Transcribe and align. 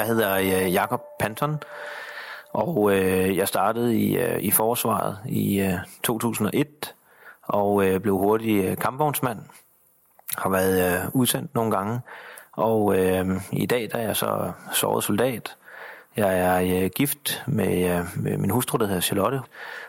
Jeg 0.00 0.08
hedder 0.08 0.36
øh, 0.38 0.72
Jakob 0.72 1.02
Panton, 1.18 1.62
og 2.52 2.92
øh, 2.92 3.36
jeg 3.36 3.48
startede 3.48 3.98
i, 3.98 4.18
øh, 4.18 4.40
i 4.40 4.50
forsvaret 4.50 5.18
i 5.26 5.60
øh, 5.60 5.74
2001 6.02 6.94
og 7.42 7.86
øh, 7.86 8.00
blev 8.00 8.16
hurtig 8.16 8.64
øh, 8.64 8.76
kampvognsmand. 8.76 9.38
Har 10.38 10.50
været 10.50 10.92
øh, 10.92 11.08
udsendt 11.14 11.54
nogle 11.54 11.70
gange, 11.70 12.00
og 12.52 12.98
øh, 12.98 13.26
i 13.52 13.66
dag 13.66 13.88
der 13.92 13.98
er 13.98 14.02
jeg 14.02 14.16
så 14.16 14.52
såret 14.72 15.04
soldat. 15.04 15.56
Jeg 16.16 16.38
er 16.38 16.82
øh, 16.82 16.90
gift 16.96 17.42
med, 17.46 17.98
øh, 17.98 18.04
med 18.16 18.36
min 18.36 18.50
hustru, 18.50 18.78
der 18.78 18.86
hedder 18.86 19.00
Charlotte, 19.00 19.40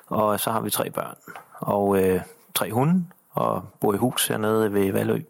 og 0.08 0.40
så 0.40 0.52
har 0.52 0.62
vi 0.62 0.70
tre 0.70 0.90
børn 0.90 1.16
og 1.60 2.04
øh, 2.04 2.22
tre 2.56 2.72
hunde, 2.72 3.06
og 3.32 3.64
bor 3.80 3.94
i 3.94 3.98
hus 3.98 4.28
hernede 4.28 4.74
ved 4.74 4.92
Valø. 4.92 5.22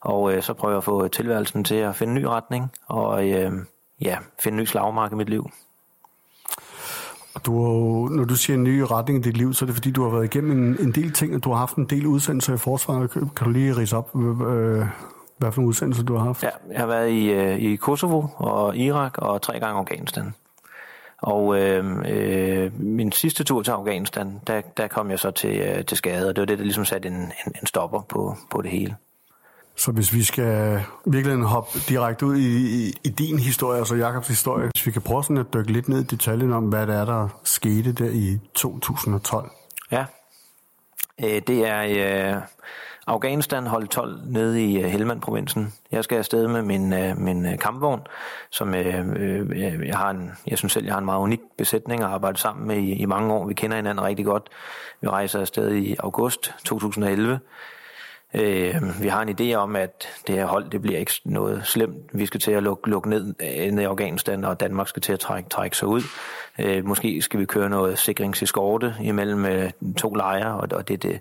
Og 0.00 0.32
øh, 0.32 0.42
så 0.42 0.54
prøver 0.54 0.72
jeg 0.72 0.78
at 0.78 0.84
få 0.84 1.08
tilværelsen 1.08 1.64
til 1.64 1.74
at 1.74 1.96
finde 1.96 2.10
en 2.10 2.18
ny 2.18 2.24
retning, 2.24 2.72
og 2.86 3.28
øh, 3.28 3.52
ja, 4.00 4.18
finde 4.40 4.56
en 4.56 4.62
ny 4.62 4.64
slagmark 4.64 5.12
i 5.12 5.14
mit 5.14 5.28
liv. 5.28 5.50
Du 7.46 7.62
har, 7.62 8.08
når 8.16 8.24
du 8.24 8.36
siger 8.36 8.56
en 8.56 8.64
ny 8.64 8.80
retning 8.80 9.18
i 9.18 9.22
dit 9.22 9.36
liv, 9.36 9.54
så 9.54 9.64
er 9.64 9.66
det 9.66 9.74
fordi, 9.74 9.90
du 9.90 10.02
har 10.02 10.10
været 10.10 10.24
igennem 10.24 10.52
en, 10.52 10.76
en 10.80 10.92
del 10.92 11.12
ting, 11.12 11.34
og 11.34 11.44
du 11.44 11.50
har 11.50 11.58
haft 11.58 11.76
en 11.76 11.84
del 11.84 12.06
udsendelser 12.06 12.54
i 12.54 12.58
forsvaret. 12.58 13.10
Kan 13.10 13.44
du 13.44 13.50
lige 13.50 13.76
rise 13.76 13.96
op, 13.96 14.16
øh, 14.16 14.86
hvad 15.38 15.52
for 15.52 15.60
nogle 15.60 15.68
udsendelser 15.68 16.04
du 16.04 16.16
har 16.16 16.24
haft? 16.24 16.42
Ja, 16.42 16.48
jeg 16.70 16.78
har 16.78 16.86
været 16.86 17.10
i, 17.10 17.30
øh, 17.30 17.58
i 17.58 17.76
Kosovo 17.76 18.26
og 18.36 18.76
Irak 18.76 19.18
og 19.18 19.42
tre 19.42 19.60
gange 19.60 19.78
Afghanistan. 19.78 20.34
Og 21.18 21.58
øh, 21.60 21.96
øh, 22.08 22.80
min 22.80 23.12
sidste 23.12 23.44
tur 23.44 23.62
til 23.62 23.70
Afghanistan, 23.70 24.40
der, 24.46 24.60
der 24.60 24.88
kom 24.88 25.10
jeg 25.10 25.18
så 25.18 25.30
til, 25.30 25.60
øh, 25.60 25.84
til 25.84 25.96
skade, 25.96 26.28
og 26.28 26.36
det 26.36 26.42
var 26.42 26.46
det, 26.46 26.58
der 26.58 26.64
ligesom 26.64 26.84
satte 26.84 27.08
en, 27.08 27.14
en, 27.14 27.52
en 27.60 27.66
stopper 27.66 28.00
på, 28.00 28.36
på 28.50 28.62
det 28.62 28.70
hele. 28.70 28.96
Så 29.76 29.92
hvis 29.92 30.14
vi 30.14 30.22
skal 30.22 30.82
virkelig 31.06 31.42
hoppe 31.42 31.78
direkte 31.88 32.26
ud 32.26 32.36
i, 32.36 32.86
i, 32.86 32.92
i 33.04 33.08
din 33.08 33.38
historie, 33.38 33.78
altså 33.78 33.94
Jakobs 33.94 34.28
historie, 34.28 34.70
hvis 34.74 34.86
vi 34.86 34.90
kan 34.90 35.02
prøve 35.02 35.24
sådan 35.24 35.36
at 35.36 35.54
dykke 35.54 35.72
lidt 35.72 35.88
ned 35.88 36.00
i 36.00 36.06
detaljen 36.06 36.52
om, 36.52 36.64
hvad 36.64 36.86
det 36.86 36.94
er, 36.94 37.04
der 37.04 37.28
skete 37.44 37.92
der 37.92 38.10
i 38.10 38.38
2012. 38.54 39.50
Ja, 39.90 40.04
øh, 41.24 41.42
det 41.46 41.68
er 41.68 42.34
øh, 42.36 42.42
Afghanistan 43.06 43.66
hold 43.66 43.88
12 43.88 44.20
nede 44.26 44.64
i 44.64 44.80
øh, 44.80 44.84
Helmand-provinsen. 44.84 45.74
Jeg 45.92 46.04
skal 46.04 46.18
afsted 46.18 46.48
med 46.48 46.62
min, 46.62 46.92
øh, 46.92 47.18
min 47.18 47.46
øh, 47.46 47.58
kampvogn, 47.58 48.00
som 48.50 48.74
øh, 48.74 49.06
øh, 49.16 49.86
jeg 49.86 49.96
har 49.96 50.10
en, 50.10 50.30
jeg 50.46 50.58
synes 50.58 50.72
selv, 50.72 50.84
jeg 50.84 50.94
har 50.94 50.98
en 50.98 51.04
meget 51.04 51.20
unik 51.20 51.40
besætning 51.58 52.02
at 52.02 52.08
arbejde 52.08 52.38
sammen 52.38 52.68
med 52.68 52.76
i, 52.76 52.92
i 52.92 53.04
mange 53.04 53.34
år. 53.34 53.46
Vi 53.46 53.54
kender 53.54 53.76
hinanden 53.76 54.04
rigtig 54.04 54.24
godt. 54.24 54.48
Vi 55.00 55.08
rejser 55.08 55.40
afsted 55.40 55.74
i 55.74 55.96
august 55.98 56.54
2011. 56.64 57.40
Øh, 58.34 59.02
vi 59.02 59.08
har 59.08 59.22
en 59.22 59.36
idé 59.40 59.54
om, 59.54 59.76
at 59.76 60.08
det 60.26 60.34
her 60.34 60.46
hold, 60.46 60.70
det 60.70 60.82
bliver 60.82 60.98
ikke 60.98 61.12
noget 61.24 61.66
slemt. 61.66 61.96
Vi 62.12 62.26
skal 62.26 62.40
til 62.40 62.52
at 62.52 62.62
lukke, 62.62 62.90
lukke 62.90 63.10
ned, 63.10 63.34
øh, 63.40 63.72
ned 63.72 63.82
i 63.82 63.86
Afghanistan, 63.86 64.44
og 64.44 64.60
Danmark 64.60 64.88
skal 64.88 65.02
til 65.02 65.12
at 65.12 65.20
trække, 65.20 65.48
trække 65.48 65.76
sig 65.76 65.88
ud. 65.88 66.02
Øh, 66.58 66.84
måske 66.84 67.22
skal 67.22 67.40
vi 67.40 67.44
køre 67.44 67.70
noget 67.70 67.98
sikringseskorte 67.98 68.94
imellem 69.00 69.44
øh, 69.44 69.70
to 69.96 70.14
lejre, 70.14 70.54
og, 70.54 70.68
og 70.72 70.88
det 70.88 70.94
er 70.94 71.10
det. 71.10 71.20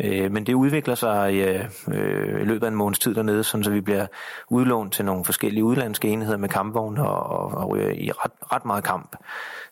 Øh, 0.00 0.32
men 0.32 0.46
det 0.46 0.54
udvikler 0.54 0.94
sig 0.94 1.34
øh, 1.34 1.64
øh, 1.88 2.40
i 2.40 2.44
løbet 2.44 2.66
af 2.66 2.70
en 2.70 2.76
måneds 2.76 2.98
tid 2.98 3.14
dernede, 3.14 3.44
sådan 3.44 3.64
så 3.64 3.70
vi 3.70 3.80
bliver 3.80 4.06
udlånt 4.48 4.92
til 4.92 5.04
nogle 5.04 5.24
forskellige 5.24 5.64
udlandske 5.64 6.08
enheder 6.08 6.36
med 6.36 6.48
kampvogne 6.48 7.08
og, 7.08 7.22
og, 7.22 7.68
og 7.68 7.78
øh, 7.78 7.94
i 7.94 8.10
ret, 8.10 8.32
ret 8.52 8.64
meget 8.64 8.84
kamp. 8.84 9.16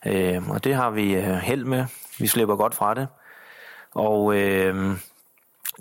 Øh, 0.06 0.50
og 0.50 0.64
det 0.64 0.74
har 0.74 0.90
vi 0.90 1.14
øh, 1.14 1.22
held 1.22 1.64
med. 1.64 1.84
Vi 2.18 2.27
slipper 2.27 2.56
godt 2.56 2.74
fra 2.74 2.94
det. 2.94 3.08
Og 3.94 4.36
øh, 4.36 4.96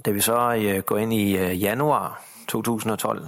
da 0.05 0.11
vi 0.11 0.19
så 0.19 0.55
øh, 0.65 0.83
går 0.83 0.97
ind 0.97 1.13
i 1.13 1.37
øh, 1.37 1.61
januar 1.63 2.21
2012, 2.47 3.27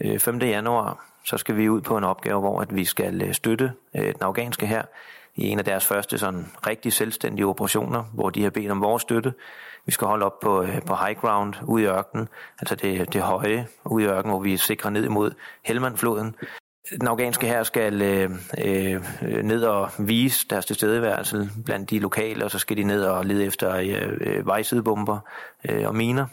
øh, 0.00 0.18
5. 0.18 0.38
januar, 0.38 1.04
så 1.24 1.36
skal 1.36 1.56
vi 1.56 1.68
ud 1.68 1.80
på 1.80 1.96
en 1.96 2.04
opgave, 2.04 2.40
hvor 2.40 2.60
at 2.60 2.76
vi 2.76 2.84
skal 2.84 3.22
øh, 3.22 3.34
støtte 3.34 3.72
øh, 3.96 4.06
den 4.06 4.22
afghanske 4.22 4.66
her 4.66 4.82
i 5.36 5.48
en 5.48 5.58
af 5.58 5.64
deres 5.64 5.86
første 5.86 6.18
sådan 6.18 6.46
rigtig 6.66 6.92
selvstændige 6.92 7.46
operationer, 7.46 8.04
hvor 8.12 8.30
de 8.30 8.42
har 8.42 8.50
bedt 8.50 8.70
om 8.70 8.80
vores 8.80 9.02
støtte. 9.02 9.34
Vi 9.86 9.92
skal 9.92 10.06
holde 10.06 10.26
op 10.26 10.40
på, 10.40 10.62
øh, 10.62 10.82
på 10.82 10.94
high 10.94 11.20
ground 11.20 11.54
ude 11.62 11.82
i 11.82 11.86
ørkenen, 11.86 12.28
altså 12.60 12.74
det, 12.74 13.12
det 13.12 13.22
høje 13.22 13.66
ude 13.84 14.04
i 14.04 14.08
ørkenen, 14.08 14.30
hvor 14.30 14.42
vi 14.42 14.56
sikrer 14.56 14.90
ned 14.90 15.04
imod 15.04 15.34
Helmandfloden. 15.62 16.36
Den 16.90 17.06
afghanske 17.06 17.46
her 17.46 17.62
skal 17.62 18.02
øh, 18.02 18.30
øh, 18.64 19.02
ned 19.42 19.64
og 19.64 19.90
vise 19.98 20.46
deres 20.50 20.66
tilstedeværelse 20.66 21.50
blandt 21.64 21.90
de 21.90 21.98
lokale, 21.98 22.44
og 22.44 22.50
så 22.50 22.58
skal 22.58 22.76
de 22.76 22.82
ned 22.82 23.04
og 23.04 23.24
lede 23.24 23.44
efter 23.44 23.76
øh, 23.76 24.18
øh 24.20 24.46
vejsidebomber 24.46 25.18
øh, 25.68 25.88
og 25.88 25.94
miner. 25.94 26.26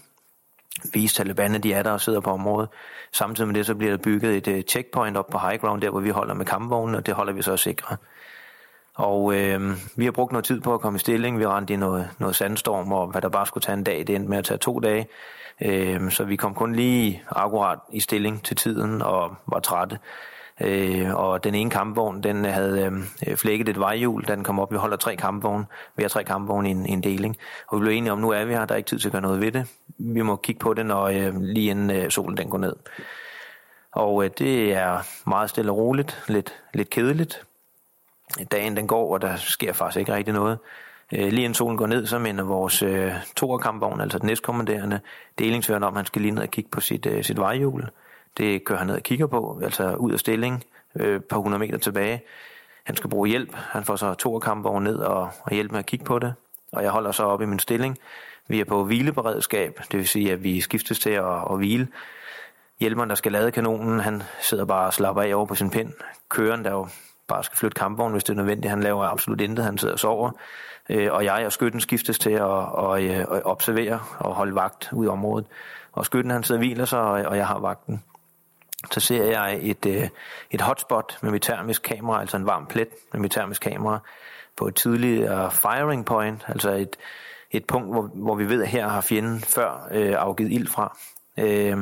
Vise 0.94 1.16
Taliban, 1.16 1.56
at 1.56 1.63
de 1.63 1.73
er 1.73 1.84
der 1.84 1.91
og 1.91 2.01
sidder 2.01 2.19
på 2.19 2.29
området. 2.29 2.69
Samtidig 3.12 3.47
med 3.47 3.56
det, 3.56 3.66
så 3.66 3.75
bliver 3.75 3.91
der 3.91 4.03
bygget 4.03 4.38
et 4.38 4.47
øh, 4.47 4.63
checkpoint 4.63 5.17
op 5.17 5.28
på 5.28 5.38
high 5.38 5.59
ground, 5.59 5.81
der 5.81 5.89
hvor 5.89 6.00
vi 6.00 6.09
holder 6.09 6.34
med 6.34 6.45
kampvognene, 6.45 6.97
og 6.97 7.06
det 7.06 7.13
holder 7.13 7.33
vi 7.33 7.41
så 7.41 7.57
sikre. 7.57 7.97
Og 8.95 9.35
øh, 9.35 9.72
vi 9.95 10.06
har 10.06 10.12
brugt 10.12 10.31
noget 10.31 10.45
tid 10.45 10.62
på 10.62 10.73
at 10.73 10.81
komme 10.81 10.97
i 10.97 11.00
stilling. 11.00 11.39
Vi 11.39 11.45
rendte 11.45 11.73
i 11.73 11.78
noget, 11.78 12.09
noget 12.19 12.35
sandstorm, 12.35 12.91
og 12.91 13.07
hvad 13.07 13.22
der 13.22 13.29
bare 13.29 13.45
skulle 13.45 13.62
tage 13.62 13.78
en 13.78 13.83
dag, 13.83 14.07
det 14.07 14.16
endte 14.16 14.29
med 14.29 14.38
at 14.38 14.45
tage 14.45 14.57
to 14.57 14.79
dage. 14.79 15.07
Øh, 15.62 16.12
så 16.12 16.23
vi 16.23 16.35
kom 16.35 16.53
kun 16.53 16.75
lige 16.75 17.23
akkurat 17.29 17.79
i 17.91 18.00
stilling 18.00 18.44
til 18.44 18.57
tiden 18.57 19.01
og 19.01 19.35
var 19.47 19.59
trætte. 19.59 20.00
Øh, 20.64 21.16
og 21.16 21.44
den 21.44 21.56
ene 21.56 21.70
kampvogn, 21.70 22.24
den 22.24 22.46
øh, 22.46 22.54
havde 22.54 23.04
øh, 23.28 23.38
flækket 23.38 23.70
et 23.70 23.80
vejhjul, 23.80 24.24
da 24.24 24.36
den 24.36 24.44
kom 24.44 24.60
op. 24.60 24.72
Vi 24.72 24.78
holder 24.78 24.98
tre 24.98 25.16
kampvogne. 25.16 25.66
Vi 25.96 26.04
har 26.04 26.10
tre 26.10 26.24
kampvogne 26.24 26.70
i 26.70 26.72
en, 26.72 26.86
i 26.86 26.90
en 26.90 27.04
deling. 27.04 27.38
Og 27.68 27.78
vi 27.78 27.82
blev 27.82 27.94
enige 27.94 28.12
om, 28.12 28.20
nu 28.20 28.30
er 28.30 28.46
vi 28.46 28.54
her, 28.54 28.66
der 28.66 28.74
er 28.74 28.78
ikke 28.78 28.90
tid 28.90 29.00
til 29.00 29.08
at 29.08 29.12
gøre 29.12 29.22
noget 29.22 29.42
ved 29.42 29.52
det. 29.52 29.68
Vi 29.98 30.22
må 30.22 30.36
kigge 30.36 30.60
på 30.60 30.74
det, 30.74 30.86
når 30.86 31.04
øh, 31.04 31.42
lige 31.42 31.70
inden 31.70 31.92
øh, 31.92 32.12
solen 32.12 32.38
den 32.38 32.50
går 32.50 32.58
ned. 32.58 32.76
Og 33.92 34.24
øh, 34.24 34.30
det 34.38 34.74
er 34.74 35.00
meget 35.30 35.50
stille 35.50 35.72
og 35.72 35.78
roligt, 35.78 36.24
lidt, 36.28 36.54
lidt 36.74 36.90
kedeligt. 36.90 37.44
Dagen 38.52 38.78
den 38.78 38.88
går, 38.88 39.14
og 39.14 39.22
der 39.22 39.36
sker 39.36 39.74
faktisk 39.74 40.00
ikke 40.00 40.14
rigtig 40.14 40.34
noget. 40.34 40.58
Øh, 41.14 41.28
lige 41.28 41.44
inden 41.44 41.54
solen 41.54 41.78
går 41.78 41.88
ned, 41.88 42.06
så 42.06 42.20
minder 42.20 42.44
vores 42.44 42.82
øh, 42.82 43.14
toerkampvogn, 43.36 44.02
altså 44.02 44.20
den 44.20 44.28
næstkommanderende 44.28 45.00
delingsførende 45.40 45.88
om, 45.88 45.94
at 45.94 45.98
han 45.98 46.06
skal 46.06 46.22
lige 46.22 46.32
ned 46.32 46.44
og 46.44 46.50
kigge 46.50 46.70
på 46.70 46.82
sit, 46.82 47.06
øh, 47.06 47.24
sit 47.24 47.40
vejhjul. 47.40 47.88
Det 48.38 48.64
kører 48.64 48.80
han 48.80 48.88
ned 48.88 48.96
og 48.96 49.03
kigger 49.03 49.28
på, 49.28 49.59
altså 49.64 49.96
ud 49.96 50.12
af 50.12 50.19
stilling, 50.19 50.64
øh, 50.96 51.19
par 51.22 51.38
hundrede 51.38 51.59
meter 51.59 51.78
tilbage. 51.78 52.22
Han 52.84 52.96
skal 52.96 53.09
bruge 53.09 53.30
hjælp. 53.30 53.56
Han 53.56 53.84
får 53.84 53.96
så 53.96 54.14
to 54.14 54.40
kampvogne 54.40 54.92
ned 54.92 54.97
og, 54.97 55.30
og 55.44 55.52
hjælp 55.52 55.72
med 55.72 55.80
at 55.80 55.86
kigge 55.86 56.06
på 56.06 56.19
det. 56.19 56.34
Og 56.72 56.84
jeg 56.84 56.92
holder 56.92 57.12
så 57.12 57.24
op 57.24 57.42
i 57.42 57.46
min 57.46 57.59
stilling. 57.59 57.97
Vi 58.47 58.59
er 58.59 58.66
på 58.66 58.84
hvileberedskab, 58.84 59.80
det 59.92 60.00
vil 60.00 60.08
sige, 60.08 60.31
at 60.31 60.44
vi 60.44 60.62
skiftes 60.62 61.00
til 61.00 61.09
at, 61.09 61.52
at 61.52 61.58
hvile. 61.58 61.88
Hjælperen, 62.80 63.09
der 63.09 63.16
skal 63.16 63.31
lade 63.31 63.52
kanonen, 63.52 64.00
han 64.00 64.24
sidder 64.42 64.66
bare 64.66 64.86
og 64.86 64.94
slapper 64.94 65.22
af 65.22 65.36
over 65.36 65.46
på 65.46 65.56
sin 65.56 65.69
pind. 65.69 65.94
Køren, 66.30 66.66
der 66.66 66.72
jo 66.72 66.88
bare 67.28 67.44
skal 67.44 67.58
flytte 67.58 67.75
kampvognen, 67.75 68.12
hvis 68.12 68.24
det 68.24 68.34
er 68.34 68.38
nødvendigt. 68.38 68.69
Han 68.69 68.84
laver 68.84 69.03
absolut 69.03 69.42
intet, 69.42 69.66
han 69.66 69.78
sidder 69.78 69.94
og 69.94 70.00
sover. 70.00 70.31
Øh, 70.90 71.13
og 71.13 71.25
jeg 71.25 71.46
og 71.46 71.52
skytten 71.52 71.81
skiftes 71.81 72.19
til 72.19 72.30
at, 72.30 72.59
at, 72.78 73.03
øh, 73.03 73.19
at 73.19 73.46
observere 73.46 74.00
og 74.19 74.36
holde 74.36 74.56
vagt 74.56 74.90
ud 74.94 75.06
i 75.06 75.09
området. 75.09 75.46
Og 75.92 76.06
skytten 76.06 76.31
han 76.31 76.44
sidder 76.44 76.59
og 76.59 76.66
hviler 76.68 76.86
sig, 76.86 77.02
og 77.02 77.38
jeg 77.38 77.48
har 77.48 77.59
vagten 77.59 78.03
så 78.92 79.00
ser 79.00 79.24
jeg 79.24 79.59
et, 79.62 79.86
øh, 79.86 80.09
et 80.52 80.62
hotspot 80.62 81.18
med 81.22 81.31
mit 81.31 81.42
termisk 81.42 81.81
kamera, 81.81 82.22
altså 82.22 82.38
en 82.38 82.46
varm 82.46 82.66
plet 82.66 82.88
med 83.14 83.22
mit 83.22 83.31
termisk 83.31 83.62
kamera, 83.62 84.00
på 84.58 84.68
et 84.68 84.75
tidligere 84.75 85.52
firing 85.52 86.06
point, 86.06 86.46
altså 86.47 86.72
et, 86.72 86.97
et 87.52 87.66
punkt, 87.66 87.90
hvor, 87.92 88.09
hvor 88.14 88.36
vi 88.36 88.50
ved, 88.50 88.62
at 88.62 88.68
her 88.68 88.88
har 88.88 89.02
fjenden 89.02 89.40
før 89.40 89.88
øh, 89.92 90.16
afgivet 90.18 90.52
ild 90.52 90.68
fra. 90.68 90.97
Øh, 91.40 91.78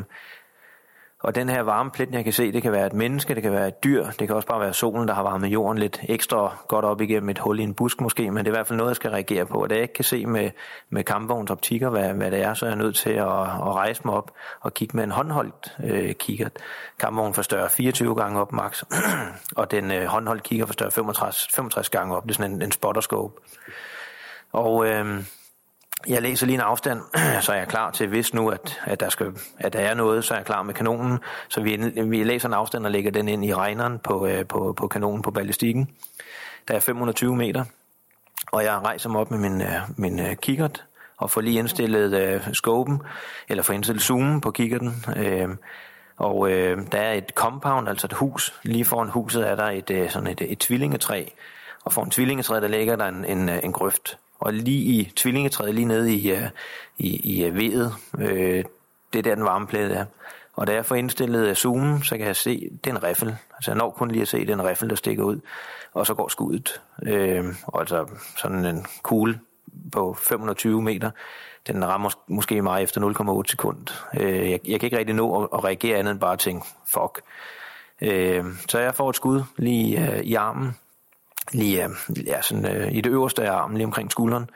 og 1.23 1.35
den 1.35 1.49
her 1.49 1.61
varme 1.61 1.91
plet, 1.91 2.09
jeg 2.11 2.23
kan 2.23 2.33
se, 2.33 2.51
det 2.51 2.61
kan 2.61 2.71
være 2.71 2.85
et 2.85 2.93
menneske, 2.93 3.35
det 3.35 3.43
kan 3.43 3.51
være 3.51 3.67
et 3.67 3.83
dyr, 3.83 4.05
det 4.05 4.27
kan 4.27 4.35
også 4.35 4.47
bare 4.47 4.59
være 4.59 4.73
solen, 4.73 5.07
der 5.07 5.13
har 5.13 5.23
varmet 5.23 5.47
jorden 5.47 5.77
lidt 5.77 5.99
ekstra 6.03 6.57
godt 6.67 6.85
op 6.85 7.01
igennem 7.01 7.29
et 7.29 7.39
hul 7.39 7.59
i 7.59 7.63
en 7.63 7.73
busk 7.73 8.01
måske, 8.01 8.31
men 8.31 8.37
det 8.37 8.47
er 8.47 8.55
i 8.55 8.57
hvert 8.57 8.67
fald 8.67 8.77
noget, 8.77 8.89
jeg 8.89 8.95
skal 8.95 9.11
reagere 9.11 9.45
på. 9.45 9.61
Og 9.61 9.69
da 9.69 9.75
jeg 9.75 9.81
ikke 9.81 9.93
kan 9.93 10.03
se 10.03 10.25
med, 10.25 10.51
med 10.89 11.03
kampvogns 11.03 11.51
optikker, 11.51 11.89
hvad, 11.89 12.13
hvad 12.13 12.31
det 12.31 12.41
er, 12.41 12.53
så 12.53 12.65
er 12.65 12.69
jeg 12.69 12.77
nødt 12.77 12.95
til 12.95 13.09
at, 13.09 13.41
at 13.41 13.75
rejse 13.75 14.01
mig 14.05 14.13
op 14.13 14.31
og 14.61 14.73
kigge 14.73 14.97
med 14.97 15.03
en 15.03 15.11
håndholdt 15.11 15.77
øh, 15.83 16.15
kikkert. 16.15 16.51
Kampvognen 16.99 17.33
forstørrer 17.33 17.67
24 17.67 18.15
gange 18.15 18.39
op 18.39 18.51
max, 18.51 18.83
og 19.59 19.71
den 19.71 19.91
øh, 19.91 20.05
håndholdt 20.05 20.43
kigger 20.43 20.65
forstørrer 20.65 20.91
65, 20.91 21.47
65 21.55 21.89
gange 21.89 22.15
op. 22.15 22.23
Det 22.23 22.29
er 22.29 22.33
sådan 22.33 22.51
en, 22.51 22.61
en 22.61 22.71
spotterscope. 22.71 23.33
Og 24.51 24.87
øh, 24.87 25.23
jeg 26.07 26.21
læser 26.21 26.45
lige 26.45 26.55
en 26.55 26.61
afstand, 26.61 27.01
så 27.45 27.51
er 27.51 27.57
jeg 27.57 27.67
klar 27.67 27.91
til, 27.91 28.07
hvis 28.07 28.33
nu, 28.33 28.49
at, 28.49 28.79
at, 28.85 28.99
der, 28.99 29.09
skal, 29.09 29.33
at 29.57 29.73
der 29.73 29.79
er 29.79 29.93
noget, 29.93 30.25
så 30.25 30.33
er 30.33 30.37
jeg 30.37 30.45
klar 30.45 30.63
med 30.63 30.73
kanonen. 30.73 31.19
Så 31.49 31.61
vi, 31.61 31.75
vi 32.03 32.23
læser 32.23 32.47
en 32.47 32.53
afstand 32.53 32.85
og 32.85 32.91
lægger 32.91 33.11
den 33.11 33.27
ind 33.27 33.45
i 33.45 33.53
regneren 33.53 33.99
på, 33.99 34.27
øh, 34.27 34.45
på, 34.45 34.73
på 34.77 34.87
kanonen 34.87 35.21
på 35.21 35.31
ballistikken. 35.31 35.89
Der 36.67 36.75
er 36.75 36.79
520 36.79 37.35
meter, 37.35 37.65
og 38.51 38.63
jeg 38.63 38.73
rejser 38.73 39.09
mig 39.09 39.21
op 39.21 39.31
med 39.31 39.39
min, 39.39 39.61
øh, 39.61 39.81
min 39.97 40.19
øh, 40.19 40.35
kikkert 40.35 40.85
og 41.17 41.31
får 41.31 41.41
lige 41.41 41.59
indstillet 41.59 42.13
øh, 42.13 42.53
scopen, 42.53 43.01
eller 43.49 43.63
får 43.63 43.73
indstillet 43.73 44.03
zoomen 44.03 44.41
på 44.41 44.51
kikkerten. 44.51 45.05
Øh, 45.17 45.49
og 46.17 46.51
øh, 46.51 46.77
der 46.91 46.97
er 46.97 47.13
et 47.13 47.31
compound, 47.35 47.89
altså 47.89 48.07
et 48.07 48.13
hus. 48.13 48.59
Lige 48.63 48.85
foran 48.85 49.09
huset 49.09 49.49
er 49.49 49.55
der 49.55 49.69
et, 49.69 50.11
sådan 50.11 50.27
et, 50.27 50.41
et 50.41 50.59
tvillingetræ. 50.59 51.25
Og 51.83 51.93
foran 51.93 52.09
tvillingetræet, 52.09 52.61
der 52.61 52.67
ligger 52.67 52.95
der 52.95 53.05
en, 53.05 53.25
en, 53.25 53.49
en 53.49 53.73
grøft. 53.73 54.17
Og 54.39 54.53
lige 54.53 54.79
i 54.79 55.11
tvillingetræet, 55.15 55.75
lige 55.75 55.85
nede 55.85 56.13
i, 56.13 56.33
i, 56.97 57.35
i 57.37 57.43
øh, 57.43 57.51
uh, 57.51 57.57
vedet, 57.57 57.93
øh, 58.19 58.63
det 59.13 59.19
er 59.19 59.23
der 59.23 59.35
den 59.35 59.43
varme 59.43 59.67
plet 59.67 59.97
er. 59.97 60.05
Og 60.53 60.67
da 60.67 60.73
jeg 60.73 60.85
får 60.85 60.95
indstillet 60.95 61.47
øh, 61.47 61.55
zoomen, 61.55 62.03
så 62.03 62.17
kan 62.17 62.27
jeg 62.27 62.35
se, 62.35 62.69
det 62.83 62.89
er 62.89 62.95
en 62.95 63.03
riffel. 63.03 63.35
Altså 63.55 63.71
jeg 63.71 63.77
når 63.77 63.89
kun 63.89 64.11
lige 64.11 64.21
at 64.21 64.27
se, 64.27 64.39
det 64.39 64.49
er 64.49 64.53
en 64.53 64.65
riffel, 64.65 64.89
der 64.89 64.95
stikker 64.95 65.23
ud. 65.23 65.39
Og 65.93 66.05
så 66.05 66.13
går 66.13 66.27
skuddet. 66.27 66.81
Øh, 67.03 67.45
og 67.67 67.79
altså 67.79 68.07
sådan 68.37 68.65
en 68.65 68.85
kugle 69.03 69.39
på 69.91 70.13
520 70.13 70.81
meter, 70.81 71.11
den 71.67 71.85
rammer 71.85 72.09
måske 72.27 72.61
mig 72.61 72.83
efter 72.83 73.41
0,8 73.43 73.51
sekund. 73.51 73.77
Øh, 74.19 74.51
jeg, 74.51 74.59
jeg 74.67 74.79
kan 74.79 74.87
ikke 74.87 74.97
rigtig 74.97 75.15
nå 75.15 75.43
at, 75.43 75.49
at 75.53 75.63
reagere 75.63 75.97
andet 75.97 76.11
end 76.11 76.19
bare 76.19 76.33
at 76.33 76.39
tænke, 76.39 76.65
fuck. 76.85 77.21
Øh, 78.01 78.45
så 78.69 78.79
jeg 78.79 78.95
får 78.95 79.09
et 79.09 79.15
skud 79.15 79.41
lige 79.57 80.11
øh, 80.11 80.19
i 80.19 80.33
armen, 80.33 80.75
lige 81.51 81.85
øh, 81.85 81.89
ja, 82.27 82.41
sådan, 82.41 82.75
øh, 82.75 82.91
i 82.91 83.01
det 83.01 83.09
øverste 83.09 83.43
af 83.43 83.51
armen, 83.51 83.77
lige 83.77 83.85
omkring 83.85 84.11
skulderen. 84.11 84.49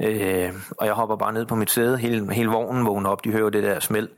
Øh, 0.00 0.52
og 0.78 0.86
jeg 0.86 0.94
hopper 0.94 1.16
bare 1.16 1.32
ned 1.32 1.46
på 1.46 1.54
mit 1.54 1.70
sæde, 1.70 1.98
hele, 1.98 2.34
hele 2.34 2.48
vognen 2.48 2.86
vågner 2.86 3.10
op, 3.10 3.24
de 3.24 3.32
hører 3.32 3.50
det 3.50 3.62
der 3.62 3.80
smæld. 3.80 4.08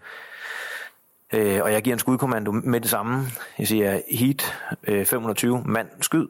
Øh, 1.33 1.61
og 1.62 1.73
jeg 1.73 1.83
giver 1.83 1.95
en 1.95 1.99
skudkommando 1.99 2.53
med 2.53 2.81
det 2.81 2.91
samme. 2.91 3.27
Jeg 3.59 3.67
siger 3.67 4.01
heat 4.11 4.59
øh, 4.85 5.07
520, 5.07 5.62
mand 5.67 5.89
skyd. 6.01 6.27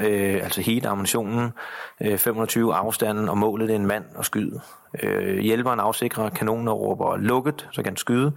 Øh, 0.00 0.34
altså 0.42 0.60
heat 0.60 0.86
ammunitionen, 0.86 1.50
øh, 2.00 2.18
520 2.18 2.74
afstanden, 2.74 3.28
og 3.28 3.38
målet 3.38 3.70
er 3.70 3.74
en 3.74 3.86
mand 3.86 4.04
og 4.14 4.24
skyd. 4.24 4.52
Øh, 5.02 5.38
hjælperen 5.38 5.80
afsikrer 5.80 6.30
kanonen 6.30 6.68
og 6.68 6.80
råber 6.80 7.16
lukket, 7.16 7.68
så 7.72 7.82
kan 7.82 7.90
han 7.90 7.96
skyde. 7.96 8.32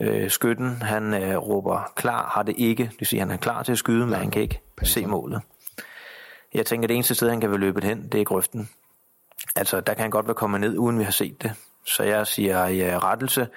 Øh, 0.00 0.30
skytten, 0.30 0.82
han 0.82 1.14
øh, 1.14 1.36
råber 1.36 1.92
klar, 1.96 2.30
har 2.34 2.42
det 2.42 2.54
ikke. 2.58 2.82
Det 2.82 3.00
vil 3.00 3.06
sige, 3.06 3.20
han 3.20 3.30
er 3.30 3.36
klar 3.36 3.62
til 3.62 3.72
at 3.72 3.78
skyde, 3.78 4.06
men 4.06 4.14
han 4.14 4.30
kan 4.30 4.42
ikke 4.42 4.60
se 4.82 5.06
målet. 5.06 5.40
Jeg 6.54 6.66
tænker, 6.66 6.84
at 6.84 6.88
det 6.88 6.94
eneste 6.94 7.14
sted, 7.14 7.30
han 7.30 7.40
kan 7.40 7.50
være 7.50 7.60
løbet 7.60 7.84
hen, 7.84 8.08
det 8.12 8.20
er 8.20 8.24
grøften. 8.24 8.68
Altså, 9.56 9.80
der 9.80 9.94
kan 9.94 10.02
han 10.02 10.10
godt 10.10 10.26
være 10.26 10.34
kommet 10.34 10.60
ned, 10.60 10.78
uden 10.78 10.98
vi 10.98 11.04
har 11.04 11.10
set 11.10 11.42
det. 11.42 11.52
Så 11.84 12.02
jeg 12.02 12.26
siger 12.26 12.66
ja, 12.66 12.98
rettelse, 12.98 13.48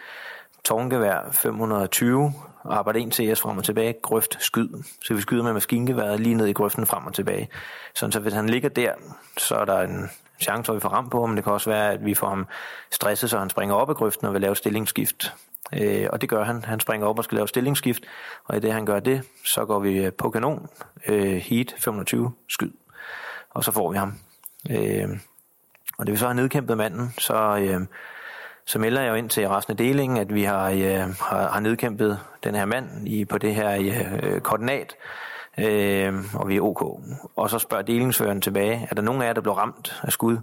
tårngevær 0.66 1.32
520, 1.32 2.34
arbejde 2.66 3.00
en 3.00 3.12
til 3.12 3.32
os 3.32 3.42
frem 3.42 3.58
og 3.58 3.64
tilbage, 3.64 3.96
grøft, 4.02 4.38
skyd. 4.40 4.70
Så 5.04 5.14
vi 5.14 5.22
skyder 5.22 5.44
med 5.44 5.54
maskingeværet 5.54 6.20
lige 6.20 6.36
ned 6.36 6.48
i 6.48 6.54
grøften 6.54 6.86
frem 6.86 7.06
og 7.06 7.14
tilbage. 7.14 7.50
Sådan 7.96 8.12
så 8.12 8.20
hvis 8.20 8.34
han 8.34 8.50
ligger 8.50 8.70
der, 8.70 8.94
så 9.38 9.56
er 9.56 9.66
der 9.66 9.82
en 9.82 10.10
chance 10.40 10.66
for, 10.66 10.74
at 10.74 10.76
vi 10.76 10.82
får 10.82 10.90
ramt 10.90 11.12
på 11.12 11.26
ham. 11.26 11.36
Det 11.36 11.44
kan 11.44 11.54
også 11.54 11.70
være, 11.70 11.94
at 11.94 12.06
vi 12.06 12.14
får 12.14 12.30
ham 12.30 12.48
stresset, 12.92 13.30
så 13.30 13.40
han 13.40 13.50
springer 13.50 13.76
op 13.76 13.90
af 13.90 13.96
grøften 13.96 14.28
og 14.28 14.34
vil 14.34 14.42
lave 14.42 14.56
stillingsskift. 14.56 15.34
Øh, 15.74 16.08
og 16.14 16.22
det 16.22 16.30
gør 16.30 16.44
han. 16.44 16.64
Han 16.64 16.80
springer 16.80 17.08
op 17.08 17.18
og 17.18 17.24
skal 17.24 17.36
lave 17.36 17.48
stillingsskift, 17.48 18.04
og 18.46 18.58
i 18.58 18.60
det 18.60 18.74
han 18.74 18.86
gør 18.86 19.00
det, 19.00 19.22
så 19.46 19.66
går 19.66 19.80
vi 19.80 19.98
øh, 19.98 20.14
på 20.14 20.30
kanon, 20.30 20.70
øh, 21.08 21.36
heat 21.36 21.76
520, 21.78 22.32
skyd. 22.50 22.72
Og 23.50 23.64
så 23.64 23.72
får 23.72 23.92
vi 23.92 23.98
ham. 23.98 24.14
Øh, 24.70 25.10
og 25.98 26.06
det 26.08 26.12
vi 26.12 26.18
så 26.18 26.28
har 26.28 26.34
nedkæmpet 26.34 26.78
manden, 26.78 27.14
så, 27.18 27.58
øh, 27.62 27.82
så 28.66 28.80
melder 28.80 29.02
jeg 29.02 29.10
jo 29.10 29.16
ind 29.16 29.30
til 29.30 29.50
resten 29.50 29.72
af 29.72 29.78
delingen, 29.78 30.18
at 30.18 30.34
vi 30.34 30.44
har, 30.44 30.70
øh, 30.70 31.16
har, 31.20 31.50
har 31.52 31.60
nedkæmpet 31.60 32.20
den 32.44 32.56
her 32.56 32.66
mand 32.66 33.08
i, 33.08 33.26
på 33.26 33.38
det 33.38 33.56
her 33.56 33.78
øh, 34.24 34.42
koordinat, 34.42 34.96
øh, 35.58 36.14
og 36.34 36.48
vi 36.48 36.58
er 36.58 36.62
ok. 36.62 36.82
Og 37.36 37.50
så 37.50 37.60
spørger 37.60 37.84
delingsføreren 37.84 38.42
tilbage, 38.42 38.88
er 38.92 38.96
der 38.96 39.02
nogen 39.02 39.22
af 39.22 39.26
jer, 39.26 39.34
der 39.34 39.42
blev 39.42 39.54
ramt 39.54 40.02
af 40.04 40.12
skud? 40.12 40.38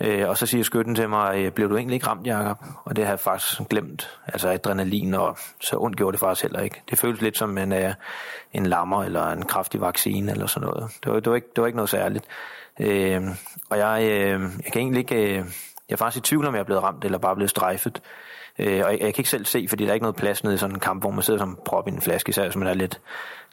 Øh, 0.00 0.28
og 0.28 0.38
så 0.38 0.46
siger 0.46 0.64
skytten 0.64 0.94
til 0.94 1.08
mig, 1.08 1.44
øh, 1.44 1.52
blev 1.52 1.70
du 1.70 1.76
egentlig 1.76 1.94
ikke 1.94 2.06
ramt, 2.06 2.26
Jacob? 2.26 2.58
Og 2.84 2.96
det 2.96 3.04
har 3.04 3.12
jeg 3.12 3.20
faktisk 3.20 3.60
glemt. 3.70 4.18
Altså 4.26 4.48
adrenalin, 4.48 5.14
og 5.14 5.38
så 5.60 5.76
ondt 5.78 5.96
gjorde 5.96 6.12
det 6.12 6.20
faktisk 6.20 6.42
heller 6.42 6.60
ikke. 6.60 6.82
Det 6.90 6.98
føltes 6.98 7.22
lidt 7.22 7.38
som 7.38 7.58
en, 7.58 7.72
uh, 7.72 7.92
en 8.52 8.66
lammer 8.66 9.04
eller 9.04 9.28
en 9.28 9.42
kraftig 9.42 9.80
vaccine 9.80 10.32
eller 10.32 10.46
sådan 10.46 10.68
noget. 10.68 10.90
Det 11.04 11.12
var, 11.12 11.20
det 11.20 11.30
var, 11.30 11.36
ikke, 11.36 11.48
det 11.56 11.62
var 11.62 11.66
ikke 11.66 11.76
noget 11.76 11.90
særligt. 11.90 12.24
Øh, 12.80 13.22
og 13.70 13.78
jeg, 13.78 14.02
øh, 14.02 14.40
jeg 14.64 14.72
kan 14.72 14.82
egentlig 14.82 14.98
ikke... 14.98 15.38
Øh, 15.38 15.44
jeg 15.88 15.94
er 15.94 15.96
faktisk 15.96 16.24
i 16.24 16.28
tvivl 16.28 16.46
om, 16.46 16.54
jeg 16.54 16.60
er 16.60 16.64
blevet 16.64 16.82
ramt 16.82 17.04
eller 17.04 17.18
bare 17.18 17.34
blevet 17.34 17.50
strejfet. 17.50 18.02
Øh, 18.58 18.82
og 18.84 18.92
jeg, 18.92 19.00
jeg 19.00 19.14
kan 19.14 19.20
ikke 19.20 19.30
selv 19.30 19.44
se, 19.44 19.66
fordi 19.68 19.84
der 19.84 19.90
er 19.90 19.94
ikke 19.94 20.04
noget 20.04 20.16
plads 20.16 20.44
nede 20.44 20.54
i 20.54 20.58
sådan 20.58 20.76
en 20.76 20.80
kamp, 20.80 21.02
hvor 21.02 21.10
man 21.10 21.22
sidder 21.22 21.38
som 21.38 21.58
prop 21.64 21.88
i 21.88 21.90
en 21.90 22.00
flaske, 22.00 22.30
især 22.30 22.42
hvis 22.42 22.56
man 22.56 22.68
er 22.68 22.74
lidt, 22.74 23.00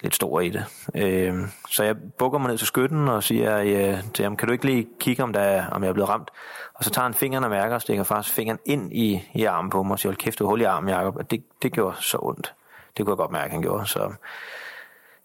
lidt 0.01 0.15
stor 0.15 0.39
i 0.39 0.49
det. 0.49 0.65
Øh, 0.95 1.35
så 1.69 1.83
jeg 1.83 1.95
bukker 2.17 2.39
mig 2.39 2.49
ned 2.49 2.57
til 2.57 2.67
skytten 2.67 3.07
og 3.07 3.23
siger 3.23 3.57
øh, 3.57 4.03
til 4.13 4.23
ham, 4.23 4.37
kan 4.37 4.47
du 4.47 4.51
ikke 4.51 4.65
lige 4.65 4.87
kigge, 4.99 5.23
om, 5.23 5.33
der 5.33 5.39
er, 5.39 5.67
om 5.67 5.83
jeg 5.83 5.89
er 5.89 5.93
blevet 5.93 6.09
ramt? 6.09 6.31
Og 6.73 6.83
så 6.83 6.89
tager 6.89 7.03
han 7.03 7.13
fingeren 7.13 7.43
og 7.43 7.49
mærker 7.49 7.75
og 7.75 7.81
stikker 7.81 8.03
faktisk 8.03 8.35
fingeren 8.35 8.59
ind 8.65 8.93
i, 8.93 9.29
i 9.33 9.43
armen 9.43 9.69
på 9.69 9.83
mig 9.83 9.91
og 9.91 9.99
siger, 9.99 10.11
hold 10.11 10.17
kæft, 10.17 10.39
du 10.39 10.47
hul 10.47 10.61
i 10.61 10.63
armen, 10.63 10.89
Jacob. 10.89 11.15
Og 11.15 11.31
det, 11.31 11.43
det 11.61 11.71
gjorde 11.71 11.97
så 12.01 12.17
ondt. 12.21 12.53
Det 12.97 13.05
kunne 13.05 13.13
jeg 13.13 13.17
godt 13.17 13.31
mærke, 13.31 13.51
han 13.51 13.61
gjorde. 13.61 13.87
Så, 13.87 13.99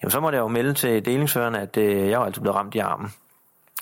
jamen, 0.03 0.11
så 0.11 0.21
måtte 0.21 0.37
jeg 0.37 0.43
jo 0.43 0.49
melde 0.49 0.75
til 0.75 1.05
delingsføreren, 1.05 1.55
at 1.55 1.77
øh, 1.77 2.09
jeg 2.09 2.21
var 2.21 2.27
altid 2.27 2.43
blevet 2.43 2.57
ramt 2.57 2.75
i 2.75 2.79
armen. 2.79 3.13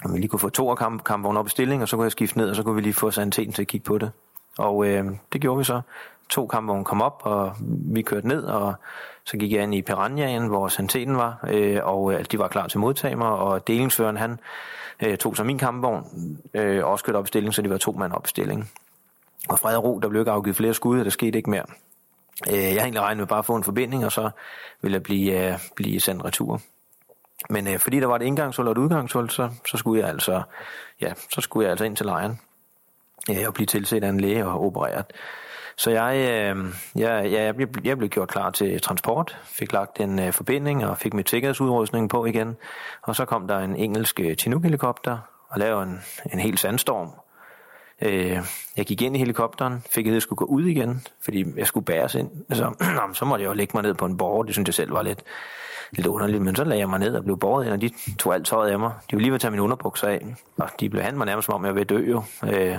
Og 0.05 0.12
vi 0.12 0.19
lige 0.19 0.29
kunne 0.29 0.40
få 0.40 0.49
to 0.49 0.70
af 0.70 0.79
kamp, 0.79 1.05
kampvogne 1.05 1.38
op 1.38 1.47
i 1.47 1.50
stilling, 1.50 1.82
og 1.82 1.88
så 1.88 1.97
kunne 1.97 2.05
jeg 2.05 2.12
skifte 2.12 2.38
ned, 2.38 2.50
og 2.50 2.56
så 2.56 2.62
kunne 2.62 2.75
vi 2.75 2.81
lige 2.81 2.93
få 2.93 3.11
saniteten 3.11 3.52
til 3.52 3.62
at 3.62 3.69
kigge 3.69 3.85
på 3.85 3.99
det. 3.99 4.11
Og 4.59 4.87
øh, 4.87 5.05
det 5.33 5.41
gjorde 5.41 5.59
vi 5.59 5.65
så. 5.65 5.81
To 6.29 6.47
kampvogne 6.47 6.85
kom 6.85 7.03
op, 7.03 7.23
og 7.25 7.53
vi 7.95 8.03
kørte 8.03 8.29
ned, 8.29 8.45
og 8.45 8.75
så 9.25 9.37
gik 9.37 9.53
jeg 9.53 9.62
ind 9.62 9.75
i 9.75 9.83
Piranhaen, 9.83 10.47
hvor 10.47 10.69
santeten 10.69 11.17
var, 11.17 11.49
øh, 11.51 11.81
og 11.83 12.12
øh, 12.12 12.25
de 12.33 12.39
var 12.39 12.49
klar 12.49 12.67
til 12.67 12.79
at 12.79 12.81
modtage 12.81 13.17
mig, 13.17 13.29
og 13.29 13.67
delingsføreren 13.67 14.17
han 14.17 14.41
øh, 15.03 15.19
tog 15.19 15.37
så 15.37 15.45
min 15.45 15.59
kampvogn, 15.59 16.05
øh, 16.55 16.85
og 16.85 16.91
også 16.91 17.05
kørte 17.05 17.17
op 17.17 17.25
i 17.25 17.29
stilling, 17.29 17.55
så 17.55 17.62
de 17.62 17.71
var 17.71 17.79
to 17.79 17.93
mand 17.93 18.12
op 18.12 18.27
i 18.27 18.29
stilling. 18.29 18.71
Og 19.49 19.59
fred 19.59 19.77
og 19.77 19.85
ro, 19.85 19.99
der 19.99 20.09
blev 20.09 20.21
ikke 20.21 20.31
afgivet 20.31 20.57
flere 20.57 20.75
skud, 20.75 20.99
og 20.99 21.05
der 21.05 21.11
skete 21.11 21.39
ikke 21.39 21.50
mere. 21.50 21.65
Øh, 22.49 22.55
jeg 22.55 22.62
havde 22.62 22.81
egentlig 22.81 23.03
regnet 23.03 23.19
med 23.19 23.27
bare 23.27 23.39
at 23.39 23.45
få 23.45 23.57
en 23.57 23.65
forbinding, 23.65 24.05
og 24.05 24.12
så 24.12 24.31
ville 24.83 24.95
jeg 24.95 25.03
blive, 25.03 25.49
øh, 25.53 25.59
blive 25.77 26.00
sendt 26.00 26.25
retur. 26.25 26.61
Men 27.50 27.69
øh, 27.69 27.79
fordi 27.79 28.00
der 28.00 28.07
var 28.07 28.17
et 28.17 28.23
indgangshul 28.23 28.67
og 28.67 28.73
et 28.73 28.79
udgangshul, 28.79 29.31
så, 29.31 29.50
så 29.67 29.77
skulle 29.77 30.00
jeg 30.00 30.09
altså, 30.09 30.43
ja, 31.00 31.12
så 31.31 31.41
skulle 31.41 31.65
jeg 31.65 31.71
altså 31.71 31.85
ind 31.85 31.97
til 31.97 32.07
lejren 32.07 32.41
øh, 33.31 33.37
og 33.47 33.55
blive 33.55 33.67
tilset 33.67 34.05
af 34.05 34.09
en 34.09 34.21
læge 34.21 34.47
og 34.47 34.67
opereret. 34.67 35.06
Så 35.76 35.91
jeg, 35.91 36.17
øh, 36.17 36.65
jeg, 36.97 37.32
jeg, 37.32 37.55
jeg, 37.59 37.69
jeg 37.85 37.99
blev 37.99 38.11
gjort 38.11 38.29
klar 38.29 38.50
til 38.50 38.81
transport, 38.81 39.38
fik 39.44 39.73
lagt 39.73 40.00
en 40.00 40.19
øh, 40.19 40.32
forbinding 40.32 40.87
og 40.87 40.99
fik 40.99 41.15
mit 41.15 41.31
sikkerhedsudrustning 41.31 42.11
på 42.11 42.26
igen. 42.26 42.56
Og 43.03 43.17
så 43.17 43.25
kom 43.25 43.49
der 43.49 43.59
en 43.59 43.76
engelsk 43.76 44.21
Chinook-helikopter 44.38 45.19
og 45.49 45.59
lavede 45.59 45.82
en, 45.82 46.00
en 46.32 46.38
hel 46.38 46.59
sandstorm. 46.59 47.24
Øh, 48.05 48.39
jeg 48.77 48.87
gik 48.87 49.03
ind 49.03 49.17
i 49.17 49.19
helikopteren, 49.19 49.83
fik 49.91 50.06
at 50.06 50.12
jeg 50.12 50.23
skulle 50.23 50.37
gå 50.37 50.45
ud 50.45 50.65
igen, 50.65 51.06
fordi 51.21 51.45
jeg 51.56 51.67
skulle 51.67 51.87
bæres 51.87 52.15
ind. 52.15 52.31
Så, 52.53 52.73
så 53.19 53.25
måtte 53.25 53.43
jeg 53.43 53.49
jo 53.49 53.55
lægge 53.55 53.71
mig 53.75 53.83
ned 53.83 53.95
på 53.95 54.06
en 54.06 54.17
borg, 54.17 54.47
det 54.47 54.55
synes 54.55 54.69
jeg 54.69 54.75
selv 54.75 54.93
var 54.93 55.03
lidt, 55.03 55.23
lidt 55.93 56.06
underligt, 56.06 56.43
men 56.43 56.56
så 56.56 56.65
lagde 56.65 56.81
jeg 56.81 56.89
mig 56.89 56.99
ned 56.99 57.15
og 57.15 57.25
blev 57.25 57.39
båret 57.39 57.65
ind, 57.65 57.73
og 57.73 57.81
de 57.81 57.91
tog 58.19 58.35
alt 58.35 58.47
tøjet 58.47 58.71
af 58.71 58.79
mig. 58.79 58.93
De 59.11 59.17
ville 59.17 59.23
lige 59.23 59.31
ved 59.31 59.35
at 59.35 59.41
tage 59.41 59.51
mine 59.51 59.62
underbukser 59.62 60.09
af, 60.09 60.27
og 60.59 60.69
de 60.81 60.91
blev 60.91 61.03
handlet 61.03 61.19
mig 61.19 61.27
nærmest 61.27 61.47
som 61.47 61.55
om, 61.55 61.65
jeg 61.65 61.69
var 61.69 61.75
ved 61.75 61.81
at 61.81 61.89
dø 61.89 62.11
jo. 62.11 62.23
Øh, 62.45 62.79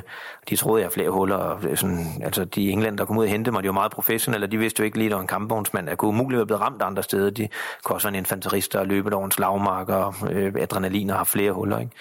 de 0.49 0.55
troede, 0.55 0.81
jeg 0.81 0.85
havde 0.85 0.93
flere 0.93 1.09
huller, 1.09 1.35
og 1.35 1.59
sådan, 1.75 2.05
altså 2.23 2.45
de 2.45 2.71
englænder, 2.71 2.97
der 2.97 3.05
kom 3.05 3.17
ud 3.17 3.23
og 3.23 3.29
hente 3.29 3.51
mig, 3.51 3.63
de 3.63 3.67
var 3.67 3.73
meget 3.73 3.91
professionelle, 3.91 4.45
og 4.45 4.51
de 4.51 4.57
vidste 4.57 4.79
jo 4.79 4.85
ikke 4.85 4.97
lige, 4.97 5.05
at 5.05 5.11
der 5.11 5.15
var 5.15 5.21
en 5.21 5.27
kampvognsmand. 5.27 5.89
Jeg 5.89 5.97
kunne 5.97 6.09
umuligt 6.09 6.37
være 6.37 6.45
blevet 6.45 6.61
ramt 6.61 6.81
andre 6.81 7.03
steder. 7.03 7.29
De 7.29 7.47
kunne 7.83 7.95
også 7.95 8.07
være 8.07 8.17
en 8.17 8.19
infanterist, 8.19 8.73
der 8.73 8.83
løbet 8.83 9.13
over 9.13 9.25
en 9.25 9.31
slagmark, 9.31 9.89
og 9.89 10.15
øh, 10.31 10.53
adrenalin 10.59 11.09
og 11.09 11.17
har 11.17 11.23
flere 11.23 11.51
huller, 11.51 11.79
ikke? 11.79 11.91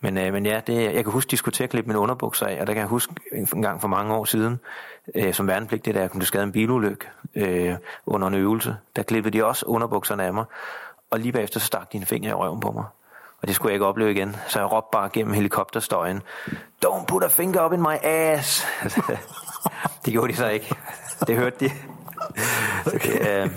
Men, 0.00 0.18
øh, 0.18 0.32
men 0.32 0.46
ja, 0.46 0.60
det, 0.66 0.94
jeg 0.94 1.04
kan 1.04 1.12
huske, 1.12 1.30
de 1.30 1.36
skulle 1.36 1.52
til 1.52 1.64
at 1.64 1.70
klippe 1.70 1.88
mine 1.88 1.98
underbukser 1.98 2.46
af, 2.46 2.60
og 2.60 2.66
der 2.66 2.72
kan 2.72 2.80
jeg 2.80 2.88
huske 2.88 3.14
en 3.32 3.62
gang 3.62 3.80
for 3.80 3.88
mange 3.88 4.14
år 4.14 4.24
siden, 4.24 4.60
øh, 5.14 5.34
som 5.34 5.46
værnepligtig, 5.46 5.94
da 5.94 6.00
jeg 6.00 6.10
kom 6.10 6.20
til 6.20 6.26
skade 6.26 6.42
en 6.42 6.52
bilulykke 6.52 7.06
øh, 7.34 7.74
under 8.06 8.28
en 8.28 8.34
øvelse, 8.34 8.76
der 8.96 9.02
klippede 9.02 9.38
de 9.38 9.44
også 9.44 9.66
underbukserne 9.66 10.24
af 10.24 10.34
mig, 10.34 10.44
og 11.10 11.18
lige 11.18 11.32
bagefter 11.32 11.60
så 11.60 11.66
stak 11.66 11.92
de 11.92 11.96
en 11.96 12.06
finger 12.06 12.30
i 12.30 12.34
røven 12.34 12.60
på 12.60 12.72
mig. 12.72 12.84
Og 13.42 13.48
det 13.48 13.54
skulle 13.54 13.70
jeg 13.70 13.74
ikke 13.74 13.86
opleve 13.86 14.10
igen, 14.10 14.36
så 14.48 14.58
jeg 14.58 14.72
råbte 14.72 14.88
bare 14.92 15.08
gennem 15.12 15.34
helikopterstøjen, 15.34 16.22
Don't 16.86 17.04
put 17.08 17.24
a 17.24 17.28
finger 17.28 17.66
up 17.66 17.72
in 17.72 17.80
my 17.80 17.96
ass! 18.02 18.66
det 20.04 20.12
gjorde 20.12 20.32
de 20.32 20.36
så 20.36 20.48
ikke. 20.48 20.74
Det 21.26 21.36
hørte 21.36 21.56
de. 21.60 21.70
Okay. 22.94 23.44
Øh, 23.44 23.50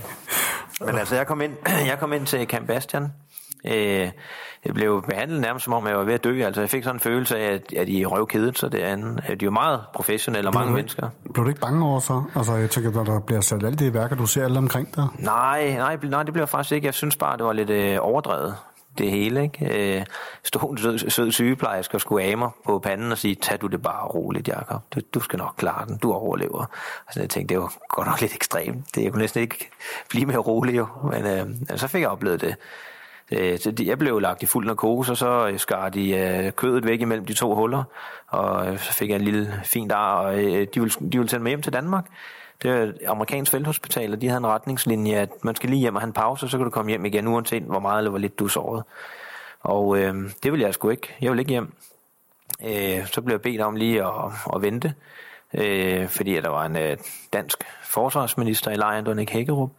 men 0.82 0.98
altså, 0.98 1.15
jeg 1.15 1.27
kom 1.27 1.41
ind, 1.41 1.53
jeg 1.91 2.00
kom 2.00 2.13
ind 2.13 2.25
til 2.25 2.48
Camp 2.48 2.67
Bastian, 2.67 3.13
øh, 3.65 4.09
jeg 4.65 4.73
blev 4.73 5.03
behandlet 5.09 5.41
nærmest 5.41 5.63
som 5.63 5.73
om, 5.73 5.87
jeg 5.87 5.97
var 5.97 6.03
ved 6.03 6.13
at 6.13 6.23
dø. 6.23 6.43
Altså, 6.45 6.61
jeg 6.61 6.69
fik 6.69 6.83
sådan 6.83 6.95
en 6.95 6.99
følelse 6.99 7.37
af, 7.37 7.53
at, 7.53 7.73
at 7.73 7.89
I 7.89 8.05
røvkædet, 8.05 8.57
så 8.57 8.69
det 8.69 8.83
er, 8.83 8.93
en, 8.93 9.17
de 9.17 9.31
er 9.31 9.37
jo 9.43 9.51
meget 9.51 9.81
professionelle 9.93 10.49
og 10.49 10.53
mange 10.53 10.73
mennesker. 10.73 11.09
Blev 11.33 11.45
du 11.45 11.49
ikke 11.49 11.61
bange 11.61 11.85
over 11.85 11.99
så? 11.99 12.23
Altså, 12.35 12.53
jeg 12.53 12.69
tænker, 12.69 12.91
når 12.91 13.03
der 13.03 13.19
bliver 13.19 13.41
sat 13.41 13.63
alle 13.63 13.77
de 13.77 13.93
værker, 13.93 14.15
du 14.15 14.25
ser 14.25 14.45
alle 14.45 14.57
omkring 14.57 14.95
dig. 14.95 15.07
Nej, 15.19 15.73
nej, 15.77 15.97
nej, 16.03 16.23
det 16.23 16.33
blev 16.33 16.47
faktisk 16.47 16.71
ikke. 16.71 16.85
Jeg 16.85 16.93
synes 16.93 17.15
bare, 17.15 17.37
det 17.37 17.45
var 17.45 17.53
lidt 17.53 17.69
øh, 17.69 17.97
overdrevet 18.01 18.55
det 18.97 19.11
hele. 19.11 19.43
Ikke? 19.43 19.97
Øh, 19.97 20.05
stod 20.43 20.71
en 20.71 20.77
sød, 20.77 21.09
sød 21.09 21.31
sygeplejerske 21.31 21.97
og 21.97 22.01
skulle 22.01 22.25
af 22.25 22.37
mig 22.37 22.49
på 22.65 22.79
panden 22.79 23.11
og 23.11 23.17
sige, 23.17 23.35
tag 23.35 23.61
du 23.61 23.67
det 23.67 23.81
bare 23.81 24.05
roligt, 24.07 24.47
Jacob. 24.47 24.81
Du, 24.95 25.01
du 25.13 25.19
skal 25.19 25.39
nok 25.39 25.53
klare 25.57 25.85
den. 25.85 25.97
Du 25.97 26.13
overlever. 26.13 26.65
Altså, 27.07 27.19
jeg 27.19 27.29
tænkte, 27.29 27.53
det 27.53 27.61
var 27.61 27.73
godt 27.89 28.07
nok 28.07 28.21
lidt 28.21 28.35
ekstremt. 28.35 28.95
Det, 28.95 29.03
jeg 29.03 29.11
kunne 29.11 29.21
næsten 29.21 29.41
ikke 29.41 29.69
blive 30.09 30.25
mere 30.25 30.37
rolig, 30.37 30.77
jo. 30.77 30.87
Men 31.11 31.25
øh, 31.25 31.77
så 31.77 31.87
fik 31.87 32.01
jeg 32.01 32.09
oplevet 32.09 32.41
det. 32.41 32.55
Øh, 33.31 33.60
så 33.60 33.74
jeg 33.86 33.98
blev 33.98 34.19
lagt 34.19 34.43
i 34.43 34.46
fuld 34.46 34.67
narkose, 34.67 35.12
og 35.12 35.17
så 35.17 35.48
øh, 35.48 35.60
skar 35.60 35.89
de 35.89 36.12
øh, 36.12 36.51
kødet 36.51 36.86
væk 36.86 37.01
imellem 37.01 37.25
de 37.25 37.34
to 37.34 37.55
huller, 37.55 37.84
og 38.27 38.67
øh, 38.67 38.79
så 38.79 38.93
fik 38.93 39.10
jeg 39.10 39.15
en 39.15 39.22
lille 39.22 39.62
fin 39.63 39.91
ar, 39.91 40.15
og 40.15 40.43
øh, 40.43 40.67
de 40.74 40.79
ville, 40.79 40.93
de 41.12 41.17
ville 41.17 41.29
sende 41.29 41.43
mig 41.43 41.50
hjem 41.50 41.62
til 41.62 41.74
Danmark. 41.74 42.05
Det 42.63 42.72
er 42.72 42.84
et 42.84 42.98
amerikansk 43.07 43.51
felthospital, 43.51 44.13
og 44.13 44.22
de 44.22 44.27
havde 44.27 44.38
en 44.38 44.48
retningslinje, 44.48 45.15
at 45.15 45.29
man 45.41 45.55
skal 45.55 45.69
lige 45.69 45.79
hjem 45.79 45.96
og 45.96 46.01
have 46.01 46.07
en 46.07 46.13
pause, 46.13 46.50
så 46.50 46.57
kan 46.57 46.63
du 46.63 46.69
komme 46.69 46.89
hjem 46.89 47.05
igen, 47.05 47.27
uanset 47.27 47.63
hvor 47.63 47.79
meget 47.79 47.98
eller 47.98 48.10
hvor 48.10 48.19
lidt 48.19 48.39
du 48.39 48.46
er. 48.46 48.81
Og 49.60 49.98
øh, 49.98 50.15
det 50.43 50.51
ville 50.51 50.65
jeg 50.65 50.74
sgu 50.74 50.89
ikke. 50.89 51.15
Jeg 51.22 51.31
ville 51.31 51.41
ikke 51.41 51.50
hjem. 51.50 51.74
Øh, 52.65 53.07
så 53.07 53.22
blev 53.22 53.34
jeg 53.34 53.41
bedt 53.41 53.62
om 53.62 53.75
lige 53.75 54.03
at, 54.03 54.31
at 54.55 54.62
vente. 54.62 54.93
øh, 55.53 56.07
fordi 56.07 56.34
der 56.34 56.50
var 56.50 56.65
en 56.65 56.77
øh, 56.77 56.98
dansk 57.34 57.63
forsvarsminister 57.84 58.72
i 58.72 58.75
lejren, 58.75 59.05
der 59.05 59.13
Nick 59.13 59.31
Hækkerup. 59.31 59.69
Øh, 59.69 59.75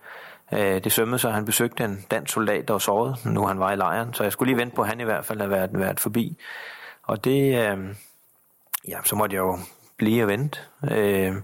Øh, 0.52 0.84
det 0.84 0.92
sømmede 0.92 1.18
sig, 1.18 1.28
at 1.28 1.34
han 1.34 1.44
besøgte 1.44 1.84
en 1.84 2.06
dansk 2.10 2.32
soldat, 2.32 2.68
der 2.68 2.74
var 2.74 2.78
såret, 2.78 3.24
nu 3.24 3.46
han 3.46 3.58
var 3.58 3.72
i 3.72 3.76
lejren, 3.76 4.14
så 4.14 4.22
jeg 4.22 4.32
skulle 4.32 4.52
lige 4.52 4.58
vente 4.60 4.76
på, 4.76 4.82
at 4.82 4.88
han 4.88 5.00
i 5.00 5.04
hvert 5.04 5.24
fald 5.24 5.38
havde 5.38 5.50
været, 5.50 5.70
været 5.72 6.00
forbi. 6.00 6.38
Og 7.02 7.24
det, 7.24 7.70
øh, 7.70 7.78
ja, 8.88 8.98
så 9.04 9.16
måtte 9.16 9.36
jeg 9.36 9.40
jo 9.40 9.58
blive 9.96 10.24
og 10.24 10.28
vente. 10.28 10.58
Øh, 10.90 11.34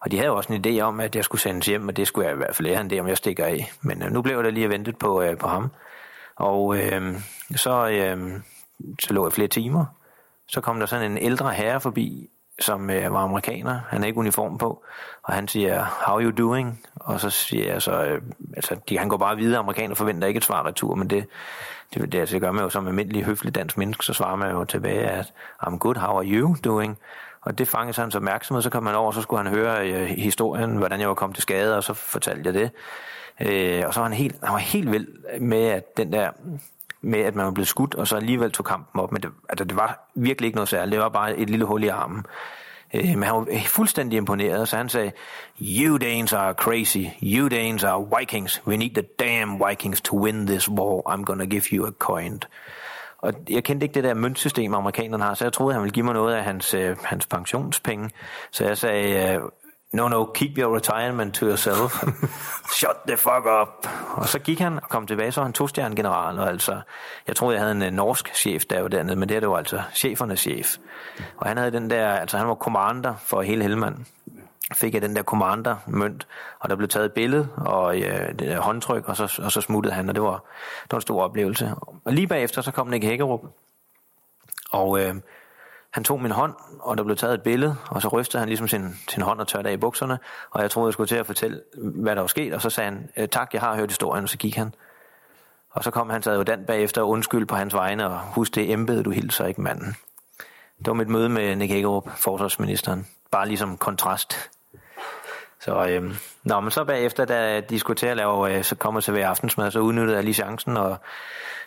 og 0.00 0.10
de 0.10 0.16
havde 0.16 0.28
jo 0.28 0.36
også 0.36 0.52
en 0.52 0.64
idé 0.66 0.80
om, 0.80 1.00
at 1.00 1.16
jeg 1.16 1.24
skulle 1.24 1.40
sendes 1.40 1.66
hjem, 1.66 1.88
og 1.88 1.96
det 1.96 2.06
skulle 2.06 2.26
jeg 2.26 2.34
i 2.34 2.36
hvert 2.36 2.56
fald 2.56 2.68
lære 2.68 2.80
en 2.80 2.90
det, 2.90 3.00
om 3.00 3.08
jeg 3.08 3.16
stikker 3.16 3.44
af. 3.44 3.72
Men 3.80 4.02
øh, 4.02 4.10
nu 4.10 4.22
blev 4.22 4.42
der 4.42 4.50
lige 4.50 4.68
ventet 4.68 4.98
på, 4.98 5.22
øh, 5.22 5.38
på 5.38 5.48
ham. 5.48 5.70
Og 6.36 6.76
øh, 6.78 7.20
så, 7.56 7.88
øh, 7.88 8.40
så 9.00 9.12
lå 9.14 9.26
jeg 9.26 9.32
flere 9.32 9.48
timer. 9.48 9.84
Så 10.46 10.60
kom 10.60 10.78
der 10.78 10.86
sådan 10.86 11.10
en 11.10 11.18
ældre 11.18 11.52
herre 11.52 11.80
forbi, 11.80 12.30
som 12.60 12.90
øh, 12.90 13.12
var 13.12 13.18
amerikaner. 13.18 13.80
Han 13.88 14.02
er 14.02 14.06
ikke 14.06 14.18
uniform 14.18 14.58
på. 14.58 14.82
Og 15.22 15.34
han 15.34 15.48
siger, 15.48 15.84
how 16.06 16.16
are 16.16 16.24
you 16.24 16.30
doing? 16.38 16.80
Og 16.94 17.20
så 17.20 17.30
siger 17.30 17.72
jeg 17.72 17.82
så, 17.82 18.04
øh, 18.04 18.22
altså 18.56 18.76
de, 18.88 18.98
han 18.98 19.08
går 19.08 19.16
bare 19.16 19.36
videre. 19.36 19.58
Amerikaner 19.58 19.94
forventer 19.94 20.28
ikke 20.28 20.38
et 20.38 20.44
svar 20.44 20.66
retur, 20.66 20.94
men 20.94 21.10
det, 21.10 21.26
det, 21.94 22.12
det, 22.12 22.20
altså, 22.20 22.32
det 22.32 22.42
gør 22.42 22.52
man 22.52 22.64
jo 22.64 22.70
som 22.70 22.86
almindelig 22.86 23.24
høflig 23.24 23.54
dansk 23.54 23.78
menneske, 23.78 24.04
så 24.04 24.12
svarer 24.12 24.36
man 24.36 24.50
jo 24.50 24.64
tilbage, 24.64 25.00
at 25.00 25.32
I'm 25.66 25.78
good, 25.78 25.96
how 25.96 26.16
are 26.16 26.26
you 26.26 26.56
doing? 26.64 26.98
Og 27.40 27.58
det 27.58 27.68
fangede 27.68 28.00
hans 28.00 28.16
opmærksomhed, 28.16 28.62
så 28.62 28.70
kom 28.70 28.86
han 28.86 28.94
over, 28.94 29.12
så 29.12 29.22
skulle 29.22 29.42
han 29.42 29.52
høre 29.52 29.90
øh, 29.90 30.06
historien, 30.06 30.76
hvordan 30.76 31.00
jeg 31.00 31.08
var 31.08 31.14
kommet 31.14 31.36
til 31.36 31.42
skade, 31.42 31.76
og 31.76 31.84
så 31.84 31.94
fortalte 31.94 32.42
jeg 32.44 32.54
det. 32.54 32.70
Øh, 33.40 33.82
og 33.86 33.94
så 33.94 34.00
var 34.00 34.08
han 34.08 34.16
helt, 34.16 34.36
han 34.42 34.52
var 34.52 34.58
helt 34.58 34.92
vild 34.92 35.38
med, 35.40 35.62
at 35.62 35.96
den 35.96 36.12
der 36.12 36.30
med, 37.02 37.20
at 37.20 37.34
man 37.34 37.44
var 37.44 37.52
blevet 37.52 37.68
skudt, 37.68 37.94
og 37.94 38.06
så 38.08 38.16
alligevel 38.16 38.52
tog 38.52 38.66
kampen 38.66 39.00
op. 39.00 39.12
Men 39.12 39.22
det, 39.22 39.30
altså, 39.48 39.64
det 39.64 39.76
var 39.76 40.10
virkelig 40.14 40.46
ikke 40.46 40.56
noget 40.56 40.68
særligt. 40.68 40.92
Det 40.92 41.00
var 41.00 41.08
bare 41.08 41.36
et 41.36 41.50
lille 41.50 41.64
hul 41.64 41.84
i 41.84 41.88
armen. 41.88 42.26
Øh, 42.94 43.04
men 43.04 43.22
han 43.22 43.34
var 43.34 43.46
fuldstændig 43.66 44.16
imponeret, 44.16 44.68
så 44.68 44.76
han 44.76 44.88
sagde, 44.88 45.12
You 45.60 45.96
Danes 45.98 46.32
are 46.32 46.52
crazy. 46.52 47.04
You 47.22 47.48
Danes 47.48 47.84
are 47.84 48.06
Vikings. 48.18 48.62
We 48.66 48.76
need 48.76 48.90
the 48.90 49.02
damn 49.18 49.62
Vikings 49.68 50.00
to 50.00 50.24
win 50.24 50.46
this 50.46 50.68
war. 50.68 51.14
I'm 51.14 51.24
gonna 51.24 51.44
give 51.44 51.62
you 51.72 51.86
a 51.86 51.90
coin. 51.98 52.42
Og 53.18 53.32
jeg 53.50 53.64
kendte 53.64 53.84
ikke 53.84 53.94
det 53.94 54.04
der 54.04 54.14
møntsystem, 54.14 54.74
amerikanerne 54.74 55.24
har, 55.24 55.34
så 55.34 55.44
jeg 55.44 55.52
troede, 55.52 55.74
han 55.74 55.82
ville 55.82 55.92
give 55.92 56.04
mig 56.04 56.14
noget 56.14 56.34
af 56.34 56.44
hans, 56.44 56.74
øh, 56.74 56.96
hans 57.04 57.26
pensionspenge. 57.26 58.10
Så 58.50 58.64
jeg 58.64 58.78
sagde, 58.78 59.34
øh, 59.34 59.40
no, 59.92 60.08
no, 60.08 60.24
keep 60.24 60.58
your 60.58 60.76
retirement 60.76 61.34
to 61.34 61.46
yourself. 61.46 62.04
Shut 62.80 62.96
the 63.06 63.16
fuck 63.16 63.46
up. 63.62 63.86
Og 64.14 64.28
så 64.28 64.38
gik 64.38 64.58
han 64.58 64.76
og 64.76 64.88
kom 64.88 65.06
tilbage, 65.06 65.32
så 65.32 65.40
var 65.40 65.44
han 65.44 65.52
to 65.52 65.66
general, 65.76 66.38
og 66.38 66.48
altså, 66.48 66.80
jeg 67.26 67.36
troede, 67.36 67.54
jeg 67.54 67.62
havde 67.62 67.72
en 67.72 67.82
uh, 67.82 67.88
norsk 67.88 68.34
chef, 68.34 68.64
der 68.64 68.80
var 68.80 68.88
dernede, 68.88 69.16
men 69.16 69.28
det 69.28 69.36
er 69.36 69.40
det 69.40 69.46
jo 69.46 69.56
altså 69.56 69.82
chefernes 69.94 70.40
chef. 70.40 70.76
Og 71.36 71.48
han 71.48 71.56
havde 71.56 71.70
den 71.70 71.90
der, 71.90 72.12
altså 72.12 72.38
han 72.38 72.48
var 72.48 72.54
commander 72.54 73.14
for 73.16 73.42
hele 73.42 73.62
Helmand 73.62 73.96
fik 74.74 74.94
jeg 74.94 75.02
den 75.02 75.16
der 75.16 75.22
commander 75.22 75.76
mønt, 75.86 76.26
og 76.58 76.70
der 76.70 76.76
blev 76.76 76.88
taget 76.88 77.06
et 77.06 77.12
billede 77.12 77.48
og 77.56 78.00
øh, 78.00 78.28
det 78.28 78.38
der 78.38 78.60
håndtryk, 78.60 79.08
og 79.08 79.16
så, 79.16 79.40
og 79.42 79.52
så 79.52 79.60
smuttede 79.60 79.94
han, 79.94 80.08
og 80.08 80.14
det 80.14 80.22
var, 80.22 80.44
det 80.82 80.92
var 80.92 80.98
en 80.98 81.02
stor 81.02 81.22
oplevelse. 81.22 81.74
Og 82.04 82.12
lige 82.12 82.26
bagefter, 82.26 82.62
så 82.62 82.70
kom 82.70 82.86
Nick 82.86 83.04
Hækkerup, 83.04 83.40
og 84.70 85.00
øh, 85.00 85.14
han 85.92 86.04
tog 86.04 86.22
min 86.22 86.30
hånd, 86.30 86.54
og 86.80 86.98
der 86.98 87.04
blev 87.04 87.16
taget 87.16 87.34
et 87.34 87.42
billede, 87.42 87.76
og 87.90 88.02
så 88.02 88.08
rystede 88.08 88.38
han 88.40 88.48
ligesom 88.48 88.68
sin, 88.68 88.96
sin 89.08 89.22
hånd 89.22 89.40
og 89.40 89.48
tørte 89.48 89.68
af 89.68 89.72
i 89.72 89.76
bukserne, 89.76 90.18
og 90.50 90.62
jeg 90.62 90.70
troede, 90.70 90.88
jeg 90.88 90.92
skulle 90.92 91.08
til 91.08 91.16
at 91.16 91.26
fortælle, 91.26 91.60
hvad 91.76 92.14
der 92.14 92.20
var 92.20 92.28
sket, 92.28 92.54
og 92.54 92.62
så 92.62 92.70
sagde 92.70 92.90
han, 92.90 93.10
øh, 93.16 93.28
tak, 93.28 93.54
jeg 93.54 93.60
har 93.60 93.76
hørt 93.76 93.90
historien, 93.90 94.22
og 94.22 94.28
så 94.28 94.38
gik 94.38 94.56
han. 94.56 94.74
Og 95.70 95.84
så 95.84 95.90
kom 95.90 96.10
han 96.10 96.22
så 96.22 96.42
den 96.42 96.64
bagefter 96.66 97.02
og 97.02 97.08
undskyld 97.08 97.46
på 97.46 97.54
hans 97.54 97.74
vegne, 97.74 98.06
og 98.06 98.18
husk 98.18 98.54
det 98.54 98.72
embede, 98.72 99.02
du 99.02 99.10
hilser 99.10 99.46
ikke 99.46 99.60
manden. 99.60 99.96
Det 100.78 100.86
var 100.86 100.92
mit 100.92 101.08
møde 101.08 101.28
med 101.28 101.56
Nick 101.56 101.72
Hagerup, 101.72 102.10
forsvarsministeren. 102.16 103.06
Bare 103.30 103.48
ligesom 103.48 103.76
kontrast 103.76 104.50
så, 105.60 105.86
øh, 105.86 106.14
nå, 106.44 106.60
men 106.60 106.70
så 106.70 106.84
bagefter, 106.84 107.24
da 107.24 107.60
de 107.60 107.78
skulle 107.78 107.96
til 107.96 108.06
at 108.06 108.16
lave, 108.16 108.56
øh, 108.56 108.64
så 108.64 108.74
kommer 108.74 109.00
til 109.00 109.14
ved 109.14 109.22
aftensmad, 109.22 109.70
så 109.70 109.80
udnyttede 109.80 110.16
jeg 110.16 110.24
lige 110.24 110.34
chancen 110.34 110.76
og 110.76 110.96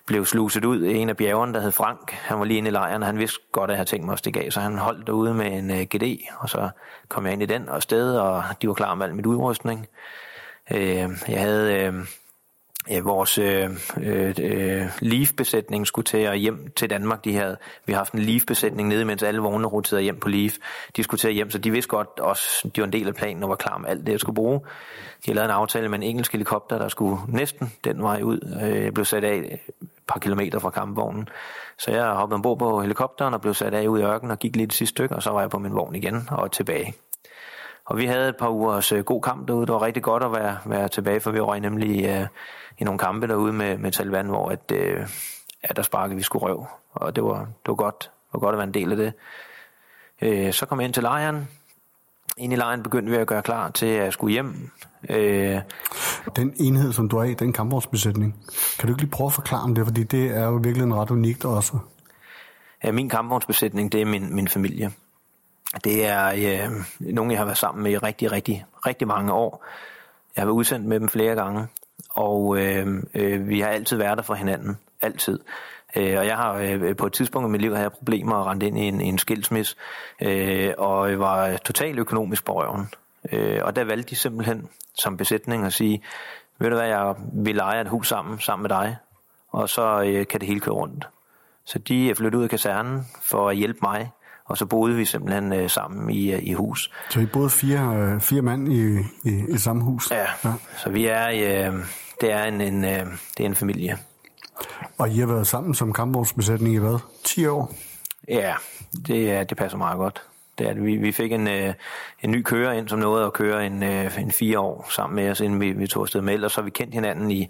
blev 0.05 0.25
sluset 0.25 0.65
ud 0.65 0.83
i 0.83 0.95
en 0.95 1.09
af 1.09 1.17
bjergerne, 1.17 1.53
der 1.53 1.59
hed 1.59 1.71
Frank. 1.71 2.11
Han 2.11 2.39
var 2.39 2.45
lige 2.45 2.57
inde 2.57 2.67
i 2.67 2.71
lejren, 2.71 3.01
og 3.01 3.07
han 3.07 3.19
vidste 3.19 3.39
godt, 3.51 3.69
at 3.69 3.73
jeg 3.73 3.77
havde 3.77 3.89
tænkt 3.89 4.05
mig 4.05 4.13
at 4.13 4.19
stikke 4.19 4.45
af, 4.45 4.53
så 4.53 4.59
han 4.59 4.77
holdt 4.77 5.07
derude 5.07 5.33
med 5.33 5.45
en 5.45 5.71
øh, 5.71 5.81
GD, 5.81 6.17
og 6.39 6.49
så 6.49 6.69
kom 7.09 7.25
jeg 7.25 7.33
ind 7.33 7.43
i 7.43 7.45
den 7.45 7.69
og 7.69 7.83
sted, 7.83 8.17
og 8.17 8.43
de 8.61 8.67
var 8.67 8.73
klar 8.73 8.95
med 8.95 9.05
al 9.05 9.15
mit 9.15 9.25
udrustning. 9.25 9.87
Øh, 10.71 11.09
jeg 11.27 11.41
havde... 11.41 11.73
Øh, 11.73 11.93
ja, 12.89 13.01
vores 13.01 13.37
øh, 13.37 13.69
øh, 13.97 14.85
Leaf-besætning 15.01 15.87
skulle 15.87 16.05
til 16.05 16.17
at 16.17 16.39
hjem 16.39 16.71
til 16.75 16.89
Danmark. 16.89 17.25
De 17.25 17.35
havde, 17.35 17.57
vi 17.85 17.93
har 17.93 17.97
haft 17.97 18.13
en 18.13 18.19
Leaf-besætning 18.19 18.87
nede, 18.89 19.05
mens 19.05 19.23
alle 19.23 19.41
vogne 19.41 19.67
roterede 19.67 20.03
hjem 20.03 20.19
på 20.19 20.29
Leaf. 20.29 20.53
De 20.95 21.03
skulle 21.03 21.19
til 21.19 21.27
at 21.27 21.33
hjem, 21.33 21.51
så 21.51 21.57
de 21.57 21.71
vidste 21.71 21.89
godt 21.89 22.19
også, 22.19 22.67
de 22.75 22.81
var 22.81 22.87
en 22.87 22.93
del 22.93 23.07
af 23.07 23.15
planen 23.15 23.43
og 23.43 23.49
var 23.49 23.55
klar 23.55 23.77
med 23.77 23.89
alt 23.89 24.05
det, 24.05 24.11
jeg 24.11 24.19
skulle 24.19 24.35
bruge. 24.35 24.59
De 24.59 25.25
havde 25.25 25.35
lavet 25.35 25.49
en 25.49 25.55
aftale 25.55 25.89
med 25.89 25.97
en 25.97 26.03
engelsk 26.03 26.31
helikopter, 26.31 26.77
der 26.77 26.87
skulle 26.87 27.17
næsten 27.27 27.73
den 27.83 28.01
vej 28.01 28.21
ud. 28.21 28.57
Jeg 28.61 28.93
blev 28.93 29.05
sat 29.05 29.23
af 29.23 29.35
et 29.35 29.59
par 30.07 30.19
kilometer 30.19 30.59
fra 30.59 30.69
kampvognen. 30.69 31.29
Så 31.77 31.91
jeg 31.91 32.05
hoppede 32.05 32.35
ombord 32.35 32.59
på 32.59 32.81
helikopteren 32.81 33.33
og 33.33 33.41
blev 33.41 33.53
sat 33.53 33.73
af 33.73 33.87
ud 33.87 33.99
i 33.99 34.03
ørkenen 34.03 34.31
og 34.31 34.39
gik 34.39 34.55
lidt 34.55 34.69
det 34.69 34.77
sidste 34.77 34.93
stykke, 34.93 35.15
og 35.15 35.23
så 35.23 35.29
var 35.29 35.39
jeg 35.41 35.49
på 35.49 35.59
min 35.59 35.75
vogn 35.75 35.95
igen 35.95 36.27
og 36.31 36.51
tilbage. 36.51 36.93
Og 37.85 37.97
vi 37.97 38.05
havde 38.05 38.29
et 38.29 38.37
par 38.37 38.49
ugers 38.49 38.91
øh, 38.91 39.03
god 39.03 39.21
kamp 39.21 39.47
derude. 39.47 39.65
Det 39.65 39.73
var 39.73 39.81
rigtig 39.81 40.03
godt 40.03 40.23
at 40.23 40.31
være, 40.31 40.57
være 40.65 40.87
tilbage, 40.87 41.19
for 41.19 41.31
vi 41.31 41.39
røg 41.39 41.59
nemlig 41.59 42.05
øh, 42.05 42.27
i 42.77 42.83
nogle 42.83 42.99
kampe 42.99 43.27
derude 43.27 43.53
med, 43.53 43.77
med 43.77 43.91
Taliban, 43.91 44.25
hvor 44.25 44.49
at, 44.49 44.71
øh, 44.71 45.07
at 45.63 45.75
der 45.75 45.81
sparkede 45.81 46.15
vi 46.17 46.23
skulle 46.23 46.45
røv. 46.45 46.67
Og 46.93 47.15
det 47.15 47.23
var, 47.23 47.39
det 47.39 47.67
var 47.67 47.75
godt. 47.75 47.99
Det 47.99 48.33
var 48.33 48.39
godt 48.39 48.53
at 48.53 48.57
være 48.57 48.67
en 48.67 48.73
del 48.73 48.91
af 48.91 48.97
det. 48.97 49.13
Øh, 50.21 50.53
så 50.53 50.65
kom 50.65 50.79
jeg 50.79 50.85
ind 50.85 50.93
til 50.93 51.03
lejren. 51.03 51.47
Ind 52.37 52.53
i 52.53 52.55
lejren 52.55 52.83
begyndte 52.83 53.11
vi 53.11 53.17
at 53.17 53.27
gøre 53.27 53.41
klar 53.41 53.69
til 53.69 53.85
at 53.85 54.13
skulle 54.13 54.31
hjem. 54.31 54.71
Øh, 55.09 55.61
den 56.35 56.53
enhed, 56.59 56.93
som 56.93 57.09
du 57.09 57.17
er 57.17 57.23
i, 57.23 57.33
den 57.33 57.53
kampvognsbesætning, 57.53 58.45
kan 58.79 58.87
du 58.87 58.93
ikke 58.93 59.01
lige 59.01 59.11
prøve 59.11 59.27
at 59.27 59.33
forklare 59.33 59.61
om 59.61 59.75
det, 59.75 59.85
fordi 59.85 60.03
det 60.03 60.37
er 60.37 60.45
jo 60.45 60.59
virkelig 60.63 60.83
en 60.83 60.95
ret 60.95 61.11
unikt 61.11 61.45
også. 61.45 61.77
Ja, 62.83 62.91
min 62.91 63.09
kampvognsbesætning, 63.09 63.91
det 63.91 64.01
er 64.01 64.05
min, 64.05 64.35
min 64.35 64.47
familie. 64.47 64.91
Det 65.83 66.05
er 66.05 66.27
øh, 66.27 66.71
nogen, 66.99 67.31
jeg 67.31 67.39
har 67.39 67.45
været 67.45 67.57
sammen 67.57 67.83
med 67.83 67.91
i 67.91 67.97
rigtig, 67.97 68.31
rigtig, 68.31 68.65
rigtig 68.85 69.07
mange 69.07 69.33
år. 69.33 69.65
Jeg 70.35 70.41
har 70.41 70.45
været 70.45 70.55
udsendt 70.55 70.85
med 70.85 70.99
dem 70.99 71.09
flere 71.09 71.35
gange, 71.35 71.67
og 72.09 72.57
øh, 72.57 73.03
øh, 73.13 73.47
vi 73.47 73.59
har 73.59 73.67
altid 73.67 73.97
været 73.97 74.17
der 74.17 74.23
for 74.23 74.33
hinanden. 74.33 74.77
Altid. 75.01 75.39
Øh, 75.95 76.19
og 76.19 76.25
jeg 76.25 76.37
har 76.37 76.53
øh, 76.53 76.95
på 76.95 77.05
et 77.05 77.13
tidspunkt 77.13 77.47
i 77.47 77.51
mit 77.51 77.61
liv 77.61 77.75
havde 77.75 77.89
problemer 77.89 78.35
og 78.35 78.45
rent 78.45 78.63
ind 78.63 78.77
i 78.77 78.81
en, 78.81 79.01
en 79.01 79.17
skilsmis, 79.17 79.77
øh, 80.21 80.73
og 80.77 81.09
jeg 81.09 81.19
var 81.19 81.57
totalt 81.57 81.99
økonomisk 81.99 82.45
på 82.45 82.61
røven. 82.61 82.89
Øh, 83.31 83.59
og 83.63 83.75
der 83.75 83.83
valgte 83.83 84.09
de 84.09 84.15
simpelthen 84.15 84.69
som 84.93 85.17
besætning 85.17 85.65
at 85.65 85.73
sige, 85.73 86.03
ved 86.59 86.69
du 86.69 86.75
hvad, 86.75 86.87
jeg 86.87 87.15
vil 87.33 87.55
lege 87.55 87.81
et 87.81 87.87
hus 87.87 88.07
sammen, 88.07 88.39
sammen 88.39 88.61
med 88.61 88.69
dig, 88.69 88.97
og 89.51 89.69
så 89.69 90.03
øh, 90.05 90.27
kan 90.27 90.39
det 90.39 90.47
hele 90.47 90.59
køre 90.59 90.75
rundt. 90.75 91.07
Så 91.65 91.79
de 91.79 92.15
flyttet 92.15 92.39
ud 92.39 92.43
af 92.43 92.49
kasernen 92.49 93.07
for 93.21 93.49
at 93.49 93.55
hjælpe 93.55 93.79
mig 93.81 94.11
og 94.53 94.57
så 94.57 94.65
boede 94.65 94.95
vi 94.95 95.05
simpelthen 95.05 95.53
øh, 95.53 95.69
sammen 95.69 96.09
i, 96.09 96.33
øh, 96.33 96.43
i 96.43 96.53
hus. 96.53 96.91
Så 97.09 97.19
I 97.19 97.25
boede 97.25 97.49
fire, 97.49 97.95
øh, 97.95 98.21
fire 98.21 98.41
mand 98.41 98.73
i, 98.73 98.97
i, 99.23 99.43
i 99.49 99.57
samme 99.57 99.83
hus? 99.83 100.11
Ja, 100.11 100.25
ja. 100.45 100.53
så 100.77 100.89
vi 100.89 101.05
er, 101.05 101.27
øh, 101.27 101.85
det 102.21 102.31
er 102.31 102.43
en, 102.43 102.61
en, 102.61 102.85
øh, 102.85 103.05
det 103.37 103.43
er 103.43 103.45
en 103.45 103.55
familie. 103.55 103.97
Og 104.97 105.09
I 105.09 105.19
har 105.19 105.25
været 105.25 105.47
sammen 105.47 105.73
som 105.73 105.93
kampvognsbesætning 105.93 106.75
i 106.75 106.77
hvad? 106.77 106.99
10 107.23 107.45
år? 107.45 107.73
Ja, 108.27 108.53
det, 109.07 109.49
det 109.49 109.57
passer 109.57 109.77
meget 109.77 109.97
godt. 109.97 110.21
Det 110.57 110.67
er, 110.67 110.73
vi, 110.73 110.95
vi 110.95 111.11
fik 111.11 111.31
en, 111.31 111.47
øh, 111.47 111.73
en 112.23 112.31
ny 112.31 112.41
kører 112.41 112.71
ind, 112.73 112.89
som 112.89 112.99
nåede 112.99 113.25
at 113.25 113.33
køre 113.33 113.65
en, 113.65 113.83
øh, 113.83 114.19
en 114.19 114.31
fire 114.31 114.59
år 114.59 114.87
sammen 114.89 115.15
med 115.15 115.31
os, 115.31 115.39
inden 115.39 115.61
vi, 115.61 115.71
vi 115.71 115.87
tog 115.87 116.03
afsted 116.03 116.21
med. 116.21 116.43
Og 116.43 116.51
så 116.51 116.61
har 116.61 116.63
vi 116.63 116.71
kendt 116.71 116.93
hinanden 116.93 117.31
i 117.31 117.49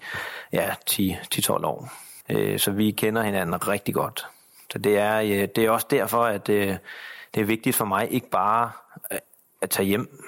ja, 0.53 0.69
10-12 0.89 1.49
år. 1.49 1.89
Øh, 2.29 2.59
så 2.59 2.71
vi 2.71 2.91
kender 2.91 3.23
hinanden 3.23 3.67
rigtig 3.67 3.93
godt. 3.93 4.27
Så 4.73 4.79
det 4.79 4.97
er, 4.97 5.19
øh, 5.19 5.47
det 5.55 5.57
er 5.57 5.69
også 5.69 5.87
derfor, 5.89 6.23
at 6.23 6.47
det, 6.47 6.67
øh, 6.67 6.77
det 7.35 7.41
er 7.41 7.45
vigtigt 7.45 7.75
for 7.75 7.85
mig 7.85 8.11
ikke 8.11 8.29
bare 8.29 8.71
øh, 9.11 9.17
at 9.61 9.69
tage 9.69 9.85
hjem. 9.85 10.19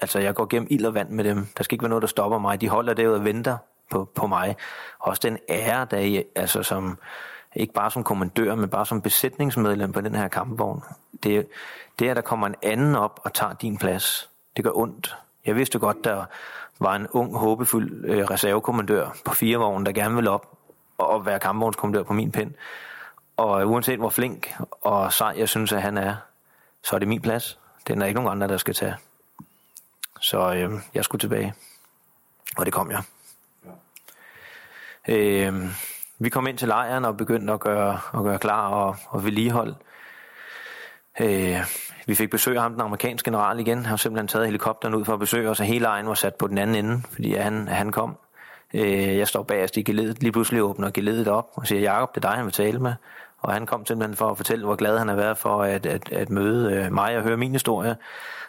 Altså 0.00 0.18
jeg 0.18 0.34
går 0.34 0.46
gennem 0.46 0.66
ild 0.70 0.86
og 0.86 0.94
vand 0.94 1.08
med 1.08 1.24
dem. 1.24 1.46
Der 1.56 1.64
skal 1.64 1.74
ikke 1.74 1.82
være 1.82 1.88
noget, 1.88 2.02
der 2.02 2.08
stopper 2.08 2.38
mig. 2.38 2.60
De 2.60 2.68
holder 2.68 2.94
derude 2.94 3.16
og 3.16 3.24
venter 3.24 3.56
på, 3.90 4.08
på 4.14 4.26
mig. 4.26 4.56
Også 4.98 5.20
den 5.24 5.38
ære, 5.48 5.86
der 5.90 5.96
er, 5.96 6.22
altså 6.36 6.62
som, 6.62 6.98
ikke 7.56 7.74
bare 7.74 7.90
som 7.90 8.04
kommandør, 8.04 8.54
men 8.54 8.68
bare 8.68 8.86
som 8.86 9.02
besætningsmedlem 9.02 9.92
på 9.92 10.00
den 10.00 10.14
her 10.14 10.28
kampvogn. 10.28 10.82
Det, 11.22 11.46
det 11.98 12.06
er, 12.06 12.10
at 12.10 12.16
der 12.16 12.22
kommer 12.22 12.46
en 12.46 12.54
anden 12.62 12.94
op 12.94 13.20
og 13.24 13.34
tager 13.34 13.52
din 13.52 13.78
plads. 13.78 14.30
Det 14.56 14.64
gør 14.64 14.72
ondt. 14.74 15.16
Jeg 15.46 15.56
vidste 15.56 15.78
godt, 15.78 16.04
der 16.04 16.24
var 16.80 16.96
en 16.96 17.06
ung, 17.12 17.36
håbefuld 17.36 18.04
øh, 18.04 18.24
reservekommandør 18.24 19.16
på 19.24 19.34
firevognen, 19.34 19.86
der 19.86 19.92
gerne 19.92 20.14
ville 20.14 20.30
op 20.30 20.58
og 20.98 21.26
være 21.26 21.40
kampvognskommandør 21.40 22.02
på 22.02 22.12
min 22.12 22.32
pind. 22.32 22.54
Og 23.36 23.68
uanset 23.68 23.98
hvor 23.98 24.08
flink 24.08 24.56
og 24.80 25.12
sej 25.12 25.34
jeg 25.36 25.48
synes, 25.48 25.72
at 25.72 25.82
han 25.82 25.98
er, 25.98 26.16
så 26.82 26.96
er 26.96 26.98
det 26.98 27.08
min 27.08 27.22
plads. 27.22 27.58
Den 27.88 28.02
er 28.02 28.06
ikke 28.06 28.20
nogen 28.20 28.30
andre, 28.30 28.48
der 28.48 28.56
skal 28.56 28.74
tage. 28.74 28.96
Så 30.20 30.54
øh, 30.54 30.70
jeg 30.94 31.04
skulle 31.04 31.20
tilbage. 31.20 31.54
Og 32.56 32.66
det 32.66 32.74
kom 32.74 32.90
jeg. 32.90 33.02
Ja. 35.08 35.16
Øh, 35.16 35.64
vi 36.18 36.28
kom 36.28 36.46
ind 36.46 36.58
til 36.58 36.68
lejren 36.68 37.04
og 37.04 37.16
begyndte 37.16 37.52
at 37.52 37.60
gøre, 37.60 38.00
at 38.14 38.22
gøre 38.22 38.38
klar 38.38 38.68
og, 38.68 38.96
og 39.08 39.24
vedligehold. 39.24 39.74
Øh, 41.20 41.60
vi 42.06 42.14
fik 42.14 42.30
besøg 42.30 42.56
af 42.56 42.62
ham, 42.62 42.72
den 42.72 42.80
amerikanske 42.80 43.30
general 43.30 43.60
igen. 43.60 43.78
Han 43.78 43.84
har 43.84 43.96
simpelthen 43.96 44.28
taget 44.28 44.46
helikopteren 44.46 44.94
ud 44.94 45.04
for 45.04 45.12
at 45.12 45.18
besøge 45.20 45.50
os, 45.50 45.60
og 45.60 45.66
hele 45.66 45.86
egen 45.86 46.06
var 46.06 46.14
sat 46.14 46.34
på 46.34 46.46
den 46.46 46.58
anden 46.58 46.76
ende, 46.76 47.02
fordi 47.12 47.34
han, 47.34 47.68
han 47.68 47.92
kom. 47.92 48.16
Øh, 48.74 49.18
jeg 49.18 49.28
står 49.28 49.42
bagerst 49.42 49.76
i 49.76 49.82
geledet, 49.82 50.22
lige 50.22 50.32
pludselig 50.32 50.62
åbner 50.62 50.90
geledet 50.90 51.28
op 51.28 51.50
og 51.54 51.66
siger, 51.66 51.80
Jakob, 51.80 52.14
det 52.14 52.24
er 52.24 52.28
dig, 52.28 52.36
han 52.36 52.44
vil 52.44 52.52
tale 52.52 52.78
med. 52.78 52.94
Og 53.44 53.52
han 53.52 53.66
kom 53.66 53.86
simpelthen 53.86 54.16
for 54.16 54.30
at 54.30 54.36
fortælle, 54.36 54.64
hvor 54.64 54.76
glad 54.76 54.98
han 54.98 55.08
har 55.08 55.16
været 55.16 55.38
for 55.38 55.62
at, 55.62 55.86
at, 55.86 56.12
at 56.12 56.30
møde 56.30 56.72
øh, 56.72 56.92
mig 56.92 57.16
og 57.16 57.22
høre 57.22 57.36
min 57.36 57.52
historie. 57.52 57.96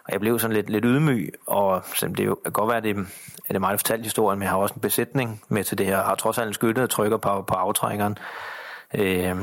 Og 0.05 0.11
jeg 0.11 0.19
blev 0.19 0.39
sådan 0.39 0.55
lidt, 0.55 0.69
lidt 0.69 0.85
ydmyg, 0.85 1.33
og 1.47 1.83
det 2.01 2.19
er 2.19 2.23
jo 2.23 2.35
kan 2.43 2.51
godt 2.51 2.67
være, 2.67 2.77
at 2.77 2.83
det, 2.83 2.97
at 2.97 3.47
det 3.47 3.55
er 3.55 3.59
mig, 3.59 3.71
der 3.71 3.77
fortalte 3.77 4.03
historien, 4.03 4.39
men 4.39 4.43
jeg 4.43 4.51
har 4.51 4.57
også 4.57 4.75
en 4.75 4.81
besætning 4.81 5.41
med 5.49 5.63
til 5.63 5.77
det 5.77 5.85
her. 5.85 5.95
Jeg 5.95 6.05
har 6.05 6.15
trods 6.15 6.37
alt 6.37 6.47
en 6.47 6.53
skytte, 6.53 6.81
der 6.81 6.87
trykker 6.87 7.17
på, 7.17 7.41
på 7.41 7.53
aftrækkeren. 7.53 8.17
Øh, 8.93 9.35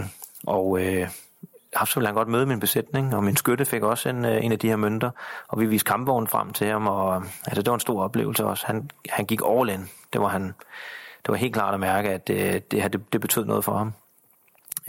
og 0.47 0.81
øh, 0.81 1.09
haft 1.75 1.91
så 1.91 2.01
ville 2.01 2.07
han 2.07 2.15
godt 2.15 2.29
møde 2.29 2.47
min 2.47 2.61
besætning, 2.61 3.17
og 3.17 3.25
min 3.25 3.37
skytte 3.37 3.65
fik 3.65 3.83
også 3.83 4.09
en, 4.09 4.25
øh, 4.25 4.45
en 4.45 4.53
af 4.53 4.59
de 4.59 4.69
her 4.69 4.77
mønter, 4.77 5.11
og 5.49 5.61
vi 5.61 5.67
viste 5.67 5.89
kampvognen 5.89 6.29
frem 6.29 6.53
til 6.53 6.67
ham, 6.67 6.87
og 6.87 7.17
altså, 7.47 7.63
det 7.63 7.67
var 7.67 7.75
en 7.75 7.81
stor 7.81 8.03
oplevelse 8.03 8.45
også. 8.45 8.67
Han, 8.67 8.91
han 9.09 9.25
gik 9.27 9.41
all 9.47 9.69
in. 9.69 9.91
Det 10.13 10.21
var, 10.21 10.29
han, 10.29 10.43
det 11.23 11.29
var 11.29 11.35
helt 11.35 11.55
klart 11.55 11.75
at 11.75 11.81
mærke, 11.81 12.11
at 12.11 12.29
det, 12.29 12.73
det 12.73 12.83
her 12.83 12.89
det, 12.89 13.13
det 13.13 13.21
betød 13.21 13.45
noget 13.45 13.65
for 13.65 13.77
ham. 13.77 13.93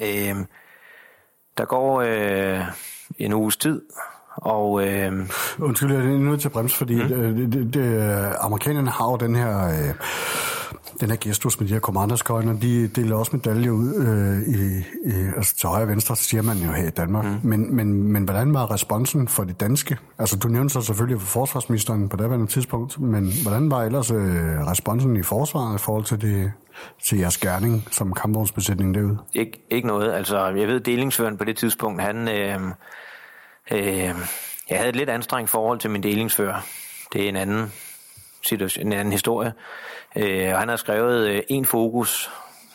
Øh, 0.01 0.35
der 1.57 1.65
går 1.65 2.01
øh, 2.01 2.61
en 3.17 3.33
uges 3.33 3.57
tid, 3.57 3.81
og... 4.35 4.87
Øh, 4.87 5.29
Undskyld, 5.59 5.91
jeg 5.91 6.05
er 6.05 6.17
nødt 6.17 6.41
til 6.41 6.47
at 6.47 6.51
bremse, 6.51 6.77
fordi 6.77 7.03
mm. 7.03 7.07
det, 7.09 7.53
det, 7.53 7.73
det, 7.73 8.05
amerikanerne 8.39 8.89
har 8.89 9.11
jo 9.11 9.17
den 9.17 9.35
her... 9.35 9.67
Øh, 9.67 9.95
den 10.99 11.09
her 11.09 11.17
gestus 11.17 11.59
med 11.59 11.67
de 11.67 11.73
her 11.73 11.79
kommandoskøjner, 11.79 12.53
de 12.53 12.87
deler 12.87 13.15
også 13.15 13.31
medaljer 13.33 13.71
ud 13.71 13.95
øh, 13.95 14.55
i, 14.55 14.77
i, 15.05 15.27
altså 15.35 15.55
til 15.55 15.69
højre 15.69 15.83
og 15.83 15.87
venstre, 15.87 16.15
siger 16.15 16.41
man 16.41 16.57
jo 16.57 16.71
her 16.71 16.87
i 16.87 16.89
Danmark. 16.89 17.25
Mm. 17.25 17.39
Men, 17.43 17.75
men, 17.75 17.93
men 17.93 18.23
hvordan 18.23 18.53
var 18.53 18.71
responsen 18.71 19.27
for 19.27 19.43
det 19.43 19.59
danske? 19.59 19.97
Altså 20.19 20.37
du 20.37 20.47
nævnte 20.47 20.73
så 20.73 20.81
selvfølgelig 20.81 21.21
for 21.21 21.27
forsvarsministeren 21.27 22.09
på 22.09 22.17
det 22.17 22.49
tidspunkt, 22.49 22.99
men 22.99 23.31
hvordan 23.41 23.71
var 23.71 23.83
ellers 23.83 24.11
øh, 24.11 24.17
responsen 24.67 25.15
i 25.15 25.23
forsvaret 25.23 25.75
i 25.75 25.83
forhold 25.83 26.03
til, 26.03 26.21
det, 26.21 26.51
til 27.03 27.17
jeres 27.17 27.37
gerning 27.37 27.87
som 27.91 28.13
kampvognsbesætning 28.13 28.95
derude? 28.95 29.17
Ik- 29.35 29.67
ikke 29.69 29.87
noget. 29.87 30.13
Altså 30.13 30.45
jeg 30.45 30.67
ved, 30.67 30.79
delingsføren 30.79 31.37
på 31.37 31.43
det 31.43 31.57
tidspunkt, 31.57 32.01
han... 32.01 32.27
Øh, 32.27 32.59
øh, 33.71 34.15
jeg 34.69 34.77
havde 34.77 34.89
et 34.89 34.95
lidt 34.95 35.09
anstrengt 35.09 35.49
forhold 35.49 35.79
til 35.79 35.89
min 35.89 36.03
delingsfører. 36.03 36.59
Det 37.13 37.25
er 37.25 37.29
en 37.29 37.35
anden 37.35 37.71
situation, 38.45 38.85
en 38.85 38.93
anden 38.93 39.11
historie. 39.11 39.53
Øh, 40.15 40.53
og 40.53 40.59
han 40.59 40.69
har 40.69 40.75
skrevet 40.75 41.27
øh, 41.27 41.41
en 41.49 41.65
fokus, 41.65 42.31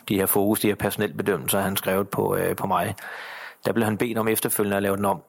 de 0.08 0.16
her 0.16 0.26
fokus, 0.26 0.60
de 0.60 0.68
her 0.68 0.74
personelbedømmelser, 0.74 1.60
han 1.60 1.76
skrevet 1.76 2.08
på, 2.08 2.36
øh, 2.36 2.56
på 2.56 2.66
mig. 2.66 2.94
Der 3.64 3.72
blev 3.72 3.84
han 3.84 3.98
bedt 3.98 4.18
om 4.18 4.28
efterfølgende 4.28 4.76
at 4.76 4.82
lave 4.82 4.96
den 4.96 5.04
om, 5.04 5.22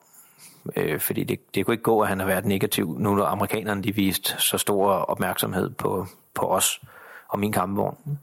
øh, 0.76 1.00
fordi 1.00 1.24
det, 1.24 1.54
det 1.54 1.66
kunne 1.66 1.74
ikke 1.74 1.82
gå, 1.82 2.00
at 2.00 2.08
han 2.08 2.20
har 2.20 2.26
været 2.26 2.44
negativ, 2.44 2.96
nu 2.98 3.14
når 3.14 3.24
amerikanerne 3.24 3.82
de 3.82 3.94
viste 3.94 4.42
så 4.42 4.58
stor 4.58 4.92
opmærksomhed 4.92 5.70
på, 5.70 6.06
på 6.34 6.46
os 6.46 6.80
og 7.28 7.38
min 7.38 7.52
kampvogn. 7.52 8.18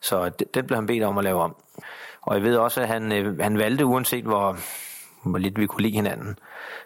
Så 0.00 0.28
det, 0.28 0.54
den 0.54 0.66
blev 0.66 0.76
han 0.76 0.86
bedt 0.86 1.02
om 1.02 1.18
at 1.18 1.24
lave 1.24 1.40
om. 1.42 1.56
Og 2.22 2.34
jeg 2.34 2.42
ved 2.42 2.56
også, 2.56 2.80
at 2.80 2.88
han, 2.88 3.12
øh, 3.12 3.38
han 3.38 3.58
valgte, 3.58 3.86
uanset 3.86 4.24
hvor, 4.24 4.56
hvor 5.22 5.38
lidt 5.38 5.58
vi 5.58 5.66
kunne 5.66 5.82
lide 5.82 5.94
hinanden, 5.94 6.38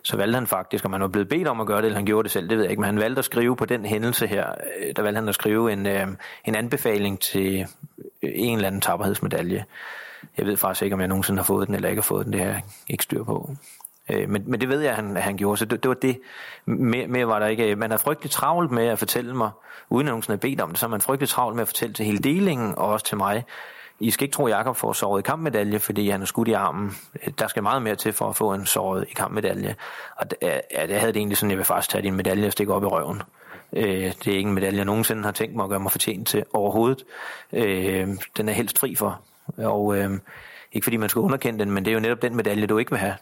så 0.02 0.16
valgte 0.16 0.34
han 0.34 0.46
faktisk, 0.46 0.84
om 0.84 0.92
han 0.92 1.02
var 1.02 1.08
blevet 1.08 1.28
bedt 1.28 1.48
om 1.48 1.60
at 1.60 1.66
gøre 1.66 1.78
det, 1.78 1.84
eller 1.84 1.96
han 1.96 2.06
gjorde 2.06 2.22
det 2.22 2.30
selv, 2.30 2.48
det 2.48 2.56
ved 2.56 2.64
jeg 2.64 2.70
ikke, 2.70 2.80
men 2.80 2.86
han 2.86 2.98
valgte 2.98 3.18
at 3.18 3.24
skrive 3.24 3.56
på 3.56 3.64
den 3.64 3.84
hændelse 3.84 4.26
her, 4.26 4.46
øh, 4.80 4.96
der 4.96 5.02
valgte 5.02 5.18
han 5.18 5.28
at 5.28 5.34
skrive 5.34 5.72
en, 5.72 5.86
øh, 5.86 6.06
en 6.44 6.54
anbefaling 6.54 7.20
til 7.20 7.66
øh, 8.22 8.30
en 8.34 8.56
eller 8.56 8.66
anden 8.66 8.80
tapperhedsmedalje. 8.80 9.64
Jeg 10.38 10.46
ved 10.46 10.56
faktisk 10.56 10.82
ikke, 10.82 10.94
om 10.94 11.00
jeg 11.00 11.08
nogensinde 11.08 11.38
har 11.38 11.44
fået 11.44 11.66
den, 11.66 11.74
eller 11.74 11.88
ikke 11.88 12.00
har 12.00 12.06
fået 12.06 12.24
den, 12.24 12.32
det 12.32 12.40
har 12.40 12.48
jeg 12.48 12.62
ikke 12.88 13.04
styr 13.04 13.24
på. 13.24 13.50
Øh, 14.10 14.30
men, 14.30 14.42
men 14.46 14.60
det 14.60 14.68
ved 14.68 14.80
jeg, 14.80 14.90
at 14.90 14.96
han, 14.96 15.16
han 15.16 15.36
gjorde, 15.36 15.56
så 15.56 15.64
det, 15.64 15.82
det 15.82 15.88
var 15.88 15.94
det. 15.94 16.20
Mere, 16.66 17.06
mere 17.06 17.28
var 17.28 17.38
der 17.38 17.46
ikke. 17.46 17.70
Øh, 17.70 17.78
man 17.78 17.92
er 17.92 17.96
frygtelig 17.96 18.30
travlt 18.30 18.70
med 18.70 18.86
at 18.86 18.98
fortælle 18.98 19.36
mig, 19.36 19.50
uden 19.88 20.06
at 20.06 20.10
nogensinde 20.10 20.32
have 20.32 20.50
bedt 20.50 20.60
om 20.60 20.70
det, 20.70 20.78
så 20.78 20.86
er 20.86 20.90
man 20.90 21.00
frygtelig 21.00 21.28
travlt 21.28 21.56
med 21.56 21.62
at 21.62 21.68
fortælle 21.68 21.94
til 21.94 22.06
hele 22.06 22.18
delingen, 22.18 22.74
og 22.78 22.88
også 22.88 23.06
til 23.06 23.16
mig, 23.16 23.44
i 24.00 24.10
skal 24.10 24.24
ikke 24.24 24.34
tro, 24.34 24.46
at 24.46 24.52
Jakob 24.52 24.76
får 24.76 24.92
såret 24.92 25.20
i 25.20 25.22
kampmedalje, 25.22 25.78
fordi 25.78 26.08
han 26.08 26.22
er 26.22 26.26
skudt 26.26 26.48
i 26.48 26.52
armen. 26.52 26.96
Der 27.38 27.46
skal 27.46 27.62
meget 27.62 27.82
mere 27.82 27.96
til 27.96 28.12
for 28.12 28.28
at 28.28 28.36
få 28.36 28.52
en 28.52 28.66
såret 28.66 29.06
i 29.10 29.12
kampmedalje. 29.12 29.76
Og 30.16 30.30
det, 30.30 30.38
ja, 30.42 30.86
det 30.86 30.96
havde 30.96 31.12
det 31.12 31.16
egentlig 31.16 31.38
sådan, 31.38 31.50
jeg 31.50 31.58
vil 31.58 31.64
faktisk 31.64 31.90
tage 31.90 32.02
din 32.02 32.14
medalje 32.14 32.46
og 32.46 32.52
stikke 32.52 32.74
op 32.74 32.82
i 32.82 32.86
røven. 32.86 33.22
Øh, 33.72 33.84
det 33.84 34.26
er 34.26 34.36
ikke 34.36 34.48
en 34.48 34.54
medalje, 34.54 34.76
jeg 34.76 34.84
nogensinde 34.84 35.24
har 35.24 35.32
tænkt 35.32 35.56
mig 35.56 35.64
at 35.64 35.70
gøre 35.70 35.80
mig 35.80 35.92
fortjent 35.92 36.28
til 36.28 36.44
overhovedet. 36.52 37.04
Øh, 37.52 38.08
den 38.36 38.48
er 38.48 38.52
helst 38.52 38.78
fri 38.78 38.94
for. 38.94 39.20
Og 39.58 39.96
øh, 39.96 40.10
ikke 40.72 40.84
fordi 40.84 40.96
man 40.96 41.08
skal 41.08 41.20
underkende 41.20 41.58
den, 41.58 41.70
men 41.70 41.84
det 41.84 41.90
er 41.90 41.94
jo 41.94 42.00
netop 42.00 42.22
den 42.22 42.36
medalje, 42.36 42.66
du 42.66 42.78
ikke 42.78 42.90
vil 42.90 43.00
have. 43.00 43.14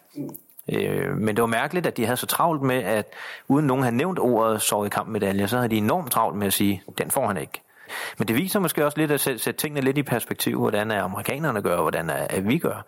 Øh, 0.68 1.16
men 1.16 1.36
det 1.36 1.42
var 1.42 1.48
mærkeligt, 1.48 1.86
at 1.86 1.96
de 1.96 2.04
havde 2.04 2.16
så 2.16 2.26
travlt 2.26 2.62
med, 2.62 2.76
at 2.76 3.12
uden 3.48 3.66
nogen 3.66 3.82
havde 3.82 3.96
nævnt 3.96 4.18
ordet 4.18 4.62
såret 4.62 4.86
i 4.86 4.90
kampmedalje, 4.90 5.48
så 5.48 5.56
havde 5.56 5.68
de 5.68 5.76
enormt 5.76 6.10
travlt 6.10 6.36
med 6.36 6.46
at 6.46 6.52
sige, 6.52 6.82
den 6.98 7.10
får 7.10 7.26
han 7.26 7.36
ikke. 7.36 7.62
Men 8.18 8.28
det 8.28 8.36
viser 8.36 8.60
måske 8.60 8.84
også 8.84 8.98
lidt 8.98 9.10
at 9.10 9.20
sætte, 9.20 9.38
sætte 9.38 9.60
tingene 9.60 9.80
lidt 9.80 9.98
i 9.98 10.02
perspektiv, 10.02 10.58
hvordan 10.58 10.90
er 10.90 11.02
amerikanerne 11.02 11.62
gør, 11.62 11.76
og 11.76 11.82
hvordan 11.82 12.10
er, 12.10 12.26
er 12.30 12.40
vi 12.40 12.58
gør. 12.58 12.86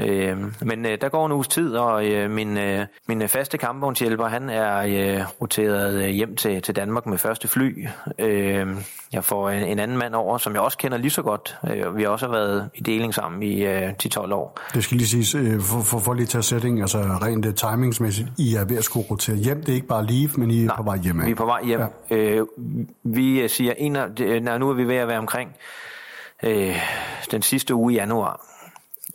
Øh, 0.00 0.36
men 0.60 0.86
øh, 0.86 0.98
der 1.00 1.08
går 1.08 1.26
en 1.26 1.32
uges 1.32 1.48
tid, 1.48 1.76
og 1.76 2.06
øh, 2.06 2.30
min, 2.30 2.58
øh, 2.58 2.86
min 3.08 3.28
faste 3.28 3.58
kampvognshjælper, 3.58 4.28
han 4.28 4.50
er 4.50 4.76
øh, 4.78 5.24
roteret 5.40 6.02
øh, 6.04 6.08
hjem 6.08 6.36
til, 6.36 6.62
til 6.62 6.76
Danmark 6.76 7.06
med 7.06 7.18
første 7.18 7.48
fly. 7.48 7.86
Øh, 8.18 8.66
jeg 9.12 9.24
får 9.24 9.50
en, 9.50 9.62
en 9.62 9.78
anden 9.78 9.98
mand 9.98 10.14
over, 10.14 10.38
som 10.38 10.52
jeg 10.52 10.60
også 10.60 10.78
kender 10.78 10.98
lige 10.98 11.10
så 11.10 11.22
godt. 11.22 11.58
Øh, 11.70 11.96
vi 11.96 12.02
har 12.02 12.08
også 12.10 12.28
været 12.28 12.70
i 12.74 12.80
deling 12.80 13.14
sammen 13.14 13.42
i 13.42 13.64
øh, 13.64 13.90
10-12 14.02 14.18
år. 14.34 14.58
Det 14.74 14.84
skal 14.84 14.96
lige 14.96 15.08
siges, 15.08 15.34
øh, 15.34 15.60
for, 15.60 15.80
for, 15.80 15.98
for 15.98 16.14
lige 16.14 16.26
tage 16.26 16.42
setting, 16.42 16.80
altså 16.80 16.98
rent 16.98 17.46
uh, 17.46 17.54
timingsmæssigt, 17.54 18.28
I 18.38 18.54
er 18.54 18.64
ved 18.64 18.76
at 18.78 18.84
skulle 18.84 19.06
rotere 19.10 19.36
hjem. 19.36 19.60
Det 19.60 19.68
er 19.68 19.74
ikke 19.74 19.86
bare 19.86 20.06
lige, 20.06 20.30
men 20.36 20.50
I 20.50 20.62
er 20.62 20.66
Nej, 20.66 20.76
på 20.76 20.82
vej 20.82 20.96
hjem. 20.96 21.26
vi 21.26 21.30
er 21.30 21.34
på 21.34 21.46
vej 21.46 21.64
hjem. 21.64 21.80
Ja. 22.10 22.16
Øh, 22.16 22.46
vi 23.04 23.48
siger, 23.48 23.72
en 23.78 23.96
af, 23.96 24.60
nu 24.60 24.70
er 24.70 24.74
vi 24.74 24.88
ved 24.88 24.96
at 24.96 25.08
være 25.08 25.18
omkring 25.18 25.50
øh, 26.42 26.76
den 27.30 27.42
sidste 27.42 27.74
uge 27.74 27.92
i 27.92 27.96
januar 27.96 28.51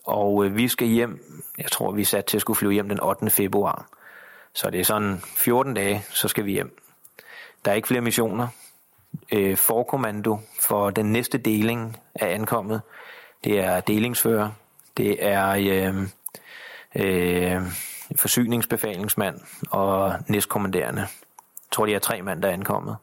og 0.08 0.46
øh, 0.46 0.56
vi 0.56 0.68
skal 0.68 0.88
hjem, 0.88 1.44
jeg 1.58 1.72
tror 1.72 1.92
vi 1.92 2.02
er 2.02 2.06
sat 2.06 2.26
til 2.26 2.38
at 2.38 2.42
skulle 2.42 2.58
flyve 2.58 2.74
hjem 2.74 2.90
den 2.90 3.00
8. 3.00 3.30
februar. 3.30 3.88
Så 4.54 4.70
det 4.70 4.80
er 4.80 4.84
sådan 4.84 5.22
14 5.38 5.74
dage, 5.74 6.04
så 6.10 6.28
skal 6.28 6.46
vi 6.46 6.52
hjem. 6.52 6.80
Der 7.66 7.72
er 7.72 7.76
ikke 7.76 7.88
flere 7.88 8.02
missioner. 8.02 8.48
Øh, 9.34 9.58
forkommando 9.58 10.40
for 10.62 10.90
den 10.90 11.12
næste 11.12 11.38
deling 11.38 11.98
er 12.16 12.28
ankommet. 12.28 12.82
Det 13.44 13.60
er 13.60 13.80
delingsfører. 13.80 14.50
Det 14.98 15.26
er 15.26 15.50
øh, 15.50 16.08
øh, 16.96 17.62
forsyningsbefalingsmand 18.16 19.40
og 19.70 20.14
næstkommanderende. 20.28 21.02
Jeg 21.02 21.72
tror, 21.72 21.86
de 21.86 21.94
er 21.94 22.00
tre 22.00 22.22
mand, 22.22 22.42
der 22.42 22.50
er 22.50 22.54
ankommet. 22.54 22.98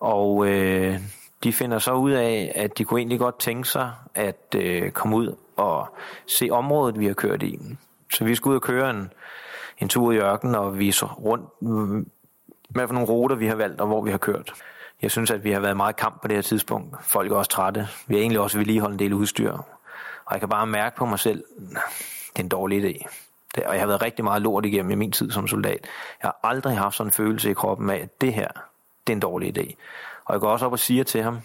Og 0.00 0.46
øh, 0.46 1.00
de 1.44 1.52
finder 1.52 1.78
så 1.78 1.92
ud 1.92 2.10
af, 2.10 2.52
at 2.54 2.78
de 2.78 2.84
kunne 2.84 3.00
egentlig 3.00 3.18
godt 3.18 3.38
tænke 3.38 3.68
sig 3.68 3.92
at 4.14 4.54
øh, 4.56 4.90
komme 4.90 5.16
ud 5.16 5.36
og 5.56 5.96
se 6.26 6.48
området, 6.50 7.00
vi 7.00 7.06
har 7.06 7.14
kørt 7.14 7.42
i. 7.42 7.58
Så 8.12 8.24
vi 8.24 8.34
skulle 8.34 8.52
ud 8.52 8.56
og 8.56 8.62
køre 8.62 8.90
en, 8.90 9.12
en 9.78 9.88
tur 9.88 10.12
i 10.12 10.16
ørkenen 10.16 10.54
og 10.54 10.78
vise 10.78 11.06
rundt, 11.06 11.62
mm, 11.62 12.10
hvad 12.68 12.86
for 12.86 12.94
nogle 12.94 13.08
ruter 13.08 13.36
vi 13.36 13.46
har 13.46 13.54
valgt 13.54 13.80
og 13.80 13.86
hvor 13.86 14.02
vi 14.02 14.10
har 14.10 14.18
kørt. 14.18 14.52
Jeg 15.02 15.10
synes, 15.10 15.30
at 15.30 15.44
vi 15.44 15.50
har 15.50 15.60
været 15.60 15.76
meget 15.76 15.96
kamp 15.96 16.22
på 16.22 16.28
det 16.28 16.36
her 16.36 16.42
tidspunkt. 16.42 16.96
Folk 17.02 17.32
er 17.32 17.36
også 17.36 17.50
trætte. 17.50 17.88
Vi 18.06 18.14
har 18.14 18.20
egentlig 18.20 18.40
også 18.40 18.58
vedligeholdt 18.58 18.92
en 18.92 18.98
del 18.98 19.12
udstyr. 19.12 19.52
Og 20.24 20.32
jeg 20.32 20.40
kan 20.40 20.48
bare 20.48 20.66
mærke 20.66 20.96
på 20.96 21.06
mig 21.06 21.18
selv, 21.18 21.44
det 22.32 22.38
er 22.38 22.42
en 22.42 22.48
dårlig 22.48 22.84
idé. 22.84 23.06
Det, 23.54 23.64
og 23.64 23.74
jeg 23.74 23.82
har 23.82 23.86
været 23.86 24.02
rigtig 24.02 24.24
meget 24.24 24.42
lort 24.42 24.66
igennem 24.66 24.90
i 24.90 24.94
min 24.94 25.12
tid 25.12 25.30
som 25.30 25.48
soldat. 25.48 25.86
Jeg 26.22 26.28
har 26.28 26.38
aldrig 26.42 26.76
haft 26.76 26.96
sådan 26.96 27.08
en 27.08 27.12
følelse 27.12 27.50
i 27.50 27.54
kroppen 27.54 27.90
af, 27.90 27.96
at 27.96 28.20
det 28.20 28.34
her, 28.34 28.48
det 29.06 29.12
er 29.12 29.16
en 29.16 29.20
dårlig 29.20 29.58
idé. 29.58 29.74
Og 30.26 30.32
jeg 30.32 30.40
går 30.40 30.48
også 30.48 30.66
op 30.66 30.72
og 30.72 30.78
siger 30.78 31.04
til 31.04 31.22
ham, 31.22 31.38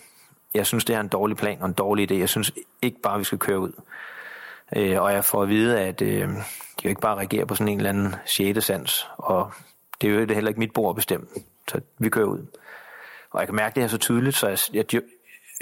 jeg 0.54 0.66
synes, 0.66 0.86
det 0.86 0.96
er 0.96 1.00
en 1.00 1.08
dårlig 1.08 1.38
plan 1.38 1.62
og 1.62 1.68
en 1.68 1.74
dårlig 1.74 2.12
idé. 2.12 2.16
Jeg 2.16 2.30
synes 2.30 2.52
ikke 2.82 3.02
bare, 3.02 3.18
vi 3.18 3.24
skal 3.24 3.38
køre 3.38 3.60
ud. 3.60 3.72
Øh, 4.76 5.02
og 5.02 5.14
jeg 5.14 5.26
får 5.26 5.44
at 5.44 5.50
vide, 5.50 5.80
at 5.80 6.02
øh, 6.02 6.28
de 6.30 6.84
jo 6.84 6.90
ikke 6.90 7.02
bare 7.02 7.18
reagerer 7.18 7.46
på 7.46 7.56
sådan 7.56 7.68
en 7.68 7.78
eller 7.78 7.90
anden 7.90 8.16
sjette 8.26 8.62
sans, 8.62 9.10
og 9.18 9.52
det 10.02 10.10
er 10.10 10.14
jo 10.14 10.34
heller 10.34 10.50
ikke 10.50 10.60
mit 10.60 10.74
bord 10.74 10.90
at 10.90 10.96
bestemme. 10.96 11.28
Så 11.68 11.82
vi 11.98 12.10
kører 12.10 12.26
ud. 12.26 12.46
Og 13.32 13.40
jeg 13.40 13.48
kan 13.48 13.56
mærke 13.56 13.76
det 13.76 13.84
her 13.84 13.88
så 13.88 13.98
tydeligt, 13.98 14.36
så 14.36 14.48
jeg, 14.48 14.58
jeg, 14.74 15.02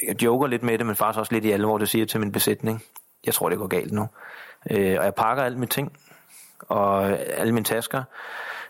jeg 0.07 0.23
joker 0.23 0.47
lidt 0.47 0.63
med 0.63 0.77
det, 0.77 0.85
men 0.85 0.95
faktisk 0.95 1.19
også 1.19 1.33
lidt 1.33 1.45
i 1.45 1.51
alvor, 1.51 1.77
det 1.77 1.89
siger 1.89 2.05
til 2.05 2.19
min 2.19 2.31
besætning. 2.31 2.83
Jeg 3.25 3.33
tror, 3.33 3.49
det 3.49 3.57
går 3.57 3.67
galt 3.67 3.91
nu. 3.91 4.07
Øh, 4.71 4.99
og 4.99 5.05
jeg 5.05 5.15
pakker 5.15 5.43
alle 5.43 5.57
mine 5.57 5.67
ting, 5.67 5.97
og 6.59 7.05
alle 7.19 7.53
mine 7.53 7.63
tasker, 7.63 8.03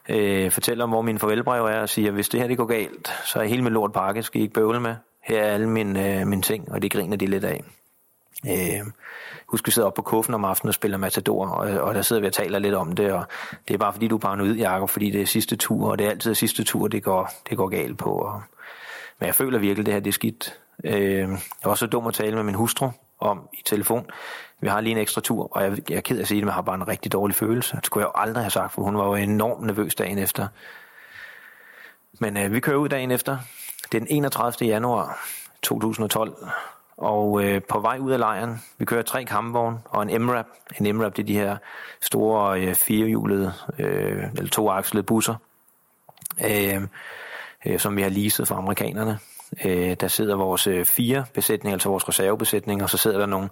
øh, 0.10 0.52
fortæller 0.52 0.84
om, 0.84 0.90
hvor 0.90 1.02
mine 1.02 1.20
farvelbrev 1.20 1.66
er, 1.66 1.80
og 1.80 1.90
siger, 1.90 2.12
hvis 2.12 2.30
det 2.30 2.40
her 2.40 2.48
det 2.48 2.58
går 2.58 2.66
galt, 2.66 3.14
så 3.26 3.40
er 3.40 3.44
hele 3.44 3.64
min 3.64 3.74
lort 3.74 3.94
pakket, 3.94 4.26
skal 4.26 4.42
I 4.42 4.44
ikke 4.44 4.54
bøvle 4.54 4.80
med. 4.80 4.96
Her 5.24 5.42
er 5.44 5.54
alle 5.54 5.70
mine, 5.70 6.20
øh, 6.20 6.28
mine 6.28 6.42
ting, 6.42 6.72
og 6.72 6.82
det 6.82 6.92
griner 6.92 7.18
de 7.18 7.26
lidt 7.26 7.44
af. 7.44 7.64
Øh, 8.48 8.92
husk, 9.48 9.68
vi 9.68 9.72
sidder 9.72 9.88
op 9.88 9.94
på 9.94 10.02
kuffen 10.02 10.34
om 10.34 10.46
aftenen 10.46 10.70
og 10.70 10.74
spiller 10.74 10.98
Matador, 10.98 11.48
og, 11.48 11.82
og 11.82 11.96
der 11.96 12.02
sidder 12.02 12.22
vi 12.22 12.28
og 12.28 12.34
taler 12.34 12.60
lidt 12.60 12.74
om 12.74 12.96
det, 12.96 13.12
og 13.12 13.26
det 13.68 13.74
er 13.74 13.78
bare 13.78 13.94
fordi, 13.94 14.08
du 14.08 14.16
er 14.16 14.20
paranoid, 14.20 14.56
Jacob, 14.56 14.90
fordi 14.90 15.10
det 15.10 15.22
er 15.22 15.26
sidste 15.26 15.56
tur, 15.56 15.92
og 15.92 16.00
det 16.00 16.06
er 16.06 16.12
altid 16.12 16.36
sidste 16.36 16.64
tur, 16.64 16.88
det 16.88 17.04
går, 17.04 17.30
det 17.50 17.58
går 17.58 17.68
galt 17.68 17.98
på. 17.98 18.10
Og, 18.10 18.42
men 19.20 19.28
jeg 19.28 19.36
føler 19.36 19.60
virkelig, 19.60 19.86
det 19.86 19.94
her 19.94 20.02
det 20.02 20.10
er 20.10 20.14
skidt. 20.14 20.60
Øh, 20.84 21.30
jeg 21.30 21.40
var 21.64 21.76
så 21.76 21.86
dum 21.86 22.08
at 22.08 22.14
tale 22.14 22.36
med 22.36 22.44
min 22.44 22.56
hustru, 22.56 22.90
om 23.20 23.50
i 23.54 23.62
telefon. 23.66 24.06
Vi 24.62 24.68
har 24.68 24.82
lige 24.82 24.92
en 24.92 24.98
ekstra 24.98 25.22
tur, 25.22 25.48
og 25.52 25.64
jeg, 25.64 25.90
jeg 25.90 25.98
er 25.98 26.02
ked 26.02 26.18
af 26.18 26.22
at 26.22 26.28
sige 26.28 26.36
det, 26.36 26.44
men 26.44 26.48
jeg 26.48 26.56
har 26.56 26.62
bare 26.62 26.76
en 26.76 26.88
rigtig 26.88 27.12
dårlig 27.12 27.36
følelse. 27.36 27.76
Det 27.76 27.86
skulle 27.86 28.02
jeg 28.02 28.12
jo 28.16 28.22
aldrig 28.22 28.44
have 28.44 28.52
sagt, 28.52 28.74
for 28.74 28.82
hun 28.82 28.98
var 28.98 29.06
jo 29.06 29.16
enormt 29.16 29.66
nervøs 29.66 29.96
dagen 29.96 30.18
efter. 30.18 30.48
Men 32.20 32.38
øh, 32.38 32.54
vi 32.54 32.60
kører 32.60 32.78
ud 32.78 32.90
dagen 32.90 33.12
efter. 33.12 33.38
Det 33.92 33.96
er 33.96 34.00
den 34.00 34.08
31. 34.10 34.68
januar 34.68 35.28
2012, 35.62 36.38
og 36.98 37.44
øh, 37.44 37.62
på 37.70 37.80
vej 37.80 37.98
ud 37.98 38.12
af 38.12 38.20
lejren, 38.20 38.62
vi 38.78 38.86
kører 38.86 39.02
tre 39.02 39.26
kampvogne 39.26 39.80
og 39.86 40.12
en 40.12 40.22
MRAP. 40.22 40.46
En 40.80 40.98
MRAP, 40.98 41.16
det 41.16 41.24
er 41.24 41.28
de 41.28 41.34
her 41.34 41.58
store 42.02 42.62
øh, 42.62 42.76
firehjulede, 42.76 43.54
øh, 43.80 44.24
eller 44.38 44.50
toakslede 44.50 45.04
busser, 45.04 45.36
øh, 46.46 46.82
øh, 47.66 47.80
som 47.80 47.98
vi 47.98 48.02
har 48.02 48.10
leaset 48.10 48.48
fra 48.48 48.56
amerikanerne. 48.56 49.20
Øh, 49.66 49.96
der 50.00 50.08
sidder 50.08 50.36
vores 50.36 50.68
øh, 50.68 50.86
fire 50.86 51.26
besætninger, 51.34 51.76
altså 51.76 51.90
vores 51.90 52.10
reservebesætning, 52.10 52.84
og 52.84 52.90
så 52.90 52.98
sidder 52.98 53.18
der 53.18 53.26
nogle 53.26 53.50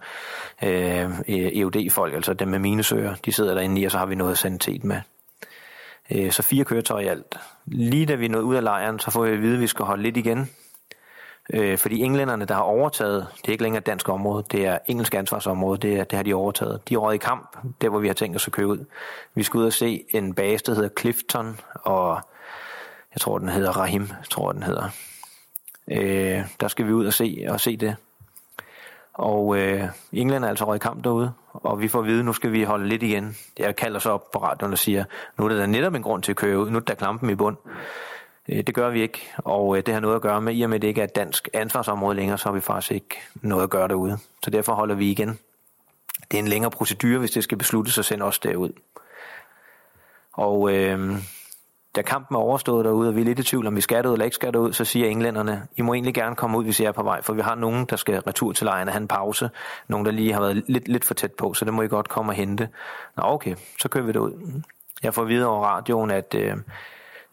øh, 0.63 1.09
EUD-folk, 1.27 2.13
altså 2.13 2.33
dem 2.33 2.47
med 2.47 2.59
minesøger, 2.59 3.15
de 3.25 3.31
sidder 3.31 3.53
derinde 3.53 3.81
i, 3.81 3.85
og 3.85 3.91
så 3.91 3.97
har 3.97 4.05
vi 4.05 4.15
noget 4.15 4.37
sanitet 4.37 4.83
med. 4.83 5.01
Øh, 6.11 6.31
så 6.31 6.43
fire 6.43 6.65
køretøjer 6.65 7.05
i 7.05 7.07
alt. 7.07 7.37
Lige 7.65 8.05
da 8.05 8.15
vi 8.15 8.25
er 8.25 8.29
nået 8.29 8.43
ud 8.43 8.55
af 8.55 8.63
lejren, 8.63 8.99
så 8.99 9.11
får 9.11 9.23
vi 9.23 9.31
at 9.31 9.41
vide, 9.41 9.55
at 9.55 9.61
vi 9.61 9.67
skal 9.67 9.85
holde 9.85 10.03
lidt 10.03 10.17
igen, 10.17 10.49
Øh, 11.53 11.77
fordi 11.77 12.01
englænderne, 12.01 12.45
der 12.45 12.53
har 12.53 12.61
overtaget, 12.61 13.27
det 13.37 13.47
er 13.47 13.51
ikke 13.51 13.63
længere 13.63 13.79
et 13.79 13.85
dansk 13.85 14.09
område, 14.09 14.43
det 14.51 14.65
er 14.65 14.77
engelsk 14.87 15.15
ansvarsområde, 15.15 15.77
det, 15.77 15.99
er, 15.99 16.03
det 16.03 16.15
har 16.15 16.23
de 16.23 16.33
overtaget. 16.33 16.89
De 16.89 16.93
er 16.93 17.11
i 17.11 17.17
kamp, 17.17 17.57
der 17.81 17.89
hvor 17.89 17.99
vi 17.99 18.07
har 18.07 18.13
tænkt 18.13 18.35
os 18.35 18.47
at 18.47 18.53
køre 18.53 18.67
ud. 18.67 18.85
Vi 19.35 19.43
skal 19.43 19.57
ud 19.57 19.65
og 19.65 19.73
se 19.73 20.03
en 20.09 20.33
base, 20.33 20.63
der 20.63 20.73
hedder 20.75 20.89
Clifton, 20.99 21.59
og 21.73 22.21
jeg 23.13 23.21
tror, 23.21 23.37
den 23.37 23.49
hedder 23.49 23.71
Rahim, 23.71 24.09
tror 24.29 24.51
den 24.51 24.63
hedder. 24.63 24.89
Øh, 25.91 26.41
der 26.59 26.67
skal 26.67 26.87
vi 26.87 26.93
ud 26.93 27.05
og 27.05 27.13
se, 27.13 27.45
og 27.49 27.59
se 27.59 27.77
det. 27.77 27.95
Og 29.13 29.57
øh, 29.57 29.83
England 30.13 30.45
er 30.45 30.49
altså 30.49 30.73
i 30.73 30.77
kamp 30.77 31.03
derude, 31.03 31.33
og 31.53 31.81
vi 31.81 31.87
får 31.87 31.99
at 31.99 32.05
vide, 32.05 32.23
nu 32.23 32.33
skal 32.33 32.51
vi 32.51 32.63
holde 32.63 32.87
lidt 32.87 33.03
igen. 33.03 33.37
Jeg 33.59 33.75
kalder 33.75 33.99
så 33.99 34.09
op 34.09 34.31
på 34.31 34.39
radioen 34.39 34.73
og 34.73 34.79
siger, 34.79 35.03
nu 35.37 35.45
er 35.45 35.49
der 35.49 35.65
netop 35.65 35.93
en 35.93 36.03
grund 36.03 36.23
til 36.23 36.31
at 36.31 36.35
køre 36.35 36.59
ud, 36.59 36.69
nu 36.69 36.77
er 36.77 36.81
der 36.81 36.93
klampen 36.93 37.29
i 37.29 37.35
bund. 37.35 37.57
Øh, 38.49 38.63
det 38.63 38.75
gør 38.75 38.89
vi 38.89 39.01
ikke, 39.01 39.19
og 39.37 39.77
øh, 39.77 39.83
det 39.85 39.93
har 39.93 40.01
noget 40.01 40.15
at 40.15 40.21
gøre 40.21 40.41
med, 40.41 40.55
i 40.55 40.61
og 40.61 40.69
med 40.69 40.79
det 40.79 40.87
ikke 40.87 41.01
er 41.01 41.05
et 41.05 41.15
dansk 41.15 41.49
ansvarsområde 41.53 42.15
længere, 42.15 42.37
så 42.37 42.49
har 42.49 42.53
vi 42.53 42.61
faktisk 42.61 42.91
ikke 42.91 43.15
noget 43.35 43.63
at 43.63 43.69
gøre 43.69 43.87
derude. 43.87 44.17
Så 44.43 44.49
derfor 44.49 44.73
holder 44.73 44.95
vi 44.95 45.11
igen. 45.11 45.39
Det 46.31 46.37
er 46.37 46.41
en 46.41 46.47
længere 46.47 46.71
procedure, 46.71 47.19
hvis 47.19 47.31
det 47.31 47.43
skal 47.43 47.57
besluttes 47.57 47.97
at 47.97 48.05
sende 48.05 48.25
os 48.25 48.39
derud. 48.39 48.71
Og 50.33 50.73
øh, 50.73 51.17
da 51.95 52.01
kampen 52.01 52.35
er 52.35 52.39
overstået 52.39 52.85
derude, 52.85 53.09
og 53.09 53.15
vi 53.15 53.21
er 53.21 53.25
lidt 53.25 53.39
i 53.39 53.43
tvivl, 53.43 53.67
om 53.67 53.75
vi 53.75 53.81
skal 53.81 54.07
ud 54.07 54.13
eller 54.13 54.25
ikke 54.25 54.35
skal 54.35 54.57
ud, 54.57 54.73
så 54.73 54.85
siger 54.85 55.07
englænderne, 55.07 55.67
I 55.77 55.81
må 55.81 55.93
egentlig 55.93 56.13
gerne 56.13 56.35
komme 56.35 56.57
ud, 56.57 56.63
hvis 56.63 56.79
I 56.79 56.83
er 56.83 56.91
på 56.91 57.03
vej, 57.03 57.21
for 57.21 57.33
vi 57.33 57.41
har 57.41 57.55
nogen, 57.55 57.85
der 57.85 57.95
skal 57.95 58.19
retur 58.19 58.51
til 58.51 58.65
lejren 58.65 58.87
og 58.87 58.93
have 58.93 59.01
en 59.01 59.07
pause. 59.07 59.49
Nogen, 59.87 60.05
der 60.05 60.11
lige 60.11 60.33
har 60.33 60.41
været 60.41 60.63
lidt, 60.67 60.87
lidt 60.87 61.05
for 61.05 61.13
tæt 61.13 61.31
på, 61.31 61.53
så 61.53 61.65
det 61.65 61.73
må 61.73 61.81
I 61.81 61.87
godt 61.87 62.09
komme 62.09 62.31
og 62.31 62.35
hente. 62.35 62.69
Nå 63.17 63.23
okay, 63.25 63.55
så 63.81 63.89
kører 63.89 64.03
vi 64.03 64.11
derud. 64.11 64.61
Jeg 65.03 65.13
får 65.13 65.23
videre 65.23 65.49
over 65.49 65.65
radioen, 65.65 66.11
at 66.11 66.35
Øh, 66.35 66.57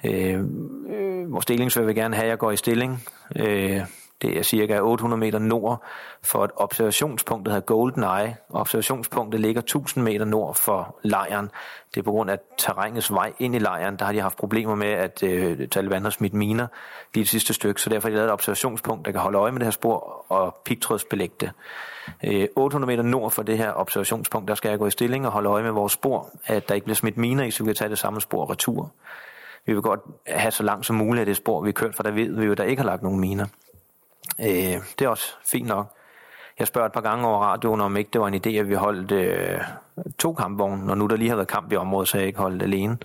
øh, 0.05 0.41
øh 0.89 1.33
vores 1.33 1.47
delingsfører 1.47 1.87
vil 1.87 1.95
gerne 1.95 2.17
have, 2.17 2.25
at 2.25 2.31
jeg 2.31 2.39
går 2.39 2.51
i 2.51 2.57
stilling. 2.57 3.03
Øh, 3.37 3.81
det 4.23 4.39
er 4.39 4.43
cirka 4.43 4.81
800 4.81 5.21
meter 5.21 5.39
nord 5.39 5.83
for 6.23 6.45
et 6.45 6.51
observationspunkt, 6.57 7.47
der 7.47 7.53
hedder 7.53 7.67
Golden 7.67 8.03
Eye. 8.03 8.37
Observationspunktet 8.51 9.41
ligger 9.41 9.61
1000 9.63 10.05
meter 10.05 10.25
nord 10.25 10.55
for 10.55 10.99
lejren. 11.03 11.51
Det 11.95 12.01
er 12.01 12.05
på 12.05 12.11
grund 12.11 12.31
af 12.31 12.39
terrænets 12.59 13.13
vej 13.13 13.33
ind 13.39 13.55
i 13.55 13.59
lejren. 13.59 13.97
Der 13.97 14.05
har 14.05 14.13
de 14.13 14.21
haft 14.21 14.37
problemer 14.39 14.75
med, 14.75 14.89
at 14.89 15.23
øh, 15.23 15.69
Taliban 15.69 16.03
har 16.03 16.11
smidt 16.11 16.35
miner 16.35 16.67
lige 17.15 17.23
det 17.23 17.29
sidste 17.29 17.55
stykke, 17.55 17.81
så 17.81 17.91
derfor 17.91 18.09
har 18.09 18.11
de 18.11 18.17
lavet 18.17 18.29
et 18.29 18.33
observationspunkt, 18.33 19.07
der 19.07 19.13
kan 19.13 19.21
holde 19.21 19.39
øje 19.39 19.53
med 19.53 19.61
det 19.61 19.67
her 19.67 19.71
spor 19.71 20.25
og 20.29 20.57
pigtrådsbelægge 20.65 21.35
det. 21.41 21.51
Øh, 22.25 22.49
800 22.57 22.97
meter 22.97 23.03
nord 23.03 23.31
for 23.31 23.43
det 23.43 23.59
her 23.59 23.73
observationspunkt, 23.73 24.49
der 24.49 24.55
skal 24.55 24.69
jeg 24.69 24.79
gå 24.79 24.87
i 24.87 24.91
stilling 24.91 25.27
og 25.27 25.33
holde 25.33 25.49
øje 25.49 25.63
med 25.63 25.71
vores 25.71 25.93
spor, 25.93 26.31
at 26.47 26.69
der 26.69 26.75
ikke 26.75 26.85
bliver 26.85 26.97
smidt 26.97 27.17
miner 27.17 27.45
i, 27.45 27.51
så 27.51 27.63
vi 27.63 27.69
kan 27.69 27.75
tage 27.75 27.91
det 27.91 27.99
samme 27.99 28.21
spor 28.21 28.51
retur. 28.51 28.93
Vi 29.67 29.73
vil 29.73 29.83
godt 29.83 30.01
have 30.27 30.51
så 30.51 30.63
langt 30.63 30.87
som 30.87 30.97
muligt 30.97 31.21
af 31.21 31.27
det 31.27 31.37
spor, 31.37 31.61
vi 31.61 31.69
har 31.69 31.73
kørt, 31.73 31.95
for 31.95 32.03
der 32.03 32.11
ved 32.11 32.41
vi 32.41 32.45
jo, 32.45 32.55
der 32.55 32.65
ikke 32.65 32.83
har 32.83 32.87
lagt 32.87 33.03
nogen 33.03 33.21
miner. 33.21 33.47
Øh, 34.41 34.83
det 34.99 35.03
er 35.03 35.09
også 35.09 35.35
fint 35.45 35.69
nok. 35.69 35.97
Jeg 36.59 36.67
spørger 36.67 36.87
et 36.87 36.93
par 36.93 37.01
gange 37.01 37.27
over 37.27 37.39
radioen, 37.39 37.81
om 37.81 37.97
ikke 37.97 38.11
det 38.13 38.21
var 38.21 38.29
en 38.29 38.35
idé, 38.35 38.51
at 38.51 38.69
vi 38.69 38.75
holdt 38.75 39.13
øh, 39.13 39.61
to 40.19 40.33
kampvogne, 40.33 40.87
når 40.87 40.95
nu 40.95 41.07
der 41.07 41.17
lige 41.17 41.29
har 41.29 41.37
været 41.37 41.49
kamp 41.49 41.73
i 41.73 41.77
området, 41.77 42.09
så 42.09 42.19
jeg 42.19 42.27
ikke 42.27 42.39
holdt 42.39 42.63
alene. 42.63 42.99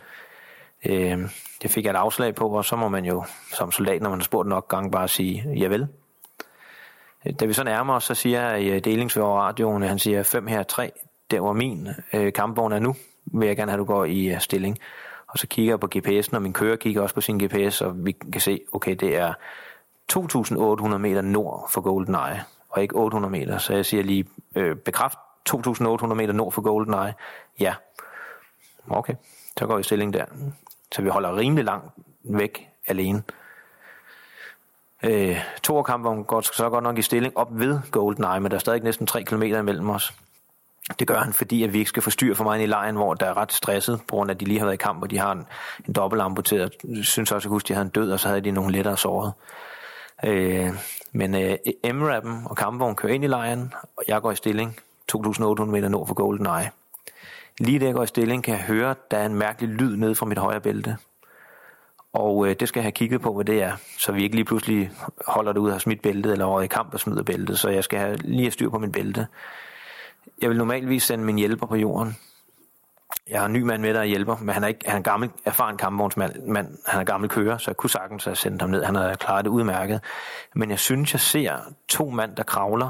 Øh, 0.86 1.20
det 1.62 1.72
fik 1.72 1.86
jeg 1.86 1.92
et 1.92 1.96
afslag 1.96 2.36
på, 2.36 2.50
og 2.50 2.66
så 2.66 2.76
må 2.76 2.90
man 2.90 3.06
jo 3.06 3.24
som 3.54 3.72
soldat, 3.72 4.02
når 4.02 4.10
man 4.10 4.20
har 4.20 4.24
spurgt 4.24 4.50
nok 4.50 4.68
gange, 4.68 4.92
bare 4.92 5.08
sige, 5.08 5.54
javel. 5.58 5.88
Øh, 7.26 7.34
da 7.40 7.46
vi 7.46 7.54
så 7.54 7.64
nærmer 7.64 7.94
os, 7.94 8.04
så 8.04 8.16
siger 8.16 8.50
jeg 8.50 8.62
i 8.62 8.70
øh, 8.70 8.84
delingsvær 8.84 9.24
radioen, 9.24 9.84
han 9.84 10.00
siger, 10.00 10.24
fem 10.24 10.48
her, 10.48 10.64
tre, 10.64 10.92
der 11.32 11.40
hvor 11.40 11.54
min 11.54 11.88
øh, 12.14 12.34
kampvogn 12.34 12.72
er 12.72 12.80
nu, 12.80 12.96
vil 13.26 13.48
jeg 13.48 13.58
gerne 13.58 13.72
have, 13.72 13.82
at 13.82 13.88
du 13.88 13.94
går 13.94 14.06
i 14.06 14.26
øh, 14.26 14.40
stilling. 14.40 14.78
Og 15.28 15.40
så 15.40 15.48
kigger 15.48 15.72
jeg 15.72 15.80
på 15.80 15.90
GPS'en, 15.96 16.36
og 16.36 16.42
min 16.42 16.54
kører 16.54 16.76
kigger 16.76 17.02
også 17.02 17.16
på 17.16 17.22
sin 17.22 17.46
GPS, 17.46 17.82
og 17.82 18.06
vi 18.06 18.12
kan 18.12 18.42
se, 18.42 18.62
okay, 18.72 18.96
det 18.96 19.18
er 19.18 19.34
2.800 20.14 20.98
meter 20.98 21.22
nord 21.22 21.70
for 21.72 21.82
GoldenEye, 21.82 22.44
og 22.70 22.82
ikke 22.82 22.96
800 22.96 23.32
meter. 23.32 23.58
Så 23.58 23.74
jeg 23.74 23.86
siger 23.86 24.04
lige, 24.04 24.26
øh, 24.56 24.76
bekræft 24.76 25.18
2.800 25.50 26.14
meter 26.14 26.34
nord 26.34 26.52
for 26.52 26.62
GoldenEye. 26.62 27.14
Ja. 27.60 27.74
Okay, 28.90 29.14
så 29.60 29.68
går 29.68 29.78
vi 29.78 29.84
stilling 29.84 30.14
der. 30.14 30.26
Så 30.92 31.02
vi 31.02 31.10
holder 31.10 31.36
rimelig 31.36 31.66
langt 31.66 31.94
væk 32.24 32.68
alene. 32.88 33.24
Øh, 35.04 35.38
Torkampvogn 35.64 36.24
går 36.24 36.42
så 36.42 36.70
godt 36.70 36.84
nok 36.84 36.98
i 36.98 37.02
stilling 37.02 37.38
op 37.38 37.48
ved 37.52 37.80
GoldenEye, 37.92 38.40
men 38.40 38.52
der 38.52 38.58
er 38.58 38.60
stadig 38.60 38.84
næsten 38.84 39.08
3 39.08 39.24
km 39.24 39.44
imellem 39.44 39.90
os. 39.90 40.14
Det 41.00 41.08
gør 41.08 41.20
han, 41.20 41.34
fordi 41.34 41.64
at 41.64 41.74
vi 41.74 41.80
ikke 41.80 41.90
skal 41.90 42.04
forstyrre 42.04 42.36
for 42.36 42.44
meget 42.44 42.64
i 42.64 42.66
lejen, 42.66 42.96
hvor 42.96 43.14
der 43.14 43.26
er 43.26 43.38
ret 43.38 43.52
stresset, 43.52 44.02
på 44.08 44.16
grund 44.16 44.32
af, 44.32 44.36
at 44.36 44.40
de 44.40 44.46
lige 44.46 44.60
har 44.60 44.66
været 44.66 44.74
i 44.74 44.84
kamp, 44.84 45.04
og 45.04 45.12
de 45.12 45.18
har 45.18 45.32
en, 45.32 45.46
en 45.88 45.94
dobbelt 45.94 46.22
amputeret. 46.22 46.76
Jeg 46.84 47.06
synes 47.06 47.32
også, 47.32 47.48
at 47.48 47.50
huske, 47.50 47.66
at 47.66 47.70
de 47.70 47.74
havde 47.74 47.86
en 47.86 47.92
død, 47.92 48.12
og 48.12 48.20
så 48.20 48.28
havde 48.28 48.42
de 48.42 48.52
nogle 48.52 48.72
lettere 48.72 48.98
såret. 48.98 49.34
Øh, 50.26 50.70
men 51.12 51.36
øh, 51.36 51.58
M-Rappen 51.94 52.42
og 52.46 52.58
kampvogn 52.58 52.96
kører 52.96 53.14
ind 53.14 53.24
i 53.24 53.28
lejren, 53.28 53.74
og 53.98 54.04
jeg 54.08 54.22
går 54.22 54.32
i 54.32 54.36
stilling 54.36 54.78
2.800 55.12 55.66
meter 55.66 55.90
nord 55.90 56.08
for 56.08 56.14
Golden 56.14 56.46
Eye. 56.46 56.70
Lige 57.60 57.80
da 57.80 57.86
jeg 57.86 57.94
går 57.94 58.04
i 58.04 58.08
stilling, 58.08 58.44
kan 58.44 58.54
jeg 58.54 58.64
høre, 58.64 58.92
at 58.92 59.12
der 59.12 59.18
er 59.18 59.26
en 59.26 59.36
mærkelig 59.36 59.70
lyd 59.70 59.96
nede 59.96 60.16
fra 60.16 60.26
mit 60.26 60.38
højre 60.38 60.62
bælte. 60.62 60.98
Og 62.14 62.48
øh, 62.48 62.56
det 62.60 62.68
skal 62.68 62.80
jeg 62.80 62.86
have 62.86 62.92
kigget 62.92 63.22
på, 63.22 63.34
hvad 63.34 63.46
det 63.46 63.64
er, 63.64 63.72
så 63.98 64.12
vi 64.12 64.24
ikke 64.24 64.36
lige 64.36 64.46
pludselig 64.46 64.92
holder 65.28 65.54
det 65.54 65.60
ud 65.60 65.68
og 65.68 65.74
har 65.74 65.80
smidt 65.80 66.02
bæltet, 66.02 66.32
eller 66.32 66.46
over 66.46 66.62
i 66.62 66.68
kamp 66.68 66.94
og 66.94 67.00
smider 67.00 67.24
bæltet. 67.24 67.60
Så 67.60 67.70
jeg 67.70 67.84
skal 67.84 68.00
have, 68.00 68.18
lige 68.18 68.42
have 68.42 68.52
styr 68.52 68.70
på 68.70 68.80
min 68.80 68.92
bælte. 68.92 69.28
Jeg 70.42 70.50
vil 70.50 70.58
normalvis 70.58 71.04
sende 71.04 71.26
min 71.26 71.38
hjælper 71.38 71.68
på 71.68 71.76
jorden. 71.76 72.18
Jeg 73.30 73.40
har 73.40 73.46
en 73.46 73.54
ny 73.54 73.62
mand 73.62 73.82
med, 73.82 73.94
der 73.94 74.04
hjælper, 74.04 74.38
men 74.38 74.50
han 74.50 74.64
er, 74.64 74.68
ikke, 74.68 74.80
han 74.86 74.94
er 74.94 74.98
en 74.98 75.04
gammel, 75.04 75.30
erfaren 75.46 75.78
kampvognsmand. 75.78 76.36
men 76.44 76.78
han 76.86 77.02
er 77.02 77.04
gammel 77.04 77.30
kører, 77.30 77.58
så 77.58 77.72
jeg 77.72 77.78
kunne 77.78 77.90
sagtens 77.90 78.26
have 78.26 78.36
sendt 78.36 78.62
ham 78.62 78.70
ned. 78.72 78.84
Han 78.84 78.96
har 78.96 79.16
klaret 79.16 79.46
det 79.46 79.52
udmærket. 79.52 80.02
Men 80.56 80.70
jeg 80.70 80.80
synes, 80.80 81.14
jeg 81.14 81.20
ser 81.20 81.58
to 81.88 82.10
mand, 82.10 82.36
der 82.36 82.44
kravler 82.44 82.90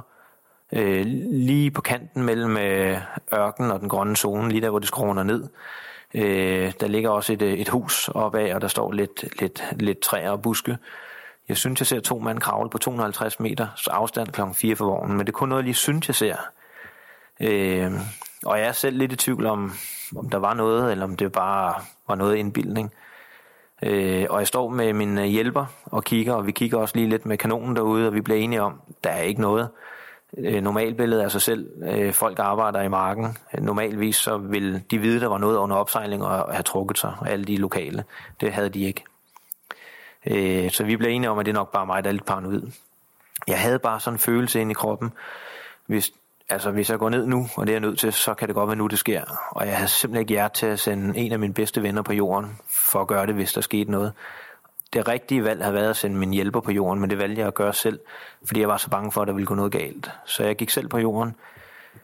øh, 0.74 1.06
lige 1.32 1.72
på 1.72 1.82
kanten 1.82 2.24
mellem 2.24 2.58
øh, 2.58 2.98
ørken 3.34 3.72
og 3.72 3.80
den 3.80 3.90
grønne 3.90 4.16
zone, 4.16 4.50
lige 4.50 4.62
der, 4.62 4.70
hvor 4.70 4.80
det 4.80 4.88
skråner 4.88 5.24
ned. 5.24 5.48
Øh, 6.14 6.74
der 6.80 6.88
ligger 6.88 7.10
også 7.10 7.34
et, 7.34 7.42
øh, 7.42 7.54
et 7.54 7.70
hus 7.70 8.10
opad, 8.10 8.54
og 8.54 8.62
der 8.62 8.68
står 8.68 8.92
lidt, 8.92 9.42
lidt, 9.42 9.64
lidt 9.72 10.00
træer 10.00 10.32
og 10.32 10.42
buske. 10.42 10.78
Jeg 11.50 11.58
synes, 11.58 11.82
jeg 11.82 11.88
ser 11.88 12.00
to 12.00 12.20
mand 12.20 12.40
kravle 12.40 12.70
på 12.70 12.78
250 12.78 13.40
meter 13.40 13.68
afstand 13.88 14.28
kl. 14.28 14.42
4 14.54 14.76
for 14.76 14.86
vognen, 14.86 15.18
men 15.18 15.26
det 15.26 15.32
er 15.32 15.38
kun 15.38 15.50
noget, 15.50 15.62
jeg 15.62 15.66
lige 15.66 15.76
synes, 15.76 16.08
jeg 16.08 16.16
ser. 16.16 16.36
Øh, 17.40 17.92
og 18.46 18.60
jeg 18.60 18.68
er 18.68 18.72
selv 18.72 18.98
lidt 18.98 19.12
i 19.12 19.16
tvivl 19.16 19.46
om, 19.46 19.72
om 20.16 20.30
der 20.30 20.38
var 20.38 20.54
noget, 20.54 20.92
eller 20.92 21.06
om 21.06 21.16
det 21.16 21.32
bare 21.32 21.76
var 22.08 22.16
noget 22.16 22.36
indbildning. 22.36 22.94
Øh, 23.84 24.26
og 24.30 24.40
jeg 24.40 24.48
står 24.48 24.70
med 24.70 24.94
min 24.94 25.18
øh, 25.18 25.26
hjælper 25.26 25.66
og 25.86 26.04
kigger, 26.04 26.34
og 26.34 26.46
vi 26.46 26.52
kigger 26.52 26.78
også 26.78 26.96
lige 26.96 27.10
lidt 27.10 27.26
med 27.26 27.38
kanonen 27.38 27.76
derude, 27.76 28.08
og 28.08 28.14
vi 28.14 28.22
bliver 28.22 28.40
enige 28.40 28.62
om, 28.62 28.82
der 29.04 29.10
er 29.10 29.22
ikke 29.22 29.42
noget. 29.42 29.70
Øh, 30.38 30.64
normalbilledet 30.64 31.22
af 31.22 31.32
sig 31.32 31.42
selv. 31.42 31.70
Øh, 31.84 32.14
folk 32.14 32.40
arbejder 32.40 32.82
i 32.82 32.88
marken. 32.88 33.38
Normalvis 33.60 34.16
så 34.16 34.38
vil 34.38 34.84
de 34.92 34.98
vide, 34.98 35.20
der 35.20 35.28
var 35.28 35.38
noget 35.38 35.58
under 35.58 35.76
opsejling 35.76 36.24
og 36.24 36.54
have 36.54 36.64
trukket 36.64 36.98
sig, 36.98 37.14
alle 37.26 37.46
de 37.46 37.58
lokale. 37.58 38.04
Det 38.42 38.54
havde 38.54 38.70
de 38.70 38.82
ikke. 38.82 39.04
Øh, 40.26 40.72
så 40.72 40.84
vi 40.84 40.98
blev 40.98 41.10
enige 41.10 41.30
om, 41.30 41.40
at 41.40 41.46
det 41.46 41.52
er 41.52 41.60
nok 41.60 41.72
bare 41.72 41.86
mig, 41.86 42.04
der 42.04 42.10
er 42.10 42.14
lidt 42.14 42.26
paranoid. 42.26 42.62
Jeg 43.48 43.60
havde 43.60 43.80
bare 43.80 44.00
sådan 44.00 44.16
en 44.16 44.20
følelse 44.20 44.62
ind 44.62 44.72
i 44.72 44.74
kroppen, 44.74 45.12
hvis 45.86 46.12
altså 46.50 46.72
hvis 46.72 46.90
jeg 46.90 47.00
går 47.00 47.10
ned 47.10 47.26
nu, 47.28 47.48
og 47.56 47.68
det 47.68 47.72
er 47.72 47.76
jeg 47.76 47.82
nødt 47.82 48.00
til, 48.00 48.14
så 48.14 48.34
kan 48.34 48.48
det 48.48 48.56
godt 48.56 48.68
være 48.68 48.76
nu, 48.76 48.88
det 48.88 49.00
sker. 49.00 49.50
Og 49.52 49.68
jeg 49.68 49.76
havde 49.76 49.90
simpelthen 49.90 50.22
ikke 50.22 50.32
hjert 50.32 50.52
til 50.52 50.66
at 50.66 50.80
sende 50.80 51.20
en 51.20 51.32
af 51.32 51.40
mine 51.40 51.54
bedste 51.54 51.84
venner 51.84 52.02
på 52.02 52.14
jorden, 52.14 52.58
for 52.70 53.02
at 53.02 53.08
gøre 53.08 53.28
det, 53.28 53.36
hvis 53.36 53.54
der 53.54 53.62
skete 53.62 53.92
noget. 53.92 54.14
Det 54.94 55.08
rigtige 55.08 55.44
valg 55.44 55.62
havde 55.64 55.74
været 55.74 55.90
at 55.90 55.98
sende 55.98 56.18
min 56.18 56.34
hjælper 56.34 56.60
på 56.60 56.72
jorden, 56.72 57.02
men 57.02 57.10
det 57.10 57.18
valgte 57.18 57.40
jeg 57.40 57.48
at 57.48 57.54
gøre 57.54 57.74
selv, 57.74 58.00
fordi 58.46 58.60
jeg 58.60 58.68
var 58.68 58.78
så 58.78 58.90
bange 58.90 59.12
for, 59.12 59.22
at 59.22 59.28
der 59.28 59.34
ville 59.34 59.48
gå 59.48 59.56
noget 59.56 59.72
galt. 59.72 60.12
Så 60.26 60.44
jeg 60.44 60.56
gik 60.56 60.70
selv 60.70 60.88
på 60.88 60.98
jorden, 60.98 61.36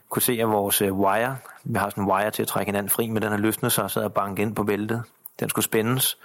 kunne 0.08 0.22
se, 0.22 0.38
at 0.40 0.48
vores 0.48 0.82
øh, 0.82 0.92
wire, 0.92 1.36
vi 1.64 1.78
har 1.78 1.90
sådan 1.90 2.04
en 2.04 2.10
wire 2.10 2.30
til 2.30 2.42
at 2.42 2.48
trække 2.48 2.68
hinanden 2.68 2.90
fri, 2.90 3.08
men 3.08 3.22
den 3.22 3.30
har 3.30 3.38
løsnet 3.38 3.72
sig 3.72 3.84
og 3.84 3.90
sad 3.90 4.02
og 4.02 4.14
banket 4.14 4.42
ind 4.42 4.54
på 4.54 4.64
bæltet. 4.64 5.02
Den 5.40 5.48
skulle 5.48 5.64
spændes. 5.64 6.18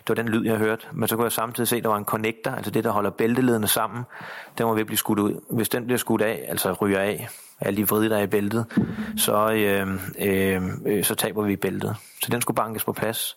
Det 0.00 0.08
var 0.08 0.14
den 0.14 0.28
lyd, 0.28 0.44
jeg 0.46 0.56
hørte. 0.56 0.86
Men 0.92 1.08
så 1.08 1.16
kunne 1.16 1.24
jeg 1.24 1.32
samtidig 1.32 1.68
se, 1.68 1.76
at 1.76 1.82
der 1.82 1.88
var 1.88 1.96
en 1.96 2.04
connector, 2.04 2.50
altså 2.50 2.70
det, 2.70 2.84
der 2.84 2.90
holder 2.90 3.10
bælteledene 3.10 3.68
sammen. 3.68 4.04
Den 4.58 4.66
var 4.66 4.72
ved 4.72 4.80
at 4.80 4.86
blive 4.86 4.98
skudt 4.98 5.18
ud. 5.18 5.40
Hvis 5.50 5.68
den 5.68 5.84
bliver 5.84 5.98
skudt 5.98 6.22
af, 6.22 6.44
altså 6.48 6.72
ryger 6.72 7.00
af, 7.00 7.28
alle 7.60 7.76
de 7.76 7.88
vride, 7.88 8.10
der 8.10 8.16
er 8.16 8.22
i 8.22 8.26
bæltet, 8.26 8.66
så, 9.16 9.52
øh, 9.52 10.00
øh, 10.18 10.62
øh, 10.86 11.04
så 11.04 11.14
taber 11.14 11.42
vi 11.42 11.56
bæltet. 11.56 11.96
Så 12.22 12.28
den 12.30 12.40
skulle 12.40 12.56
bankes 12.56 12.84
på 12.84 12.92
plads. 12.92 13.36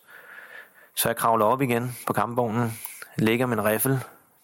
Så 0.96 1.08
jeg 1.08 1.16
kravler 1.16 1.44
op 1.44 1.62
igen 1.62 1.96
på 2.06 2.12
kampvognen, 2.12 2.78
lægger 3.16 3.46
min 3.46 3.64
riffel, 3.64 4.00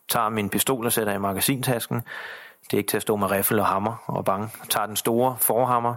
tager 0.08 0.28
min 0.28 0.48
pistol 0.48 0.86
og 0.86 0.92
sætter 0.92 1.12
i 1.12 1.18
magasintasken. 1.18 1.96
Det 2.64 2.72
er 2.72 2.78
ikke 2.78 2.90
til 2.90 2.96
at 2.96 3.02
stå 3.02 3.16
med 3.16 3.30
riffel 3.30 3.58
og 3.58 3.66
hammer 3.66 4.04
og 4.06 4.24
bange. 4.24 4.48
Tager 4.70 4.86
den 4.86 4.96
store 4.96 5.36
forhammer, 5.40 5.94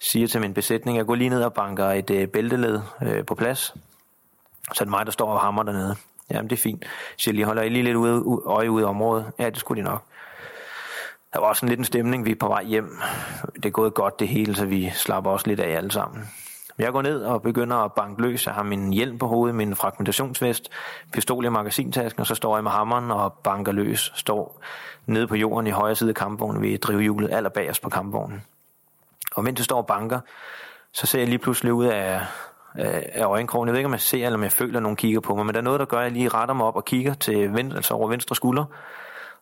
siger 0.00 0.28
til 0.28 0.40
min 0.40 0.54
besætning, 0.54 0.98
jeg 0.98 1.06
går 1.06 1.14
lige 1.14 1.30
ned 1.30 1.42
og 1.42 1.54
banker 1.54 1.86
et 1.86 2.10
øh, 2.10 2.28
bælteled 2.28 2.80
øh, 3.02 3.24
på 3.24 3.34
plads. 3.34 3.74
Så 4.72 4.82
er 4.82 4.84
det 4.84 4.88
mig, 4.88 5.06
der 5.06 5.12
står 5.12 5.32
og 5.32 5.40
hammer 5.40 5.62
dernede. 5.62 5.96
Jamen, 6.30 6.50
det 6.50 6.56
er 6.56 6.62
fint. 6.62 6.84
Så 7.16 7.30
jeg 7.30 7.34
lige 7.34 7.44
holder 7.44 7.62
I 7.62 7.68
lige 7.68 7.82
lidt 7.82 7.96
ude, 7.96 8.42
øje 8.46 8.70
ude 8.70 8.82
i 8.82 8.84
området. 8.84 9.32
Ja, 9.38 9.50
det 9.50 9.58
skulle 9.58 9.82
de 9.82 9.88
nok. 9.88 10.02
Der 11.36 11.40
var 11.42 11.48
også 11.48 11.66
en 11.66 11.68
lidt 11.68 11.78
en 11.78 11.84
stemning, 11.84 12.24
vi 12.24 12.30
er 12.30 12.36
på 12.40 12.48
vej 12.48 12.64
hjem. 12.64 12.98
Det 13.54 13.64
er 13.64 13.70
gået 13.70 13.94
godt 13.94 14.20
det 14.20 14.28
hele, 14.28 14.54
så 14.54 14.66
vi 14.66 14.90
slapper 14.94 15.30
også 15.30 15.46
lidt 15.46 15.60
af 15.60 15.76
alle 15.76 15.90
sammen. 15.90 16.28
Jeg 16.78 16.92
går 16.92 17.02
ned 17.02 17.22
og 17.22 17.42
begynder 17.42 17.76
at 17.76 17.92
banke 17.92 18.22
løs. 18.22 18.46
Jeg 18.46 18.54
har 18.54 18.62
min 18.62 18.92
hjelm 18.92 19.18
på 19.18 19.26
hovedet, 19.26 19.54
min 19.54 19.76
fragmentationsvest, 19.76 20.68
pistol 21.12 21.44
i 21.44 21.48
magasintasken, 21.48 22.20
og 22.20 22.26
så 22.26 22.34
står 22.34 22.56
jeg 22.56 22.64
med 22.64 22.70
hammeren 22.70 23.10
og 23.10 23.32
banker 23.32 23.72
løs. 23.72 24.12
Står 24.14 24.60
nede 25.06 25.26
på 25.26 25.36
jorden 25.36 25.66
i 25.66 25.70
højre 25.70 25.94
side 25.94 26.10
af 26.10 26.14
kampvognen 26.14 26.62
ved 26.62 26.78
drivhjulet, 26.78 27.32
allerbagerst 27.32 27.82
på 27.82 27.88
kampvognen. 27.88 28.42
Og 29.34 29.44
mens 29.44 29.58
jeg 29.58 29.64
står 29.64 29.78
og 29.78 29.86
banker, 29.86 30.20
så 30.92 31.06
ser 31.06 31.18
jeg 31.18 31.28
lige 31.28 31.38
pludselig 31.38 31.72
ud 31.72 31.84
af, 31.84 32.20
af, 32.74 33.10
af 33.14 33.24
øjenkrogen. 33.24 33.68
Jeg 33.68 33.72
ved 33.72 33.78
ikke, 33.78 33.86
om 33.86 33.92
jeg 33.92 34.00
ser, 34.00 34.26
eller 34.26 34.38
om 34.38 34.42
jeg 34.42 34.52
føler, 34.52 34.76
at 34.78 34.82
nogen 34.82 34.96
kigger 34.96 35.20
på 35.20 35.34
mig, 35.34 35.46
men 35.46 35.54
der 35.54 35.60
er 35.60 35.64
noget, 35.64 35.80
der 35.80 35.86
gør, 35.86 35.98
at 35.98 36.04
jeg 36.04 36.12
lige 36.12 36.28
retter 36.28 36.54
mig 36.54 36.66
op 36.66 36.76
og 36.76 36.84
kigger 36.84 37.14
til 37.14 37.54
venstre, 37.54 37.76
altså 37.76 37.94
over 37.94 38.08
venstre 38.08 38.36
skulder. 38.36 38.64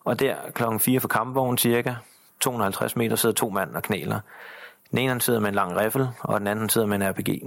Og 0.05 0.21
der 0.21 0.37
klokken 0.55 0.81
4 0.81 1.01
for 1.01 1.09
kampvognen 1.09 1.59
cirka, 1.59 1.95
250 2.41 2.97
meter, 2.97 3.17
sidder 3.17 3.35
to 3.35 3.49
mand 3.49 3.75
og 3.75 3.83
knæler. 3.83 4.21
Den 4.91 4.99
ene 4.99 5.09
han 5.09 5.21
sidder 5.21 5.41
med 5.41 5.49
en 5.49 5.55
lang 5.55 5.77
riffel, 5.77 6.09
og 6.21 6.41
den 6.41 6.47
anden 6.47 6.69
sidder 6.69 6.87
med 6.87 6.97
en 6.97 7.11
RPG. 7.11 7.43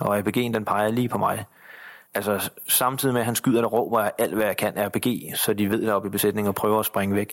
Og 0.00 0.18
RPG'en 0.18 0.52
den 0.52 0.64
peger 0.64 0.90
lige 0.90 1.08
på 1.08 1.18
mig. 1.18 1.44
Altså 2.14 2.50
samtidig 2.68 3.12
med, 3.12 3.20
at 3.20 3.26
han 3.26 3.34
skyder, 3.34 3.60
der 3.60 3.68
råber 3.68 4.10
alt, 4.18 4.34
hvad 4.34 4.46
jeg 4.46 4.56
kan 4.56 4.72
RPG, 4.76 5.36
så 5.36 5.52
de 5.52 5.70
ved 5.70 5.86
deroppe 5.86 6.08
i 6.08 6.10
besætningen 6.10 6.48
og 6.48 6.54
prøver 6.54 6.78
at 6.78 6.86
springe 6.86 7.16
væk. 7.16 7.32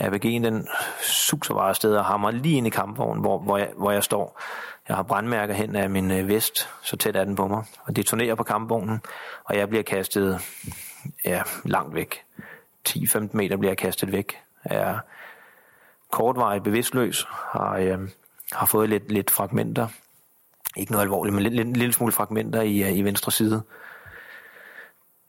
RPG'en 0.00 0.44
den 0.44 0.68
suser 1.02 1.54
bare 1.54 1.68
afsted 1.68 1.96
og 1.96 2.04
hammer 2.04 2.30
lige 2.30 2.56
ind 2.56 2.66
i 2.66 2.70
kampvognen, 2.70 3.20
hvor, 3.20 3.38
hvor, 3.38 3.58
jeg, 3.58 3.68
hvor 3.76 3.90
jeg 3.90 4.04
står. 4.04 4.40
Jeg 4.88 4.96
har 4.96 5.02
brandmærker 5.02 5.54
hen 5.54 5.76
af 5.76 5.90
min 5.90 6.10
øh, 6.10 6.28
vest, 6.28 6.68
så 6.82 6.96
tæt 6.96 7.16
er 7.16 7.24
den 7.24 7.36
på 7.36 7.48
mig, 7.48 7.64
og 7.84 7.96
detonerer 7.96 8.34
på 8.34 8.42
kampvognen, 8.42 9.00
og 9.44 9.56
jeg 9.56 9.68
bliver 9.68 9.82
kastet 9.82 10.40
ja, 11.24 11.42
langt 11.64 11.94
væk. 11.94 12.24
10-15 12.88 13.18
meter 13.32 13.56
bliver 13.56 13.70
jeg 13.70 13.78
kastet 13.78 14.12
væk. 14.12 14.38
Er 14.64 14.98
kortvarigt 16.10 16.64
bevidstløs, 16.64 17.26
har, 17.30 17.76
øh, 17.76 17.98
har 18.52 18.66
fået 18.66 18.88
lidt, 18.88 19.12
lidt 19.12 19.30
fragmenter. 19.30 19.88
Ikke 20.76 20.92
noget 20.92 21.02
alvorligt, 21.02 21.34
men 21.34 21.42
lidt, 21.42 21.54
lidt, 21.54 21.76
lille 21.76 21.92
smule 21.92 22.12
fragmenter 22.12 22.62
i, 22.62 22.82
øh, 22.82 22.96
i 22.96 23.02
venstre 23.02 23.32
side. 23.32 23.62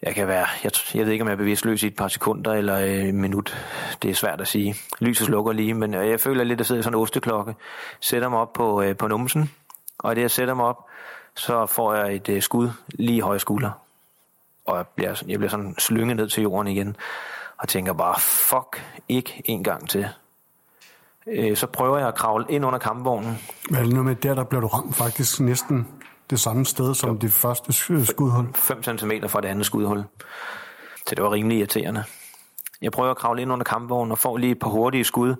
Jeg 0.01 0.15
kan 0.15 0.27
være, 0.27 0.47
jeg, 0.63 0.71
jeg 0.95 1.05
ved 1.05 1.11
ikke, 1.11 1.21
om 1.21 1.27
jeg 1.27 1.33
er 1.33 1.37
bevidstløs 1.37 1.83
i 1.83 1.87
et 1.87 1.95
par 1.95 2.07
sekunder 2.07 2.53
eller 2.53 2.79
øh, 2.79 3.09
en 3.09 3.21
minut. 3.21 3.57
Det 4.01 4.11
er 4.11 4.15
svært 4.15 4.41
at 4.41 4.47
sige. 4.47 4.75
Lyset 4.99 5.25
slukker 5.25 5.51
lige, 5.51 5.73
men 5.73 5.93
øh, 5.93 6.09
jeg 6.09 6.19
føler 6.19 6.43
lidt, 6.43 6.57
at 6.57 6.59
jeg 6.59 6.65
sidder 6.65 6.79
i 6.79 6.83
sådan 6.83 6.97
en 6.97 7.01
osteklokke. 7.01 7.55
Sætter 7.99 8.29
mig 8.29 8.39
op 8.39 8.53
på, 8.53 8.81
øh, 8.81 8.97
på 8.97 9.07
numsen, 9.07 9.51
og 9.97 10.15
det 10.15 10.21
jeg 10.21 10.31
sætter 10.31 10.53
mig 10.53 10.65
op, 10.65 10.85
så 11.35 11.65
får 11.65 11.93
jeg 11.93 12.15
et 12.15 12.29
øh, 12.29 12.41
skud 12.41 12.69
lige 12.87 13.17
i 13.17 13.19
højre 13.19 13.39
skulder. 13.39 13.71
Og 14.65 14.77
jeg 14.77 14.87
bliver, 14.95 15.23
jeg 15.27 15.39
bliver 15.39 15.49
sådan 15.49 15.75
slynget 15.77 16.17
ned 16.17 16.29
til 16.29 16.43
jorden 16.43 16.67
igen, 16.67 16.95
og 17.62 17.67
tænker 17.67 17.93
bare, 17.93 18.19
fuck, 18.19 18.84
ikke 19.10 19.41
en 19.45 19.63
gang 19.63 19.89
til. 19.89 20.08
Øh, 21.28 21.58
så 21.58 21.67
prøver 21.67 21.97
jeg 21.97 22.08
at 22.08 22.15
kravle 22.15 22.45
ind 22.50 22.65
under 22.65 22.80
kampvognen. 22.80 23.39
Hvad 23.69 23.80
er 23.80 23.84
det 23.84 23.93
nu 23.93 24.04
med 24.04 24.15
der, 24.15 24.36
der 24.36 24.43
bliver 24.43 24.62
du 24.62 24.67
ramt 24.67 24.95
faktisk 24.95 25.39
næsten 25.39 25.88
det 26.30 26.39
samme 26.39 26.65
sted 26.65 26.95
som 26.95 27.10
jo. 27.10 27.15
det 27.15 27.34
første 27.34 27.74
skudhul? 28.06 28.54
5 28.56 28.84
cm 28.84 29.12
fra 29.28 29.41
det 29.41 29.47
andet 29.47 29.65
skudhul. 29.65 30.04
Så 31.08 31.15
det 31.15 31.24
var 31.24 31.32
rimelig 31.32 31.58
irriterende. 31.58 32.04
Jeg 32.82 32.91
prøver 32.91 33.12
at 33.12 33.17
kravle 33.17 33.41
ind 33.41 33.52
under 33.52 33.63
kampvognen 33.63 34.12
og 34.12 34.17
får 34.17 34.38
lige 34.38 34.52
et 34.52 34.60
par 34.60 34.69
hurtige 34.69 35.04
skud 35.04 35.36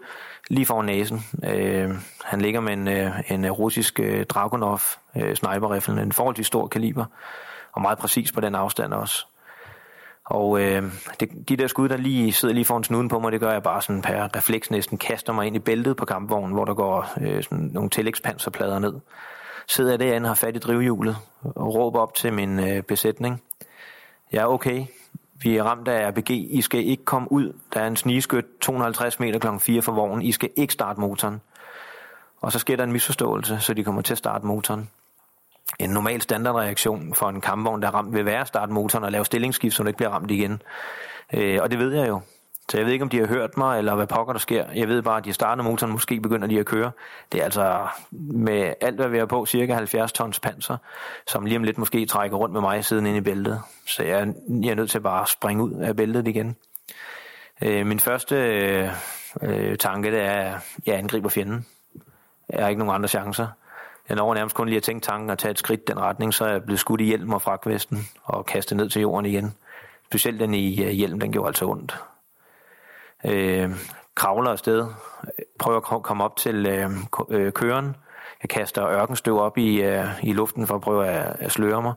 lige 0.50 0.66
foran 0.66 0.86
næsen. 0.86 1.26
Øh, 1.44 1.90
han 2.24 2.42
ligger 2.42 2.60
med 2.60 2.74
en, 2.74 2.88
øh, 2.88 3.32
en 3.32 3.52
russisk 3.52 4.00
øh, 4.00 4.26
Dragunov 4.26 4.80
øh, 5.16 5.36
sniperrifle, 5.36 6.02
en 6.02 6.12
forholdsvis 6.12 6.48
stor 6.48 6.68
kaliber, 6.68 7.06
og 7.72 7.82
meget 7.82 7.98
præcis 7.98 8.32
på 8.32 8.42
den 8.42 8.56
afstand 8.56 8.94
også. 8.94 9.26
Og 10.26 10.62
øh, 10.62 10.84
det, 11.20 11.50
de 11.50 11.58
der 11.58 11.68
skud, 11.68 11.90
der 11.90 11.98
lige 11.98 12.32
sidder 12.32 12.54
lige 12.54 12.66
foran 12.66 12.84
snuden 12.84 13.08
på 13.08 13.20
mig, 13.20 13.32
det 13.32 13.40
gør 13.40 13.52
jeg 13.52 13.64
bare 13.64 13.82
sådan 13.82 14.02
per 14.02 14.36
refleks 14.36 14.72
næsten, 14.72 14.98
kaster 14.98 15.34
mig 15.34 15.48
ind 15.48 15.56
i 15.56 15.60
bæltet 15.60 15.98
på 15.98 16.06
kampvognen, 16.06 16.54
hvor 16.54 16.66
der 16.66 16.74
går 16.74 17.14
øh, 17.22 17.44
sådan 17.44 17.70
nogle 17.74 17.90
tillægspanserplader 17.90 18.80
ned 18.80 18.94
sidder 19.72 19.92
jeg 19.92 20.00
derinde 20.00 20.28
har 20.28 20.36
fat 20.36 20.56
i 20.56 20.60
drivhjulet 20.60 21.18
og 21.42 21.76
råber 21.76 22.00
op 22.00 22.14
til 22.14 22.34
min 22.34 22.60
øh, 22.60 22.84
besætning. 22.84 23.42
Ja, 24.34 24.54
okay. 24.54 24.86
Vi 25.44 25.58
er 25.58 25.64
ramt 25.64 25.88
af 25.88 26.10
RBG. 26.10 26.30
I 26.30 26.62
skal 26.62 26.86
ikke 26.86 27.06
komme 27.06 27.32
ud. 27.32 27.54
Der 27.74 27.80
er 27.80 27.88
en 27.88 27.96
snigeskyt 27.96 28.46
250 28.62 29.20
meter 29.20 29.40
kl. 29.40 29.48
4 29.60 29.82
for 29.82 29.92
vognen. 29.92 30.22
I 30.22 30.32
skal 30.32 30.50
ikke 30.56 30.74
starte 30.74 31.00
motoren. 31.00 31.42
Og 32.42 32.52
så 32.52 32.60
sker 32.60 32.76
der 32.76 32.84
en 32.84 32.92
misforståelse, 32.92 33.60
så 33.60 33.74
de 33.74 33.84
kommer 33.84 34.02
til 34.02 34.14
at 34.14 34.18
starte 34.18 34.46
motoren. 34.46 34.90
En 35.80 35.90
normal 35.90 36.22
standardreaktion 36.22 37.16
for 37.16 37.30
en 37.30 37.42
kampvogn, 37.42 37.82
der 37.82 37.88
er 37.88 37.92
ramt, 37.92 38.14
vil 38.14 38.26
være 38.26 38.42
at 38.42 38.48
starte 38.48 38.74
motoren 38.74 39.04
og 39.04 39.12
lave 39.12 39.26
stillingsskift, 39.26 39.76
så 39.76 39.84
den 39.84 39.88
ikke 39.88 39.98
bliver 39.98 40.10
ramt 40.10 40.32
igen. 40.32 40.62
Øh, 41.34 41.60
og 41.62 41.72
det 41.72 41.80
ved 41.80 41.94
jeg 41.94 42.08
jo. 42.08 42.22
Så 42.70 42.78
jeg 42.78 42.86
ved 42.86 42.94
ikke, 42.94 43.04
om 43.04 43.10
de 43.10 43.20
har 43.20 43.28
hørt 43.28 43.58
mig, 43.58 43.78
eller 43.78 43.96
hvad 43.96 44.08
pokker 44.08 44.34
der 44.34 44.40
sker. 44.40 44.66
Jeg 44.76 44.88
ved 44.88 45.02
bare, 45.02 45.18
at 45.18 45.26
de 45.26 45.34
starter 45.34 45.64
motoren, 45.64 45.92
måske 45.94 46.20
begynder 46.20 46.48
de 46.48 46.60
at 46.60 46.66
køre. 46.66 46.92
Det 47.32 47.40
er 47.40 47.44
altså 47.44 47.88
med 48.12 48.74
alt, 48.82 48.96
hvad 48.96 49.10
vi 49.10 49.18
har 49.18 49.26
på, 49.26 49.46
cirka 49.46 49.74
70 49.74 50.12
tons 50.12 50.40
panser, 50.40 50.78
som 51.28 51.46
lige 51.46 51.58
om 51.58 51.64
lidt 51.64 51.78
måske 51.78 52.06
trækker 52.06 52.38
rundt 52.38 52.54
med 52.54 52.62
mig 52.62 52.86
siden 52.86 53.06
ind 53.06 53.18
i 53.18 53.22
bæltet. 53.22 53.62
Så 53.88 54.04
jeg, 54.04 54.34
jeg 54.50 54.70
er 54.70 54.76
nødt 54.76 54.92
til 54.92 55.00
bare 55.00 55.22
at 55.22 55.30
springe 55.30 55.64
ud 55.64 55.74
af 55.74 55.96
bæltet 55.96 56.28
igen. 56.28 56.56
Øh, 57.62 57.86
min 57.86 58.00
første 58.00 58.36
øh, 59.42 59.78
tanke, 59.78 60.12
det 60.12 60.22
er, 60.22 60.32
at 60.32 60.62
jeg 60.86 60.96
angriber 60.96 61.30
fjenden. 61.30 61.66
Jeg 62.50 62.64
har 62.64 62.70
ikke 62.70 62.80
nogen 62.80 62.96
andre 62.96 63.10
chancer. 63.10 63.48
Jeg 64.10 64.18
når 64.18 64.34
nærmest 64.34 64.56
kun 64.56 64.68
lige 64.68 64.78
at 64.78 64.84
tænke 64.84 65.06
tanken 65.06 65.30
og 65.30 65.38
tage 65.38 65.52
et 65.52 65.60
skridt 65.60 65.88
den 65.88 66.00
retning, 66.00 66.34
så 66.34 66.46
er 66.46 66.52
jeg 66.52 66.64
blevet 66.64 66.80
skudt 66.80 67.02
i 67.02 67.04
hjelm 67.04 67.34
og 67.34 67.42
fragtvesten 67.42 68.08
og 68.24 68.46
kastet 68.46 68.78
ned 68.78 68.90
til 68.90 69.02
jorden 69.02 69.26
igen. 69.26 69.54
Specielt 70.06 70.40
den 70.40 70.54
i 70.54 70.84
øh, 70.84 70.90
hjelm, 70.90 71.20
den 71.20 71.32
gjorde 71.32 71.48
altså 71.48 71.66
ondt 71.66 72.02
øh, 73.26 73.70
kravler 74.16 74.52
afsted, 74.52 74.88
prøver 75.60 75.96
at 75.96 76.04
komme 76.04 76.24
op 76.24 76.36
til 76.36 76.66
øh, 76.66 76.90
øh, 77.30 77.52
køren. 77.52 77.96
Jeg 78.42 78.50
kaster 78.50 78.90
ørkenstøv 78.90 79.40
op 79.40 79.58
i, 79.58 79.82
øh, 79.82 80.06
i 80.24 80.34
luften 80.34 80.68
for 80.68 80.76
at 80.76 80.82
prøve 80.82 81.08
at, 81.08 81.36
at 81.40 81.52
sløre 81.52 81.82
mig, 81.82 81.94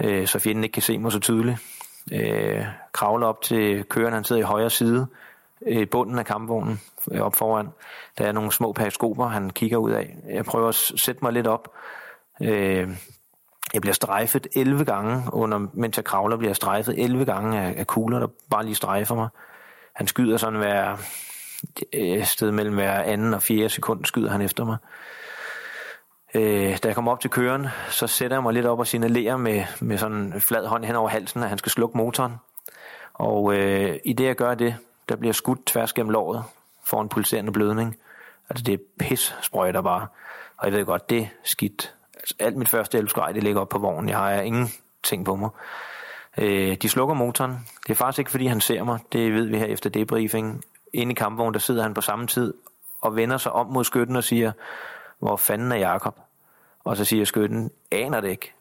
øh, 0.00 0.26
så 0.26 0.38
fjenden 0.38 0.64
ikke 0.64 0.74
kan 0.74 0.82
se 0.82 0.98
mig 0.98 1.12
så 1.12 1.20
tydeligt. 1.20 1.58
Øh, 2.12 2.64
kravler 2.92 3.26
op 3.26 3.42
til 3.42 3.84
køren, 3.84 4.12
han 4.12 4.24
sidder 4.24 4.42
i 4.42 4.44
højre 4.44 4.70
side, 4.70 5.06
Øh, 5.66 5.82
i 5.82 5.84
bunden 5.84 6.18
af 6.18 6.26
kampvognen 6.26 6.80
øh, 7.12 7.20
op 7.20 7.36
foran. 7.36 7.68
Der 8.18 8.26
er 8.26 8.32
nogle 8.32 8.52
små 8.52 8.72
periskoper, 8.72 9.26
han 9.26 9.50
kigger 9.50 9.76
ud 9.76 9.90
af. 9.90 10.16
Jeg 10.28 10.44
prøver 10.44 10.68
at 10.68 10.74
sætte 10.74 11.18
mig 11.22 11.32
lidt 11.32 11.46
op. 11.46 11.72
Øh, 12.42 12.88
jeg 13.74 13.80
bliver 13.80 13.94
strejfet 13.94 14.46
11 14.56 14.84
gange, 14.84 15.22
under, 15.32 15.66
mens 15.72 15.96
jeg 15.96 16.04
kravler, 16.04 16.36
bliver 16.36 16.48
jeg 16.48 16.56
strejfet 16.56 17.02
11 17.02 17.24
gange 17.24 17.60
af, 17.60 17.74
af 17.76 17.86
kugler, 17.86 18.18
der 18.18 18.28
bare 18.50 18.64
lige 18.64 18.74
strejfer 18.74 19.14
mig. 19.14 19.28
Han 19.94 20.06
skyder 20.06 20.36
sådan 20.36 20.58
hver 20.58 20.96
øh, 21.92 22.24
sted 22.24 22.50
mellem 22.50 22.74
hver 22.74 23.02
anden 23.02 23.34
og 23.34 23.42
fjerde 23.42 23.68
sekund 23.68 24.04
skyder 24.04 24.30
han 24.30 24.40
efter 24.40 24.64
mig. 24.64 24.76
Øh, 26.34 26.78
da 26.82 26.88
jeg 26.88 26.94
kommer 26.94 27.12
op 27.12 27.20
til 27.20 27.30
køren, 27.30 27.66
så 27.88 28.06
sætter 28.06 28.36
jeg 28.36 28.42
mig 28.42 28.52
lidt 28.52 28.66
op 28.66 28.78
og 28.78 28.86
signalerer 28.86 29.36
med, 29.36 29.64
med 29.80 29.98
sådan 29.98 30.16
en 30.16 30.40
flad 30.40 30.66
hånd 30.66 30.84
hen 30.84 30.96
over 30.96 31.08
halsen, 31.08 31.42
at 31.42 31.48
han 31.48 31.58
skal 31.58 31.72
slukke 31.72 31.98
motoren. 31.98 32.32
Og 33.14 33.54
øh, 33.54 33.98
i 34.04 34.12
det 34.12 34.24
jeg 34.24 34.36
gør 34.36 34.54
det, 34.54 34.76
der 35.08 35.16
bliver 35.16 35.32
skudt 35.32 35.66
tværs 35.66 35.92
gennem 35.92 36.10
låret 36.10 36.44
for 36.84 37.02
en 37.02 37.08
pulserende 37.08 37.52
blødning. 37.52 37.96
Altså 38.50 38.64
det 38.64 38.74
er 38.74 38.78
pis 38.98 39.34
sprøjter 39.42 39.80
bare. 39.80 40.06
Og 40.56 40.66
jeg 40.66 40.72
ved 40.72 40.84
godt, 40.84 41.10
det 41.10 41.18
er 41.18 41.26
skidt. 41.44 41.94
Altså, 42.14 42.34
alt 42.38 42.56
mit 42.56 42.68
første 42.68 42.98
elskrej, 42.98 43.32
det 43.32 43.42
ligger 43.42 43.60
op 43.60 43.68
på 43.68 43.78
vognen. 43.78 44.08
Jeg 44.08 44.18
har 44.18 44.30
ingenting 44.30 45.24
på 45.24 45.36
mig. 45.36 45.50
Øh, 46.38 46.76
de 46.82 46.88
slukker 46.88 47.14
motoren. 47.14 47.68
Det 47.86 47.90
er 47.90 47.94
faktisk 47.94 48.18
ikke, 48.18 48.30
fordi 48.30 48.46
han 48.46 48.60
ser 48.60 48.84
mig. 48.84 48.98
Det 49.12 49.32
ved 49.32 49.46
vi 49.46 49.58
her 49.58 49.66
efter 49.66 49.90
debriefing. 49.90 50.64
Inde 50.92 51.12
i 51.12 51.14
kampvognen, 51.14 51.54
der 51.54 51.60
sidder 51.60 51.82
han 51.82 51.94
på 51.94 52.00
samme 52.00 52.26
tid 52.26 52.54
og 53.00 53.16
vender 53.16 53.36
sig 53.36 53.52
om 53.52 53.66
mod 53.66 53.84
skytten 53.84 54.16
og 54.16 54.24
siger, 54.24 54.52
hvor 55.18 55.36
fanden 55.36 55.72
er 55.72 55.76
Jakob? 55.76 56.18
Og 56.84 56.96
så 56.96 57.04
siger 57.04 57.24
skytten, 57.24 57.70
aner 57.90 58.20
det 58.20 58.28
ikke 58.28 58.54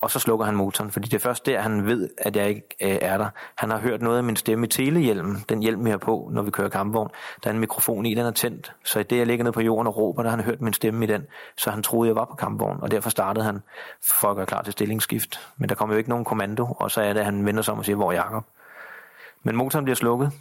og 0.00 0.10
så 0.10 0.18
slukker 0.18 0.46
han 0.46 0.56
motoren, 0.56 0.90
fordi 0.90 1.08
det 1.08 1.14
er 1.14 1.18
først 1.18 1.46
der, 1.46 1.60
han 1.60 1.86
ved, 1.86 2.10
at 2.18 2.36
jeg 2.36 2.48
ikke 2.48 2.62
øh, 2.82 2.98
er 3.02 3.18
der. 3.18 3.28
Han 3.56 3.70
har 3.70 3.78
hørt 3.78 4.02
noget 4.02 4.18
af 4.18 4.24
min 4.24 4.36
stemme 4.36 4.66
i 4.66 4.68
telehjelmen, 4.68 5.44
den 5.48 5.62
hjelm, 5.62 5.84
vi 5.84 5.90
har 5.90 5.98
på, 5.98 6.30
når 6.32 6.42
vi 6.42 6.50
kører 6.50 6.68
kampvogn. 6.68 7.10
Der 7.44 7.50
er 7.50 7.54
en 7.54 7.60
mikrofon 7.60 8.06
i, 8.06 8.14
den 8.14 8.26
er 8.26 8.30
tændt, 8.30 8.72
så 8.84 9.00
i 9.00 9.02
det, 9.02 9.16
jeg 9.16 9.26
ligger 9.26 9.44
nede 9.44 9.52
på 9.52 9.60
jorden 9.60 9.86
og 9.86 9.96
råber, 9.96 10.22
der 10.22 10.30
har 10.30 10.36
han 10.36 10.44
hørt 10.44 10.60
min 10.60 10.72
stemme 10.72 11.04
i 11.04 11.08
den, 11.08 11.22
så 11.56 11.70
han 11.70 11.82
troede, 11.82 12.08
jeg 12.08 12.16
var 12.16 12.24
på 12.24 12.34
kampvogn, 12.34 12.78
og 12.82 12.90
derfor 12.90 13.10
startede 13.10 13.44
han 13.44 13.62
for 14.20 14.30
at 14.30 14.36
gøre 14.36 14.46
klar 14.46 14.62
til 14.62 14.72
stillingsskift. 14.72 15.40
Men 15.56 15.68
der 15.68 15.74
kommer 15.74 15.94
jo 15.94 15.98
ikke 15.98 16.10
nogen 16.10 16.24
kommando, 16.24 16.66
og 16.78 16.90
så 16.90 17.00
er 17.00 17.12
det, 17.12 17.20
at 17.20 17.26
han 17.26 17.46
vender 17.46 17.62
sig 17.62 17.72
om 17.72 17.78
og 17.78 17.84
siger, 17.84 17.96
hvor 17.96 18.12
er 18.12 18.16
Jacob? 18.16 18.44
Men 19.42 19.56
motoren 19.56 19.84
bliver 19.84 19.96
slukket, 19.96 20.32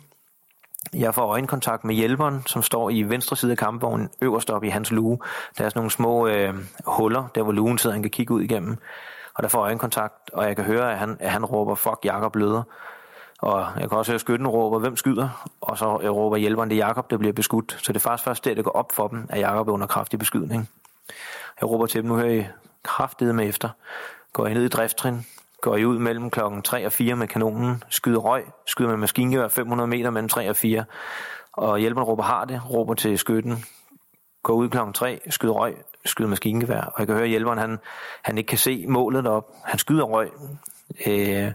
jeg 0.94 1.16
får 1.16 1.26
øjenkontakt 1.26 1.84
med 1.84 1.96
hjælperen, 1.96 2.44
som 2.46 2.62
står 2.62 2.90
i 2.90 3.04
venstre 3.04 3.36
side 3.36 3.52
af 3.52 3.58
kampvognen, 3.58 4.10
øverst 4.22 4.50
op 4.50 4.64
i 4.64 4.70
hans 4.70 4.92
luge. 4.92 5.20
Der 5.58 5.66
er 5.66 5.70
sådan 5.70 5.80
nogle 5.80 5.92
små 5.92 6.28
øh, 6.28 6.54
huller, 6.86 7.28
der 7.36 7.44
hvor 7.44 7.52
lugen 7.52 7.78
sidder, 7.78 7.94
han 7.94 8.04
kan 8.04 8.12
kigge 8.12 8.34
ud 8.34 8.42
igennem. 8.42 8.78
Og 9.36 9.44
der 9.44 9.50
får 9.50 9.60
øjenkontakt, 9.60 10.30
og 10.34 10.46
jeg 10.46 10.56
kan 10.56 10.66
høre, 10.66 10.92
at 10.92 10.98
han, 10.98 11.18
at 11.20 11.32
han 11.32 11.46
råber, 11.46 11.76
fuck, 11.76 12.00
Jakob 12.04 12.32
bløder. 12.32 12.64
Og 13.42 13.68
jeg 13.80 13.90
kan 13.90 13.98
også 13.98 14.12
høre 14.12 14.20
skytten 14.20 14.48
råber, 14.48 14.80
hvem 14.80 14.96
skyder? 14.96 15.48
Og 15.62 15.78
så 15.78 16.00
jeg 16.04 16.12
råber 16.12 16.38
hjælperen, 16.38 16.70
det 16.70 16.76
er 16.76 16.86
Jakob, 16.86 17.10
der 17.12 17.18
bliver 17.18 17.34
beskudt. 17.34 17.78
Så 17.82 17.94
det 17.94 18.00
er 18.00 18.02
faktisk 18.10 18.26
først 18.26 18.46
der, 18.46 18.54
det 18.54 18.64
går 18.64 18.72
op 18.72 18.92
for 18.92 19.08
dem, 19.08 19.28
at 19.30 19.40
Jakob 19.40 19.68
er 19.68 19.72
under 19.72 19.88
kraftig 19.88 20.20
beskydning. 20.20 20.70
Jeg 21.62 21.70
råber 21.70 21.86
til 21.86 22.02
dem, 22.02 22.10
nu 22.10 22.16
hører 22.16 22.32
I 22.32 22.48
kraftedet 22.84 23.36
med 23.36 23.48
efter. 23.48 23.70
Går 24.34 24.48
I 24.48 24.54
ned 24.54 24.64
i 24.64 24.68
drifttrin, 24.68 25.26
går 25.62 25.76
I 25.76 25.86
ud 25.86 26.00
mellem 26.00 26.30
klokken 26.30 26.62
3 26.62 26.86
og 26.86 26.92
4 26.92 27.16
med 27.16 27.28
kanonen, 27.28 27.84
skyder 27.90 28.20
røg, 28.20 28.44
skyder 28.66 28.90
med 28.90 28.98
maskingevær 28.98 29.48
500 29.48 29.88
meter 29.88 30.10
mellem 30.10 30.30
3 30.30 30.50
og 30.50 30.56
4, 30.56 30.86
og 31.54 31.80
hjælperen 31.80 32.08
råber 32.08 32.24
har 32.24 32.46
det, 32.46 32.62
råber 32.70 32.94
til 32.94 33.18
skytten, 33.18 33.66
går 34.44 34.54
ud 34.54 34.70
klokken 34.70 34.94
3, 34.94 35.22
skyder 35.30 35.54
røg, 35.54 35.78
skyder 36.06 36.30
maskingevær, 36.30 36.82
og 36.82 37.00
jeg 37.00 37.08
kan 37.08 37.16
høre, 37.16 37.24
at 37.24 37.30
hjælperen 37.30 37.60
han, 37.60 37.80
han 38.22 38.38
ikke 38.38 38.48
kan 38.48 38.58
se 38.58 38.86
målet 38.88 39.28
op. 39.28 39.52
Han 39.66 39.80
skyder 39.80 40.04
røg. 40.04 40.32
Øh, 41.08 41.52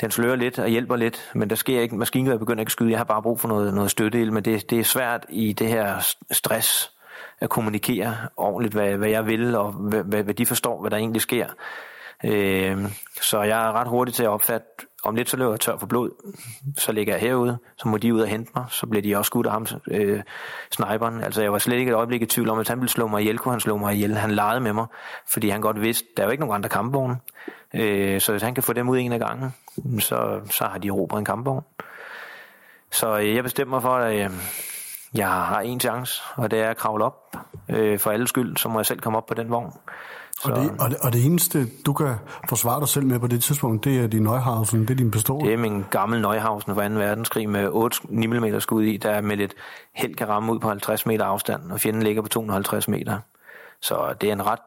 den 0.00 0.10
slører 0.10 0.36
lidt 0.36 0.58
og 0.58 0.68
hjælper 0.68 0.96
lidt, 0.96 1.30
men 1.34 1.50
der 1.50 1.56
sker 1.56 1.80
ikke, 1.80 1.96
maskingevær 1.96 2.36
begynder 2.36 2.60
ikke 2.60 2.68
at 2.68 2.72
skyde. 2.72 2.90
Jeg 2.90 2.98
har 2.98 3.04
bare 3.04 3.22
brug 3.22 3.40
for 3.40 3.48
noget, 3.48 3.74
noget 3.74 3.90
støtte, 3.90 4.30
men 4.30 4.44
det, 4.44 4.70
det 4.70 4.80
er 4.80 4.84
svært 4.84 5.26
i 5.28 5.52
det 5.52 5.68
her 5.68 6.14
stress 6.30 6.92
at 7.40 7.50
kommunikere 7.50 8.16
ordentligt, 8.36 8.74
hvad, 8.74 8.96
hvad 8.96 9.08
jeg 9.08 9.26
vil, 9.26 9.54
og 9.54 9.72
hvad, 9.72 10.22
hvad 10.22 10.34
de 10.34 10.46
forstår, 10.46 10.80
hvad 10.80 10.90
der 10.90 10.96
egentlig 10.96 11.22
sker. 11.22 11.46
Øh, 12.24 12.78
så 13.20 13.42
jeg 13.42 13.66
er 13.68 13.72
ret 13.72 13.88
hurtig 13.88 14.14
til 14.14 14.22
at 14.22 14.28
opfatte, 14.28 14.66
om 15.04 15.14
lidt 15.14 15.30
så 15.30 15.36
løber 15.36 15.50
jeg 15.50 15.60
tør 15.60 15.76
for 15.76 15.86
blod, 15.86 16.10
så 16.76 16.92
ligger 16.92 17.12
jeg 17.12 17.20
herude, 17.20 17.58
så 17.76 17.88
må 17.88 17.96
de 17.96 18.14
ud 18.14 18.20
og 18.20 18.28
hente 18.28 18.50
mig, 18.54 18.64
så 18.70 18.86
bliver 18.86 19.02
de 19.02 19.16
også 19.16 19.28
skudt 19.28 19.46
af 19.46 19.52
ham, 19.52 19.66
øh, 19.90 20.22
sniperen. 20.70 21.24
Altså 21.24 21.42
jeg 21.42 21.52
var 21.52 21.58
slet 21.58 21.76
ikke 21.76 21.90
et 21.90 21.94
øjeblik 21.94 22.22
i 22.22 22.26
tvivl 22.26 22.48
om, 22.48 22.58
at 22.58 22.68
han 22.68 22.80
ville 22.80 22.90
slå 22.90 23.06
mig 23.06 23.20
ihjel, 23.20 23.38
kunne 23.38 23.52
han 23.52 23.60
slå 23.60 23.76
mig 23.76 23.94
ihjel. 23.94 24.16
Han 24.16 24.30
legede 24.30 24.60
med 24.60 24.72
mig, 24.72 24.86
fordi 25.26 25.48
han 25.48 25.60
godt 25.60 25.80
vidste, 25.80 26.04
der 26.16 26.22
er 26.22 26.26
jo 26.26 26.30
ikke 26.30 26.40
nogen 26.40 26.54
andre 26.54 26.68
kampvogne. 26.68 27.16
Øh, 27.74 28.20
så 28.20 28.32
hvis 28.32 28.42
han 28.42 28.54
kan 28.54 28.62
få 28.62 28.72
dem 28.72 28.88
ud 28.88 28.98
en 28.98 29.12
af 29.12 29.18
gangen, 29.18 29.54
så, 30.00 30.40
så 30.50 30.64
har 30.64 30.78
de 30.78 30.90
råbt 30.90 31.12
en 31.12 31.24
kampvogn. 31.24 31.64
Så 32.90 33.18
øh, 33.18 33.34
jeg 33.34 33.44
bestemmer 33.44 33.76
mig 33.76 33.82
for, 33.82 33.94
at 33.94 34.14
øh, 34.14 34.30
jeg 35.14 35.28
har 35.28 35.60
en 35.60 35.80
chance, 35.80 36.22
og 36.36 36.50
det 36.50 36.60
er 36.60 36.70
at 36.70 36.76
kravle 36.76 37.04
op. 37.04 37.36
Øh, 37.68 37.98
for 37.98 38.10
alle 38.10 38.28
skyld, 38.28 38.56
så 38.56 38.68
må 38.68 38.78
jeg 38.78 38.86
selv 38.86 39.00
komme 39.00 39.18
op 39.18 39.26
på 39.26 39.34
den 39.34 39.50
vogn. 39.50 39.72
Så... 40.42 40.52
Og, 40.52 40.60
det, 40.60 40.70
og, 40.80 40.90
det, 40.90 40.98
og 40.98 41.12
det 41.12 41.26
eneste, 41.26 41.66
du 41.86 41.92
kan 41.92 42.14
forsvare 42.48 42.80
dig 42.80 42.88
selv 42.88 43.06
med 43.06 43.18
på 43.18 43.26
det 43.26 43.42
tidspunkt, 43.42 43.84
det 43.84 43.98
er 43.98 44.06
din 44.06 44.22
Neuhausen, 44.22 44.80
det 44.80 44.90
er 44.90 44.94
din 44.94 45.10
pistol? 45.10 45.44
Det 45.44 45.52
er 45.52 45.58
min 45.58 45.84
gamle 45.90 46.20
Neuhausen 46.20 46.74
fra 46.74 46.88
2. 46.88 46.94
verdenskrig 46.94 47.48
med 47.48 47.68
8 47.68 47.98
9 48.08 48.26
mm 48.26 48.60
skud 48.60 48.82
i, 48.82 48.96
der 48.96 49.20
med 49.20 49.36
lidt 49.36 49.54
held 49.94 50.14
kan 50.14 50.28
ramme 50.28 50.52
ud 50.52 50.58
på 50.58 50.68
50 50.68 51.06
meter 51.06 51.24
afstand, 51.24 51.72
og 51.72 51.80
fjenden 51.80 52.02
ligger 52.02 52.22
på 52.22 52.28
250 52.28 52.88
meter. 52.88 53.18
Så 53.82 54.14
det 54.20 54.28
er 54.28 54.32
en 54.32 54.46
ret 54.46 54.58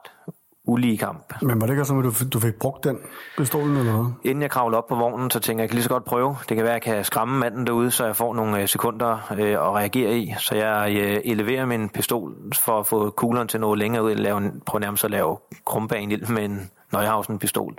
ulige 0.66 0.98
kamp. 0.98 1.34
Men 1.42 1.62
var 1.62 1.68
det 1.68 1.74
ikke 1.74 1.86
sådan, 1.86 2.06
at 2.06 2.20
du, 2.20 2.30
du 2.34 2.40
fik 2.40 2.54
brugt 2.54 2.84
den 2.84 2.98
pistolen 3.38 3.78
eller 3.78 3.92
hvad? 3.92 4.06
Inden 4.24 4.42
jeg 4.42 4.52
kravlede 4.52 4.78
op 4.78 4.88
på 4.88 4.96
vognen, 4.96 5.32
så 5.32 5.40
tænkte 5.40 5.52
jeg, 5.52 5.64
jeg 5.64 5.70
kan 5.70 5.76
lige 5.76 5.84
så 5.84 5.90
godt 5.90 6.06
prøve. 6.06 6.36
Det 6.50 6.58
kan 6.58 6.64
være, 6.66 6.76
at 6.76 6.86
jeg 6.88 6.96
kan 6.96 7.06
skræmme 7.06 7.40
manden 7.40 7.68
derude, 7.68 7.92
så 7.92 8.06
jeg 8.06 8.16
får 8.16 8.34
nogle 8.34 8.62
øh, 8.62 8.68
sekunder 8.68 9.34
øh, 9.38 9.52
at 9.52 9.76
reagere 9.76 10.18
i. 10.18 10.34
Så 10.40 10.56
jeg 10.56 10.96
øh, 10.96 11.22
eleverer 11.26 11.66
min 11.66 11.90
pistol 11.90 12.36
for 12.56 12.80
at 12.80 12.88
få 12.88 13.10
kugleren 13.10 13.48
til 13.48 13.60
noget 13.60 13.80
længere 13.80 14.04
ud, 14.04 14.16
lave, 14.16 14.52
prøve 14.66 14.80
nærmest 14.80 15.04
at 15.04 15.12
lave 15.12 15.38
krumbane 15.66 16.18
med 16.18 16.46
en 16.46 16.72
Neuhausen 16.94 17.40
pistol. 17.40 17.76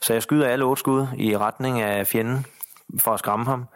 Så 0.00 0.12
jeg 0.12 0.22
skyder 0.22 0.48
alle 0.48 0.64
otte 0.64 0.80
skud 0.80 1.06
i 1.16 1.36
retning 1.36 1.80
af 1.80 2.06
fjenden 2.06 2.46
for 3.00 3.10
at 3.10 3.18
skræmme 3.18 3.44
ham. 3.44 3.66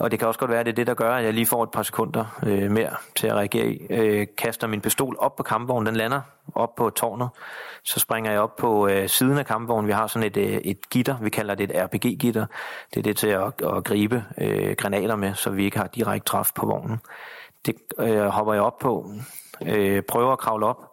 Og 0.00 0.10
det 0.10 0.18
kan 0.18 0.28
også 0.28 0.40
godt 0.40 0.50
være, 0.50 0.60
at 0.60 0.66
det 0.66 0.72
er 0.72 0.76
det, 0.76 0.86
der 0.86 0.94
gør, 0.94 1.14
at 1.14 1.24
jeg 1.24 1.34
lige 1.34 1.46
får 1.46 1.62
et 1.62 1.70
par 1.70 1.82
sekunder 1.82 2.40
øh, 2.46 2.70
mere 2.70 2.90
til 3.16 3.26
at 3.26 3.34
reagere 3.34 3.66
i. 3.66 3.86
Øh, 3.90 4.26
kaster 4.38 4.66
min 4.66 4.80
pistol 4.80 5.16
op 5.18 5.36
på 5.36 5.42
kampvognen, 5.42 5.86
den 5.86 5.96
lander 5.96 6.20
op 6.54 6.74
på 6.74 6.90
tårnet. 6.90 7.28
Så 7.82 8.00
springer 8.00 8.30
jeg 8.30 8.40
op 8.40 8.56
på 8.56 8.88
øh, 8.88 9.08
siden 9.08 9.38
af 9.38 9.46
kampvognen. 9.46 9.86
Vi 9.86 9.92
har 9.92 10.06
sådan 10.06 10.26
et, 10.26 10.36
øh, 10.36 10.44
et 10.44 10.90
gitter, 10.90 11.16
vi 11.20 11.30
kalder 11.30 11.54
det 11.54 11.70
et 11.70 11.84
RPG-gitter. 11.84 12.46
Det 12.90 12.98
er 12.98 13.02
det 13.02 13.16
til 13.16 13.28
at, 13.28 13.62
at 13.76 13.84
gribe 13.84 14.24
øh, 14.38 14.76
granater 14.76 15.16
med, 15.16 15.34
så 15.34 15.50
vi 15.50 15.64
ikke 15.64 15.78
har 15.78 15.86
direkte 15.86 16.26
træf 16.30 16.50
på 16.54 16.66
vognen. 16.66 17.00
Det 17.66 17.74
øh, 17.98 18.26
hopper 18.26 18.52
jeg 18.52 18.62
op 18.62 18.78
på, 18.78 19.10
øh, 19.66 20.02
prøver 20.02 20.32
at 20.32 20.38
kravle 20.38 20.66
op, 20.66 20.90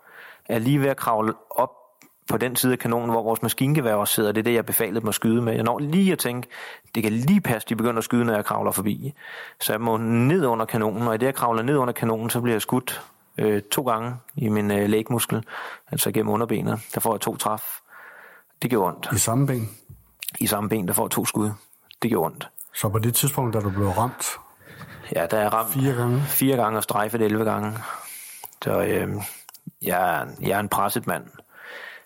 er 0.49 0.59
lige 0.59 0.81
ved 0.81 0.89
at 0.89 0.97
kravle 0.97 1.33
op 1.49 1.80
på 2.29 2.37
den 2.37 2.55
side 2.55 2.73
af 2.73 2.79
kanonen, 2.79 3.09
hvor 3.09 3.23
vores 3.23 3.41
maskingevær 3.41 3.93
også 3.93 4.13
sidder. 4.13 4.31
Det 4.31 4.39
er 4.39 4.43
det, 4.43 4.53
jeg 4.53 4.65
befalede 4.65 4.99
dem 4.99 5.09
at 5.09 5.15
skyde 5.15 5.41
med. 5.41 5.53
Jeg 5.53 5.63
når 5.63 5.79
lige 5.79 6.11
at 6.11 6.19
tænke, 6.19 6.47
det 6.95 7.03
kan 7.03 7.11
lige 7.11 7.41
passe, 7.41 7.69
de 7.69 7.75
begynder 7.75 7.97
at 7.97 8.03
skyde, 8.03 8.25
når 8.25 8.33
jeg 8.33 8.45
kravler 8.45 8.71
forbi. 8.71 9.13
Så 9.59 9.73
jeg 9.73 9.81
må 9.81 9.97
ned 9.97 10.45
under 10.45 10.65
kanonen, 10.65 11.07
og 11.07 11.15
i 11.15 11.17
det, 11.17 11.25
jeg 11.25 11.35
kravler 11.35 11.63
ned 11.63 11.77
under 11.77 11.93
kanonen, 11.93 12.29
så 12.29 12.41
bliver 12.41 12.53
jeg 12.55 12.61
skudt 12.61 13.01
øh, 13.37 13.61
to 13.61 13.81
gange 13.83 14.15
i 14.35 14.49
min 14.49 14.71
øh, 14.71 14.89
lægmuskel, 14.89 15.43
altså 15.91 16.11
gennem 16.11 16.33
underbenet. 16.33 16.79
Der 16.93 16.99
får 16.99 17.13
jeg 17.13 17.21
to 17.21 17.37
træf. 17.37 17.61
Det 18.61 18.69
gjorde 18.69 18.95
ondt. 18.95 19.09
I 19.13 19.17
samme 19.17 19.47
ben? 19.47 19.69
I 20.39 20.47
samme 20.47 20.69
ben, 20.69 20.87
der 20.87 20.93
får 20.93 21.03
jeg 21.03 21.11
to 21.11 21.25
skud. 21.25 21.51
Det 22.01 22.09
gjorde 22.09 22.25
ondt. 22.25 22.49
Så 22.73 22.89
på 22.89 22.99
det 22.99 23.15
tidspunkt, 23.15 23.53
da 23.53 23.59
du 23.59 23.69
blev 23.69 23.87
ramt? 23.87 24.25
Ja, 25.15 25.25
der 25.25 25.37
er 25.37 25.49
ramt 25.49 25.69
fire 25.69 25.93
gange. 25.93 26.21
Fire 26.21 26.55
gange 26.55 26.79
og 26.79 26.83
strejfet 26.83 27.21
11 27.21 27.45
gange. 27.45 27.77
Så 28.63 28.81
øh, 28.81 29.09
jeg, 29.81 30.27
jeg 30.41 30.51
er 30.51 30.59
en 30.59 30.69
presset 30.69 31.07
mand. 31.07 31.23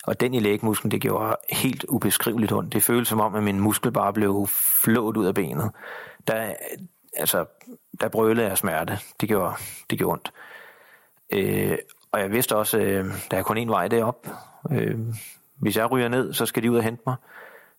Og 0.08 0.20
den 0.20 0.34
i 0.34 0.40
lægmusklen, 0.40 0.92
det 0.92 1.02
gjorde 1.02 1.36
helt 1.50 1.84
ubeskriveligt 1.84 2.52
ondt. 2.52 2.74
Det 2.74 2.84
føltes 2.84 3.08
som 3.08 3.20
om, 3.20 3.36
at 3.36 3.44
min 3.44 3.60
muskel 3.60 3.92
bare 3.92 4.14
blev 4.14 4.48
flået 4.84 5.18
ud 5.18 5.26
af 5.26 5.34
benet. 5.34 5.72
Der, 6.28 6.54
altså, 7.18 7.46
der 8.02 8.08
brølede 8.08 8.48
jeg 8.48 8.58
smerte. 8.58 9.00
Det 9.22 9.30
gjorde, 9.30 9.54
det 9.90 9.98
gjorde 9.98 10.12
ondt. 10.12 10.32
Øh, 11.34 11.78
og 12.12 12.20
jeg 12.20 12.32
vidste 12.32 12.56
også, 12.56 12.78
øh, 12.78 13.06
der 13.32 13.38
er 13.38 13.44
kun 13.44 13.58
en 13.58 13.70
vej 13.70 13.88
derop. 13.88 14.28
Øh, 14.72 15.00
hvis 15.56 15.78
jeg 15.78 15.92
ryger 15.92 16.08
ned, 16.08 16.34
så 16.34 16.46
skal 16.46 16.64
de 16.64 16.72
ud 16.72 16.78
og 16.78 16.84
hente 16.84 17.04
mig. 17.06 17.16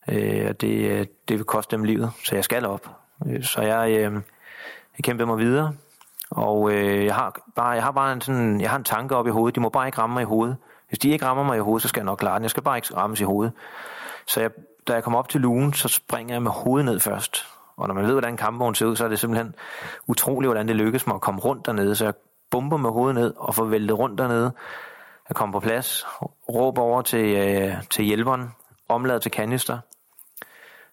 Øh, 0.08 0.46
og 0.48 0.60
det, 0.60 1.08
det 1.28 1.36
vil 1.36 1.44
koste 1.44 1.76
dem 1.76 1.84
livet, 1.84 2.12
så 2.24 2.34
jeg 2.34 2.44
skal 2.44 2.66
op. 2.66 2.90
Øh, 3.26 3.44
så 3.44 3.62
jeg, 3.62 3.90
øh, 3.90 4.12
jeg 4.98 5.02
kæmper 5.02 5.24
mig 5.24 5.38
videre. 5.38 5.74
Og 6.30 6.72
øh, 6.72 7.04
jeg, 7.04 7.14
har 7.14 7.40
bare, 7.54 7.68
jeg 7.68 7.82
har 7.82 7.92
bare 7.92 8.12
en, 8.12 8.20
sådan, 8.20 8.60
jeg 8.60 8.70
har 8.70 8.76
en 8.76 8.84
tanke 8.84 9.16
op 9.16 9.26
i 9.26 9.30
hovedet. 9.30 9.54
De 9.54 9.60
må 9.60 9.68
bare 9.68 9.86
ikke 9.88 9.98
ramme 9.98 10.14
mig 10.14 10.22
i 10.22 10.24
hovedet. 10.24 10.56
Hvis 10.88 10.98
de 10.98 11.08
ikke 11.08 11.24
rammer 11.24 11.44
mig 11.44 11.56
i 11.56 11.60
hovedet, 11.60 11.82
så 11.82 11.88
skal 11.88 12.00
jeg 12.00 12.04
nok 12.04 12.18
klare 12.18 12.34
den. 12.34 12.42
Jeg 12.42 12.50
skal 12.50 12.62
bare 12.62 12.78
ikke 12.78 12.96
rammes 12.96 13.20
i 13.20 13.24
hovedet. 13.24 13.52
Så 14.26 14.40
jeg, 14.40 14.50
da 14.88 14.92
jeg 14.92 15.04
kommer 15.04 15.18
op 15.18 15.28
til 15.28 15.40
lugen, 15.40 15.72
så 15.72 15.88
springer 15.88 16.34
jeg 16.34 16.42
med 16.42 16.50
hovedet 16.50 16.84
ned 16.84 17.00
først. 17.00 17.46
Og 17.76 17.88
når 17.88 17.94
man 17.94 18.04
ved, 18.04 18.12
hvordan 18.12 18.32
en 18.32 18.36
kampvogn 18.36 18.74
ser 18.74 18.86
ud, 18.86 18.96
så 18.96 19.04
er 19.04 19.08
det 19.08 19.18
simpelthen 19.18 19.54
utroligt, 20.06 20.48
hvordan 20.48 20.68
det 20.68 20.76
lykkes 20.76 21.06
mig 21.06 21.14
at 21.14 21.20
komme 21.20 21.40
rundt 21.40 21.66
dernede. 21.66 21.94
Så 21.94 22.04
jeg 22.04 22.14
bomber 22.50 22.76
med 22.76 22.90
hovedet 22.90 23.14
ned 23.14 23.34
og 23.36 23.54
får 23.54 23.64
væltet 23.64 23.98
rundt 23.98 24.18
dernede. 24.18 24.52
Jeg 25.28 25.36
kommer 25.36 25.52
på 25.52 25.60
plads, 25.60 26.06
råber 26.48 26.82
over 26.82 27.02
til, 27.02 27.36
øh, 27.36 27.74
til 27.90 28.04
hjælperen, 28.04 28.50
omladet 28.88 29.22
til 29.22 29.30
kanister. 29.30 29.78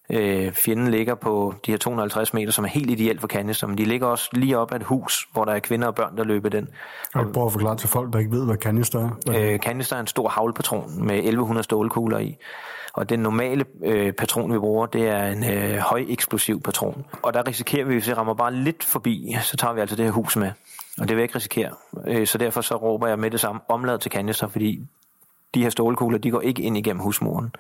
Øh, 0.10 0.52
fjenden 0.54 0.88
ligger 0.88 1.16
på 1.16 1.54
de 1.66 1.72
her 1.72 1.78
250 1.78 2.34
meter, 2.34 2.52
som 2.52 2.66
er 2.66 2.70
helt 2.70 2.90
ideelt 2.90 3.20
for 3.22 3.28
kanister, 3.28 3.68
men 3.68 3.78
de 3.78 3.86
ligger 3.86 4.08
også 4.08 4.30
lige 4.34 4.58
op 4.58 4.72
af 4.72 4.76
et 4.76 4.84
hus, 4.84 5.28
hvor 5.34 5.46
der 5.46 5.52
er 5.52 5.60
kvinder 5.60 5.88
og 5.88 5.96
børn, 5.96 6.18
der 6.18 6.24
løber 6.24 6.50
den. 6.50 6.68
Og 7.14 7.26
prøv 7.34 7.46
at 7.46 7.52
forklare 7.52 7.78
til 7.78 7.90
folk, 7.90 8.14
der 8.14 8.20
ikke 8.20 8.32
ved, 8.32 8.46
hvad 8.46 8.58
kanister 8.58 9.00
er. 9.00 9.54
Øh, 9.54 9.60
kanister 9.60 9.96
er 9.96 10.00
en 10.00 10.08
stor 10.08 10.30
havlpatron 10.30 11.06
med 11.06 11.16
1100 11.16 11.64
stålkugler 11.64 12.20
i. 12.20 12.38
Og 12.94 13.10
den 13.10 13.20
normale 13.20 13.66
øh, 13.84 14.14
patron, 14.14 14.54
vi 14.54 14.60
bruger, 14.60 14.86
det 14.86 15.08
er 15.08 15.26
en 15.26 15.44
øh, 15.44 15.78
høj 15.78 16.06
eksplosiv 16.10 16.62
patron. 16.62 17.06
Og 17.22 17.34
der 17.34 17.48
risikerer 17.48 17.86
vi, 17.86 17.94
hvis 17.94 18.08
vi 18.08 18.14
rammer 18.14 18.34
bare 18.34 18.54
lidt 18.54 18.84
forbi, 18.84 19.36
så 19.42 19.58
tager 19.58 19.74
vi 19.74 19.82
altså 19.82 19.96
det 19.96 20.06
her 20.06 20.12
hus 20.12 20.36
med. 20.36 20.52
Og 20.98 21.08
det 21.08 21.10
vil 21.10 21.18
jeg 21.18 21.24
ikke 21.24 21.36
risikere. 21.36 21.70
Øh, 22.08 22.28
så 22.28 22.38
derfor 22.38 22.62
så 22.62 22.76
råber 22.76 23.08
jeg 23.08 23.20
med 23.20 23.32
det 23.32 23.40
samme 23.40 23.62
omlad 23.68 24.00
til 24.00 24.12
kanister, 24.12 24.48
fordi 24.48 24.88
de 25.54 25.64
her 25.64 25.70
stålkugler, 25.70 26.18
de 26.18 26.32
går 26.32 26.42
ikke 26.42 26.62
ind 26.62 26.78
igennem 26.78 27.02
husmuren. 27.02 27.56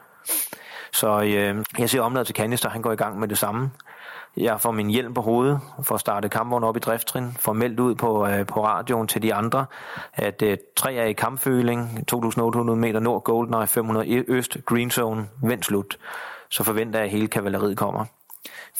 Så 0.93 1.21
øh, 1.21 1.63
jeg 1.79 1.89
ser 1.89 2.01
omladet 2.01 2.25
til 2.25 2.35
kanister, 2.35 2.69
han 2.69 2.81
går 2.81 2.91
i 2.91 2.95
gang 2.95 3.19
med 3.19 3.27
det 3.27 3.37
samme. 3.37 3.71
Jeg 4.37 4.61
får 4.61 4.71
min 4.71 4.89
hjelm 4.89 5.13
på 5.13 5.21
hovedet 5.21 5.59
for 5.83 5.95
at 5.95 6.01
starte 6.01 6.29
kampvognen 6.29 6.69
op 6.69 6.77
i 6.77 6.79
drifttrin, 6.79 7.31
får 7.39 7.53
meldt 7.53 7.79
ud 7.79 7.95
på, 7.95 8.27
øh, 8.27 8.45
på 8.45 8.65
radioen 8.65 9.07
til 9.07 9.21
de 9.21 9.33
andre, 9.33 9.65
at 10.13 10.41
øh, 10.41 10.57
tre 10.75 10.93
er 10.93 11.05
i 11.05 11.13
kampføling, 11.13 12.07
2800 12.07 12.79
meter 12.79 12.99
nord, 12.99 13.23
Goldeneye, 13.23 13.67
500 13.67 14.05
e- 14.05 14.23
øst, 14.27 14.57
Green 14.65 14.91
Zone, 14.91 15.27
vend 15.43 15.63
slut. 15.63 15.97
Så 16.49 16.63
forventer 16.63 16.99
jeg, 16.99 17.05
at 17.05 17.11
hele 17.11 17.27
kavaleriet 17.27 17.77
kommer. 17.77 18.05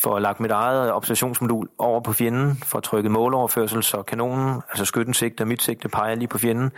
For 0.01 0.16
at 0.16 0.22
lagt 0.22 0.39
mit 0.39 0.51
eget 0.51 0.93
observationsmodul 0.93 1.70
over 1.78 1.99
på 1.99 2.14
fjenden, 2.14 2.57
for 2.64 2.78
at 2.78 2.84
trykke 2.84 3.09
måloverførsel, 3.09 3.84
så 3.84 4.01
kanonen, 4.01 4.61
altså 4.70 4.86
skyttens 4.86 5.18
sigte 5.18 5.41
og 5.41 5.47
mit 5.47 5.61
sigte, 5.61 5.89
peger 5.89 6.16
lige 6.16 6.28
på 6.28 6.38
fjenden 6.38 6.72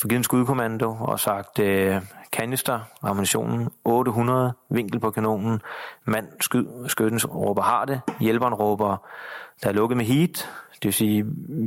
få 0.00 0.08
givet 0.08 0.18
en 0.18 0.24
skudkommando 0.24 0.96
og 1.00 1.20
sagt 1.20 1.58
øh, 1.58 2.02
kanister, 2.32 2.80
ammunitionen, 3.02 3.68
800, 3.84 4.52
vinkel 4.70 5.00
på 5.00 5.10
kanonen, 5.10 5.60
mand, 6.04 6.28
skyd, 6.40 6.66
skytten 6.86 7.20
råber 7.26 7.62
har 7.62 7.84
det, 7.84 8.00
hjælperen 8.20 8.54
råber, 8.54 8.96
der 9.62 9.68
er 9.68 9.72
lukket 9.72 9.96
med 9.96 10.04
heat, 10.04 10.50
det 10.72 10.84
vil 10.84 10.94
sige, 10.94 11.24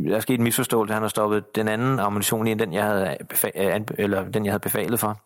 der 0.09 0.15
er 0.15 0.19
sket 0.19 0.37
en 0.37 0.43
misforståelse, 0.43 0.93
han 0.93 1.03
har 1.03 1.09
stoppet 1.09 1.55
den 1.55 1.67
anden 1.67 1.99
ammunition 1.99 2.47
i 2.47 2.51
end 2.51 2.59
den, 2.59 2.73
jeg 2.73 2.83
havde, 2.83 3.07
øh, 3.07 3.15
befa- 3.33 3.61
øh, 3.61 3.81
eller 3.97 4.23
den, 4.23 4.45
jeg 4.45 4.51
havde 4.51 4.61
befalet 4.61 4.99
for. 4.99 5.19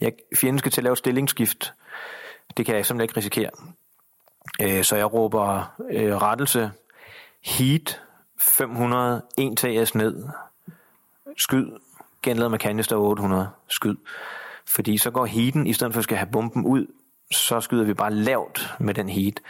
Jeg, 0.00 0.12
fjenden 0.40 0.58
skal 0.58 0.72
til 0.72 0.80
at 0.80 0.84
lave 0.84 0.96
stillingsskift. 0.96 1.74
Det 2.56 2.66
kan 2.66 2.76
jeg 2.76 2.86
simpelthen 2.86 3.04
ikke 3.04 3.16
risikere. 3.16 3.50
Øh, 4.62 4.84
så 4.84 4.96
jeg 4.96 5.12
råber 5.14 5.74
øh, 5.90 6.16
rettelse, 6.16 6.70
heat, 7.44 8.02
500, 8.38 9.22
1 9.38 9.56
TS 9.56 9.94
ned, 9.94 10.24
skyd, 11.36 11.66
genladet 12.22 12.50
med 12.50 12.58
kanister 12.58 12.96
800, 12.96 13.48
skyd. 13.68 13.96
Fordi 14.66 14.98
så 14.98 15.10
går 15.10 15.26
heaten, 15.26 15.66
i 15.66 15.72
stedet 15.72 15.92
for 15.92 15.98
at 15.98 16.04
skal 16.04 16.16
have 16.16 16.30
bomben 16.32 16.64
ud, 16.64 16.86
så 17.30 17.60
skyder 17.60 17.84
vi 17.84 17.94
bare 17.94 18.14
lavt 18.14 18.74
med 18.80 18.94
den 18.94 19.08
heat. 19.08 19.40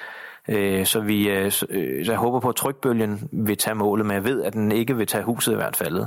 Øh, 0.49 0.87
så, 0.87 1.01
vi, 1.01 1.29
øh, 1.29 1.53
øh, 1.69 2.07
så 2.07 2.13
jeg 2.13 2.19
håber 2.19 2.41
på, 2.41 2.49
at 2.49 2.57
trykbølgen 2.57 3.29
vil 3.33 3.57
tage 3.57 3.75
målet, 3.75 4.07
men 4.07 4.15
jeg 4.15 4.25
ved, 4.25 4.43
at 4.43 4.53
den 4.53 4.73
ikke 4.73 4.97
vil 4.97 5.07
tage 5.07 5.25
huset 5.25 5.53
i 5.53 5.57
hvert 5.57 5.77
fald. 5.77 6.07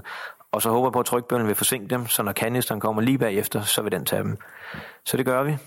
Og 0.52 0.62
så 0.62 0.70
håber 0.70 0.88
jeg 0.88 0.94
på, 0.94 1.00
at 1.00 1.06
trykbølgen 1.06 1.48
vil 1.48 1.56
forsinke 1.56 1.88
dem, 1.88 2.08
så 2.08 2.24
når 2.24 2.32
kanisteren 2.32 2.80
kommer 2.80 3.02
lige 3.02 3.18
bagefter, 3.18 3.62
så 3.62 3.82
vil 3.82 3.92
den 3.92 4.06
tage 4.06 4.24
dem. 4.24 4.38
Så 5.06 5.18
det 5.18 5.26
gør 5.26 5.44
vi. 5.44 5.58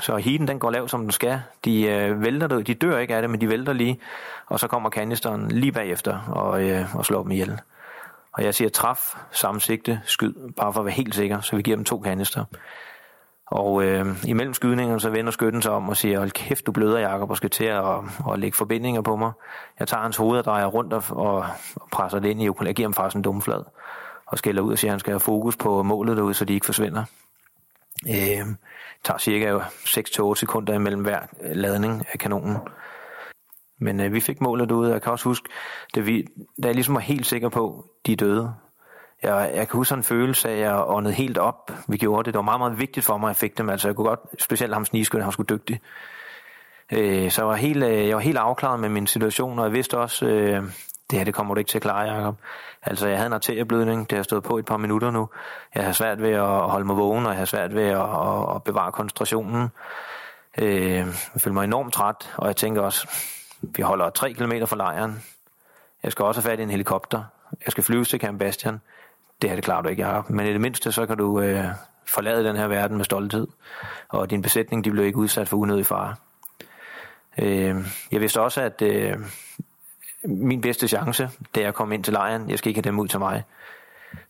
Så 0.00 0.16
heaten 0.16 0.48
den 0.48 0.58
går 0.58 0.70
lav, 0.70 0.88
som 0.88 1.00
den 1.00 1.10
skal. 1.10 1.40
De 1.64 1.82
øh, 1.82 2.22
vælter 2.22 2.46
det, 2.46 2.66
de 2.66 2.74
dør 2.74 2.98
ikke 2.98 3.14
af 3.14 3.22
det, 3.22 3.30
men 3.30 3.40
de 3.40 3.48
vælter 3.48 3.72
lige. 3.72 4.00
Og 4.46 4.60
så 4.60 4.66
kommer 4.68 4.90
kanisteren 4.90 5.48
lige 5.48 5.72
bagefter 5.72 6.18
og, 6.18 6.68
øh, 6.68 6.96
og 6.96 7.04
slår 7.04 7.22
dem 7.22 7.30
ihjel. 7.30 7.60
Og 8.32 8.44
jeg 8.44 8.54
siger 8.54 8.70
træf, 8.70 9.14
samme 9.30 9.60
sigte, 9.60 10.00
skyd, 10.04 10.34
bare 10.56 10.72
for 10.72 10.80
at 10.80 10.86
være 10.86 10.94
helt 10.94 11.14
sikker, 11.14 11.40
så 11.40 11.56
vi 11.56 11.62
giver 11.62 11.76
dem 11.76 11.84
to 11.84 11.98
kanister. 11.98 12.44
Og 13.46 13.84
øh, 13.84 14.06
imellem 14.24 14.54
skydningerne, 14.54 15.00
så 15.00 15.10
vender 15.10 15.30
skytten 15.30 15.62
sig 15.62 15.72
om 15.72 15.88
og 15.88 15.96
siger, 15.96 16.18
hold 16.18 16.30
kæft, 16.30 16.66
du 16.66 16.72
bløder, 16.72 16.98
Jacob, 16.98 17.30
og 17.30 17.36
skal 17.36 17.50
til 17.50 17.64
at, 17.64 17.84
og 18.24 18.38
lægge 18.38 18.56
forbindinger 18.56 19.00
på 19.00 19.16
mig. 19.16 19.32
Jeg 19.78 19.88
tager 19.88 20.02
hans 20.02 20.16
hoved 20.16 20.38
og 20.38 20.44
drejer 20.44 20.66
rundt 20.66 20.92
og, 20.92 21.04
og 21.10 21.46
presser 21.92 22.18
det 22.18 22.28
ind 22.28 22.42
i 22.42 22.48
ukul. 22.48 22.66
Jeg 22.66 22.74
giver 22.74 22.88
ham 22.88 22.94
faktisk 22.94 23.16
en 23.16 23.22
dumflad 23.22 23.64
og 24.26 24.38
skælder 24.38 24.62
ud 24.62 24.72
og 24.72 24.78
siger, 24.78 24.90
at 24.90 24.92
han 24.92 25.00
skal 25.00 25.12
have 25.12 25.20
fokus 25.20 25.56
på 25.56 25.82
målet 25.82 26.16
derude, 26.16 26.34
så 26.34 26.44
de 26.44 26.54
ikke 26.54 26.66
forsvinder. 26.66 27.04
Øh, 28.08 28.46
tager 29.04 29.18
cirka 29.18 29.58
6-8 29.58 30.34
sekunder 30.34 30.74
imellem 30.74 31.02
hver 31.02 31.20
øh, 31.42 31.56
ladning 31.56 32.06
af 32.12 32.18
kanonen. 32.18 32.56
Men 33.82 34.00
øh, 34.00 34.12
vi 34.12 34.20
fik 34.20 34.40
målet 34.40 34.68
derude, 34.68 34.88
og 34.88 34.92
jeg 34.92 35.02
kan 35.02 35.12
også 35.12 35.24
huske, 35.24 35.48
da, 35.94 36.00
vi, 36.00 36.26
da 36.62 36.68
jeg 36.68 36.74
ligesom 36.74 36.94
var 36.94 37.00
helt 37.00 37.26
sikker 37.26 37.48
på, 37.48 37.84
de 38.06 38.16
døde. 38.16 38.54
Jeg, 39.22 39.50
jeg 39.54 39.68
kan 39.68 39.78
huske 39.78 39.94
en 39.94 40.02
følelse 40.02 40.48
af, 40.48 40.52
at 40.52 40.60
jeg 40.60 40.84
åndede 40.86 41.14
helt 41.14 41.38
op. 41.38 41.70
Vi 41.88 41.96
gjorde 41.96 42.24
det. 42.24 42.34
Det 42.34 42.38
var 42.38 42.42
meget, 42.42 42.60
meget 42.60 42.78
vigtigt 42.78 43.06
for 43.06 43.16
mig, 43.16 43.26
at 43.26 43.30
jeg 43.30 43.36
fik 43.36 43.58
dem. 43.58 43.70
Altså, 43.70 43.88
jeg 43.88 43.96
kunne 43.96 44.08
godt, 44.08 44.20
specielt 44.38 44.74
ham 44.74 44.84
snigeskytte, 44.84 45.24
han 45.24 45.32
skulle 45.32 45.56
dygtig. 45.56 45.80
Øh, 46.92 47.30
så 47.30 47.42
jeg 47.42 47.48
var, 47.48 47.54
helt, 47.54 47.84
øh, 47.84 48.08
jeg 48.08 48.16
var 48.16 48.22
helt 48.22 48.38
afklaret 48.38 48.80
med 48.80 48.88
min 48.88 49.06
situation, 49.06 49.58
og 49.58 49.64
jeg 49.64 49.72
vidste 49.72 49.98
også, 49.98 50.26
øh, 50.26 50.62
det 51.10 51.18
her 51.18 51.24
det 51.24 51.34
kommer 51.34 51.54
du 51.54 51.58
ikke 51.58 51.68
til 51.68 51.78
at 51.78 51.82
klare, 51.82 52.12
Jacob. 52.12 52.36
Altså, 52.82 53.08
jeg 53.08 53.16
havde 53.16 53.26
en 53.26 53.32
arterieblødning, 53.32 54.10
det 54.10 54.18
har 54.18 54.22
stået 54.22 54.42
på 54.42 54.58
et 54.58 54.64
par 54.64 54.76
minutter 54.76 55.10
nu. 55.10 55.28
Jeg 55.74 55.84
har 55.84 55.92
svært 55.92 56.22
ved 56.22 56.30
at 56.30 56.46
holde 56.70 56.86
mig 56.86 56.96
vågen, 56.96 57.26
og 57.26 57.32
jeg 57.32 57.38
har 57.38 57.44
svært 57.44 57.74
ved 57.74 57.86
at, 57.86 58.56
at 58.56 58.62
bevare 58.62 58.92
koncentrationen. 58.92 59.68
Øh, 60.58 60.96
jeg 61.34 61.40
føler 61.40 61.54
mig 61.54 61.64
enormt 61.64 61.92
træt, 61.92 62.34
og 62.36 62.46
jeg 62.46 62.56
tænker 62.56 62.82
også, 62.82 63.08
vi 63.62 63.82
holder 63.82 64.10
3 64.10 64.32
km 64.32 64.52
fra 64.66 64.76
lejren. 64.76 65.22
Jeg 66.02 66.12
skal 66.12 66.24
også 66.24 66.40
have 66.40 66.50
fat 66.50 66.58
i 66.58 66.62
en 66.62 66.70
helikopter. 66.70 67.24
Jeg 67.64 67.72
skal 67.72 67.84
flyve 67.84 68.04
til 68.04 68.20
Camp 68.20 68.38
Bastian. 68.38 68.80
Det 69.42 69.50
her 69.50 69.56
det 69.56 69.64
klarer 69.64 69.82
du 69.82 69.88
ikke, 69.88 70.06
Jacob. 70.06 70.30
Men 70.30 70.46
i 70.46 70.52
det 70.52 70.60
mindste, 70.60 70.92
så 70.92 71.06
kan 71.06 71.16
du 71.16 71.40
øh, 71.40 71.64
forlade 72.06 72.44
den 72.44 72.56
her 72.56 72.66
verden 72.66 72.96
med 72.96 73.04
stolthed. 73.04 73.46
Og 74.08 74.30
din 74.30 74.42
besætning, 74.42 74.84
de 74.84 74.90
blev 74.90 75.04
ikke 75.04 75.18
udsat 75.18 75.48
for 75.48 75.56
unødig 75.56 75.86
fare. 75.86 76.14
Øh, 77.38 77.76
jeg 78.12 78.20
vidste 78.20 78.40
også, 78.40 78.60
at 78.60 78.82
øh, 78.82 79.16
min 80.24 80.60
bedste 80.60 80.88
chance, 80.88 81.30
det 81.54 81.62
jeg 81.62 81.74
kom 81.74 81.92
ind 81.92 82.04
til 82.04 82.12
lejren. 82.12 82.50
Jeg 82.50 82.58
skal 82.58 82.68
ikke 82.68 82.78
have 82.78 82.90
dem 82.90 82.98
ud 82.98 83.08
til 83.08 83.18
mig. 83.18 83.44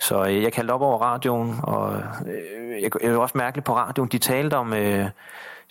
Så 0.00 0.24
øh, 0.24 0.42
jeg 0.42 0.52
kaldte 0.52 0.72
op 0.72 0.82
over 0.82 0.98
radioen, 0.98 1.60
og 1.62 2.02
øh, 2.26 2.82
jeg, 2.82 2.90
jeg 3.02 3.12
var 3.12 3.18
også 3.18 3.38
mærkeligt 3.38 3.66
på 3.66 3.76
radioen. 3.76 4.08
De 4.08 4.18
talte 4.18 4.56
om 4.56 4.72
øh, 4.72 5.06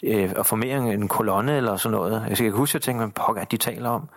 øh, 0.04 0.32
at 0.38 0.45
formere 0.45 0.93
en 0.93 1.08
kolonne 1.08 1.58
eller 1.58 1.76
sådan 1.76 1.97
noget. 1.97 2.26
Jeg 2.30 2.38
kan 2.38 2.52
huske, 2.52 2.72
at 2.72 2.74
jeg 2.74 2.82
tænkte, 2.82 3.06
hvad 3.06 3.14
pokker 3.14 3.43
de 3.43 3.58
taler 3.58 3.89
om. 3.89 4.10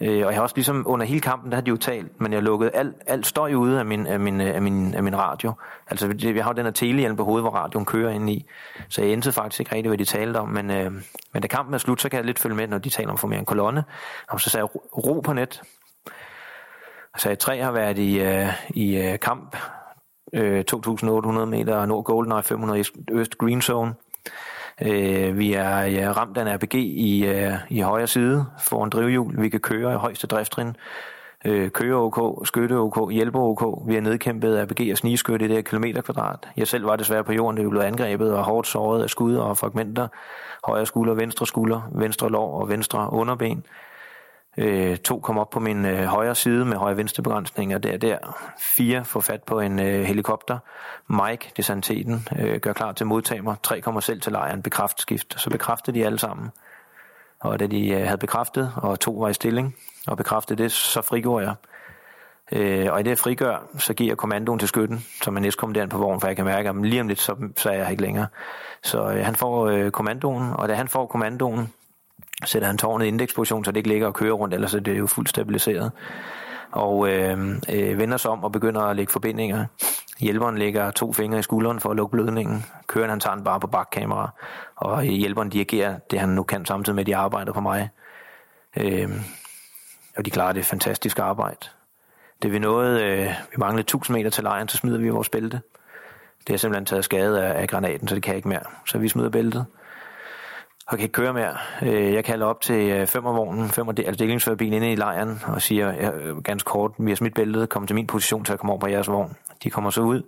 Øh, 0.00 0.26
og 0.26 0.32
jeg 0.32 0.34
har 0.34 0.42
også 0.42 0.56
ligesom 0.56 0.82
under 0.86 1.06
hele 1.06 1.20
kampen, 1.20 1.50
der 1.50 1.56
har 1.56 1.62
de 1.62 1.68
jo 1.68 1.76
talt, 1.76 2.20
men 2.20 2.32
jeg 2.32 2.42
lukkede 2.42 2.70
alt, 2.70 2.96
alt 3.06 3.26
støj 3.26 3.54
ude 3.54 3.78
af 3.78 3.86
min, 3.86 4.06
af 4.06 4.20
min, 4.20 4.40
af 4.40 4.62
min, 4.62 4.94
af 4.94 5.02
min 5.02 5.18
radio. 5.18 5.52
Altså, 5.90 6.14
jeg 6.22 6.44
har 6.44 6.50
jo 6.50 6.56
den 6.56 6.64
her 6.64 6.72
telehjelm 6.72 7.16
på 7.16 7.24
hovedet, 7.24 7.42
hvor 7.42 7.50
radioen 7.50 7.84
kører 7.84 8.10
ind 8.10 8.30
i. 8.30 8.46
Så 8.88 9.02
jeg 9.02 9.12
endte 9.12 9.32
faktisk 9.32 9.60
ikke 9.60 9.74
rigtig, 9.74 9.90
hvad 9.90 9.98
de 9.98 10.04
talte 10.04 10.38
om. 10.38 10.48
Men, 10.48 10.70
øh, 10.70 10.92
men 11.32 11.42
da 11.42 11.48
kampen 11.48 11.74
er 11.74 11.78
slut, 11.78 12.00
så 12.00 12.08
kan 12.08 12.16
jeg 12.16 12.26
lidt 12.26 12.38
følge 12.38 12.56
med, 12.56 12.68
når 12.68 12.78
de 12.78 12.90
taler 12.90 13.10
om 13.10 13.18
formere 13.18 13.38
en 13.38 13.44
kolonne. 13.44 13.84
Og 14.28 14.40
så 14.40 14.50
sagde 14.50 14.68
jeg, 14.74 14.80
ro 15.06 15.20
på 15.20 15.32
net. 15.32 15.62
Og 17.14 17.20
så 17.20 17.28
jeg, 17.28 17.38
tre 17.38 17.62
har 17.62 17.72
været 17.72 17.98
i, 17.98 18.20
øh, 18.20 18.48
i 18.68 18.96
øh, 18.96 19.18
kamp. 19.18 19.56
Øh, 20.32 20.64
2.800 20.72 21.44
meter 21.44 21.86
nord 21.86 22.04
Goldeneye, 22.04 22.42
500 22.42 22.84
øst 23.10 23.38
Green 23.38 23.62
Zone. 23.62 23.94
Øh, 24.82 25.38
vi 25.38 25.52
er 25.52 25.80
ja, 25.80 26.12
ramt 26.12 26.38
af 26.38 26.42
en 26.42 26.54
RPG 26.54 26.74
i, 26.74 27.26
øh, 27.26 27.52
i 27.70 27.80
højre 27.80 28.06
side 28.06 28.46
for 28.60 28.84
en 28.84 28.90
drivhjul. 28.90 29.42
Vi 29.42 29.48
kan 29.48 29.60
køre 29.60 29.92
i 29.92 29.96
højeste 29.96 30.26
drifttrin. 30.26 30.76
Øh, 31.44 31.70
køre 31.70 31.94
OK, 31.94 32.46
skytte 32.46 32.72
OK, 32.72 33.12
hjælpe 33.12 33.38
OK. 33.38 33.88
Vi 33.88 33.94
har 33.94 34.00
nedkæmpet 34.00 34.62
RPG 34.62 34.92
og 34.92 34.98
snigeskytte 34.98 35.44
i 35.44 35.48
det 35.48 35.56
her 35.56 35.62
kilometerkvadrat. 35.62 36.48
Jeg 36.56 36.68
selv 36.68 36.86
var 36.86 36.96
desværre 36.96 37.24
på 37.24 37.32
jorden, 37.32 37.56
det 37.56 37.70
blev 37.70 37.80
angrebet 37.80 38.32
og 38.34 38.44
hårdt 38.44 38.66
såret 38.66 39.02
af 39.02 39.10
skud 39.10 39.36
og 39.36 39.58
fragmenter. 39.58 40.08
Højre 40.64 40.86
skulder, 40.86 41.14
venstre 41.14 41.46
skulder, 41.46 41.90
venstre 41.92 42.30
lår 42.30 42.60
og 42.60 42.68
venstre 42.68 43.12
underben. 43.12 43.64
Øh, 44.58 44.96
to 44.96 45.18
kom 45.18 45.38
op 45.38 45.50
på 45.50 45.60
min 45.60 45.84
øh, 45.84 46.04
højre 46.04 46.34
side 46.34 46.64
med 46.64 46.76
højre 46.76 46.96
venstre 46.96 47.22
og 47.74 47.82
der 47.82 47.96
der. 47.96 48.18
Fire 48.58 49.04
får 49.04 49.20
fat 49.20 49.42
på 49.42 49.60
en 49.60 49.78
øh, 49.78 50.02
helikopter. 50.02 50.58
Mike, 51.08 51.52
det 51.56 51.64
santeten, 51.64 52.28
øh, 52.38 52.60
gør 52.60 52.72
klar 52.72 52.92
til 52.92 53.06
modtager. 53.06 53.54
Tre 53.62 53.80
kommer 53.80 54.00
selv 54.00 54.20
til 54.20 54.32
lejren, 54.32 54.62
bekræftskift. 54.62 55.40
Så 55.40 55.50
bekræftede 55.50 55.98
de 55.98 56.06
alle 56.06 56.18
sammen. 56.18 56.50
Og 57.40 57.60
da 57.60 57.66
de 57.66 57.88
øh, 57.88 58.04
havde 58.04 58.18
bekræftet, 58.18 58.72
og 58.76 59.00
to 59.00 59.12
var 59.12 59.28
i 59.28 59.32
stilling, 59.32 59.76
og 60.06 60.16
bekræftede 60.16 60.62
det, 60.62 60.72
så 60.72 61.02
frigjorde 61.02 61.46
jeg. 61.46 61.54
Øh, 62.52 62.92
og 62.92 63.00
i 63.00 63.02
det 63.02 63.10
jeg 63.10 63.18
frigør, 63.18 63.68
så 63.78 63.94
giver 63.94 64.10
jeg 64.10 64.16
kommandoen 64.16 64.58
til 64.58 64.68
skytten, 64.68 65.04
som 65.22 65.36
er 65.36 65.40
næstkommanderende 65.40 65.90
på 65.90 65.98
vognen, 65.98 66.20
for 66.20 66.26
jeg 66.26 66.36
kan 66.36 66.44
mærke, 66.44 66.68
at 66.68 66.76
lige 66.76 67.00
om 67.00 67.08
lidt, 67.08 67.20
så, 67.20 67.36
så 67.56 67.70
er 67.70 67.74
jeg 67.74 67.90
ikke 67.90 68.02
længere. 68.02 68.26
Så 68.82 69.10
øh, 69.10 69.24
han 69.24 69.34
får 69.34 69.66
øh, 69.66 69.90
kommandoen, 69.90 70.52
og 70.52 70.68
da 70.68 70.74
han 70.74 70.88
får 70.88 71.06
kommandoen, 71.06 71.72
sætter 72.44 72.66
han 72.66 72.78
tårnet 72.78 73.04
i 73.04 73.08
indeksposition, 73.08 73.64
så 73.64 73.70
det 73.70 73.76
ikke 73.76 73.88
ligger 73.88 74.06
og 74.06 74.14
kører 74.14 74.32
rundt, 74.32 74.54
ellers 74.54 74.74
er 74.74 74.80
det 74.80 74.98
jo 74.98 75.06
fuldt 75.06 75.28
stabiliseret. 75.28 75.92
Og 76.70 77.08
øh, 77.08 77.60
øh, 77.72 77.98
vender 77.98 78.16
sig 78.16 78.30
om 78.30 78.44
og 78.44 78.52
begynder 78.52 78.80
at 78.80 78.96
lægge 78.96 79.12
forbindinger. 79.12 79.66
Hjælperen 80.20 80.58
lægger 80.58 80.90
to 80.90 81.12
fingre 81.12 81.38
i 81.38 81.42
skulderen 81.42 81.80
for 81.80 81.90
at 81.90 81.96
lukke 81.96 82.12
blødningen. 82.12 82.64
Køren 82.86 83.10
han 83.10 83.20
tager 83.20 83.34
den 83.34 83.44
bare 83.44 83.60
på 83.60 83.66
bakkamera. 83.66 84.30
Og 84.76 85.06
øh, 85.06 85.12
hjælperen 85.12 85.50
dirigerer 85.50 85.98
det, 86.10 86.20
han 86.20 86.28
nu 86.28 86.42
kan, 86.42 86.66
samtidig 86.66 86.94
med, 86.94 87.02
at 87.02 87.06
de 87.06 87.16
arbejder 87.16 87.52
på 87.52 87.60
mig. 87.60 87.88
Øh, 88.76 89.10
og 90.16 90.24
de 90.24 90.30
klarer 90.30 90.52
det 90.52 90.64
fantastiske 90.64 91.22
arbejde. 91.22 91.68
Det 92.42 92.52
vi 92.52 92.58
nåede, 92.58 93.04
øh, 93.04 93.26
vi 93.26 93.56
manglede 93.58 93.80
1000 93.80 94.16
meter 94.16 94.30
til 94.30 94.44
lejren, 94.44 94.68
så 94.68 94.76
smider 94.76 94.98
vi 94.98 95.08
vores 95.08 95.28
bælte. 95.28 95.60
Det 96.46 96.54
er 96.54 96.58
simpelthen 96.58 96.86
taget 96.86 97.04
skade 97.04 97.44
af, 97.44 97.60
af 97.60 97.68
granaten, 97.68 98.08
så 98.08 98.14
det 98.14 98.22
kan 98.22 98.30
jeg 98.30 98.36
ikke 98.36 98.48
mere. 98.48 98.62
Så 98.86 98.98
vi 98.98 99.08
smider 99.08 99.30
bæltet 99.30 99.66
og 100.86 100.98
kan 100.98 101.00
ikke 101.00 101.12
køre 101.12 101.32
mere. 101.32 101.56
Øh, 101.82 102.14
jeg 102.14 102.24
kalder 102.24 102.46
op 102.46 102.60
til 102.60 102.90
øh, 102.90 103.06
femmervognen, 103.06 103.68
femmer, 103.68 103.92
altså 103.98 104.24
delingsførerbilen 104.24 104.72
inde 104.72 104.92
i 104.92 104.96
lejren, 104.96 105.42
og 105.46 105.62
siger 105.62 105.92
jeg, 105.92 106.14
øh, 106.14 106.42
ganske 106.42 106.66
kort, 106.66 106.92
vi 106.98 107.10
har 107.10 107.16
smidt 107.16 107.34
bæltet, 107.34 107.68
kom 107.68 107.86
til 107.86 107.94
min 107.94 108.06
position 108.06 108.44
til 108.44 108.52
at 108.52 108.58
komme 108.58 108.72
over 108.72 108.80
på 108.80 108.88
jeres 108.88 109.08
vogn. 109.08 109.36
De 109.62 109.70
kommer 109.70 109.90
så 109.90 110.00
ud. 110.00 110.22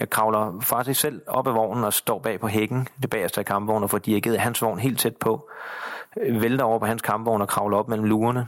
Jeg 0.00 0.10
kravler 0.10 0.60
faktisk 0.60 1.00
selv 1.00 1.22
op 1.26 1.46
af 1.46 1.54
vognen 1.54 1.84
og 1.84 1.92
står 1.92 2.18
bag 2.18 2.40
på 2.40 2.48
hækken, 2.48 2.88
det 3.02 3.10
bagerste 3.10 3.40
af 3.40 3.46
kampvognen, 3.46 3.84
og 3.84 3.90
får 3.90 3.98
dirigeret 3.98 4.40
hans 4.40 4.62
vogn 4.62 4.78
helt 4.78 4.98
tæt 4.98 5.16
på. 5.16 5.48
Vælter 6.16 6.64
over 6.64 6.78
på 6.78 6.86
hans 6.86 7.02
kampvogn 7.02 7.42
og 7.42 7.48
kravler 7.48 7.76
op 7.76 7.88
mellem 7.88 8.06
lurerne. 8.06 8.46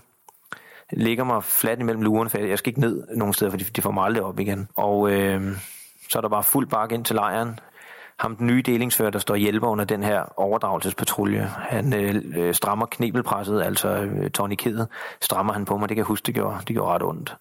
Ligger 0.92 1.24
mig 1.24 1.44
fladt 1.44 1.80
imellem 1.80 2.02
lurerne, 2.02 2.30
for 2.30 2.38
jeg 2.38 2.58
skal 2.58 2.70
ikke 2.70 2.80
ned 2.80 3.06
nogen 3.16 3.34
steder, 3.34 3.50
for 3.50 3.58
de 3.58 3.82
får 3.82 3.90
mig 3.90 4.04
aldrig 4.04 4.22
op 4.22 4.40
igen. 4.40 4.68
Og 4.74 5.10
øh, 5.12 5.56
så 6.10 6.18
er 6.18 6.20
der 6.20 6.28
bare 6.28 6.42
fuld 6.42 6.66
bakke 6.66 6.94
ind 6.94 7.04
til 7.04 7.16
lejren 7.16 7.58
ham 8.20 8.36
den 8.36 8.46
nye 8.46 8.62
delingsfører, 8.62 9.10
der 9.10 9.18
står 9.18 9.34
hjælper 9.34 9.68
under 9.68 9.84
den 9.84 10.02
her 10.02 10.24
overdragelsespatrulje. 10.36 11.50
Han 11.58 11.94
øh, 11.94 12.22
øh 12.36 12.54
strammer 12.54 12.86
knebelpresset, 12.86 13.62
altså 13.62 13.88
øh, 13.88 14.30
tourniquetet, 14.30 14.88
strammer 15.20 15.52
han 15.52 15.64
på 15.64 15.76
mig. 15.76 15.88
Det 15.88 15.94
kan 15.94 16.00
jeg 16.00 16.06
huske, 16.06 16.26
det 16.26 16.34
gjorde, 16.34 16.56
det 16.58 16.76
gjorde 16.76 16.92
ret 16.92 17.02
ondt. 17.02 17.36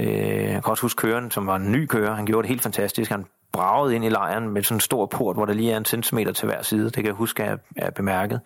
Øh, 0.00 0.06
jeg 0.42 0.62
kan 0.62 0.70
også 0.70 0.82
huske 0.82 0.98
køren, 0.98 1.30
som 1.30 1.46
var 1.46 1.56
en 1.56 1.72
ny 1.72 1.86
kører. 1.86 2.14
Han 2.14 2.26
gjorde 2.26 2.42
det 2.42 2.48
helt 2.48 2.62
fantastisk. 2.62 3.10
Han 3.10 3.26
bragede 3.52 3.94
ind 3.94 4.04
i 4.04 4.08
lejren 4.08 4.48
med 4.48 4.62
sådan 4.62 4.76
en 4.76 4.80
stor 4.80 5.06
port, 5.06 5.36
hvor 5.36 5.44
der 5.44 5.52
lige 5.52 5.72
er 5.72 5.76
en 5.76 5.84
centimeter 5.84 6.32
til 6.32 6.46
hver 6.46 6.62
side. 6.62 6.84
Det 6.84 6.94
kan 6.94 7.06
jeg 7.06 7.14
huske, 7.14 7.42
at 7.42 7.48
jeg 7.48 7.58
er 7.76 7.90
bemærket. 7.90 8.40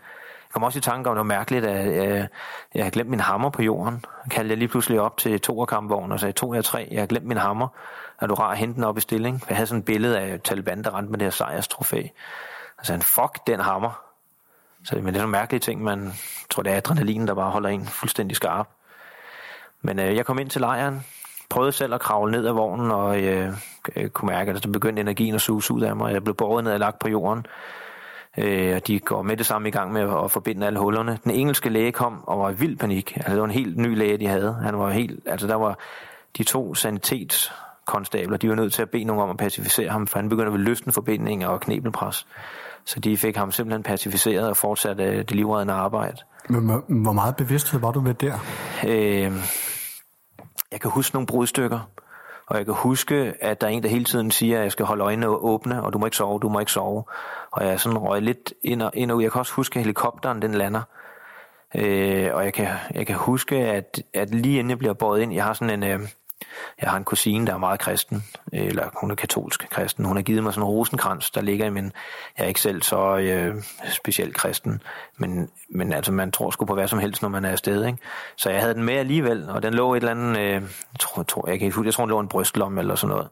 Jeg 0.48 0.52
kom 0.52 0.62
også 0.62 0.78
i 0.78 0.82
tanke 0.82 1.10
om, 1.10 1.16
det 1.16 1.18
var 1.18 1.24
mærkeligt, 1.24 1.64
at 1.64 1.86
øh, 1.88 1.94
jeg, 1.94 2.28
jeg 2.74 2.84
havde 2.84 2.90
glemt 2.90 3.10
min 3.10 3.20
hammer 3.20 3.50
på 3.50 3.62
jorden. 3.62 4.04
Jeg 4.24 4.30
kaldte 4.30 4.50
jeg 4.50 4.58
lige 4.58 4.68
pludselig 4.68 5.00
op 5.00 5.16
til 5.16 5.40
to 5.40 5.58
og 5.58 6.20
sagde, 6.20 6.32
to 6.32 6.54
jeg 6.54 6.64
tre, 6.64 6.88
jeg 6.90 7.00
har 7.00 7.06
glemt 7.06 7.26
min 7.26 7.36
hammer 7.36 7.68
er 8.20 8.26
du 8.26 8.34
rar 8.34 8.50
at 8.50 8.58
hente 8.58 8.74
den 8.74 8.84
op 8.84 8.98
i 8.98 9.00
stilling? 9.00 9.42
Jeg 9.48 9.56
havde 9.56 9.66
sådan 9.66 9.78
et 9.78 9.84
billede 9.84 10.18
af 10.18 10.40
Taliban, 10.40 10.84
der 10.84 10.96
rendte 10.96 11.10
med 11.10 11.18
det 11.18 11.26
her 11.26 11.30
sejrstrofæ. 11.30 12.02
Og 12.78 12.86
så 12.86 12.92
han, 12.92 13.02
fuck 13.02 13.46
den 13.46 13.60
hammer. 13.60 14.02
Så, 14.84 14.94
men 14.96 15.06
det 15.06 15.14
er 15.14 15.18
sådan 15.18 15.30
mærkelige 15.30 15.60
ting, 15.60 15.82
man 15.82 16.12
tror, 16.50 16.62
det 16.62 16.72
er 16.72 16.76
adrenalin, 16.76 17.26
der 17.26 17.34
bare 17.34 17.50
holder 17.50 17.68
en 17.68 17.86
fuldstændig 17.86 18.36
skarp. 18.36 18.68
Men 19.82 19.98
øh, 19.98 20.16
jeg 20.16 20.26
kom 20.26 20.38
ind 20.38 20.50
til 20.50 20.60
lejren, 20.60 21.04
prøvede 21.48 21.72
selv 21.72 21.94
at 21.94 22.00
kravle 22.00 22.32
ned 22.32 22.46
af 22.46 22.56
vognen, 22.56 22.90
og 22.90 23.22
øh, 23.22 23.54
kunne 24.12 24.26
mærke, 24.26 24.50
at 24.52 24.64
der 24.64 24.72
begyndte 24.72 25.00
energien 25.00 25.34
at 25.34 25.40
suge 25.40 25.72
ud 25.72 25.82
af 25.82 25.96
mig. 25.96 26.12
Jeg 26.12 26.24
blev 26.24 26.34
båret 26.34 26.64
ned 26.64 26.72
og 26.72 26.78
lagt 26.78 26.98
på 26.98 27.08
jorden. 27.08 27.46
Øh, 28.38 28.80
de 28.86 29.00
går 29.00 29.22
med 29.22 29.36
det 29.36 29.46
samme 29.46 29.68
i 29.68 29.70
gang 29.70 29.92
med 29.92 30.24
at 30.24 30.30
forbinde 30.30 30.66
alle 30.66 30.78
hullerne. 30.78 31.18
Den 31.24 31.32
engelske 31.32 31.68
læge 31.68 31.92
kom 31.92 32.24
og 32.28 32.38
var 32.38 32.50
i 32.50 32.54
vild 32.54 32.76
panik. 32.76 33.16
Altså, 33.16 33.32
det 33.32 33.38
var 33.40 33.44
en 33.44 33.50
helt 33.50 33.78
ny 33.78 33.96
læge, 33.96 34.18
de 34.18 34.26
havde. 34.26 34.58
Han 34.62 34.78
var 34.78 34.90
helt, 34.90 35.20
altså, 35.26 35.46
der 35.46 35.54
var 35.54 35.78
de 36.38 36.44
to 36.44 36.74
sanitets 36.74 37.52
sanitetskonstabler, 37.88 38.36
de 38.36 38.48
var 38.48 38.54
nødt 38.54 38.72
til 38.72 38.82
at 38.82 38.90
bede 38.90 39.04
nogen 39.04 39.22
om 39.22 39.30
at 39.30 39.36
pacificere 39.36 39.90
ham, 39.90 40.06
for 40.06 40.18
han 40.18 40.28
begyndte 40.28 40.52
ved 40.52 40.58
løftenforbinding 40.58 41.46
og 41.46 41.60
knebelpres. 41.60 42.26
Så 42.84 43.00
de 43.00 43.16
fik 43.16 43.36
ham 43.36 43.52
simpelthen 43.52 43.82
pacificeret 43.82 44.48
og 44.48 44.56
fortsatte 44.56 45.04
øh, 45.04 45.16
det 45.16 45.30
livreddende 45.30 45.74
arbejde. 45.74 46.16
Men 46.48 46.82
hvor 46.88 47.12
meget 47.12 47.36
bevidsthed 47.36 47.80
var 47.80 47.92
du 47.92 48.00
med 48.00 48.14
der? 48.14 48.34
Øh, 48.86 49.32
jeg 50.72 50.80
kan 50.80 50.90
huske 50.90 51.14
nogle 51.14 51.26
brudstykker, 51.26 51.80
og 52.46 52.56
jeg 52.56 52.64
kan 52.64 52.74
huske, 52.74 53.34
at 53.40 53.60
der 53.60 53.66
er 53.66 53.70
en, 53.70 53.82
der 53.82 53.88
hele 53.88 54.04
tiden 54.04 54.30
siger, 54.30 54.58
at 54.58 54.62
jeg 54.62 54.72
skal 54.72 54.86
holde 54.86 55.04
øjnene 55.04 55.28
åbne, 55.28 55.82
og 55.82 55.92
du 55.92 55.98
må 55.98 56.06
ikke 56.06 56.16
sove, 56.16 56.40
du 56.40 56.48
må 56.48 56.60
ikke 56.60 56.72
sove. 56.72 57.04
Og 57.50 57.66
jeg 57.66 57.80
sådan 57.80 57.98
røget 57.98 58.22
lidt 58.22 58.54
ind 58.62 58.82
og, 58.82 58.90
ind 58.94 59.10
og 59.10 59.16
ud. 59.16 59.22
Jeg 59.22 59.32
kan 59.32 59.38
også 59.38 59.52
huske, 59.52 59.78
at 59.78 59.84
helikopteren 59.84 60.42
den 60.42 60.54
lander. 60.54 60.82
Øh, 61.74 62.30
og 62.34 62.44
jeg 62.44 62.52
kan, 62.52 62.68
jeg 62.94 63.06
kan 63.06 63.16
huske, 63.16 63.56
at, 63.56 64.02
at 64.14 64.30
lige 64.34 64.58
inden 64.58 64.70
jeg 64.70 64.78
bliver 64.78 64.94
båret 64.94 65.20
ind, 65.20 65.32
jeg 65.32 65.44
har 65.44 65.52
sådan 65.52 65.82
en... 65.82 65.90
Øh, 65.90 66.08
jeg 66.82 66.90
har 66.90 66.96
en 66.96 67.04
kusine, 67.04 67.46
der 67.46 67.54
er 67.54 67.58
meget 67.58 67.80
kristen, 67.80 68.24
eller 68.52 68.88
hun 69.00 69.10
er 69.10 69.14
katolsk 69.14 69.70
kristen. 69.70 70.04
Hun 70.04 70.16
har 70.16 70.22
givet 70.22 70.42
mig 70.42 70.54
sådan 70.54 70.62
en 70.62 70.68
rosenkrans, 70.68 71.30
der 71.30 71.40
ligger 71.40 71.66
i 71.66 71.70
min... 71.70 71.92
Jeg 72.38 72.44
er 72.44 72.48
ikke 72.48 72.60
selv 72.60 72.82
så 72.82 73.16
øh, 73.16 73.62
specielt 73.88 74.34
kristen, 74.34 74.82
men, 75.16 75.50
men 75.68 75.92
altså, 75.92 76.12
man 76.12 76.32
tror 76.32 76.50
sgu 76.50 76.64
på 76.64 76.74
hvad 76.74 76.88
som 76.88 76.98
helst, 76.98 77.22
når 77.22 77.28
man 77.28 77.44
er 77.44 77.50
afsted. 77.50 77.86
Ikke? 77.86 77.98
Så 78.36 78.50
jeg 78.50 78.60
havde 78.60 78.74
den 78.74 78.84
med 78.84 78.94
alligevel, 78.94 79.50
og 79.50 79.62
den 79.62 79.74
lå 79.74 79.94
et 79.94 79.96
eller 79.96 80.10
andet... 80.10 80.38
Øh, 80.38 80.52
jeg, 80.52 80.62
tror, 81.00 81.22
tror, 81.22 81.48
jeg, 81.48 81.58
kan 81.58 81.72
huske, 81.72 81.86
jeg 81.86 81.94
tror, 81.94 82.04
den 82.04 82.10
lå 82.10 82.20
en 82.20 82.28
brystlom 82.28 82.78
eller 82.78 82.94
sådan 82.94 83.14
noget. 83.14 83.28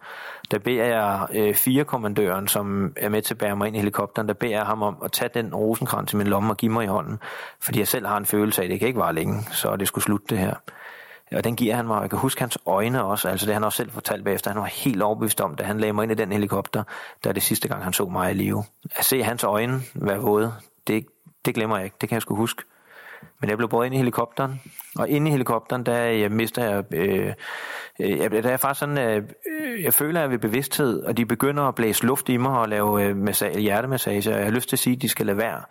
Der 0.50 0.58
beder 0.58 0.84
jeg 0.84 1.26
øh, 1.32 1.54
fire 1.54 1.84
kommandøren, 1.84 2.48
som 2.48 2.92
er 2.96 3.08
med 3.08 3.22
til 3.22 3.34
at 3.34 3.38
bære 3.38 3.56
mig 3.56 3.66
ind 3.66 3.76
i 3.76 3.78
helikopteren, 3.78 4.28
der 4.28 4.34
beder 4.34 4.56
jeg 4.56 4.66
ham 4.66 4.82
om 4.82 4.96
at 5.04 5.12
tage 5.12 5.30
den 5.34 5.54
rosenkrans 5.54 6.12
i 6.12 6.16
min 6.16 6.26
lomme 6.26 6.52
og 6.52 6.56
give 6.56 6.72
mig 6.72 6.84
i 6.84 6.86
hånden, 6.86 7.18
fordi 7.60 7.78
jeg 7.78 7.88
selv 7.88 8.06
har 8.06 8.16
en 8.16 8.26
følelse 8.26 8.62
af, 8.62 8.66
at 8.66 8.70
det 8.70 8.78
kan 8.78 8.88
ikke 8.88 9.00
vare 9.00 9.14
længe, 9.14 9.42
så 9.52 9.76
det 9.76 9.88
skulle 9.88 10.04
slutte 10.04 10.26
det 10.30 10.38
her. 10.38 10.54
Og 11.32 11.44
den 11.44 11.56
giver 11.56 11.74
han 11.74 11.86
mig, 11.86 12.02
jeg 12.02 12.10
kan 12.10 12.18
huske 12.18 12.40
hans 12.40 12.58
øjne 12.66 13.04
også, 13.04 13.28
altså 13.28 13.46
det 13.46 13.54
han 13.54 13.64
også 13.64 13.76
selv 13.76 13.90
fortalt 13.90 14.24
bagefter, 14.24 14.50
han 14.50 14.60
var 14.60 14.66
helt 14.66 15.02
overbevist 15.02 15.40
om, 15.40 15.56
da 15.56 15.64
han 15.64 15.80
lagde 15.80 15.92
mig 15.92 16.02
ind 16.02 16.12
i 16.12 16.14
den 16.14 16.32
helikopter, 16.32 16.82
der 17.24 17.30
er 17.30 17.34
det 17.34 17.42
sidste 17.42 17.68
gang, 17.68 17.84
han 17.84 17.92
så 17.92 18.04
mig 18.04 18.30
i 18.30 18.34
live. 18.34 18.64
At 18.96 19.04
se 19.04 19.22
hans 19.22 19.44
øjne 19.44 19.80
være 19.94 20.18
våde, 20.18 20.54
det, 20.86 21.06
det 21.44 21.54
glemmer 21.54 21.76
jeg 21.76 21.84
ikke, 21.84 21.96
det 22.00 22.08
kan 22.08 22.16
jeg 22.16 22.22
sgu 22.22 22.34
huske. 22.34 22.62
Men 23.40 23.50
jeg 23.50 23.56
blev 23.56 23.68
båret 23.68 23.86
ind 23.86 23.94
i 23.94 23.98
helikopteren, 23.98 24.60
og 24.98 25.08
inde 25.08 25.28
i 25.28 25.30
helikopteren, 25.30 25.86
der 25.86 25.96
jeg 25.96 26.32
mister 26.32 26.64
jeg, 26.64 26.94
øh, 26.94 27.32
øh, 28.00 28.42
der 28.42 28.50
er 28.50 28.56
faktisk 28.56 28.80
sådan, 28.80 28.98
øh, 28.98 29.22
øh 29.60 29.82
jeg 29.84 29.94
føler, 29.94 30.20
at 30.20 30.22
jeg 30.22 30.30
ved 30.30 30.38
bevidsthed, 30.38 31.02
og 31.02 31.16
de 31.16 31.26
begynder 31.26 31.62
at 31.62 31.74
blæse 31.74 32.06
luft 32.06 32.28
i 32.28 32.36
mig 32.36 32.58
og 32.58 32.68
lave 32.68 33.04
øh, 33.04 33.16
massage, 33.16 33.60
hjertemassage, 33.60 34.30
og 34.30 34.36
jeg 34.36 34.44
har 34.44 34.52
lyst 34.52 34.68
til 34.68 34.76
at 34.76 34.80
sige, 34.80 34.96
at 34.96 35.02
de 35.02 35.08
skal 35.08 35.26
lade 35.26 35.38
være. 35.38 35.62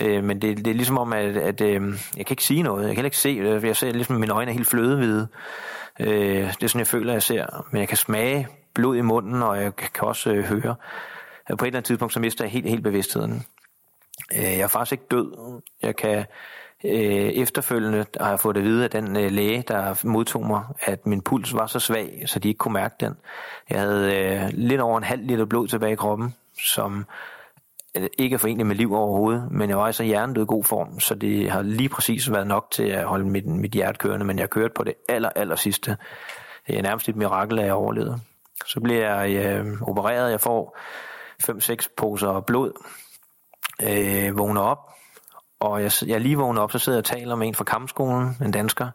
Øh, 0.00 0.24
men 0.24 0.42
det, 0.42 0.56
det 0.56 0.66
er 0.66 0.74
ligesom 0.74 0.98
om, 0.98 1.12
at, 1.12 1.36
at 1.36 1.60
øh, 1.60 1.82
jeg 2.16 2.26
kan 2.26 2.32
ikke 2.32 2.44
sige 2.44 2.62
noget. 2.62 2.86
Jeg 2.86 2.94
kan 2.94 3.04
ikke 3.04 3.16
se 3.16 3.40
det. 3.40 3.64
Jeg 3.64 3.76
ser 3.76 3.92
ligesom, 3.92 4.16
at 4.16 4.20
mine 4.20 4.32
øjne 4.32 4.50
er 4.50 4.54
helt 4.54 4.68
flødehvide. 4.68 5.28
Øh, 6.00 6.08
det 6.08 6.62
er 6.62 6.66
sådan, 6.66 6.78
jeg 6.78 6.86
føler, 6.86 7.12
at 7.12 7.14
jeg 7.14 7.22
ser. 7.22 7.66
Men 7.70 7.80
jeg 7.80 7.88
kan 7.88 7.96
smage 7.96 8.48
blod 8.74 8.96
i 8.96 9.00
munden, 9.00 9.42
og 9.42 9.62
jeg 9.62 9.76
kan 9.76 10.08
også 10.08 10.32
øh, 10.32 10.44
høre. 10.44 10.74
På 11.48 11.64
et 11.64 11.66
eller 11.66 11.66
andet 11.66 11.84
tidspunkt, 11.84 12.14
så 12.14 12.20
mister 12.20 12.44
jeg 12.44 12.52
helt, 12.52 12.68
helt 12.68 12.82
bevidstheden. 12.82 13.42
Øh, 14.36 14.42
jeg 14.42 14.60
er 14.60 14.66
faktisk 14.66 14.92
ikke 14.92 15.04
død. 15.10 15.60
Jeg 15.82 15.96
kan 15.96 16.24
øh, 16.84 17.28
efterfølgende 17.28 18.06
har 18.20 18.28
jeg 18.28 18.40
fået 18.40 18.56
at 18.56 18.62
vide 18.62 18.84
af 18.84 18.90
den 18.90 19.16
øh, 19.16 19.30
læge, 19.30 19.64
der 19.68 20.00
modtog 20.04 20.46
mig, 20.46 20.64
at 20.80 21.06
min 21.06 21.20
puls 21.20 21.54
var 21.54 21.66
så 21.66 21.78
svag, 21.78 22.22
så 22.26 22.38
de 22.38 22.48
ikke 22.48 22.58
kunne 22.58 22.74
mærke 22.74 22.94
den. 23.00 23.16
Jeg 23.70 23.80
havde 23.80 24.16
øh, 24.16 24.50
lidt 24.52 24.80
over 24.80 24.98
en 24.98 25.04
halv 25.04 25.26
liter 25.26 25.44
blod 25.44 25.68
tilbage 25.68 25.92
i 25.92 25.96
kroppen, 25.96 26.34
som 26.64 27.06
øh, 27.94 28.08
ikke 28.18 28.34
er 28.34 28.38
forenligt 28.38 28.66
med 28.66 28.76
liv 28.76 28.94
overhovedet, 28.94 29.50
men 29.50 29.70
jeg 29.70 29.78
var 29.78 29.88
i 29.88 29.92
så 29.92 30.02
i 30.02 30.44
god 30.46 30.64
form, 30.64 31.00
så 31.00 31.14
det 31.14 31.50
har 31.50 31.62
lige 31.62 31.88
præcis 31.88 32.32
været 32.32 32.46
nok 32.46 32.66
til 32.70 32.84
at 32.84 33.04
holde 33.04 33.24
mit, 33.24 33.46
mit 33.46 33.72
hjerte 33.72 33.98
kørende, 33.98 34.26
men 34.26 34.38
jeg 34.38 34.50
kørte 34.50 34.74
på 34.74 34.84
det 34.84 34.94
aller, 35.08 35.30
aller 35.36 35.56
sidste. 35.56 35.96
Det 36.66 36.78
er 36.78 36.82
nærmest 36.82 37.08
et 37.08 37.16
mirakel, 37.16 37.58
at 37.58 37.64
jeg 37.64 37.74
overlevede. 37.74 38.20
Så 38.66 38.80
bliver 38.80 39.20
jeg 39.20 39.46
øh, 39.46 39.82
opereret, 39.82 40.30
jeg 40.30 40.40
får 40.40 40.78
5-6 41.42 41.94
poser 41.96 42.40
blod, 42.40 42.72
øh, 43.82 44.38
vågner 44.38 44.60
op, 44.60 44.94
og 45.60 45.82
jeg, 45.82 45.92
jeg 46.06 46.20
lige 46.20 46.36
vågner 46.36 46.62
op, 46.62 46.72
så 46.72 46.78
sidder 46.78 46.98
jeg 46.98 47.00
og 47.00 47.18
taler 47.18 47.36
med 47.36 47.48
en 47.48 47.54
fra 47.54 47.64
kampskolen, 47.64 48.36
en 48.44 48.50
dansker. 48.50 48.88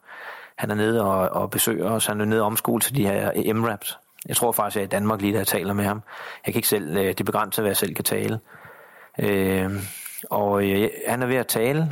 Han 0.57 0.72
er 0.72 0.76
nede 0.76 1.01
og, 1.05 1.30
og 1.41 1.49
besøger 1.49 1.89
os, 1.89 2.05
han 2.05 2.22
er 2.22 2.26
nede 2.26 2.41
og 2.41 2.45
omskole 2.45 2.82
til 2.82 2.95
de 2.95 3.07
her 3.07 3.53
MRAPs. 3.53 3.97
Jeg 4.28 4.36
tror 4.36 4.51
faktisk, 4.51 4.76
jeg 4.76 4.82
er 4.82 4.88
i 4.88 4.89
Danmark 4.89 5.22
lige, 5.22 5.34
da 5.34 5.38
jeg 5.38 5.47
taler 5.47 5.74
med 5.74 5.84
ham. 5.84 6.01
Jeg 6.45 6.53
kan 6.53 6.60
ikke 6.60 6.68
selv, 6.68 6.97
øh, 6.97 7.05
det 7.07 7.20
er 7.20 7.24
begrænset, 7.24 7.64
hvad 7.64 7.70
jeg 7.70 7.78
selv 7.78 7.95
kan 7.95 8.03
tale. 8.03 8.39
Øh, 9.20 9.72
og 10.30 10.70
øh, 10.70 10.89
han 11.07 11.22
er 11.22 11.28
ved 11.28 11.36
at 11.36 11.47
tale, 11.47 11.91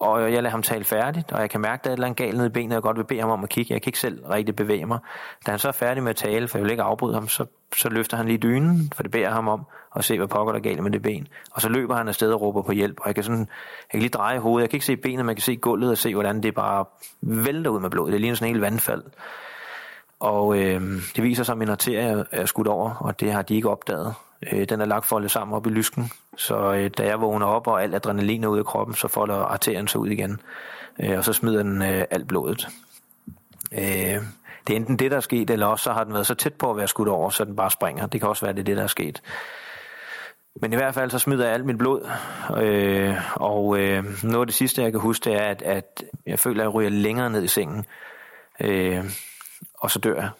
og 0.00 0.32
jeg 0.32 0.42
lader 0.42 0.50
ham 0.50 0.62
tale 0.62 0.84
færdigt, 0.84 1.32
og 1.32 1.40
jeg 1.40 1.50
kan 1.50 1.60
mærke, 1.60 1.80
at 1.80 1.84
der 1.84 1.90
er 1.90 1.92
et 1.92 1.96
eller 1.96 2.06
andet 2.06 2.16
galt 2.16 2.36
nede 2.36 2.46
i 2.46 2.50
benet, 2.50 2.72
og 2.72 2.74
jeg 2.74 2.82
godt 2.82 2.96
vil 2.96 3.04
bede 3.04 3.20
ham 3.20 3.30
om 3.30 3.44
at 3.44 3.50
kigge. 3.50 3.74
Jeg 3.74 3.82
kan 3.82 3.88
ikke 3.88 3.98
selv 3.98 4.24
rigtig 4.24 4.56
bevæge 4.56 4.86
mig. 4.86 4.98
Da 5.46 5.50
han 5.50 5.58
så 5.58 5.68
er 5.68 5.72
færdig 5.72 6.02
med 6.02 6.10
at 6.10 6.16
tale, 6.16 6.48
for 6.48 6.58
jeg 6.58 6.64
vil 6.64 6.70
ikke 6.70 6.82
afbryde 6.82 7.14
ham, 7.14 7.28
så, 7.28 7.46
så 7.76 7.88
løfter 7.88 8.16
han 8.16 8.26
lige 8.26 8.38
dynen, 8.38 8.92
for 8.96 9.02
det 9.02 9.12
beder 9.12 9.30
ham 9.30 9.48
om, 9.48 9.66
og 9.90 10.04
se, 10.04 10.18
hvad 10.18 10.28
pokker 10.28 10.52
der 10.52 10.58
er 10.58 10.62
galt 10.62 10.82
med 10.82 10.90
det 10.90 11.02
ben. 11.02 11.28
Og 11.50 11.60
så 11.62 11.68
løber 11.68 11.96
han 11.96 12.08
afsted 12.08 12.32
og 12.32 12.40
råber 12.40 12.62
på 12.62 12.72
hjælp, 12.72 13.00
og 13.00 13.06
jeg 13.06 13.14
kan, 13.14 13.24
sådan, 13.24 13.38
jeg 13.38 13.90
kan 13.90 14.00
lige 14.00 14.10
dreje 14.10 14.38
hovedet. 14.38 14.62
Jeg 14.62 14.70
kan 14.70 14.76
ikke 14.76 14.86
se 14.86 14.96
benet, 14.96 15.24
man 15.24 15.34
kan 15.34 15.42
se 15.42 15.56
gulvet 15.56 15.90
og 15.90 15.98
se, 15.98 16.14
hvordan 16.14 16.42
det 16.42 16.54
bare 16.54 16.84
vælter 17.20 17.70
ud 17.70 17.80
med 17.80 17.90
blod. 17.90 18.12
Det 18.12 18.20
ligner 18.20 18.36
sådan 18.36 18.48
en 18.48 18.54
helt 18.54 18.62
vandfald. 18.62 19.02
Og 20.20 20.58
øh, 20.58 20.80
det 21.16 21.22
viser 21.22 21.44
sig, 21.44 21.52
at 21.52 21.58
min 21.58 21.68
arterie 21.68 22.24
er 22.32 22.46
skudt 22.46 22.68
over, 22.68 22.94
og 22.94 23.20
det 23.20 23.32
har 23.32 23.42
de 23.42 23.54
ikke 23.54 23.70
opdaget. 23.70 24.14
Øh, 24.52 24.68
den 24.68 24.80
er 24.80 24.84
lagt 24.84 25.06
foldet 25.06 25.30
sammen 25.30 25.56
op 25.56 25.66
i 25.66 25.70
lysken, 25.70 26.10
så 26.36 26.72
øh, 26.72 26.90
da 26.98 27.06
jeg 27.06 27.20
vågner 27.20 27.46
op, 27.46 27.66
og 27.66 27.82
alt 27.82 27.94
adrenalin 27.94 28.44
er 28.44 28.48
ud 28.48 28.58
af 28.58 28.64
kroppen, 28.64 28.96
så 28.96 29.08
folder 29.08 29.34
arterien 29.34 29.88
sig 29.88 30.00
ud 30.00 30.08
igen, 30.08 30.40
øh, 31.00 31.18
og 31.18 31.24
så 31.24 31.32
smider 31.32 31.62
den 31.62 31.82
øh, 31.82 32.04
alt 32.10 32.28
blodet. 32.28 32.68
Øh, 33.72 34.22
det 34.66 34.72
er 34.72 34.76
enten 34.76 34.98
det, 34.98 35.10
der 35.10 35.16
er 35.16 35.20
sket, 35.20 35.50
eller 35.50 35.66
også 35.66 35.84
så 35.84 35.92
har 35.92 36.04
den 36.04 36.12
været 36.12 36.26
så 36.26 36.34
tæt 36.34 36.54
på 36.54 36.70
at 36.70 36.76
være 36.76 36.88
skudt 36.88 37.08
over, 37.08 37.30
så 37.30 37.44
den 37.44 37.56
bare 37.56 37.70
springer. 37.70 38.06
Det 38.06 38.20
kan 38.20 38.28
også 38.28 38.46
være, 38.46 38.52
det 38.54 38.60
er 38.60 38.64
det, 38.64 38.76
der 38.76 38.82
er 38.82 38.86
sket. 38.86 39.22
Men 40.60 40.72
i 40.72 40.76
hvert 40.76 40.94
fald 40.94 41.10
så 41.10 41.18
smider 41.18 41.44
jeg 41.44 41.54
alt 41.54 41.66
mit 41.66 41.78
blod, 41.78 42.10
øh, 42.56 43.14
og 43.34 43.78
øh, 43.78 44.04
noget 44.22 44.40
af 44.40 44.46
det 44.46 44.54
sidste, 44.54 44.82
jeg 44.82 44.92
kan 44.92 45.00
huske, 45.00 45.30
det 45.30 45.38
er, 45.38 45.44
at, 45.44 45.62
at 45.62 46.04
jeg 46.26 46.38
føler, 46.38 46.62
at 46.62 46.64
jeg 46.64 46.74
ryger 46.74 46.90
længere 46.90 47.30
ned 47.30 47.44
i 47.44 47.48
sengen, 47.48 47.84
øh, 48.60 49.04
og 49.78 49.90
så 49.90 49.98
dør 49.98 50.14
jeg. 50.14 50.30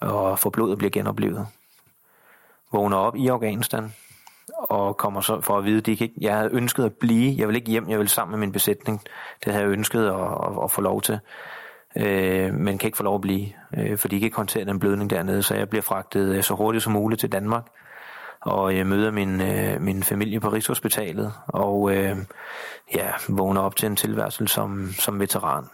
Og 0.00 0.38
får 0.38 0.50
blodet 0.50 0.78
bliver 0.78 0.90
genoplevet. 0.90 1.46
Vågner 2.72 2.96
op 2.96 3.16
i 3.16 3.28
Afghanistan, 3.28 3.92
og 4.58 4.96
kommer 4.96 5.20
så 5.20 5.40
for 5.40 5.58
at 5.58 5.64
vide, 5.64 5.78
at 5.78 5.86
de 5.86 5.90
ikke, 5.90 6.12
jeg 6.20 6.36
havde 6.36 6.50
ønsket 6.52 6.84
at 6.84 6.92
blive, 6.92 7.34
jeg 7.38 7.48
vil 7.48 7.56
ikke 7.56 7.70
hjem, 7.70 7.88
jeg 7.88 7.98
vil 7.98 8.08
sammen 8.08 8.30
med 8.30 8.46
min 8.46 8.52
besætning. 8.52 9.00
Det 9.44 9.52
havde 9.52 9.64
jeg 9.64 9.72
ønsket 9.72 10.06
at, 10.06 10.20
at, 10.20 10.64
at 10.64 10.70
få 10.70 10.80
lov 10.80 11.02
til, 11.02 11.18
øh, 11.96 12.54
men 12.54 12.78
kan 12.78 12.86
ikke 12.86 12.96
få 12.96 13.02
lov 13.02 13.14
at 13.14 13.20
blive, 13.20 13.48
øh, 13.76 13.98
for 13.98 14.08
de 14.08 14.18
kan 14.18 14.26
ikke 14.26 14.36
håndtere 14.36 14.64
den 14.64 14.78
blødning 14.78 15.10
dernede, 15.10 15.42
så 15.42 15.54
jeg 15.54 15.68
bliver 15.68 15.82
fragtet 15.82 16.34
øh, 16.34 16.42
så 16.42 16.54
hurtigt 16.54 16.84
som 16.84 16.92
muligt 16.92 17.20
til 17.20 17.32
Danmark, 17.32 17.66
og 18.40 18.76
jeg 18.76 18.86
møder 18.86 19.10
min, 19.10 19.40
øh, 19.40 19.80
min 19.80 20.02
familie 20.02 20.40
på 20.40 20.48
Rigshospitalet, 20.48 21.32
og 21.46 21.96
øh, 21.96 22.16
ja, 22.94 23.10
vågner 23.28 23.60
op 23.60 23.76
til 23.76 23.86
en 23.86 23.96
tilværelse 23.96 24.46
som, 24.46 24.92
som 24.92 25.20
veteran, 25.20 25.64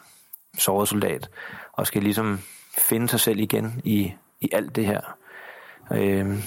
såret 0.58 0.88
soldat, 0.88 1.28
og 1.72 1.86
skal 1.86 2.02
ligesom 2.02 2.40
finde 2.78 3.08
sig 3.08 3.20
selv 3.20 3.38
igen 3.38 3.80
i, 3.84 4.12
i 4.40 4.48
alt 4.52 4.76
det 4.76 4.86
her. 4.86 5.16
Øh, 5.92 6.38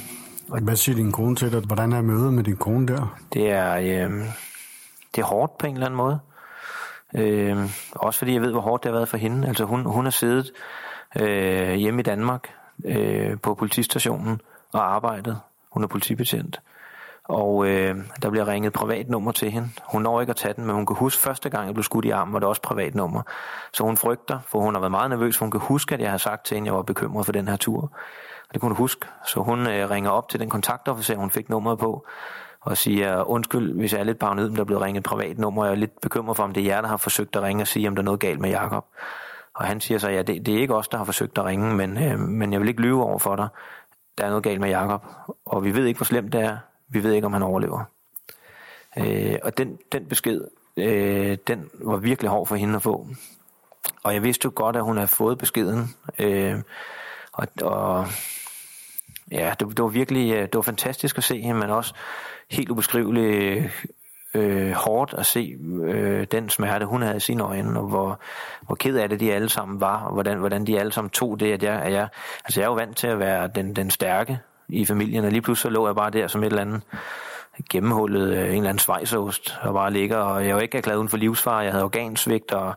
og 0.49 0.61
Hvad 0.61 0.75
siger 0.75 0.95
din 0.95 1.11
kone 1.11 1.36
til 1.36 1.51
dig? 1.51 1.61
Hvordan 1.61 1.93
er 1.93 2.01
mødet 2.01 2.34
med 2.34 2.43
din 2.43 2.57
kone 2.57 2.88
der? 2.88 3.17
Det 3.34 3.51
er, 3.51 3.75
øh, 3.75 4.11
det 5.15 5.21
er 5.21 5.25
hårdt 5.25 5.57
på 5.57 5.67
en 5.67 5.73
eller 5.73 5.86
anden 5.86 5.97
måde. 5.97 6.19
Øh, 7.15 7.57
også 7.91 8.19
fordi 8.19 8.34
jeg 8.34 8.41
ved, 8.41 8.51
hvor 8.51 8.61
hårdt 8.61 8.84
det 8.84 8.91
har 8.91 8.97
været 8.97 9.09
for 9.09 9.17
hende. 9.17 9.47
Altså 9.47 9.65
hun, 9.65 9.86
hun 9.86 10.03
har 10.03 10.11
siddet 10.11 10.51
øh, 11.19 11.73
hjemme 11.73 11.99
i 11.99 12.03
Danmark 12.03 12.49
øh, 12.86 13.39
på 13.39 13.53
politistationen 13.53 14.41
og 14.73 14.95
arbejdet. 14.95 15.39
Hun 15.71 15.84
er 15.84 15.88
politibetjent. 15.88 16.61
Og 17.28 17.67
øh, 17.67 17.95
der 18.21 18.30
bliver 18.30 18.47
ringet 18.47 18.73
privat 18.73 19.09
nummer 19.09 19.32
til 19.32 19.51
hende. 19.51 19.69
Hun 19.91 20.01
når 20.01 20.21
ikke 20.21 20.30
at 20.32 20.36
tage 20.36 20.53
den, 20.53 20.65
men 20.65 20.75
hun 20.75 20.86
kan 20.86 20.95
huske 20.95 21.21
første 21.21 21.49
gang, 21.49 21.65
jeg 21.65 21.73
blev 21.73 21.84
skudt 21.84 22.05
i 22.05 22.09
armen, 22.09 22.34
var 22.34 22.39
det 22.39 22.47
også 22.47 22.61
privat 22.61 22.95
nummer. 22.95 23.21
Så 23.73 23.84
hun 23.84 23.97
frygter, 23.97 24.39
for 24.47 24.59
hun 24.59 24.73
har 24.73 24.82
været 24.82 24.91
meget 24.91 25.09
nervøs, 25.09 25.38
for 25.38 25.45
hun 25.45 25.51
kan 25.51 25.59
huske, 25.59 25.95
at 25.95 26.01
jeg 26.01 26.11
har 26.11 26.17
sagt 26.17 26.45
til 26.45 26.55
hende, 26.55 26.67
at 26.67 26.71
jeg 26.71 26.75
var 26.75 26.82
bekymret 26.82 27.25
for 27.25 27.34
den 27.34 27.47
her 27.47 27.55
tur. 27.55 27.82
Og 28.47 28.53
det 28.53 28.61
kunne 28.61 28.69
hun 28.69 28.78
huske. 28.78 29.07
Så 29.25 29.39
hun 29.39 29.67
øh, 29.67 29.89
ringer 29.89 30.09
op 30.09 30.30
til 30.30 30.39
den 30.39 30.49
kontaktofficer, 30.49 31.15
hun 31.15 31.30
fik 31.30 31.49
nummeret 31.49 31.80
på, 31.80 32.05
og 32.61 32.78
siger, 32.78 33.30
undskyld, 33.30 33.73
hvis 33.73 33.93
jeg 33.93 33.99
er 33.99 34.03
lidt 34.03 34.19
paranoid, 34.19 34.49
om 34.49 34.55
der 34.55 34.61
er 34.61 34.65
blevet 34.65 34.84
ringet 34.84 35.03
privat 35.03 35.38
nummer, 35.38 35.65
jeg 35.65 35.71
er 35.71 35.75
lidt 35.75 36.01
bekymret 36.01 36.38
for, 36.38 36.43
om 36.43 36.53
det 36.53 36.61
er 36.61 36.65
jer, 36.65 36.82
der 36.82 36.88
har 36.88 36.97
forsøgt 36.97 37.36
at 37.36 37.43
ringe 37.43 37.63
og 37.63 37.67
sige, 37.67 37.88
om 37.88 37.95
der 37.95 38.01
er 38.01 38.05
noget 38.05 38.19
galt 38.19 38.39
med 38.39 38.49
Jakob. 38.49 38.86
Og 39.55 39.65
han 39.65 39.82
siger 39.82 39.97
så, 39.97 40.09
ja, 40.09 40.21
det, 40.21 40.45
det 40.45 40.55
er 40.55 40.59
ikke 40.59 40.75
os, 40.75 40.88
der 40.88 40.97
har 40.97 41.05
forsøgt 41.05 41.38
at 41.38 41.45
ringe, 41.45 41.75
men, 41.75 42.03
øh, 42.03 42.19
men 42.19 42.53
jeg 42.53 42.61
vil 42.61 42.69
ikke 42.69 42.82
lyve 42.82 43.03
over 43.03 43.19
for 43.19 43.36
dig. 43.36 43.47
Der 44.17 44.25
er 44.25 44.30
noget 44.30 44.43
galt 44.43 44.61
med 44.61 44.69
Jakob, 44.69 45.05
og 45.45 45.63
vi 45.63 45.75
ved 45.75 45.86
ikke, 45.86 45.97
hvor 45.97 46.05
slemt 46.05 46.34
det 46.34 46.41
er. 46.41 46.57
Vi 46.90 47.04
ved 47.04 47.14
ikke, 47.14 47.26
om 47.26 47.34
han 47.34 47.44
overlever. 47.44 47.84
Øh, 48.98 49.36
og 49.44 49.58
den, 49.58 49.80
den 49.92 50.06
besked, 50.06 50.42
øh, 50.78 51.38
den 51.48 51.70
var 51.74 51.98
virkelig 51.98 52.30
hård 52.30 52.48
for 52.48 52.56
hende 52.56 52.76
at 52.76 52.82
få. 52.82 53.08
Og 54.04 54.14
jeg 54.14 54.24
vidste 54.24 54.46
jo 54.46 54.52
godt, 54.56 54.76
at 54.76 54.84
hun 54.84 54.98
havde 54.98 55.08
fået 55.08 55.38
beskeden. 55.38 55.96
Øh, 56.20 56.56
og, 57.32 57.48
og 57.62 58.08
ja, 59.32 59.54
det, 59.60 59.68
det 59.68 59.84
var 59.84 59.88
virkelig 59.88 60.34
øh, 60.34 60.42
det 60.42 60.56
var 60.56 60.62
fantastisk 60.62 61.18
at 61.18 61.24
se 61.24 61.42
hende, 61.42 61.60
men 61.60 61.70
også 61.70 61.94
helt 62.52 62.70
ubeskriveligt 62.70 63.72
øh, 64.34 64.72
hårdt 64.72 65.14
at 65.14 65.26
se 65.26 65.58
øh, 65.84 66.28
den 66.32 66.50
smerte, 66.50 66.86
hun 66.86 67.02
havde 67.02 67.18
i 67.18 67.20
sine 67.20 67.44
øjne, 67.44 67.80
og 67.80 67.88
hvor, 67.88 68.20
hvor 68.62 68.76
ked 68.76 68.98
af 68.98 69.10
det 69.10 69.20
de 69.20 69.34
alle 69.34 69.50
sammen 69.50 69.82
var, 69.82 70.04
og 70.04 70.14
hvordan, 70.14 70.38
hvordan 70.38 70.68
de 70.68 70.80
alle 70.80 70.92
sammen 70.92 71.10
tog 71.10 71.40
det, 71.40 71.54
at 71.54 71.64
jeg, 71.64 71.82
at 71.82 71.94
jeg, 71.94 72.08
altså 72.46 72.60
jeg 72.60 72.66
er 72.66 72.70
jo 72.70 72.76
vant 72.76 72.98
til 72.98 73.08
at 73.08 73.20
være 73.20 73.48
den, 73.48 73.76
den 73.76 73.92
stærke 73.92 74.40
i 74.70 74.86
familien, 74.86 75.26
og 75.26 75.32
lige 75.32 75.41
pludselig 75.41 75.61
så 75.61 75.70
lå 75.70 75.88
jeg 75.88 75.95
bare 75.95 76.09
der 76.09 76.28
som 76.28 76.43
et 76.43 76.45
eller 76.45 76.61
andet 76.61 76.82
gennemhullet 77.70 78.34
øh, 78.34 78.39
en 78.39 78.45
eller 78.45 78.70
anden 78.70 78.80
svejsost 78.80 79.57
og 79.61 79.74
bare 79.74 79.93
ligger, 79.93 80.18
og 80.18 80.47
jeg 80.47 80.55
var 80.55 80.61
ikke 80.61 80.78
erklæret 80.78 80.97
uden 80.97 81.09
for 81.09 81.18
livsfar, 81.18 81.61
jeg 81.61 81.72
havde 81.72 81.84
organsvigt, 81.84 82.51
og 82.51 82.76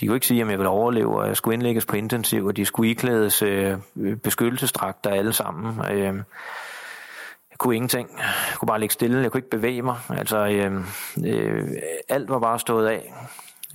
de 0.00 0.06
kunne 0.06 0.16
ikke 0.16 0.26
sige, 0.26 0.42
om 0.42 0.50
jeg 0.50 0.58
ville 0.58 0.68
overleve, 0.68 1.20
og 1.20 1.28
jeg 1.28 1.36
skulle 1.36 1.54
indlægges 1.54 1.86
på 1.86 1.96
intensiv, 1.96 2.46
og 2.46 2.56
de 2.56 2.64
skulle 2.64 2.90
iklædes 2.90 3.42
øh, 3.42 3.76
øh 3.96 4.16
beskyttelsesdragter 4.16 5.10
alle 5.10 5.32
sammen. 5.32 5.92
Øh, 5.92 6.14
jeg 7.50 7.58
kunne 7.58 7.74
ingenting. 7.76 8.08
Jeg 8.18 8.58
kunne 8.58 8.66
bare 8.66 8.80
ligge 8.80 8.92
stille. 8.92 9.22
Jeg 9.22 9.30
kunne 9.30 9.38
ikke 9.38 9.50
bevæge 9.50 9.82
mig. 9.82 9.96
Altså, 10.10 10.38
øh, 10.46 10.72
øh, 11.26 11.68
alt 12.08 12.30
var 12.30 12.38
bare 12.38 12.58
stået 12.58 12.88
af. 12.88 13.12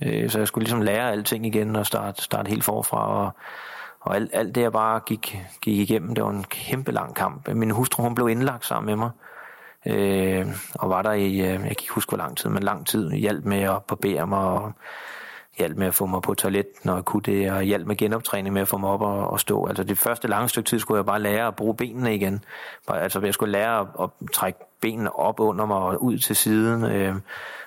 Øh, 0.04 0.30
så 0.30 0.38
jeg 0.38 0.48
skulle 0.48 0.64
ligesom 0.64 0.82
lære 0.82 1.12
alting 1.12 1.46
igen 1.46 1.76
og 1.76 1.86
starte, 1.86 2.22
starte 2.22 2.48
helt 2.48 2.64
forfra. 2.64 3.24
Og, 3.24 3.32
og 4.00 4.16
alt, 4.16 4.30
alt 4.32 4.54
det, 4.54 4.60
jeg 4.60 4.72
bare 4.72 5.00
gik, 5.00 5.38
gik 5.60 5.78
igennem, 5.90 6.14
det 6.14 6.24
var 6.24 6.30
en 6.30 6.44
kæmpe 6.44 6.92
lang 6.92 7.14
kamp. 7.14 7.48
Min 7.48 7.70
hustru, 7.70 8.02
hun 8.02 8.14
blev 8.14 8.28
indlagt 8.28 8.66
sammen 8.66 8.86
med 8.86 8.96
mig. 8.96 9.10
Øh, 9.86 10.46
og 10.74 10.90
var 10.90 11.02
der 11.02 11.12
i, 11.12 11.32
øh, 11.32 11.40
jeg 11.40 11.60
kan 11.60 11.70
ikke 11.70 11.92
huske, 11.92 12.10
hvor 12.10 12.18
lang 12.18 12.36
tid, 12.36 12.50
men 12.50 12.62
lang 12.62 12.86
tid, 12.86 13.10
hjalp 13.10 13.44
med 13.44 13.60
at 13.60 13.84
barbere 13.84 14.26
mig, 14.26 14.38
og 14.38 14.72
hjalp 15.58 15.76
med 15.76 15.86
at 15.86 15.94
få 15.94 16.06
mig 16.06 16.22
på 16.22 16.34
toilet, 16.34 16.66
når 16.84 16.94
jeg 16.94 17.04
kunne 17.04 17.22
det, 17.22 17.52
og 17.52 17.62
hjalp 17.62 17.86
med 17.86 17.96
genoptræning 17.96 18.52
med 18.52 18.62
at 18.62 18.68
få 18.68 18.78
mig 18.78 18.90
op 18.90 19.02
og, 19.02 19.30
og 19.30 19.40
stå. 19.40 19.66
Altså 19.66 19.84
det 19.84 19.98
første 19.98 20.28
lange 20.28 20.48
stykke 20.48 20.68
tid 20.68 20.78
skulle 20.78 20.98
jeg 20.98 21.06
bare 21.06 21.20
lære 21.20 21.46
at 21.46 21.56
bruge 21.56 21.74
benene 21.74 22.14
igen. 22.14 22.44
Altså 22.88 23.20
jeg 23.20 23.34
skulle 23.34 23.52
lære 23.52 23.80
at, 23.80 23.86
at 24.02 24.10
trække 24.32 24.58
benene 24.80 25.18
op 25.18 25.40
under 25.40 25.66
mig 25.66 25.76
og 25.76 26.02
ud 26.02 26.18
til 26.18 26.36
siden, 26.36 26.84
øh, 26.84 27.14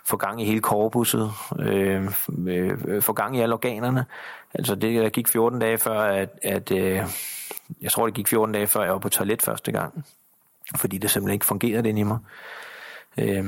få 0.06 0.18
gang 0.18 0.42
i 0.42 0.46
hele 0.46 0.62
korpuset, 0.62 1.32
øh, 1.60 2.12
øh, 2.48 3.02
få 3.02 3.14
gang 3.14 3.38
i 3.38 3.42
alle 3.42 3.54
organerne. 3.54 4.06
Altså 4.54 4.76
det 4.76 5.02
der 5.04 5.10
gik 5.10 5.28
14 5.28 5.60
dage 5.60 5.78
før, 5.78 6.00
at, 6.02 6.30
at 6.44 6.72
øh, 6.72 7.04
jeg 7.82 7.92
tror 7.92 8.06
det 8.06 8.14
gik 8.16 8.28
14 8.28 8.54
dage 8.54 8.68
før 8.68 8.84
jeg 8.84 8.92
var 8.92 9.00
på 9.00 9.10
toilet 9.10 9.42
første 9.42 9.72
gang 9.72 10.06
fordi 10.76 10.98
det 10.98 11.12
simpelthen 11.12 11.34
ikke 11.34 11.46
fungerede 11.46 11.90
ind 11.90 12.00
i 12.00 12.04
mig. 12.04 12.18
Øh, 13.18 13.46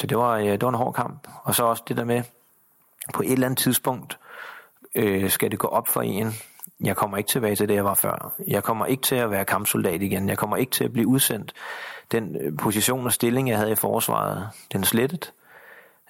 så 0.00 0.06
det 0.06 0.18
var, 0.18 0.36
øh, 0.38 0.46
det 0.46 0.62
var 0.62 0.68
en 0.68 0.74
hård 0.74 0.94
kamp. 0.94 1.28
Og 1.42 1.54
så 1.54 1.64
også 1.64 1.82
det 1.88 1.96
der 1.96 2.04
med, 2.04 2.22
på 3.14 3.22
et 3.22 3.32
eller 3.32 3.46
andet 3.46 3.58
tidspunkt 3.58 4.18
øh, 4.94 5.30
skal 5.30 5.50
det 5.50 5.58
gå 5.58 5.68
op 5.68 5.88
for 5.88 6.02
en, 6.02 6.32
jeg 6.80 6.96
kommer 6.96 7.16
ikke 7.16 7.28
tilbage 7.28 7.56
til 7.56 7.68
det, 7.68 7.74
jeg 7.74 7.84
var 7.84 7.94
før. 7.94 8.34
Jeg 8.46 8.62
kommer 8.62 8.86
ikke 8.86 9.02
til 9.02 9.14
at 9.14 9.30
være 9.30 9.44
kampsoldat 9.44 10.02
igen. 10.02 10.28
Jeg 10.28 10.38
kommer 10.38 10.56
ikke 10.56 10.72
til 10.72 10.84
at 10.84 10.92
blive 10.92 11.06
udsendt. 11.06 11.52
Den 12.12 12.36
øh, 12.40 12.56
position 12.56 13.06
og 13.06 13.12
stilling, 13.12 13.48
jeg 13.48 13.58
havde 13.58 13.72
i 13.72 13.74
forsvaret, 13.74 14.48
den 14.72 14.80
er 14.80 14.86
slettet. 14.86 15.32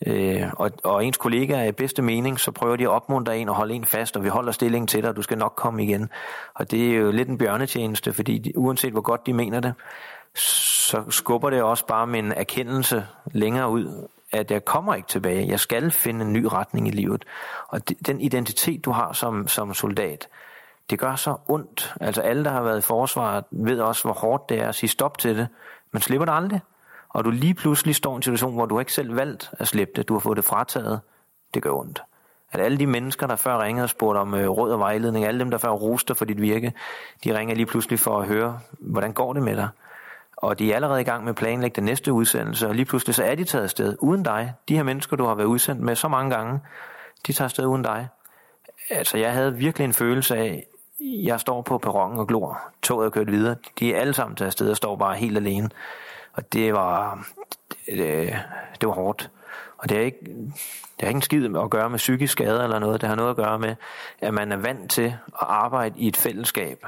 Øh, 0.06 0.42
og, 0.52 0.70
og 0.84 1.04
ens 1.04 1.16
kollegaer 1.16 1.58
er 1.58 1.64
i 1.64 1.72
bedste 1.72 2.02
mening, 2.02 2.40
så 2.40 2.50
prøver 2.50 2.76
de 2.76 2.82
at 2.82 2.88
opmuntre 2.88 3.38
en 3.38 3.48
og 3.48 3.54
holde 3.54 3.74
en 3.74 3.84
fast, 3.84 4.16
og 4.16 4.24
vi 4.24 4.28
holder 4.28 4.52
stillingen 4.52 4.86
til 4.86 5.02
dig, 5.02 5.10
og 5.10 5.16
du 5.16 5.22
skal 5.22 5.38
nok 5.38 5.52
komme 5.56 5.84
igen. 5.84 6.10
Og 6.54 6.70
det 6.70 6.90
er 6.90 6.96
jo 6.96 7.10
lidt 7.10 7.28
en 7.28 7.38
bjørnetjeneste, 7.38 8.12
fordi 8.12 8.38
de, 8.38 8.58
uanset 8.58 8.92
hvor 8.92 9.00
godt 9.00 9.26
de 9.26 9.32
mener 9.32 9.60
det, 9.60 9.74
så 10.34 11.04
skubber 11.10 11.50
det 11.50 11.62
også 11.62 11.86
bare 11.86 12.06
min 12.06 12.32
erkendelse 12.32 13.06
længere 13.32 13.70
ud, 13.70 14.08
at 14.32 14.50
jeg 14.50 14.64
kommer 14.64 14.94
ikke 14.94 15.08
tilbage. 15.08 15.48
Jeg 15.48 15.60
skal 15.60 15.90
finde 15.90 16.24
en 16.24 16.32
ny 16.32 16.44
retning 16.44 16.88
i 16.88 16.90
livet. 16.90 17.24
Og 17.68 17.80
den 18.06 18.20
identitet, 18.20 18.84
du 18.84 18.90
har 18.90 19.12
som, 19.12 19.48
som 19.48 19.74
soldat, 19.74 20.28
det 20.90 20.98
gør 20.98 21.14
så 21.14 21.36
ondt. 21.48 21.94
Altså 22.00 22.20
alle, 22.20 22.44
der 22.44 22.50
har 22.50 22.62
været 22.62 22.78
i 22.78 22.82
forsvaret, 22.82 23.44
ved 23.50 23.80
også, 23.80 24.02
hvor 24.02 24.12
hårdt 24.12 24.48
det 24.48 24.60
er 24.60 24.68
at 24.68 24.74
sige 24.74 24.90
stop 24.90 25.18
til 25.18 25.36
det. 25.36 25.48
Men 25.92 26.02
slipper 26.02 26.24
det 26.24 26.32
aldrig. 26.34 26.60
Og 27.14 27.24
du 27.24 27.30
lige 27.30 27.54
pludselig 27.54 27.94
står 27.94 28.12
i 28.12 28.16
en 28.16 28.22
situation, 28.22 28.54
hvor 28.54 28.66
du 28.66 28.78
ikke 28.78 28.92
selv 28.92 29.16
valgt 29.16 29.50
at 29.52 29.68
slippe 29.68 29.92
det. 29.96 30.08
Du 30.08 30.14
har 30.14 30.20
fået 30.20 30.36
det 30.36 30.44
frataget. 30.44 31.00
Det 31.54 31.62
gør 31.62 31.70
ondt. 31.70 32.02
At 32.52 32.60
alle 32.60 32.78
de 32.78 32.86
mennesker, 32.86 33.26
der 33.26 33.36
før 33.36 33.62
ringede 33.62 33.84
og 33.84 33.90
spurgte 33.90 34.18
om 34.18 34.34
øh, 34.34 34.48
råd 34.48 34.72
og 34.72 34.78
vejledning, 34.78 35.24
alle 35.24 35.40
dem, 35.40 35.50
der 35.50 35.58
før 35.58 35.70
roste 35.70 36.14
for 36.14 36.24
dit 36.24 36.40
virke, 36.40 36.72
de 37.24 37.38
ringer 37.38 37.54
lige 37.54 37.66
pludselig 37.66 37.98
for 37.98 38.20
at 38.20 38.26
høre, 38.26 38.60
hvordan 38.78 39.12
går 39.12 39.32
det 39.32 39.42
med 39.42 39.56
dig? 39.56 39.68
og 40.44 40.58
de 40.58 40.72
er 40.72 40.74
allerede 40.74 41.00
i 41.00 41.04
gang 41.04 41.24
med 41.24 41.30
at 41.30 41.36
planlægge 41.36 41.76
den 41.76 41.84
næste 41.84 42.12
udsendelse, 42.12 42.68
og 42.68 42.74
lige 42.74 42.84
pludselig 42.84 43.14
så 43.14 43.24
er 43.24 43.34
de 43.34 43.44
taget 43.44 43.64
afsted 43.64 43.96
uden 44.00 44.22
dig. 44.22 44.52
De 44.68 44.76
her 44.76 44.82
mennesker, 44.82 45.16
du 45.16 45.24
har 45.24 45.34
været 45.34 45.46
udsendt 45.46 45.80
med 45.80 45.96
så 45.96 46.08
mange 46.08 46.36
gange, 46.36 46.60
de 47.26 47.32
tager 47.32 47.46
afsted 47.46 47.66
uden 47.66 47.82
dig. 47.82 48.08
Altså, 48.90 49.18
jeg 49.18 49.32
havde 49.32 49.56
virkelig 49.56 49.84
en 49.84 49.92
følelse 49.92 50.36
af, 50.36 50.66
jeg 51.00 51.40
står 51.40 51.62
på 51.62 51.78
perronen 51.78 52.18
og 52.18 52.26
glor. 52.26 52.60
Toget 52.82 53.06
er 53.06 53.10
kørt 53.10 53.30
videre. 53.30 53.56
De 53.78 53.94
er 53.94 54.00
alle 54.00 54.14
sammen 54.14 54.36
taget 54.36 54.46
afsted 54.46 54.70
og 54.70 54.76
står 54.76 54.96
bare 54.96 55.16
helt 55.16 55.36
alene. 55.36 55.70
Og 56.34 56.52
det 56.52 56.72
var, 56.72 57.26
det, 57.86 58.42
det 58.80 58.88
var 58.88 58.94
hårdt. 58.94 59.30
Og 59.78 59.88
det 59.88 59.98
er 59.98 60.02
ikke, 60.02 60.18
det 60.96 61.00
har 61.00 61.08
ikke 61.08 61.18
en 61.18 61.22
skid 61.22 61.56
at 61.56 61.70
gøre 61.70 61.90
med 61.90 61.98
psykisk 61.98 62.32
skade 62.32 62.64
eller 62.64 62.78
noget. 62.78 63.00
Det 63.00 63.08
har 63.08 63.16
noget 63.16 63.30
at 63.30 63.36
gøre 63.36 63.58
med, 63.58 63.74
at 64.20 64.34
man 64.34 64.52
er 64.52 64.56
vant 64.56 64.90
til 64.90 65.06
at 65.26 65.46
arbejde 65.48 65.98
i 65.98 66.08
et 66.08 66.16
fællesskab 66.16 66.84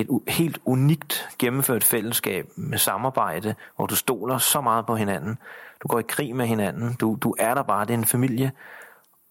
et 0.00 0.08
helt 0.28 0.58
unikt 0.64 1.28
gennemført 1.38 1.84
fællesskab 1.84 2.48
med 2.56 2.78
samarbejde, 2.78 3.54
hvor 3.76 3.86
du 3.86 3.96
stoler 3.96 4.38
så 4.38 4.60
meget 4.60 4.86
på 4.86 4.96
hinanden. 4.96 5.38
Du 5.82 5.88
går 5.88 5.98
i 5.98 6.02
krig 6.08 6.36
med 6.36 6.46
hinanden. 6.46 6.94
Du, 6.94 7.18
du 7.22 7.34
er 7.38 7.54
der 7.54 7.62
bare. 7.62 7.84
Det 7.84 7.90
er 7.90 7.98
en 7.98 8.04
familie. 8.04 8.52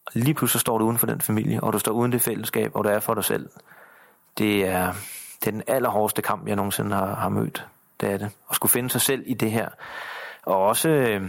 Og 0.05 0.11
lige 0.15 0.33
pludselig 0.33 0.61
står 0.61 0.77
du 0.77 0.85
uden 0.85 0.97
for 0.97 1.07
den 1.07 1.21
familie, 1.21 1.63
og 1.63 1.73
du 1.73 1.79
står 1.79 1.91
uden 1.91 2.11
det 2.11 2.21
fællesskab, 2.21 2.71
og 2.75 2.83
du 2.83 2.89
er 2.89 2.99
for 2.99 3.13
dig 3.13 3.23
selv. 3.23 3.49
Det 4.37 4.67
er, 4.67 4.93
det 5.39 5.47
er 5.47 5.51
den 5.51 5.63
allerhårdeste 5.67 6.21
kamp, 6.21 6.47
jeg 6.47 6.55
nogensinde 6.55 6.95
har, 6.95 7.15
har 7.15 7.29
mødt. 7.29 7.67
Det 8.01 8.11
er 8.11 8.17
det. 8.17 8.31
At 8.49 8.55
skulle 8.55 8.71
finde 8.71 8.89
sig 8.89 9.01
selv 9.01 9.23
i 9.25 9.33
det 9.33 9.51
her. 9.51 9.69
Og 10.45 10.63
også, 10.63 10.89
øh, 10.89 11.21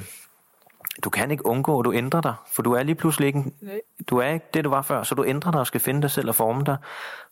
du 1.05 1.11
kan 1.11 1.31
ikke 1.31 1.47
undgå, 1.47 1.81
at 1.81 1.85
du 1.85 1.93
ændrer 1.93 2.21
dig, 2.21 2.35
for 2.53 2.62
du 2.62 2.73
er 2.73 2.83
lige 2.83 2.95
pludselig 2.95 3.27
ikke, 3.27 3.45
du 4.11 4.19
er 4.19 4.29
ikke 4.29 4.47
det, 4.55 4.64
du 4.64 4.71
var 4.71 4.83
før, 4.83 5.03
så 5.03 5.14
du 5.14 5.25
ændrer 5.25 5.53
dig 5.53 5.61
og 5.61 5.67
skal 5.67 5.81
finde 5.81 6.03
dig 6.03 6.11
selv 6.11 6.29
og 6.29 6.35
forme 6.35 6.64
dig. 6.64 6.77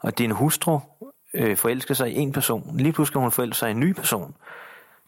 Og 0.00 0.18
din 0.18 0.30
hustru 0.30 0.80
øh, 1.34 1.56
forelske 1.56 1.94
sig 1.94 2.10
i 2.10 2.14
en 2.14 2.32
person. 2.32 2.76
Lige 2.76 2.92
pludselig 2.92 3.12
skal 3.12 3.20
hun 3.20 3.30
forelske 3.30 3.58
sig 3.58 3.68
i 3.68 3.70
en 3.70 3.80
ny 3.80 3.92
person. 3.92 4.34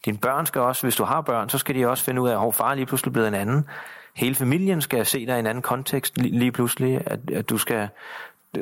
Dine 0.05 0.17
børn 0.17 0.45
skal 0.45 0.61
også, 0.61 0.83
hvis 0.83 0.95
du 0.95 1.03
har 1.03 1.21
børn, 1.21 1.49
så 1.49 1.57
skal 1.57 1.75
de 1.75 1.87
også 1.89 2.03
finde 2.03 2.21
ud 2.21 2.29
af, 2.29 2.47
at 2.47 2.55
far 2.55 2.73
lige 2.73 2.85
pludselig 2.85 3.13
blevet 3.13 3.27
en 3.27 3.33
anden. 3.33 3.65
Hele 4.15 4.35
familien 4.35 4.81
skal 4.81 5.05
se 5.05 5.25
dig 5.25 5.35
i 5.35 5.39
en 5.39 5.47
anden 5.47 5.61
kontekst 5.61 6.17
lige 6.17 6.51
pludselig, 6.51 7.01
at, 7.05 7.31
at 7.31 7.49
du 7.49 7.57
skal 7.57 7.89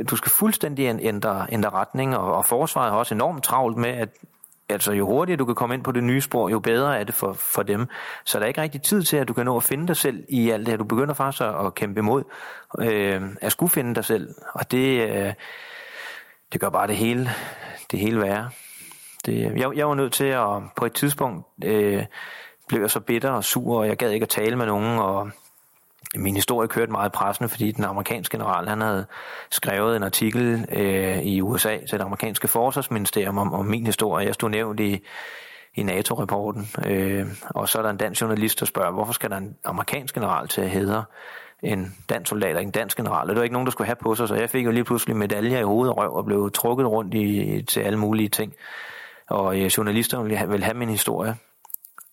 du 0.10 0.16
skal 0.16 0.32
fuldstændig 0.32 1.00
ændre, 1.02 1.48
ændre 1.50 1.70
retning, 1.70 2.18
og, 2.18 2.36
og 2.36 2.46
forsvaret 2.46 2.92
har 2.92 2.98
også 2.98 3.16
enormt 3.16 3.44
travlt 3.44 3.78
med, 3.78 3.90
at 3.90 4.10
altså, 4.70 4.92
jo 4.92 5.06
hurtigere 5.06 5.38
du 5.38 5.46
kan 5.46 5.56
komme 5.56 5.76
ind 5.76 5.84
på 5.84 5.92
det 5.92 6.04
nye 6.04 6.22
spor, 6.22 6.50
jo 6.50 6.60
bedre 6.60 7.00
er 7.00 7.04
det 7.04 7.16
for, 7.16 7.34
for 7.34 7.64
dem. 7.64 7.88
Så 8.26 8.38
der 8.38 8.44
er 8.44 8.48
ikke 8.48 8.62
rigtig 8.62 8.82
tid 8.82 9.04
til, 9.04 9.18
at 9.18 9.28
du 9.28 9.34
kan 9.34 9.46
nå 9.46 9.58
at 9.58 9.64
finde 9.64 9.88
dig 9.88 9.98
selv 9.98 10.24
i 10.30 10.50
alt 10.50 10.66
det 10.66 10.72
her. 10.72 10.78
Du 10.78 10.84
begynder 10.84 11.14
faktisk 11.14 11.42
at, 11.44 11.66
at 11.66 11.76
kæmpe 11.76 12.00
imod 12.00 12.24
øh, 12.80 13.22
at 13.42 13.52
skulle 13.52 13.70
finde 13.70 13.96
dig 13.96 14.06
selv. 14.06 14.30
Og 14.54 14.72
det, 14.72 15.10
øh, 15.10 15.34
det 16.54 16.62
gør 16.62 16.70
bare 16.70 16.88
det 16.88 16.96
hele, 16.96 17.30
det 17.92 18.00
hele 18.00 18.22
værre. 18.22 18.50
Det, 19.26 19.58
jeg, 19.58 19.72
jeg 19.76 19.88
var 19.88 19.96
nødt 19.96 20.14
til 20.14 20.26
at, 20.26 20.48
på 20.76 20.86
et 20.86 20.94
tidspunkt, 20.94 21.48
øh, 21.64 22.06
blev 22.68 22.82
jeg 22.82 22.92
så 22.92 23.00
bitter 23.00 23.30
og 23.30 23.44
sur, 23.44 23.80
og 23.80 23.88
jeg 23.88 23.98
gad 23.98 24.12
ikke 24.12 24.24
at 24.24 24.30
tale 24.30 24.56
med 24.56 24.66
nogen, 24.66 25.00
og 25.00 25.30
min 26.18 26.36
historie 26.36 26.68
kørte 26.68 26.92
meget 26.92 27.10
i 27.10 27.14
pressen, 27.14 27.50
fordi 27.50 27.72
den 27.72 27.84
amerikanske 27.84 28.38
general, 28.38 28.68
han 28.68 28.82
havde 28.82 29.06
skrevet 29.52 29.96
en 29.96 30.04
artikel 30.04 30.66
øh, 30.72 31.22
i 31.22 31.42
USA 31.42 31.78
til 31.78 32.00
det 32.00 32.06
amerikanske 32.06 32.48
forsvarsministerium 32.48 33.38
om, 33.38 33.54
om 33.54 33.66
min 33.66 33.86
historie. 33.86 34.26
Jeg 34.26 34.34
stod 34.34 34.50
nævnt 34.50 34.80
i, 34.80 35.04
i 35.76 35.84
NATO-rapporten, 35.84 36.68
øh, 36.86 37.26
og 37.50 37.70
så 37.70 37.78
er 37.78 37.82
der 37.82 37.90
en 37.90 37.98
dansk 37.98 38.22
journalist, 38.22 38.60
der 38.60 38.66
spørger, 38.66 38.92
hvorfor 38.92 39.14
skal 39.14 39.30
der 39.30 39.38
en 39.38 39.56
amerikansk 39.64 40.14
general 40.14 40.48
til 40.48 40.62
at 40.62 40.70
hedre 40.70 41.04
en 41.64 41.96
dansk 42.10 42.30
soldat 42.30 42.56
og 42.56 42.62
en 42.62 42.72
dansk 42.72 42.98
general. 42.98 43.22
Og 43.22 43.28
det 43.30 43.36
var 43.36 43.44
ikke 43.44 43.54
nogen, 43.54 43.66
der 43.66 43.72
skulle 43.72 43.86
have 43.86 43.96
på 43.96 44.16
sig, 44.16 44.28
så 44.28 44.36
jeg 44.36 44.50
fik 44.50 44.66
jo 44.66 44.72
lige 44.72 44.84
pludselig 44.84 45.16
medaljer 45.16 45.60
i 45.60 45.64
hovedet 45.64 45.92
og 45.92 45.98
røv 45.98 46.16
og 46.16 46.26
blev 46.26 46.52
trukket 46.52 46.88
rundt 46.88 47.14
i, 47.14 47.62
til 47.62 47.80
alle 47.80 48.00
mulige 48.00 48.30
ting. 48.30 48.54
Og 49.30 49.60
øh, 49.60 49.66
journalister 49.66 50.22
ville 50.22 50.38
have, 50.38 50.50
ville 50.50 50.66
have 50.66 50.78
min 50.78 50.90
historie. 50.90 51.36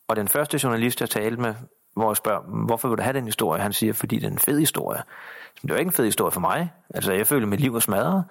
Og 0.09 0.17
den 0.17 0.29
første 0.29 0.61
journalist, 0.63 1.01
jeg 1.01 1.11
talte 1.11 1.41
med, 1.43 1.55
hvor 1.95 2.11
jeg 2.11 2.17
spørger, 2.17 2.41
hvorfor 2.67 2.89
vil 2.89 2.99
du 2.99 3.03
have 3.03 3.13
den 3.13 3.25
historie? 3.25 3.63
Han 3.63 3.73
siger, 3.73 3.93
fordi 3.93 4.17
det 4.17 4.25
er 4.25 4.31
en 4.31 4.39
fed 4.39 4.59
historie. 4.59 5.03
Men 5.63 5.69
det 5.69 5.75
var 5.75 5.79
ikke 5.79 5.89
en 5.89 5.93
fed 5.93 6.05
historie 6.05 6.33
for 6.33 6.41
mig. 6.41 6.73
Altså, 6.95 7.13
jeg 7.13 7.27
følte, 7.27 7.47
mit 7.47 7.61
liv 7.61 7.75
var 7.75 7.81
smadret. 7.81 8.25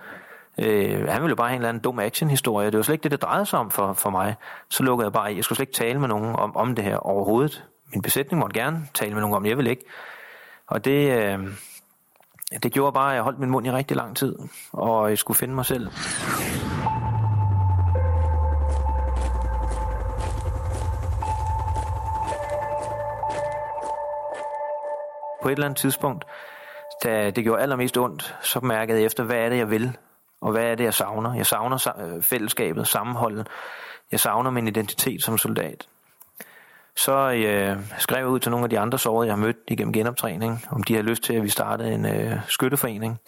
Øh, 0.58 1.08
han 1.08 1.22
ville 1.22 1.36
bare 1.36 1.48
have 1.48 1.56
en 1.56 1.62
eller 1.62 1.70
anden 1.70 1.84
dum 1.84 2.00
action-historie. 2.00 2.72
Det 2.72 2.78
var 2.78 2.84
slet 2.84 2.94
ikke 2.94 3.04
det, 3.04 3.12
det 3.12 3.22
drejede 3.22 3.46
sig 3.46 3.60
om 3.60 3.72
for, 3.72 3.94
for 3.94 4.10
mig. 4.10 4.36
Så 4.70 4.84
lukkede 4.84 5.06
jeg 5.06 5.14
bare 5.14 5.34
i. 5.34 5.36
Jeg 5.36 5.44
skulle 5.44 5.56
slet 5.56 5.68
ikke 5.68 5.78
tale 5.78 6.00
med 6.00 6.08
nogen 6.08 6.36
om, 6.36 6.56
om 6.56 6.76
det 6.76 6.86
her 6.86 6.98
overhovedet. 6.98 7.64
Min 7.94 8.02
besætning 8.02 8.40
måtte 8.40 8.60
gerne 8.60 8.88
tale 8.94 9.14
med 9.14 9.22
nogen 9.22 9.36
om, 9.36 9.46
jeg 9.46 9.58
ville 9.58 9.70
ikke. 9.70 9.86
Og 10.68 10.86
det, 10.86 11.12
øh, 11.12 11.40
det 12.64 12.72
gjorde 12.72 12.94
bare, 12.94 13.10
at 13.10 13.16
jeg 13.16 13.24
holdt 13.24 13.40
min 13.40 13.50
mund 13.50 13.68
i 13.68 13.72
rigtig 13.72 13.98
lang 13.98 14.18
tid, 14.18 14.36
og 14.72 15.10
jeg 15.10 15.18
skulle 15.18 15.38
finde 15.38 15.56
mig 15.56 15.66
selv. 15.66 15.90
På 25.42 25.48
et 25.48 25.52
eller 25.52 25.66
andet 25.66 25.78
tidspunkt, 25.78 26.26
da 27.04 27.30
det 27.30 27.44
gjorde 27.44 27.62
allermest 27.62 27.98
ondt, 27.98 28.36
så 28.42 28.60
mærkede 28.60 28.98
jeg 28.98 29.06
efter, 29.06 29.24
hvad 29.24 29.38
er 29.38 29.50
det, 29.50 29.58
jeg 29.58 29.70
vil, 29.70 29.98
og 30.42 30.52
hvad 30.52 30.64
er 30.64 30.76
det, 30.76 30.84
jeg 30.84 30.94
savner. 30.94 31.34
Jeg 31.34 31.46
savner 31.46 31.92
øh, 32.00 32.24
fællesskabet, 32.24 32.88
sammenholdet. 32.88 33.48
Jeg 34.12 34.20
savner 34.20 34.52
min 34.52 34.68
identitet 34.68 35.24
som 35.24 35.38
soldat. 35.38 35.88
Så 36.96 37.32
øh, 37.32 37.78
skrev 37.98 38.20
jeg 38.20 38.28
ud 38.28 38.40
til 38.40 38.52
nogle 38.52 38.64
af 38.64 38.70
de 38.70 38.80
andre 38.80 39.00
sårede, 39.00 39.28
jeg 39.28 39.36
har 39.36 39.42
mødt 39.42 39.58
igennem 39.68 39.94
genoptræning, 39.94 40.66
om 40.72 40.84
de 40.84 40.96
har 40.96 41.02
lyst 41.02 41.24
til, 41.24 41.34
at 41.34 41.44
vi 41.44 41.50
startede 41.50 41.94
en 41.94 42.06
øh, 42.06 42.38
skytteforening. 42.48 43.20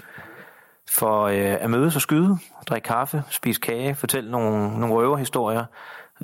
For 0.89 1.23
øh, 1.23 1.35
at 1.35 1.69
mødes 1.69 1.95
og 1.95 2.01
skyde, 2.01 2.37
drikke 2.69 2.85
kaffe, 2.85 3.23
spise 3.29 3.61
kage, 3.61 3.95
fortælle 3.95 4.31
nogle, 4.31 4.79
nogle 4.79 4.95
røverhistorier, 4.95 5.65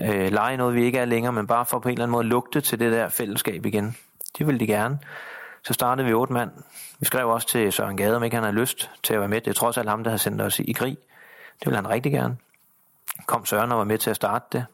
øh, 0.01 0.31
lege 0.31 0.57
noget, 0.57 0.75
vi 0.75 0.83
ikke 0.83 0.97
er 0.97 1.05
længere, 1.05 1.33
men 1.33 1.47
bare 1.47 1.65
for 1.65 1.79
på 1.79 1.89
en 1.89 1.93
eller 1.93 2.03
anden 2.03 2.11
måde 2.11 2.27
lugte 2.27 2.61
til 2.61 2.79
det 2.79 2.91
der 2.91 3.09
fællesskab 3.09 3.65
igen. 3.65 3.97
Det 4.37 4.47
ville 4.47 4.59
de 4.59 4.67
gerne. 4.67 4.99
Så 5.64 5.74
startede 5.74 6.07
vi 6.07 6.14
otte 6.14 6.34
mand. 6.34 6.51
Vi 6.99 7.05
skrev 7.05 7.30
også 7.30 7.47
til 7.47 7.72
Søren 7.72 7.97
Gade, 7.97 8.16
om 8.16 8.24
ikke 8.24 8.36
han 8.36 8.43
havde 8.43 8.55
lyst 8.55 8.91
til 9.03 9.14
at 9.14 9.20
være 9.20 9.30
med. 9.30 9.41
Det 9.41 9.49
er 9.49 9.53
trods 9.53 9.78
alt 9.78 9.89
ham, 9.89 10.03
der 10.03 10.12
har 10.12 10.18
sendt 10.18 10.41
os 10.41 10.60
i 10.60 10.72
krig. 10.72 10.97
Det 11.60 11.66
ville 11.66 11.76
han 11.76 11.89
rigtig 11.89 12.12
gerne. 12.12 12.38
Kom 13.26 13.45
Søren 13.45 13.72
og 13.72 13.78
var 13.78 13.84
med 13.84 13.97
til 13.97 14.10
at 14.10 14.16
starte 14.16 14.45
det. 14.51 14.66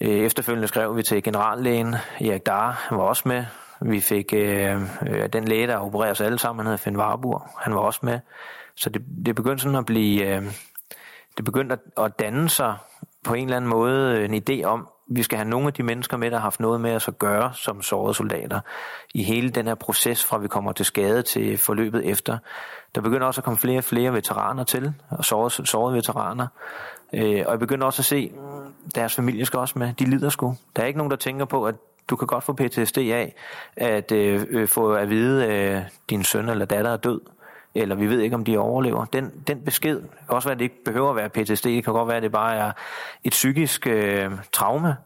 Øh, 0.00 0.08
efterfølgende 0.08 0.68
skrev 0.68 0.96
vi 0.96 1.02
til 1.02 1.22
generallægen 1.22 1.94
Erik 2.20 2.46
Dar, 2.46 2.70
han 2.70 2.98
var 2.98 3.04
også 3.04 3.22
med. 3.28 3.44
Vi 3.80 4.00
fik 4.00 4.32
øh, 4.32 4.82
øh, 5.06 5.28
den 5.32 5.44
læge, 5.44 5.66
der 5.66 5.76
opererer 5.76 6.10
os 6.10 6.20
alle 6.20 6.38
sammen, 6.38 6.58
han 6.58 6.66
hedder 6.66 6.82
Finn 6.84 6.96
Warburg, 6.96 7.42
han 7.58 7.74
var 7.74 7.80
også 7.80 8.00
med. 8.02 8.20
Så 8.74 8.90
det, 8.90 9.04
det 9.26 9.34
begyndte 9.34 9.62
sådan 9.62 9.78
at 9.78 9.86
blive, 9.86 10.36
øh, 10.36 10.42
det 11.36 11.44
begyndte 11.44 11.72
at, 11.72 12.04
at 12.04 12.18
danne 12.18 12.48
sig 12.48 12.76
på 13.24 13.34
en 13.34 13.44
eller 13.44 13.56
anden 13.56 13.70
måde 13.70 14.18
øh, 14.18 14.24
en 14.24 14.42
idé 14.42 14.64
om, 14.64 14.88
vi 15.10 15.22
skal 15.22 15.38
have 15.38 15.48
nogle 15.48 15.66
af 15.66 15.72
de 15.72 15.82
mennesker 15.82 16.16
med, 16.16 16.30
der 16.30 16.36
har 16.36 16.42
haft 16.42 16.60
noget 16.60 16.80
med 16.80 16.94
os 16.94 17.08
at 17.08 17.18
gøre 17.18 17.54
som 17.54 17.82
sårede 17.82 18.14
soldater 18.14 18.60
i 19.14 19.22
hele 19.22 19.50
den 19.50 19.66
her 19.66 19.74
proces, 19.74 20.24
fra 20.24 20.38
vi 20.38 20.48
kommer 20.48 20.72
til 20.72 20.86
skade 20.86 21.22
til 21.22 21.58
forløbet 21.58 22.06
efter. 22.06 22.38
Der 22.94 23.00
begynder 23.00 23.26
også 23.26 23.40
at 23.40 23.44
komme 23.44 23.58
flere 23.58 23.78
og 23.78 23.84
flere 23.84 24.12
veteraner 24.12 24.64
til, 24.64 24.94
og 25.10 25.24
sårede, 25.24 25.66
sårede 25.66 25.96
veteraner. 25.96 26.46
Øh, 27.12 27.42
og 27.46 27.50
jeg 27.50 27.58
begynder 27.58 27.86
også 27.86 28.00
at 28.00 28.06
se, 28.06 28.32
deres 28.94 29.14
familie 29.14 29.44
skal 29.44 29.58
også 29.58 29.78
med. 29.78 29.92
De 29.98 30.04
lider 30.04 30.28
sgu. 30.28 30.56
Der 30.76 30.82
er 30.82 30.86
ikke 30.86 30.98
nogen, 30.98 31.10
der 31.10 31.16
tænker 31.16 31.44
på, 31.44 31.66
at 31.66 31.74
du 32.10 32.16
kan 32.16 32.26
godt 32.26 32.44
få 32.44 32.52
PTSD 32.52 32.98
af 32.98 33.34
at 33.76 34.12
øh, 34.12 34.46
øh, 34.50 34.68
få 34.68 34.92
at 34.92 35.10
vide, 35.10 35.46
at 35.46 35.76
øh, 35.76 35.82
din 36.10 36.24
søn 36.24 36.48
eller 36.48 36.64
datter 36.64 36.90
er 36.90 36.96
død 36.96 37.20
eller 37.74 37.94
vi 37.94 38.06
ved 38.06 38.20
ikke, 38.20 38.36
om 38.36 38.44
de 38.44 38.58
overlever. 38.58 39.04
Den, 39.04 39.32
den 39.46 39.60
besked, 39.60 39.96
det 39.96 40.10
kan 40.26 40.34
også 40.34 40.48
være, 40.48 40.52
at 40.52 40.58
det 40.58 40.64
ikke 40.64 40.84
behøver 40.84 41.10
at 41.10 41.16
være 41.16 41.28
PTSD, 41.28 41.64
det 41.64 41.84
kan 41.84 41.92
godt 41.92 42.08
være, 42.08 42.16
at 42.16 42.22
det 42.22 42.32
bare 42.32 42.56
er 42.56 42.72
et 43.24 43.30
psykisk 43.30 43.86
øh, 43.86 44.30
traume, 44.52 44.96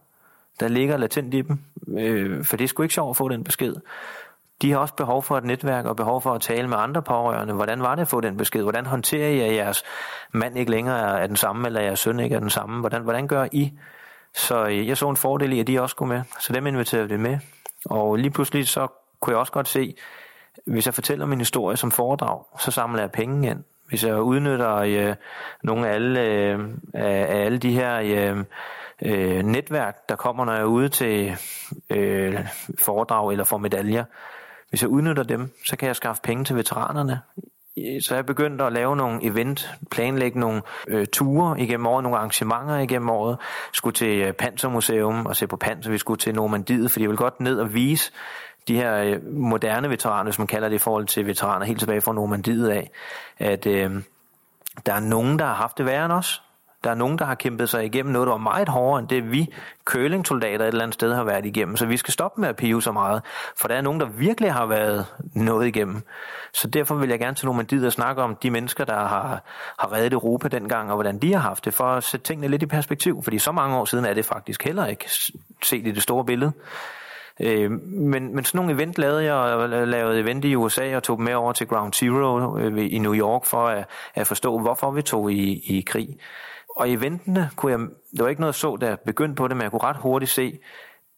der 0.60 0.68
ligger 0.68 0.96
latent 0.96 1.34
i 1.34 1.40
dem, 1.40 1.58
øh, 1.98 2.44
for 2.44 2.56
det 2.56 2.64
er 2.64 2.68
sgu 2.68 2.82
ikke 2.82 2.94
sjovt 2.94 3.10
at 3.10 3.16
få 3.16 3.28
den 3.28 3.44
besked. 3.44 3.74
De 4.62 4.70
har 4.72 4.78
også 4.78 4.94
behov 4.94 5.22
for 5.22 5.38
et 5.38 5.44
netværk 5.44 5.84
og 5.84 5.96
behov 5.96 6.22
for 6.22 6.32
at 6.32 6.40
tale 6.40 6.68
med 6.68 6.76
andre 6.78 7.02
pårørende. 7.02 7.54
Hvordan 7.54 7.82
var 7.82 7.94
det 7.94 8.02
at 8.02 8.08
få 8.08 8.20
den 8.20 8.36
besked? 8.36 8.62
Hvordan 8.62 8.86
håndterer 8.86 9.28
I, 9.28 9.40
at 9.40 9.54
jeres 9.54 9.84
mand 10.32 10.58
ikke 10.58 10.70
længere 10.70 11.20
er 11.20 11.26
den 11.26 11.36
samme, 11.36 11.66
eller 11.66 11.80
jeres 11.80 12.00
søn 12.00 12.20
ikke 12.20 12.34
er 12.34 12.40
den 12.40 12.50
samme? 12.50 12.80
Hvordan, 12.80 13.02
hvordan 13.02 13.28
gør 13.28 13.46
I? 13.52 13.72
Så 14.34 14.66
øh, 14.66 14.88
jeg 14.88 14.96
så 14.96 15.10
en 15.10 15.16
fordel 15.16 15.52
i, 15.52 15.60
at 15.60 15.66
de 15.66 15.80
også 15.80 15.92
skulle 15.92 16.14
med. 16.14 16.22
Så 16.40 16.52
dem 16.52 16.66
inviterede 16.66 17.08
vi 17.08 17.16
med. 17.16 17.38
Og 17.84 18.16
lige 18.16 18.30
pludselig 18.30 18.68
så 18.68 18.88
kunne 19.20 19.32
jeg 19.32 19.38
også 19.38 19.52
godt 19.52 19.68
se, 19.68 19.94
hvis 20.66 20.86
jeg 20.86 20.94
fortæller 20.94 21.26
min 21.26 21.38
historie 21.38 21.76
som 21.76 21.90
foredrag, 21.90 22.44
så 22.60 22.70
samler 22.70 23.00
jeg 23.00 23.10
penge 23.10 23.50
ind. 23.50 23.64
Hvis 23.88 24.04
jeg 24.04 24.20
udnytter 24.20 24.76
øh, 24.76 25.14
nogle 25.62 25.88
af 25.88 25.94
alle, 25.94 26.20
øh, 26.20 26.60
af 26.94 27.44
alle 27.44 27.58
de 27.58 27.72
her 27.72 28.00
øh, 28.00 28.44
øh, 29.02 29.42
netværk, 29.42 30.08
der 30.08 30.16
kommer, 30.16 30.44
når 30.44 30.52
jeg 30.52 30.62
er 30.62 30.66
ude 30.66 30.88
til 30.88 31.36
øh, 31.90 32.38
foredrag 32.78 33.30
eller 33.30 33.44
får 33.44 33.58
medaljer, 33.58 34.04
hvis 34.68 34.82
jeg 34.82 34.90
udnytter 34.90 35.22
dem, 35.22 35.50
så 35.66 35.76
kan 35.76 35.86
jeg 35.86 35.96
skaffe 35.96 36.22
penge 36.22 36.44
til 36.44 36.56
veteranerne. 36.56 37.20
Så 38.00 38.14
jeg 38.14 38.26
begyndt 38.26 38.62
at 38.62 38.72
lave 38.72 38.96
nogle 38.96 39.24
event, 39.24 39.70
planlægge 39.90 40.40
nogle 40.40 40.62
øh, 40.88 41.06
ture 41.06 41.60
igennem 41.60 41.86
året, 41.86 42.02
nogle 42.02 42.18
arrangementer 42.18 42.76
igennem 42.78 43.10
året. 43.10 43.38
Skulle 43.72 43.94
til 43.94 44.20
øh, 44.20 44.32
Pansermuseum 44.32 45.26
og 45.26 45.36
se 45.36 45.46
på 45.46 45.56
Panser, 45.56 45.90
vi 45.90 45.98
skulle 45.98 46.18
til 46.18 46.34
Normandiet, 46.34 46.90
fordi 46.90 47.02
jeg 47.02 47.10
vil 47.10 47.18
godt 47.18 47.40
ned 47.40 47.58
og 47.60 47.74
vise 47.74 48.12
de 48.68 48.76
her 48.76 48.96
øh, 48.96 49.32
moderne 49.32 49.90
veteraner, 49.90 50.24
hvis 50.24 50.38
man 50.38 50.46
kalder 50.46 50.68
det 50.68 50.76
i 50.76 50.78
forhold 50.78 51.06
til 51.06 51.26
veteraner 51.26 51.66
helt 51.66 51.78
tilbage 51.78 52.00
fra 52.00 52.12
Normandiet 52.12 52.68
af, 52.68 52.90
at 53.38 53.66
øh, 53.66 53.90
der 54.86 54.92
er 54.92 55.00
nogen, 55.00 55.38
der 55.38 55.44
har 55.44 55.54
haft 55.54 55.78
det 55.78 55.86
værre 55.86 56.04
end 56.04 56.12
os. 56.12 56.42
Der 56.84 56.90
er 56.90 56.94
nogen, 56.94 57.18
der 57.18 57.24
har 57.24 57.34
kæmpet 57.34 57.68
sig 57.68 57.84
igennem 57.84 58.12
noget, 58.12 58.26
der 58.26 58.32
var 58.32 58.38
meget 58.38 58.68
hårdere 58.68 59.00
end 59.00 59.08
det, 59.08 59.32
vi 59.32 59.54
kølingsoldater 59.84 60.64
et 60.64 60.68
eller 60.68 60.82
andet 60.82 60.94
sted 60.94 61.14
har 61.14 61.24
været 61.24 61.46
igennem. 61.46 61.76
Så 61.76 61.86
vi 61.86 61.96
skal 61.96 62.12
stoppe 62.12 62.40
med 62.40 62.48
at 62.48 62.56
pive 62.56 62.82
så 62.82 62.92
meget, 62.92 63.22
for 63.56 63.68
der 63.68 63.74
er 63.74 63.80
nogen, 63.80 64.00
der 64.00 64.06
virkelig 64.06 64.52
har 64.52 64.66
været 64.66 65.06
noget 65.34 65.66
igennem. 65.66 66.02
Så 66.52 66.68
derfor 66.68 66.94
vil 66.94 67.08
jeg 67.08 67.18
gerne 67.18 67.34
til 67.36 67.46
Normandiet 67.46 67.86
og 67.86 67.92
snakke 67.92 68.22
om 68.22 68.36
de 68.36 68.50
mennesker, 68.50 68.84
der 68.84 68.94
har, 68.98 69.42
har 69.78 69.92
reddet 69.92 70.12
Europa 70.12 70.48
dengang, 70.48 70.90
og 70.90 70.96
hvordan 70.96 71.18
de 71.18 71.32
har 71.32 71.40
haft 71.40 71.64
det, 71.64 71.74
for 71.74 71.84
at 71.84 72.04
sætte 72.04 72.26
tingene 72.26 72.48
lidt 72.48 72.62
i 72.62 72.66
perspektiv. 72.66 73.22
Fordi 73.22 73.38
så 73.38 73.52
mange 73.52 73.76
år 73.76 73.84
siden 73.84 74.04
er 74.04 74.14
det 74.14 74.24
faktisk 74.24 74.64
heller 74.64 74.86
ikke 74.86 75.10
set 75.62 75.86
i 75.86 75.90
det 75.90 76.02
store 76.02 76.24
billede. 76.24 76.52
Øh, 77.40 77.70
men, 77.70 78.34
men 78.34 78.44
sådan 78.44 78.58
nogle 78.58 78.74
event 78.74 78.98
lavede 78.98 79.24
jeg, 79.24 79.34
og 79.34 79.68
lavede 79.68 80.20
event 80.20 80.44
i 80.44 80.54
USA 80.54 80.96
og 80.96 81.02
tog 81.02 81.16
dem 81.16 81.24
med 81.24 81.34
over 81.34 81.52
til 81.52 81.66
Ground 81.66 81.92
Zero 81.92 82.58
øh, 82.58 82.92
i 82.92 82.98
New 82.98 83.14
York 83.14 83.44
for 83.44 83.66
at, 83.66 83.84
at 84.14 84.26
forstå, 84.26 84.58
hvorfor 84.58 84.90
vi 84.90 85.02
tog 85.02 85.32
i, 85.32 85.76
i 85.78 85.80
krig. 85.80 86.18
Og 86.76 86.88
i 86.88 86.92
eventene 86.92 87.50
kunne 87.56 87.72
jeg, 87.72 87.78
det 88.12 88.22
var 88.22 88.28
ikke 88.28 88.40
noget 88.40 88.54
så, 88.54 88.76
da 88.76 88.86
jeg 88.86 88.98
begyndte 89.00 89.34
på 89.34 89.48
det, 89.48 89.56
men 89.56 89.62
jeg 89.62 89.70
kunne 89.70 89.82
ret 89.82 89.96
hurtigt 89.96 90.30
se, 90.30 90.58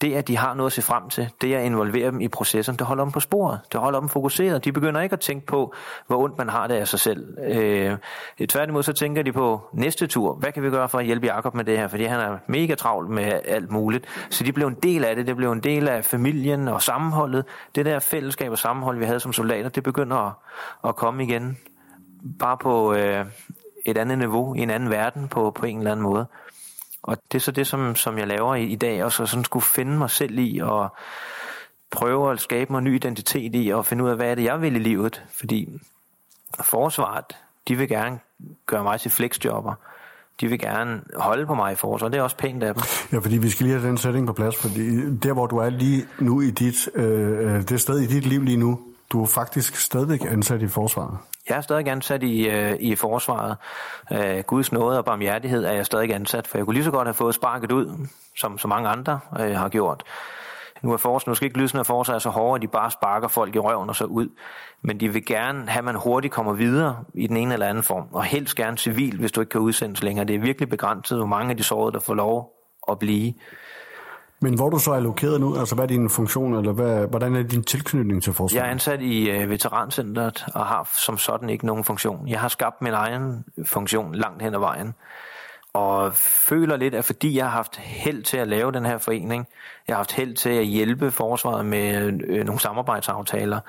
det 0.01 0.15
at 0.15 0.29
de 0.29 0.37
har 0.37 0.55
noget 0.55 0.69
at 0.71 0.73
se 0.73 0.83
frem 0.83 1.09
til, 1.09 1.31
det 1.41 1.55
at 1.55 1.65
involvere 1.65 2.07
dem 2.07 2.21
i 2.21 2.29
processen, 2.29 2.77
det 2.77 2.87
holder 2.87 3.05
dem 3.05 3.13
på 3.13 3.21
sporet, 3.21 3.61
det 3.73 3.81
holder 3.81 4.01
dem 4.01 4.09
fokuseret. 4.09 4.65
De 4.65 4.73
begynder 4.73 5.01
ikke 5.01 5.13
at 5.13 5.21
tænke 5.21 5.47
på, 5.47 5.75
hvor 6.07 6.17
ondt 6.17 6.39
man 6.39 6.49
har 6.49 6.67
det 6.67 6.75
af 6.75 6.89
sig 6.89 7.01
selv. 7.01 7.39
Øh, 7.45 7.97
tværtimod 8.49 8.83
så 8.83 8.93
tænker 8.93 9.23
de 9.23 9.33
på 9.33 9.61
næste 9.73 10.07
tur, 10.07 10.35
hvad 10.35 10.53
kan 10.53 10.63
vi 10.63 10.71
gøre 10.71 10.89
for 10.89 10.99
at 10.99 11.05
hjælpe 11.05 11.27
Jakob 11.27 11.55
med 11.55 11.65
det 11.65 11.79
her, 11.79 11.89
fordi 11.89 12.05
han 12.05 12.21
er 12.21 12.39
mega 12.47 12.75
travl 12.75 13.11
med 13.11 13.33
alt 13.45 13.71
muligt. 13.71 14.07
Så 14.31 14.45
de 14.45 14.53
blev 14.53 14.67
en 14.67 14.77
del 14.83 15.05
af 15.05 15.17
det, 15.17 15.27
det 15.27 15.37
blev 15.37 15.53
en 15.53 15.61
del 15.61 15.89
af 15.89 16.05
familien 16.05 16.69
og 16.69 16.83
sammenholdet. 16.83 17.45
Det 17.75 17.87
der 17.87 17.99
fællesskab 17.99 18.51
og 18.51 18.59
sammenhold, 18.59 18.99
vi 18.99 19.05
havde 19.05 19.21
som 19.21 19.33
soldater, 19.33 19.69
det 19.69 19.83
begynder 19.83 20.17
at, 20.17 20.33
at 20.89 20.97
komme 20.97 21.25
igen. 21.25 21.59
Bare 22.39 22.57
på 22.59 22.95
øh, 22.95 23.27
et 23.85 23.99
andet 23.99 24.19
niveau, 24.19 24.55
i 24.55 24.59
en 24.59 24.71
anden 24.71 24.91
verden 24.91 25.29
på, 25.29 25.51
på 25.51 25.67
en 25.67 25.79
eller 25.79 25.93
anden 25.93 26.03
måde. 26.03 26.27
Og 27.05 27.17
det 27.33 27.39
er 27.39 27.43
så 27.43 27.51
det, 27.51 27.67
som, 27.67 27.97
som 27.97 28.19
jeg 28.19 28.27
laver 28.27 28.55
i, 28.55 28.65
i 28.65 28.77
dag, 28.77 29.05
og 29.05 29.13
så 29.13 29.27
sådan 29.27 29.45
skulle 29.45 29.65
finde 29.65 29.99
mig 29.99 30.11
selv 30.11 30.39
i, 30.39 30.59
og 30.59 30.97
prøve 31.91 32.33
at 32.33 32.41
skabe 32.41 32.73
mig 32.73 32.79
en 32.79 32.85
ny 32.85 32.95
identitet 32.95 33.51
i, 33.55 33.69
og 33.69 33.87
finde 33.87 34.05
ud 34.05 34.11
af, 34.11 34.17
hvad 34.17 34.31
er 34.31 34.35
det, 34.35 34.45
jeg 34.45 34.61
vil 34.61 34.77
i 34.77 34.79
livet. 34.79 35.23
Fordi 35.33 35.69
forsvaret, 36.61 37.25
de 37.69 37.77
vil 37.77 37.89
gerne 37.89 38.19
gøre 38.67 38.83
mig 38.83 39.01
til 39.01 39.11
flexjobber. 39.11 39.75
De 40.41 40.49
vil 40.49 40.59
gerne 40.59 41.01
holde 41.17 41.47
på 41.47 41.55
mig 41.55 41.73
i 41.73 41.75
forsvaret, 41.75 42.03
og 42.03 42.13
det 42.13 42.19
er 42.19 42.23
også 42.23 42.37
pænt 42.37 42.63
af 42.63 42.75
dem. 42.75 42.83
Ja, 43.13 43.19
fordi 43.19 43.39
vi 43.39 43.51
skal 43.51 43.67
lige 43.67 43.79
have 43.79 43.89
den 43.89 43.99
setting 43.99 44.27
på 44.27 44.33
plads, 44.33 44.57
fordi 44.57 45.17
der, 45.17 45.33
hvor 45.33 45.47
du 45.47 45.57
er 45.57 45.71
lige 45.71 46.07
nu 46.19 46.41
i 46.41 46.51
dit, 46.51 46.89
øh, 46.95 47.57
øh 47.57 47.69
det 47.69 47.81
sted 47.81 47.99
i 47.99 48.07
dit 48.07 48.27
liv 48.27 48.43
lige 48.43 48.57
nu, 48.57 48.81
du 49.13 49.23
er 49.23 49.27
faktisk 49.27 49.77
stadigvæk 49.77 50.25
ansat 50.25 50.63
i 50.63 50.69
forsvaret. 50.69 51.19
Jeg 51.49 51.57
er 51.57 51.61
stadig 51.61 51.89
ansat 51.89 52.23
i, 52.23 52.49
øh, 52.49 52.77
i 52.81 52.95
forsvaret. 52.95 53.57
Øh, 54.13 54.45
Guds 54.47 54.73
nåde 54.73 54.99
og 54.99 55.05
barmhjertighed 55.05 55.65
er 55.65 55.73
jeg 55.73 55.87
stadig 55.87 56.15
ansat, 56.15 56.47
for 56.47 56.59
jeg 56.59 56.65
kunne 56.65 56.75
lige 56.75 56.85
så 56.85 56.91
godt 56.91 57.09
have 57.09 57.15
fået 57.15 57.35
sparket 57.35 57.73
ud, 57.73 58.07
som 58.37 58.59
så 58.59 58.69
mange 58.69 58.89
andre 58.89 59.21
øh, 59.41 59.57
har 59.57 59.69
gjort. 59.69 60.03
Nu 60.83 60.93
er 60.93 60.97
forsvaret, 60.97 61.31
nu 61.31 61.35
skal 61.35 61.47
ikke 61.47 61.59
lyde 61.59 61.69
sådan, 61.69 61.81
at 61.81 61.87
forsvaret 61.87 62.17
er 62.17 62.21
så 62.21 62.31
hårde, 62.31 62.55
at 62.55 62.63
de 62.63 62.69
bare 62.69 62.91
sparker 62.91 63.29
folk 63.29 63.57
i 63.57 63.59
røven 63.59 63.89
og 63.89 63.97
så 63.97 64.05
ud. 64.05 64.29
Men 64.83 65.01
de 65.01 65.09
vil 65.13 65.27
gerne 65.27 65.69
have, 65.69 65.79
at 65.79 65.85
man 65.85 65.95
hurtigt 65.95 66.35
kommer 66.35 66.53
videre 66.53 67.05
i 67.15 67.27
den 67.27 67.37
ene 67.37 67.53
eller 67.53 67.67
anden 67.67 67.85
form. 67.85 68.09
Og 68.13 68.25
helst 68.25 68.57
gerne 68.57 68.79
civil, 68.79 69.19
hvis 69.19 69.33
du 69.33 69.41
ikke 69.41 69.51
kan 69.51 69.61
udsendes 69.61 70.03
længere. 70.03 70.27
Det 70.27 70.37
er 70.37 70.41
virkelig 70.41 70.69
begrænset, 70.69 71.19
hvor 71.19 71.27
mange 71.27 71.51
af 71.51 71.57
de 71.57 71.63
sårede, 71.63 71.93
der 71.93 72.01
får 72.01 72.15
lov 72.15 72.53
at 72.91 72.99
blive. 72.99 73.35
Men 74.45 74.55
hvor 74.55 74.71
du 74.71 74.79
så 74.79 74.91
er 74.91 74.97
allokeret 74.97 75.41
nu, 75.41 75.57
altså 75.57 75.75
hvad 75.75 75.85
er 75.85 75.89
din 75.89 76.11
funktion, 76.11 76.55
eller 76.55 76.73
hvad, 76.73 77.07
hvordan 77.07 77.37
er 77.37 77.43
din 77.43 77.63
tilknytning 77.63 78.23
til 78.23 78.33
forsvaret? 78.33 78.61
Jeg 78.61 78.67
er 78.69 78.73
ansat 78.73 79.01
i 79.01 79.31
øh, 79.31 79.51
veterancentret 79.51 80.45
og 80.55 80.67
har 80.67 80.91
som 81.07 81.19
sådan 81.19 81.49
ikke 81.51 81.67
nogen 81.67 81.85
funktion. 81.85 82.29
Jeg 82.29 82.41
har 82.41 82.49
skabt 82.49 82.83
min 82.83 82.93
egen 82.93 83.45
funktion 83.67 84.15
langt 84.15 84.43
hen 84.43 84.55
ad 84.55 84.59
vejen 84.59 84.95
og 85.75 86.13
føler 86.15 86.77
lidt, 86.77 86.95
at 86.95 87.05
fordi 87.05 87.37
jeg 87.37 87.45
har 87.45 87.51
haft 87.51 87.77
held 87.77 88.23
til 88.23 88.37
at 88.37 88.49
lave 88.49 88.73
den 88.73 88.87
her 88.87 88.99
forening, 88.99 89.47
jeg 89.89 89.95
har 89.95 89.99
haft 89.99 90.13
held 90.13 90.35
til 90.37 90.51
at 90.51 90.65
hjælpe 90.65 91.11
forsvaret 91.11 91.67
med 91.67 92.21
øh, 92.29 92.45
nogle 92.45 92.61
samarbejdsaftaler, 92.61 93.61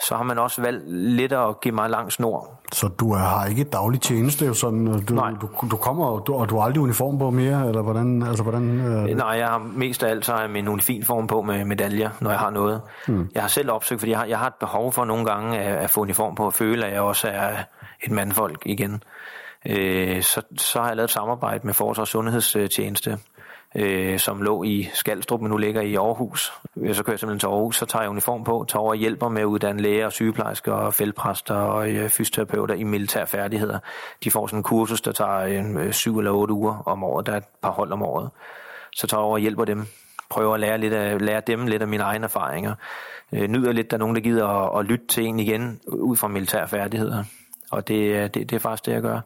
så 0.00 0.16
har 0.16 0.22
man 0.22 0.38
også 0.38 0.62
valgt 0.62 0.92
lidt 0.92 1.32
at 1.32 1.60
give 1.60 1.74
mig 1.74 1.90
lang 1.90 2.12
snor. 2.12 2.60
Så 2.72 2.88
du 2.88 3.14
har 3.14 3.46
ikke 3.46 3.62
et 3.62 3.72
dagligt 3.72 4.02
tjeneste, 4.02 4.54
sådan, 4.54 4.86
du, 5.04 5.14
Nej. 5.14 5.30
du, 5.40 5.48
du 5.70 5.76
kommer, 5.76 6.06
og 6.06 6.26
du, 6.26 6.34
og 6.34 6.50
du 6.50 6.56
har 6.58 6.64
aldrig 6.64 6.82
uniform 6.82 7.18
på 7.18 7.30
mere, 7.30 7.68
eller 7.68 7.82
hvordan? 7.82 8.22
Altså, 8.22 8.42
hvordan 8.42 8.80
øh, 8.80 9.16
Nej, 9.16 9.28
jeg 9.28 9.48
har 9.48 9.58
mest 9.58 10.02
af 10.02 10.10
alt 10.10 10.24
så 10.24 10.32
har 10.32 10.40
jeg 10.40 10.50
min 10.50 10.80
fin 10.80 11.04
form 11.04 11.26
på 11.26 11.42
med 11.42 11.64
medaljer, 11.64 12.10
når 12.20 12.30
jeg 12.30 12.38
har 12.38 12.50
noget. 12.50 12.80
Mm. 13.08 13.30
Jeg 13.34 13.42
har 13.42 13.48
selv 13.48 13.70
opsøgt, 13.70 14.00
fordi 14.00 14.10
jeg 14.10 14.18
har, 14.18 14.26
jeg 14.26 14.38
har 14.38 14.46
et 14.46 14.54
behov 14.60 14.92
for 14.92 15.04
nogle 15.04 15.24
gange 15.24 15.58
at, 15.58 15.76
at 15.76 15.90
få 15.90 16.00
uniform 16.00 16.34
på, 16.34 16.46
og 16.46 16.52
føle, 16.52 16.86
at 16.86 16.92
jeg 16.92 17.00
også 17.00 17.28
er 17.28 17.50
et 18.00 18.10
mandfolk 18.10 18.62
igen. 18.66 19.02
Øh, 19.66 20.22
så, 20.22 20.42
så 20.56 20.80
har 20.80 20.86
jeg 20.86 20.96
lavet 20.96 21.08
et 21.08 21.12
samarbejde 21.12 21.66
med 21.66 21.74
Forsvars- 21.74 22.08
Sundhedstjeneste, 22.08 23.18
øh, 23.74 24.18
som 24.18 24.42
lå 24.42 24.62
i 24.62 24.88
Skalstrup, 24.94 25.40
men 25.40 25.50
nu 25.50 25.56
ligger 25.56 25.80
i 25.80 25.94
Aarhus. 25.94 26.52
Så 26.74 26.80
kører 26.80 26.92
jeg 26.92 26.94
simpelthen 27.18 27.38
til 27.38 27.46
Aarhus, 27.46 27.76
så 27.76 27.86
tager 27.86 28.02
jeg 28.02 28.10
uniform 28.10 28.44
på, 28.44 28.64
tager 28.68 28.80
over 28.80 28.90
og 28.90 28.96
hjælper 28.96 29.28
med 29.28 29.42
at 29.42 29.46
uddanne 29.46 29.82
læger, 29.82 30.06
og 30.06 30.12
sygeplejersker 30.12 30.72
og 30.72 30.94
feltpræster 30.94 31.54
og 31.54 31.90
øh, 31.90 32.08
fysioterapeuter 32.08 32.74
i 32.74 32.82
militære 32.82 33.26
færdigheder. 33.26 33.78
De 34.24 34.30
får 34.30 34.46
sådan 34.46 34.58
en 34.58 34.62
kursus, 34.62 35.00
der 35.00 35.12
tager 35.12 35.64
øh, 35.78 35.92
syv 35.92 36.18
eller 36.18 36.30
otte 36.30 36.54
uger 36.54 36.82
om 36.86 37.04
året. 37.04 37.26
Der 37.26 37.32
er 37.32 37.36
et 37.36 37.44
par 37.62 37.70
hold 37.70 37.92
om 37.92 38.02
året. 38.02 38.30
Så 38.92 39.06
tager 39.06 39.20
jeg 39.20 39.24
over 39.24 39.34
og 39.34 39.40
hjælper 39.40 39.64
dem. 39.64 39.86
Prøver 40.30 40.54
at 40.54 40.60
lære, 40.60 40.78
lidt 40.78 40.92
af, 40.92 41.20
lære 41.20 41.42
dem 41.46 41.66
lidt 41.66 41.82
af 41.82 41.88
mine 41.88 42.02
egne 42.02 42.24
erfaringer. 42.24 42.74
Øh, 43.32 43.48
nyder 43.48 43.72
lidt, 43.72 43.90
der 43.90 43.96
er 43.96 43.98
nogen, 43.98 44.16
der 44.16 44.22
gider 44.22 44.46
at, 44.46 44.80
at 44.80 44.86
lytte 44.86 45.06
til 45.06 45.24
en 45.24 45.40
igen 45.40 45.80
ud 45.86 46.16
fra 46.16 46.28
militære 46.28 46.68
færdigheder. 46.68 47.24
Og 47.70 47.88
det, 47.88 47.94
øh, 47.94 48.22
det, 48.22 48.34
det 48.34 48.52
er 48.52 48.58
faktisk 48.58 48.86
det, 48.86 48.92
jeg 48.92 49.02
gør. 49.02 49.20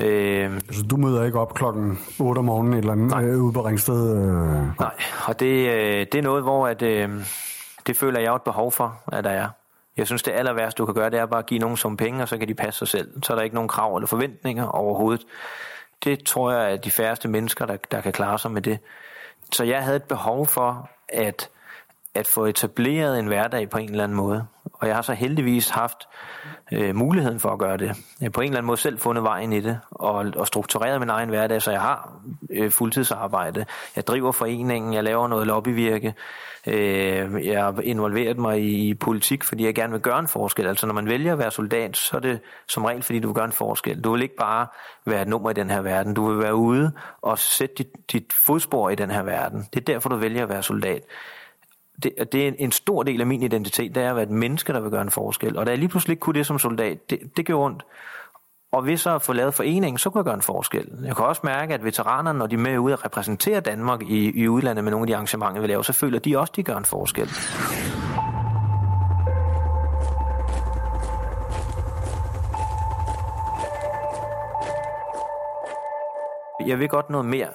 Øh, 0.00 0.54
altså, 0.54 0.82
du 0.82 0.96
møder 0.96 1.24
ikke 1.24 1.40
op 1.40 1.54
klokken 1.54 1.98
8 2.20 2.38
om 2.38 2.44
morgenen 2.44 2.72
et 2.72 2.78
eller 2.78 2.92
andet 2.92 3.32
øh, 3.32 3.42
ude 3.42 3.52
på 3.52 3.66
Ringsted? 3.66 4.16
Øh. 4.16 4.80
Nej, 4.80 4.94
og 5.28 5.40
det, 5.40 5.68
øh, 5.68 6.06
det 6.12 6.14
er 6.14 6.22
noget, 6.22 6.42
hvor 6.42 6.66
at, 6.66 6.82
øh, 6.82 7.10
det 7.86 7.96
føler 7.96 8.20
jeg 8.20 8.28
jo 8.28 8.34
et 8.34 8.42
behov 8.42 8.72
for, 8.72 9.02
at 9.12 9.24
der 9.24 9.30
er. 9.30 9.48
Jeg 9.96 10.06
synes, 10.06 10.22
det 10.22 10.32
aller 10.32 10.52
værste, 10.52 10.78
du 10.78 10.86
kan 10.86 10.94
gøre, 10.94 11.10
det 11.10 11.18
er 11.18 11.26
bare 11.26 11.38
at 11.38 11.46
give 11.46 11.60
nogen 11.60 11.76
som 11.76 11.96
penge, 11.96 12.22
og 12.22 12.28
så 12.28 12.38
kan 12.38 12.48
de 12.48 12.54
passe 12.54 12.78
sig 12.78 12.88
selv. 12.88 13.22
Så 13.22 13.32
er 13.32 13.36
der 13.36 13.42
ikke 13.42 13.54
nogen 13.54 13.68
krav 13.68 13.96
eller 13.96 14.06
forventninger 14.06 14.66
overhovedet. 14.66 15.26
Det 16.04 16.24
tror 16.24 16.52
jeg 16.52 16.72
er 16.72 16.76
de 16.76 16.90
færreste 16.90 17.28
mennesker, 17.28 17.66
der, 17.66 17.76
der 17.90 18.00
kan 18.00 18.12
klare 18.12 18.38
sig 18.38 18.50
med 18.50 18.62
det. 18.62 18.78
Så 19.52 19.64
jeg 19.64 19.84
havde 19.84 19.96
et 19.96 20.02
behov 20.02 20.46
for 20.46 20.90
at, 21.08 21.48
at 22.14 22.26
få 22.26 22.44
etableret 22.44 23.18
en 23.18 23.26
hverdag 23.26 23.70
på 23.70 23.78
en 23.78 23.90
eller 23.90 24.04
anden 24.04 24.16
måde. 24.16 24.46
Og 24.82 24.88
jeg 24.88 24.96
har 24.96 25.02
så 25.02 25.12
heldigvis 25.12 25.68
haft 25.68 26.08
øh, 26.72 26.96
muligheden 26.96 27.40
for 27.40 27.50
at 27.50 27.58
gøre 27.58 27.76
det. 27.76 27.86
Jeg 27.86 27.96
har 28.20 28.30
på 28.30 28.40
en 28.40 28.46
eller 28.46 28.58
anden 28.58 28.66
måde 28.66 28.76
selv 28.76 28.98
fundet 28.98 29.24
vejen 29.24 29.52
i 29.52 29.60
det, 29.60 29.80
og, 29.90 30.32
og 30.36 30.46
struktureret 30.46 31.00
min 31.00 31.08
egen 31.08 31.28
hverdag, 31.28 31.62
så 31.62 31.70
jeg 31.70 31.80
har 31.80 32.12
øh, 32.50 32.70
fuldtidsarbejde. 32.70 33.64
Jeg 33.96 34.06
driver 34.06 34.32
foreningen, 34.32 34.94
jeg 34.94 35.04
laver 35.04 35.28
noget 35.28 35.46
lobbyvirke, 35.46 36.14
øh, 36.66 37.46
jeg 37.46 37.64
har 37.64 37.80
involveret 37.82 38.38
mig 38.38 38.60
i, 38.62 38.88
i 38.88 38.94
politik, 38.94 39.44
fordi 39.44 39.64
jeg 39.64 39.74
gerne 39.74 39.92
vil 39.92 40.00
gøre 40.00 40.18
en 40.18 40.28
forskel. 40.28 40.66
Altså 40.66 40.86
når 40.86 40.94
man 40.94 41.08
vælger 41.08 41.32
at 41.32 41.38
være 41.38 41.50
soldat, 41.50 41.96
så 41.96 42.16
er 42.16 42.20
det 42.20 42.40
som 42.68 42.84
regel, 42.84 43.02
fordi 43.02 43.20
du 43.20 43.28
vil 43.28 43.34
gøre 43.34 43.44
en 43.44 43.52
forskel. 43.52 44.00
Du 44.00 44.12
vil 44.12 44.22
ikke 44.22 44.36
bare 44.36 44.66
være 45.06 45.22
et 45.22 45.28
nummer 45.28 45.50
i 45.50 45.54
den 45.54 45.70
her 45.70 45.80
verden, 45.80 46.14
du 46.14 46.28
vil 46.28 46.38
være 46.38 46.54
ude 46.54 46.92
og 47.22 47.38
sætte 47.38 47.74
dit, 47.78 47.88
dit 48.12 48.32
fodspor 48.32 48.90
i 48.90 48.94
den 48.94 49.10
her 49.10 49.22
verden. 49.22 49.66
Det 49.74 49.80
er 49.80 49.84
derfor, 49.84 50.08
du 50.08 50.16
vælger 50.16 50.42
at 50.42 50.48
være 50.48 50.62
soldat 50.62 51.02
det, 52.02 52.32
det 52.32 52.48
er 52.48 52.52
en 52.58 52.72
stor 52.72 53.02
del 53.02 53.20
af 53.20 53.26
min 53.26 53.42
identitet, 53.42 53.94
det 53.94 54.02
er 54.02 54.10
at 54.10 54.16
være 54.16 54.22
et 54.22 54.30
menneske, 54.30 54.72
der 54.72 54.80
vil 54.80 54.90
gøre 54.90 55.02
en 55.02 55.10
forskel. 55.10 55.58
Og 55.58 55.66
da 55.66 55.70
jeg 55.70 55.78
lige 55.78 55.88
pludselig 55.88 56.20
kunne 56.20 56.34
det 56.34 56.46
som 56.46 56.58
soldat, 56.58 57.10
det, 57.10 57.18
det 57.36 57.46
gjorde 57.46 57.64
ondt. 57.64 57.82
Og 58.72 58.86
ved 58.86 58.96
så 58.96 59.14
at 59.14 59.22
få 59.22 59.32
lavet 59.32 59.54
foreningen, 59.54 59.98
så 59.98 60.10
kunne 60.10 60.18
jeg 60.18 60.24
gøre 60.24 60.34
en 60.34 60.42
forskel. 60.42 60.88
Jeg 61.04 61.16
kan 61.16 61.24
også 61.24 61.40
mærke, 61.44 61.74
at 61.74 61.84
veteranerne, 61.84 62.38
når 62.38 62.46
de 62.46 62.54
er 62.54 62.58
med 62.58 62.78
ude 62.78 62.94
og 62.94 63.04
repræsenterer 63.04 63.60
Danmark 63.60 64.02
i, 64.02 64.42
i 64.42 64.48
udlandet 64.48 64.84
med 64.84 64.90
nogle 64.90 65.04
af 65.04 65.06
de 65.06 65.14
arrangementer, 65.14 65.60
vi 65.60 65.66
laver, 65.66 65.82
så 65.82 65.92
føler 65.92 66.18
de 66.18 66.38
også, 66.38 66.50
at 66.50 66.56
de 66.56 66.62
gør 66.62 66.76
en 66.76 66.84
forskel. 66.84 67.28
Jeg 76.66 76.78
vil 76.78 76.88
godt 76.88 77.10
noget 77.10 77.26
mere, 77.26 77.48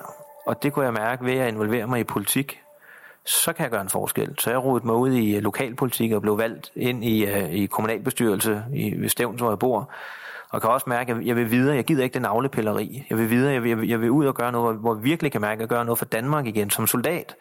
og 0.46 0.64
det 0.64 0.74
kunne 0.74 0.86
jeg 0.86 0.94
mærke 0.94 1.26
ved 1.26 1.34
at 1.34 1.54
involvere 1.54 1.88
mig 1.88 2.00
i 2.00 2.04
politik 2.04 2.62
så 3.28 3.54
kan 3.54 3.64
jeg 3.64 3.72
gøre 3.72 3.82
en 3.82 3.90
forskel. 3.90 4.36
Så 4.40 4.50
jeg 4.50 4.64
rodede 4.64 4.86
mig 4.86 4.96
ud 4.96 5.12
i 5.12 5.36
øh, 5.36 5.44
lokalpolitik 5.44 6.12
og 6.12 6.22
blev 6.22 6.38
valgt 6.38 6.72
ind 6.76 7.04
i, 7.04 7.26
øh, 7.26 7.54
i 7.54 7.66
kommunalbestyrelse 7.66 8.64
i, 8.74 9.02
ved 9.02 9.10
Stævns, 9.10 9.42
hvor 9.42 9.52
jeg 9.52 9.60
bor. 9.60 9.92
Og 10.50 10.62
kan 10.62 10.70
også 10.70 10.90
mærke, 10.90 11.12
at 11.14 11.26
jeg 11.26 11.36
vil 11.36 11.52
videre. 11.52 11.76
Jeg 11.76 11.86
gider 11.86 12.04
ikke 12.04 12.14
den 12.14 12.22
navlepilleri. 12.22 13.06
Jeg 13.10 13.18
vil 13.18 13.30
videre. 13.30 13.54
Jeg 13.54 13.64
vil, 13.64 13.88
jeg 13.88 14.02
vil, 14.02 14.12
ud 14.12 14.26
og 14.26 14.36
gøre 14.36 14.52
noget, 14.52 14.66
hvor, 14.66 14.82
hvor 14.82 14.96
jeg 14.96 15.04
virkelig 15.04 15.32
kan 15.32 15.42
mærke, 15.42 15.54
at 15.54 15.60
jeg 15.60 15.68
gør 15.68 15.84
noget 15.84 15.98
for 15.98 16.06
Danmark 16.06 16.46
igen 16.46 16.70
som 16.70 16.88
soldat. 16.88 17.36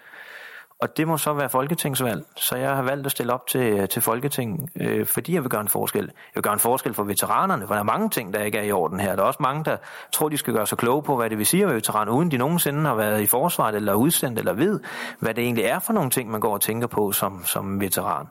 Og 0.80 0.96
det 0.96 1.08
må 1.08 1.16
så 1.16 1.32
være 1.32 1.48
folketingsvalg. 1.48 2.24
Så 2.36 2.56
jeg 2.56 2.76
har 2.76 2.82
valgt 2.82 3.06
at 3.06 3.12
stille 3.12 3.32
op 3.32 3.46
til, 3.46 3.88
til 3.88 4.02
Folketing, 4.02 4.70
øh, 4.80 5.06
fordi 5.06 5.34
jeg 5.34 5.42
vil 5.42 5.50
gøre 5.50 5.60
en 5.60 5.68
forskel. 5.68 6.04
Jeg 6.04 6.34
vil 6.34 6.42
gøre 6.42 6.52
en 6.52 6.60
forskel 6.60 6.94
for 6.94 7.02
veteranerne, 7.02 7.66
for 7.66 7.74
der 7.74 7.80
er 7.80 7.84
mange 7.84 8.10
ting, 8.10 8.34
der 8.34 8.42
ikke 8.42 8.58
er 8.58 8.62
i 8.62 8.72
orden 8.72 9.00
her. 9.00 9.16
Der 9.16 9.22
er 9.22 9.26
også 9.26 9.42
mange, 9.42 9.64
der 9.64 9.76
tror, 10.12 10.28
de 10.28 10.36
skal 10.36 10.54
gøre 10.54 10.66
sig 10.66 10.78
kloge 10.78 11.02
på, 11.02 11.16
hvad 11.16 11.30
det 11.30 11.38
vil 11.38 11.46
sige 11.46 11.62
at 11.62 11.66
være 11.66 11.76
veteran, 11.76 12.08
uden 12.08 12.30
de 12.30 12.38
nogensinde 12.38 12.80
har 12.80 12.94
været 12.94 13.20
i 13.20 13.26
forsvaret 13.26 13.74
eller 13.74 13.94
udsendt 13.94 14.38
eller 14.38 14.52
ved, 14.52 14.80
hvad 15.18 15.34
det 15.34 15.44
egentlig 15.44 15.64
er 15.64 15.78
for 15.78 15.92
nogle 15.92 16.10
ting, 16.10 16.30
man 16.30 16.40
går 16.40 16.52
og 16.54 16.60
tænker 16.60 16.86
på 16.86 17.12
som, 17.12 17.44
som 17.44 17.80
veteran. 17.80 18.26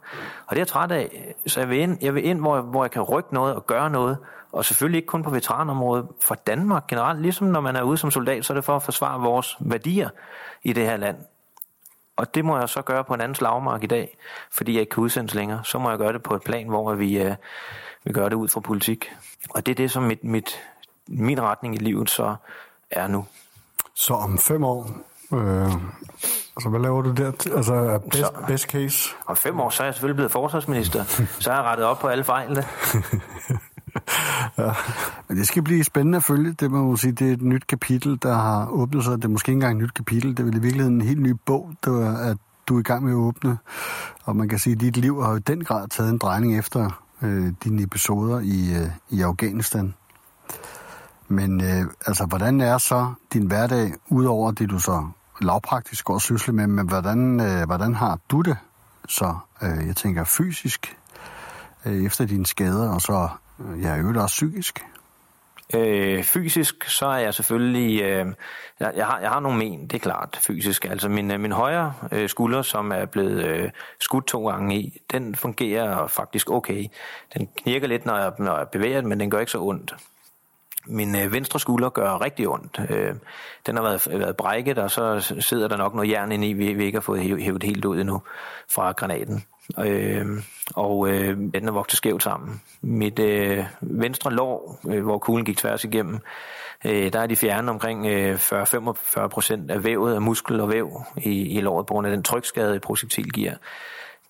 Og 0.48 0.50
det 0.50 0.56
er 0.56 0.60
jeg 0.60 0.68
træt 0.68 0.92
af. 0.92 1.34
Så 1.48 1.60
jeg 1.60 1.70
vil 1.70 1.80
ind, 1.80 1.98
jeg 2.02 2.16
vil 2.16 2.26
ind 2.26 2.40
hvor, 2.40 2.62
hvor 2.62 2.84
jeg 2.84 2.92
kan 2.92 3.02
rykke 3.02 3.34
noget 3.34 3.56
og 3.56 3.68
gøre 3.68 3.90
noget, 3.90 4.18
og 4.52 4.66
selvfølgelig 4.66 4.98
ikke 4.98 5.08
kun 5.08 5.24
på 5.24 5.30
veteranområdet, 5.30 6.08
for 6.22 6.36
Danmark 6.36 6.88
generelt. 6.88 7.22
Ligesom 7.22 7.48
når 7.48 7.62
man 7.62 7.76
er 7.76 7.82
ude 7.82 7.98
som 7.98 8.12
soldat, 8.12 8.46
så 8.46 8.54
er 8.54 8.56
det 8.56 8.66
for 8.66 8.76
at 8.76 8.84
forsvare 8.84 9.22
vores 9.22 9.58
værdier 9.60 10.10
i 10.64 10.74
det 10.74 10.86
her 10.86 10.98
land. 10.98 11.18
Og 12.18 12.36
det 12.36 12.46
må 12.46 12.58
jeg 12.60 12.70
så 12.70 12.82
gøre 12.82 13.04
på 13.04 13.14
en 13.14 13.22
anden 13.22 13.36
slagmark 13.36 13.84
i 13.84 13.88
dag, 13.88 14.18
fordi 14.52 14.74
jeg 14.74 14.80
ikke 14.82 14.90
kan 14.90 15.04
udsendes 15.04 15.34
længere. 15.34 15.62
Så 15.64 15.80
må 15.80 15.90
jeg 15.90 15.98
gøre 16.00 16.14
det 16.14 16.24
på 16.24 16.36
et 16.36 16.44
plan, 16.44 16.68
hvor 16.68 16.94
vi, 16.94 17.18
øh, 17.18 17.36
vi 18.04 18.14
gør 18.14 18.30
det 18.30 18.36
ud 18.36 18.48
fra 18.48 18.60
politik. 18.60 19.12
Og 19.50 19.66
det 19.66 19.72
er 19.72 19.76
det, 19.76 19.92
som 19.92 20.04
mit, 20.04 20.24
mit, 20.24 20.60
min 21.08 21.42
retning 21.42 21.76
i 21.76 21.78
livet 21.78 22.10
så 22.10 22.36
er 22.92 23.08
nu. 23.08 23.26
Så 23.94 24.14
om 24.14 24.38
fem 24.38 24.64
år, 24.64 24.90
øh, 25.34 25.72
altså 26.56 26.70
hvad 26.70 26.80
laver 26.80 27.02
du 27.02 27.12
der? 27.12 27.32
Altså 27.56 28.00
best, 28.12 28.24
Så- 28.24 28.44
best 28.48 28.64
case? 28.70 29.10
Om 29.28 29.36
fem 29.36 29.60
år, 29.60 29.70
så 29.70 29.84
er 29.84 29.88
jeg 29.88 29.94
selvfølgelig 29.94 30.16
blevet 30.16 30.32
forsvarsminister. 30.32 31.04
Så 31.44 31.52
har 31.52 31.58
jeg 31.62 31.66
rettet 31.70 31.86
op 31.86 32.00
på 32.00 32.08
alle 32.08 32.24
fejlene. 32.24 32.64
Ja. 34.58 34.72
Men 35.28 35.38
det 35.38 35.48
skal 35.48 35.64
blive 35.64 35.84
spændende 35.84 36.16
at 36.16 36.24
følge. 36.24 36.52
Det 36.52 36.72
må 36.72 36.88
man 36.88 36.98
sige, 36.98 37.12
det 37.12 37.30
er 37.30 37.34
et 37.34 37.42
nyt 37.42 37.68
kapitel, 37.68 38.20
der 38.22 38.34
har 38.34 38.68
åbnet 38.68 39.04
sig. 39.04 39.18
Det 39.18 39.26
er 39.26 39.30
måske 39.30 39.50
ikke 39.50 39.58
engang 39.58 39.78
et 39.78 39.84
nyt 39.84 39.94
kapitel. 39.94 40.30
Det 40.30 40.40
er 40.40 40.44
vel 40.44 40.56
i 40.56 40.60
virkeligheden 40.60 40.96
en 40.96 41.08
helt 41.08 41.22
ny 41.22 41.36
bog, 41.46 41.72
der, 41.86 42.18
at 42.18 42.38
du 42.68 42.76
er 42.76 42.80
i 42.80 42.84
gang 42.84 43.04
med 43.04 43.12
at 43.12 43.16
åbne. 43.16 43.58
Og 44.24 44.36
man 44.36 44.50
kan 44.50 44.60
sige, 44.60 44.74
at 44.74 44.82
dit 44.82 44.98
liv 44.98 45.24
har 45.24 45.36
i 45.36 45.40
den 45.40 45.64
grad 45.64 45.88
taget 45.88 46.10
en 46.10 46.18
drejning 46.18 46.60
efter 46.60 47.02
øh, 47.22 47.54
dine 47.64 47.84
episoder 47.84 48.40
i, 48.40 48.76
øh, 48.76 48.90
i 49.10 49.22
Afghanistan. 49.22 49.94
Men 51.28 51.62
øh, 51.62 51.86
altså, 52.06 52.26
hvordan 52.26 52.62
er 52.62 52.78
så 52.78 53.14
din 53.34 53.48
hverdag, 53.48 53.94
udover 54.10 54.52
det 54.52 54.70
du 54.70 54.80
så 54.80 55.08
lavpraktisk 55.42 56.06
går 56.06 56.14
og 56.14 56.22
sysler 56.22 56.54
med, 56.54 56.68
men 56.68 56.88
hvordan, 56.88 57.40
øh, 57.40 57.66
hvordan 57.66 57.96
har 57.96 58.20
du 58.32 58.42
det 58.42 58.58
så, 59.10 59.38
øh, 59.62 59.88
jeg 59.88 59.96
tænker 59.96 60.24
fysisk, 60.24 60.98
øh, 61.86 62.06
efter 62.06 62.26
dine 62.26 62.46
skader, 62.46 62.90
og 62.90 63.02
så, 63.02 63.30
jeg 63.60 63.78
ja, 63.82 63.96
jo 63.96 64.22
også 64.22 64.34
psykisk? 64.34 64.86
Øh, 65.74 66.24
fysisk, 66.24 66.90
så 66.90 67.06
er 67.06 67.18
jeg 67.18 67.34
selvfølgelig... 67.34 68.02
Øh, 68.02 68.28
jeg, 68.80 68.94
jeg, 68.96 69.06
har, 69.06 69.20
jeg 69.20 69.30
har 69.30 69.40
nogle 69.40 69.58
men, 69.58 69.82
det 69.82 69.94
er 69.94 70.00
klart, 70.00 70.40
fysisk. 70.42 70.86
Altså 70.86 71.10
min, 71.10 71.32
øh, 71.32 71.40
min 71.40 71.52
højre 71.52 71.94
øh, 72.12 72.30
skulder, 72.30 72.62
som 72.62 72.92
er 72.92 73.06
blevet 73.06 73.46
øh, 73.46 73.70
skudt 74.00 74.28
to 74.28 74.50
gange 74.50 74.80
i, 74.80 75.02
den 75.12 75.36
fungerer 75.36 76.08
faktisk 76.08 76.52
okay. 76.52 76.86
Den 77.34 77.48
knirker 77.58 77.88
lidt, 77.88 78.06
når 78.06 78.18
jeg, 78.18 78.32
når 78.40 78.58
jeg 78.58 78.70
bevæger 78.70 79.02
den, 79.02 79.10
men 79.10 79.20
den 79.20 79.30
gør 79.30 79.40
ikke 79.40 79.52
så 79.52 79.62
ondt. 79.62 79.96
Min 80.88 81.16
øh, 81.16 81.32
venstre 81.32 81.60
skulder 81.60 81.90
gør 81.90 82.22
rigtig 82.22 82.48
ondt. 82.48 82.80
Øh, 82.90 83.16
den 83.66 83.76
har 83.76 83.84
været, 83.84 84.08
været 84.20 84.38
brækket, 84.38 84.78
og 84.78 84.92
så 84.92 85.36
sidder 85.40 85.68
der 85.68 85.78
nok 85.78 85.94
noget 85.94 86.10
jern 86.10 86.32
inde 86.32 86.50
i, 86.50 86.54
vi, 86.54 86.74
vi 86.74 86.86
ikke 86.86 86.96
har 86.96 87.02
fået 87.02 87.22
hævet 87.22 87.64
helt 87.64 87.86
ud 87.86 88.00
endnu 88.00 88.22
fra 88.70 88.92
granaten. 88.92 89.46
Øh, 89.80 90.26
og 90.76 91.10
øh, 91.10 91.38
den 91.38 91.68
er 91.68 91.72
vokset 91.72 91.98
skævt 91.98 92.24
sammen. 92.24 92.62
Mit 92.82 93.20
øh, 93.20 93.66
venstre 93.82 94.32
lår, 94.32 94.80
øh, 94.90 95.04
hvor 95.04 95.18
kuglen 95.18 95.46
gik 95.46 95.58
tværs 95.58 95.84
igennem, 95.84 96.20
øh, 96.86 97.14
der 97.14 97.20
er 97.20 97.28
de 97.28 97.36
fjernet 97.36 97.70
omkring 97.70 98.06
øh, 98.06 98.36
40-45 98.36 99.28
procent 99.28 99.72
af 99.72 99.84
vævet 99.84 100.16
af 100.16 100.22
muskel 100.22 100.60
og 100.60 100.70
væv 100.70 101.02
i, 101.18 101.58
i 101.58 101.62
låret 101.62 101.86
på 101.86 101.94
grund 101.94 102.08
af 102.08 102.14
den 102.14 102.24
trykskade, 102.24 102.80
projektil 102.80 103.32
giver. 103.32 103.54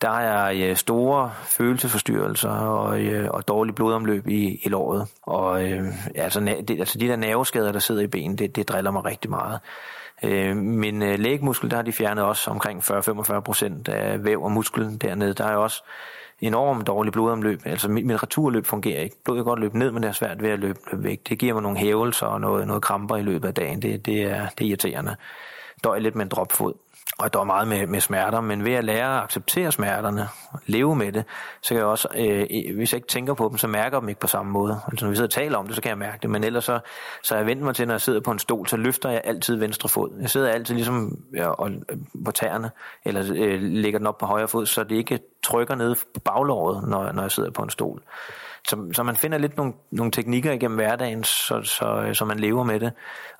Der 0.01 0.09
er 0.09 0.69
øh, 0.69 0.75
store 0.75 1.31
følelsesforstyrrelser 1.43 2.49
og, 2.49 3.01
øh, 3.01 3.29
og 3.29 3.47
dårlig 3.47 3.75
blodomløb 3.75 4.27
i, 4.27 4.59
i 4.63 4.69
låret. 4.69 5.07
Og 5.21 5.71
øh, 5.71 5.83
altså, 6.15 6.39
na- 6.39 6.61
det, 6.61 6.79
altså 6.79 6.97
de 6.99 7.07
der 7.07 7.15
nerveskader, 7.15 7.71
der 7.71 7.79
sidder 7.79 8.01
i 8.01 8.07
benen, 8.07 8.38
det, 8.38 8.55
det 8.55 8.69
driller 8.69 8.91
mig 8.91 9.05
rigtig 9.05 9.29
meget. 9.29 9.59
Øh, 10.24 10.57
min 10.57 11.01
øh, 11.03 11.20
lægmuskel, 11.20 11.70
der 11.70 11.76
har 11.76 11.84
de 11.84 11.91
fjernet 11.91 12.24
også 12.24 12.51
omkring 12.51 12.80
40-45 12.84 13.39
procent 13.39 13.88
af 13.88 14.24
væv 14.24 14.43
og 14.43 14.51
muskel 14.51 15.01
dernede. 15.01 15.34
Der 15.34 15.45
er 15.45 15.55
også 15.55 15.84
enormt 16.41 16.88
dårligt 16.88 17.13
blodomløb. 17.13 17.61
Altså 17.66 17.89
mit, 17.89 18.05
mit 18.05 18.24
returløb 18.24 18.66
fungerer 18.66 19.01
ikke. 19.01 19.16
Blodet 19.24 19.39
kan 19.39 19.45
godt 19.45 19.59
løbe 19.59 19.80
ned, 19.80 19.91
men 19.91 20.03
det 20.03 20.09
er 20.09 20.13
svært 20.13 20.41
ved 20.41 20.49
at 20.49 20.59
løbe, 20.59 20.80
løbe 20.91 21.03
væk. 21.03 21.30
Det 21.30 21.39
giver 21.39 21.53
mig 21.53 21.63
nogle 21.63 21.78
hævelser 21.78 22.26
og 22.26 22.41
noget, 22.41 22.68
noget 22.68 22.84
kramper 22.84 23.16
i 23.16 23.22
løbet 23.22 23.47
af 23.47 23.53
dagen. 23.53 23.82
Det, 23.82 24.05
det, 24.05 24.24
er, 24.24 24.47
det 24.49 24.66
er 24.66 24.70
irriterende. 24.70 25.16
Døj 25.84 25.99
lidt 25.99 26.16
med 26.16 26.26
en 26.26 26.30
dropfod 26.30 26.74
og 27.17 27.33
der 27.33 27.39
er 27.39 27.43
meget 27.43 27.67
med, 27.67 27.87
med 27.87 27.99
smerter, 27.99 28.41
men 28.41 28.65
ved 28.65 28.73
at 28.73 28.83
lære 28.83 29.17
at 29.17 29.23
acceptere 29.23 29.71
smerterne, 29.71 30.27
leve 30.65 30.95
med 30.95 31.11
det, 31.11 31.25
så 31.61 31.69
kan 31.69 31.77
jeg 31.77 31.85
også, 31.85 32.07
øh, 32.15 32.75
hvis 32.75 32.93
jeg 32.93 32.97
ikke 32.97 33.07
tænker 33.07 33.33
på 33.33 33.47
dem, 33.49 33.57
så 33.57 33.67
mærker 33.67 33.97
jeg 33.97 34.01
dem 34.01 34.09
ikke 34.09 34.21
på 34.21 34.27
samme 34.27 34.51
måde. 34.51 34.79
Altså 34.87 35.05
når 35.05 35.09
vi 35.09 35.15
sidder 35.15 35.27
og 35.27 35.31
taler 35.31 35.57
om 35.57 35.67
det, 35.67 35.75
så 35.75 35.81
kan 35.81 35.89
jeg 35.89 35.97
mærke 35.97 36.17
det, 36.21 36.29
men 36.29 36.43
ellers 36.43 36.63
så, 36.63 36.79
så 37.23 37.35
jeg 37.35 37.45
vendt 37.45 37.63
mig 37.63 37.75
til, 37.75 37.87
når 37.87 37.93
jeg 37.93 38.01
sidder 38.01 38.21
på 38.21 38.31
en 38.31 38.39
stol, 38.39 38.67
så 38.67 38.77
løfter 38.77 39.09
jeg 39.09 39.21
altid 39.23 39.55
venstre 39.55 39.89
fod. 39.89 40.09
Jeg 40.21 40.29
sidder 40.29 40.49
altid 40.49 40.75
ligesom 40.75 41.17
ja, 41.35 41.47
og, 41.47 41.71
øh, 41.71 41.97
på 42.25 42.31
tæerne, 42.31 42.71
eller 43.05 43.23
øh, 43.35 43.61
lægger 43.61 43.99
den 43.99 44.07
op 44.07 44.17
på 44.17 44.25
højre 44.25 44.47
fod, 44.47 44.65
så 44.65 44.83
det 44.83 44.95
ikke 44.95 45.19
trykker 45.43 45.75
ned 45.75 45.95
på 46.13 46.19
baglåret, 46.19 46.89
når, 46.89 47.11
når 47.11 47.21
jeg 47.21 47.31
sidder 47.31 47.51
på 47.51 47.61
en 47.61 47.69
stol. 47.69 48.01
Så, 48.68 48.89
så 48.93 49.03
man 49.03 49.16
finder 49.16 49.38
lidt 49.38 49.57
nogle, 49.57 49.74
nogle 49.91 50.11
teknikker 50.11 50.51
igennem 50.51 50.76
hverdagen, 50.76 51.24
så, 51.24 51.61
så, 51.63 52.09
så 52.13 52.26
man 52.26 52.39
lever 52.39 52.63
med 52.63 52.80
det 52.80 52.91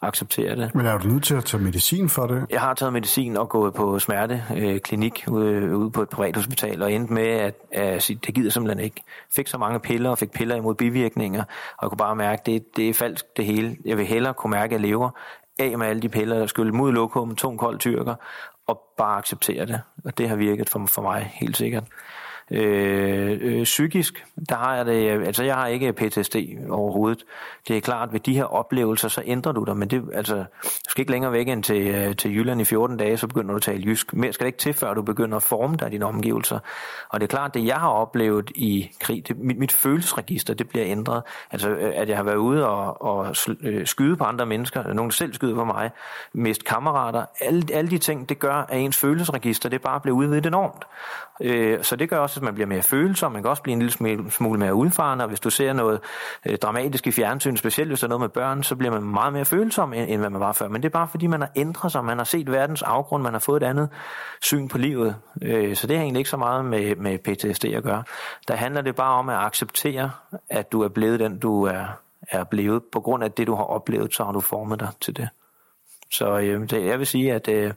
og 0.02 0.08
accepterer 0.08 0.56
det. 0.56 0.76
Men 0.76 0.86
er 0.86 0.98
du 0.98 1.08
nødt 1.08 1.24
til 1.24 1.36
at 1.36 1.46
tage 1.46 1.64
medicin 1.64 2.10
for 2.10 2.28
det? 2.28 2.46
Jeg 2.50 2.62
har 2.62 2.74
taget 2.74 2.94
medicin 2.94 3.38
og 3.38 3.50
gået 3.50 3.74
på 3.74 4.00
smerteklinik 4.00 5.24
øh, 5.28 5.34
ude, 5.34 5.78
ude 5.78 5.92
på 5.92 6.02
et 6.02 6.10
privat 6.10 6.36
hospital, 6.36 6.82
og 6.82 6.94
endte 6.94 7.14
med, 7.14 7.28
at, 7.28 7.56
at 7.72 8.08
det 8.26 8.36
gider 8.36 8.50
simpelthen 8.50 8.84
ikke. 8.84 9.02
Fik 9.36 9.48
så 9.48 9.58
mange 9.58 9.80
piller 9.80 10.10
og 10.10 10.18
fik 10.18 10.32
piller 10.32 10.56
imod 10.56 10.76
bivirkninger, 10.76 11.44
og 11.78 11.80
jeg 11.82 11.90
kunne 11.90 11.98
bare 11.98 12.16
mærke, 12.16 12.40
at 12.40 12.46
det, 12.46 12.76
det 12.76 12.90
er 12.90 12.94
falsk 12.94 13.26
det 13.38 13.46
hele. 13.46 13.78
Jeg 13.86 13.98
vil 13.98 14.06
hellere 14.06 14.34
kunne 14.34 14.52
mærke, 14.52 14.76
at 14.76 14.82
jeg 14.82 14.90
lever 14.90 15.10
af 15.60 15.78
med 15.78 15.88
alle 15.88 16.02
de 16.02 16.10
piller, 16.10 16.40
der 16.40 16.48
skulle 16.48 16.72
mod 16.72 16.92
lokum, 16.92 17.36
tung 17.36 17.60
kold 17.60 17.80
tyrker, 17.80 18.16
og 18.68 18.82
bare 18.98 19.18
acceptere 19.18 19.66
det. 19.66 19.82
Og 20.06 20.18
det 20.18 20.30
har 20.30 20.36
virket 20.36 20.70
for, 20.70 20.86
for 20.86 21.02
mig 21.02 21.32
helt 21.34 21.58
sikkert. 21.58 21.84
Øh, 22.52 23.38
øh, 23.42 23.64
psykisk, 23.64 24.26
der 24.50 24.56
har 24.56 24.76
jeg 24.76 24.86
det, 24.86 25.12
øh, 25.12 25.28
altså 25.28 25.44
jeg 25.44 25.56
har 25.56 25.68
ikke 25.68 25.94
PTSD 25.94 26.36
overhovedet. 26.70 27.24
Det 27.68 27.78
er 27.78 27.82
klart, 27.82 28.14
ved 28.14 28.20
de 28.20 28.36
her 28.36 28.44
oplevelser, 28.44 29.08
så 29.08 29.22
ændrer 29.26 29.52
du 29.52 29.64
dig, 29.64 29.78
men 29.78 29.90
det, 29.90 30.04
altså, 30.14 30.36
du 30.64 30.90
skal 30.90 31.02
ikke 31.02 31.12
længere 31.12 31.32
væk 31.32 31.48
end 31.48 31.64
til, 31.64 31.88
øh, 31.88 32.16
til 32.16 32.36
Jylland 32.36 32.62
i 32.62 32.64
14 32.64 32.98
dage, 32.98 33.18
så 33.18 33.28
begynder 33.28 33.50
du 33.50 33.56
at 33.56 33.62
tale 33.62 33.84
jysk. 33.86 34.14
Mere 34.14 34.34
skal 34.34 34.44
det 34.44 34.48
ikke 34.48 34.58
til, 34.58 34.74
før 34.74 34.94
du 34.94 35.02
begynder 35.02 35.38
at 35.38 35.44
forme 35.44 35.76
dig 35.76 35.92
dine 35.92 36.06
omgivelser. 36.06 36.60
Og 37.10 37.20
det 37.20 37.24
er 37.24 37.38
klart, 37.38 37.54
det 37.54 37.66
jeg 37.66 37.76
har 37.76 37.90
oplevet 37.90 38.52
i 38.56 38.92
krig, 39.00 39.28
det, 39.28 39.40
mit, 39.40 39.58
mit 39.58 39.72
følelsesregister, 39.72 40.54
det 40.54 40.70
bliver 40.70 40.86
ændret. 40.86 41.24
Altså, 41.52 41.70
øh, 41.70 41.94
at 41.96 42.10
jeg 42.10 42.18
har 42.18 42.24
været 42.24 42.36
ude 42.36 42.68
og, 42.68 43.02
og 43.02 43.36
skyde 43.86 44.18
på 44.18 44.24
andre 44.24 44.46
mennesker, 44.46 44.94
nogen 44.94 45.12
selv 45.12 45.34
skyder 45.34 45.56
på 45.56 45.66
mig, 45.66 45.92
mist 46.34 46.66
kammerater, 46.66 47.26
alle, 47.42 47.64
alle 47.74 47.90
de 47.90 47.98
ting, 47.98 48.30
det 48.30 48.40
gør, 48.40 48.56
at 48.70 48.80
ens 48.80 48.98
følelsesregister, 48.98 49.70
det 49.70 49.82
bare 49.82 50.00
bliver 50.00 50.18
udvidet 50.18 50.46
enormt. 50.46 50.86
Øh, 51.42 51.84
så 51.84 51.96
det 51.96 52.10
gør 52.10 52.18
også, 52.18 52.40
at 52.40 52.44
man 52.44 52.54
bliver 52.54 52.68
mere 52.68 52.82
følsom, 52.82 53.32
man 53.32 53.42
kan 53.42 53.50
også 53.50 53.64
blive 53.64 53.74
en 53.74 53.80
lille 53.80 54.32
smule 54.32 54.60
mere 54.60 54.76
udfarende, 54.76 55.24
og 55.24 55.28
hvis 55.28 55.40
du 55.40 55.50
ser 55.50 55.74
noget 55.74 56.00
øh, 56.46 56.58
dramatisk 56.58 57.08
i 57.08 57.12
fjernsyn, 57.12 57.58
specielt 57.58 57.90
hvis 57.90 58.00
der 58.00 58.08
er 58.08 58.10
noget 58.10 58.22
med 58.22 58.30
børn, 58.30 58.64
så 58.64 58.76
bliver 58.76 58.92
man 58.92 59.04
meget 59.04 59.34
mere 59.34 59.46
følsom, 59.46 59.94
end, 59.94 60.10
end 60.10 60.20
hvad 60.20 60.30
man 60.30 60.42
var 60.42 60.52
før. 60.52 60.68
Men 60.68 60.84
det 60.84 60.90
er 60.90 60.94
bare 60.94 61.08
fordi, 61.08 61.28
man 61.28 61.42
har 61.42 61.52
ændret 61.56 61.92
sig, 61.92 62.06
man 62.06 62.18
har 62.18 62.26
set 62.26 62.52
verdens 62.52 62.82
afgrund, 62.82 63.24
man 63.24 63.34
har 63.34 63.40
fået 63.40 63.64
et 63.64 63.68
andet 63.68 63.90
syn 64.42 64.68
på 64.68 64.78
livet. 64.78 65.16
Øh, 65.42 65.76
så 65.76 65.88
det 65.88 65.96
har 65.96 66.04
egentlig 66.04 66.20
ikke 66.20 66.30
så 66.30 66.38
meget 66.38 66.66
med, 66.66 66.96
med 66.96 67.18
PTSD 67.18 67.66
at 67.66 67.84
gøre. 67.84 68.04
Der 68.48 68.56
handler 68.56 68.82
det 68.82 68.96
bare 68.96 69.14
om 69.14 69.30
at 69.30 69.38
acceptere, 69.38 70.12
at 70.50 70.72
du 70.72 70.82
er 70.82 70.90
blevet 70.90 71.20
den, 71.20 71.40
du 71.40 71.64
er, 71.64 71.86
er 72.32 72.44
blevet. 72.44 72.84
På 72.92 73.00
grund 73.00 73.24
af 73.24 73.32
det, 73.32 73.48
du 73.48 73.56
har 73.56 73.64
oplevet, 73.64 74.16
så 74.16 74.24
har 74.24 74.32
du 74.32 74.40
formet 74.40 74.80
dig 74.80 74.90
til 75.02 75.18
det. 75.18 75.30
Så 76.12 76.40
øh, 76.40 76.70
det, 76.70 76.86
jeg 76.86 77.00
vil 77.00 77.08
sige, 77.08 77.34
at 77.34 77.48
øh, 77.48 77.74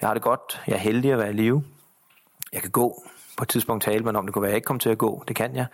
jeg 0.00 0.08
har 0.08 0.14
det 0.14 0.22
godt. 0.22 0.62
Jeg 0.66 0.74
er 0.74 0.78
heldig 0.78 1.12
at 1.12 1.18
være 1.18 1.30
i 1.30 1.32
live 1.32 1.64
jeg 2.54 2.62
kan 2.62 2.70
gå. 2.70 3.02
På 3.36 3.44
et 3.44 3.48
tidspunkt 3.48 3.84
talte 3.84 4.04
man 4.04 4.16
om, 4.16 4.26
det 4.26 4.32
kunne 4.32 4.42
være, 4.42 4.48
at 4.48 4.52
jeg 4.52 4.56
ikke 4.56 4.66
kom 4.66 4.78
til 4.78 4.90
at 4.90 4.98
gå. 4.98 5.24
Det 5.28 5.36
kan 5.36 5.56
jeg. 5.56 5.66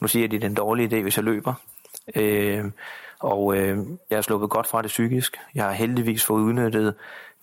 Nu 0.00 0.08
siger 0.08 0.20
jeg, 0.20 0.24
at 0.24 0.30
det 0.30 0.36
er 0.36 0.48
den 0.48 0.54
dårlige 0.54 0.88
idé, 0.88 1.02
hvis 1.02 1.16
jeg 1.16 1.24
løber. 1.24 1.54
Øh, 2.14 2.64
og 3.20 3.56
øh, 3.56 3.78
jeg 4.10 4.16
er 4.16 4.20
sluppet 4.20 4.50
godt 4.50 4.66
fra 4.66 4.82
det 4.82 4.88
psykisk. 4.88 5.36
Jeg 5.54 5.64
har 5.64 5.72
heldigvis 5.72 6.24
fået 6.24 6.42
udnyttet 6.42 6.94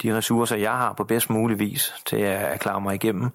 de 0.03 0.17
ressourcer, 0.17 0.55
jeg 0.55 0.71
har 0.71 0.93
på 0.93 1.03
bedst 1.03 1.29
mulig 1.29 1.59
vis 1.59 1.93
til 2.05 2.17
at 2.17 2.59
klare 2.59 2.81
mig 2.81 2.95
igennem. 2.95 3.29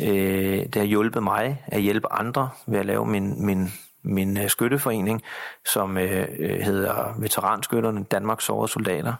Øh, 0.00 0.64
det 0.64 0.76
har 0.76 0.84
hjulpet 0.84 1.22
mig 1.22 1.64
at 1.66 1.80
hjælpe 1.80 2.12
andre 2.12 2.50
ved 2.66 2.78
at 2.78 2.86
lave 2.86 3.06
min, 3.06 3.46
min, 3.46 3.72
min 4.02 4.36
uh, 4.36 4.46
skytteforening, 4.46 5.22
som 5.66 5.98
øh, 5.98 6.28
øh, 6.38 6.60
hedder 6.60 7.14
Veteranskytterne 7.18 8.04
Danmarks 8.04 8.44
Sårede 8.44 8.72
Soldater. 8.72 9.14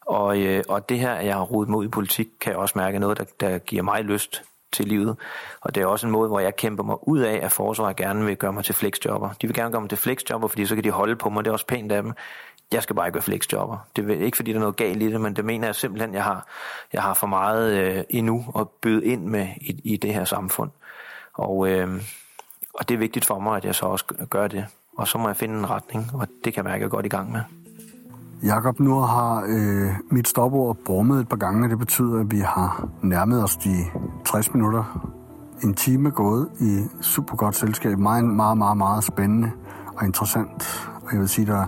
Og, 0.00 0.40
øh, 0.40 0.64
og 0.68 0.88
det 0.88 0.98
her, 0.98 1.12
at 1.12 1.26
jeg 1.26 1.34
har 1.34 1.42
rodet 1.42 1.68
mod 1.68 1.84
i 1.84 1.88
politik, 1.88 2.28
kan 2.40 2.52
jeg 2.52 2.58
også 2.58 2.78
mærke 2.78 2.98
noget, 2.98 3.18
der, 3.18 3.24
der 3.40 3.58
giver 3.58 3.82
mig 3.82 4.04
lyst 4.04 4.42
til 4.72 4.84
livet. 4.84 5.16
Og 5.60 5.74
det 5.74 5.82
er 5.82 5.86
også 5.86 6.06
en 6.06 6.12
måde, 6.12 6.28
hvor 6.28 6.40
jeg 6.40 6.56
kæmper 6.56 6.84
mig 6.84 7.08
ud 7.08 7.18
af, 7.18 7.40
at 7.42 7.52
forsvaret 7.52 7.96
gerne 7.96 8.24
vil 8.24 8.36
gøre 8.36 8.52
mig 8.52 8.64
til 8.64 8.74
flexjobber. 8.74 9.30
De 9.42 9.46
vil 9.46 9.56
gerne 9.56 9.70
gøre 9.70 9.80
mig 9.80 9.90
til 9.90 9.98
flexjobber, 9.98 10.48
fordi 10.48 10.66
så 10.66 10.74
kan 10.74 10.84
de 10.84 10.90
holde 10.90 11.16
på 11.16 11.30
mig. 11.30 11.44
Det 11.44 11.48
er 11.48 11.52
også 11.52 11.66
pænt 11.66 11.92
af 11.92 12.02
dem. 12.02 12.12
Jeg 12.72 12.82
skal 12.82 12.96
bare 12.96 13.06
ikke 13.06 13.14
være 13.14 13.22
flexjobber. 13.22 13.78
Det 13.96 14.10
er 14.10 14.24
ikke 14.24 14.36
fordi, 14.36 14.50
der 14.50 14.56
er 14.56 14.60
noget 14.60 14.76
galt 14.76 15.02
i 15.02 15.12
det, 15.12 15.20
men 15.20 15.36
det 15.36 15.44
mener 15.44 15.66
jeg 15.66 15.74
simpelthen, 15.74 16.14
jeg 16.14 16.24
har, 16.24 16.46
jeg 16.92 17.02
har 17.02 17.14
for 17.14 17.26
meget 17.26 17.72
øh, 17.72 18.04
endnu 18.10 18.44
at 18.58 18.68
byde 18.68 19.04
ind 19.04 19.24
med 19.24 19.48
i, 19.60 19.80
i 19.84 19.96
det 19.96 20.14
her 20.14 20.24
samfund. 20.24 20.70
Og, 21.34 21.68
øh, 21.68 22.02
og 22.74 22.88
det 22.88 22.94
er 22.94 22.98
vigtigt 22.98 23.24
for 23.24 23.38
mig, 23.38 23.56
at 23.56 23.64
jeg 23.64 23.74
så 23.74 23.86
også 23.86 24.04
gør 24.30 24.48
det. 24.48 24.66
Og 24.96 25.08
så 25.08 25.18
må 25.18 25.28
jeg 25.28 25.36
finde 25.36 25.58
en 25.58 25.70
retning, 25.70 26.10
og 26.14 26.28
det 26.44 26.54
kan 26.54 26.56
jeg 26.56 26.64
mærke, 26.64 26.74
at 26.74 26.80
jeg 26.80 26.86
er 26.86 26.90
godt 26.90 27.06
i 27.06 27.08
gang 27.08 27.32
med. 27.32 27.40
Jakob, 28.42 28.80
nu 28.80 28.94
har 28.94 29.44
øh, 29.48 29.90
mit 30.10 30.28
stopord 30.28 30.76
brummet 30.84 31.20
et 31.20 31.28
par 31.28 31.36
gange, 31.36 31.64
og 31.64 31.70
det 31.70 31.78
betyder, 31.78 32.20
at 32.20 32.30
vi 32.30 32.38
har 32.38 32.88
nærmet 33.02 33.44
os 33.44 33.56
de 33.56 33.76
60 34.24 34.54
minutter. 34.54 35.10
En 35.62 35.74
time 35.74 36.10
gået 36.10 36.48
i 36.60 36.84
super 37.00 37.36
godt 37.36 37.56
selskab. 37.56 37.98
Meget, 37.98 38.24
meget, 38.24 38.58
meget, 38.58 38.76
meget 38.76 39.04
spændende 39.04 39.50
og 39.96 40.06
interessant. 40.06 40.88
Og 41.04 41.12
jeg 41.12 41.20
vil 41.20 41.28
sige 41.28 41.46
dig 41.46 41.66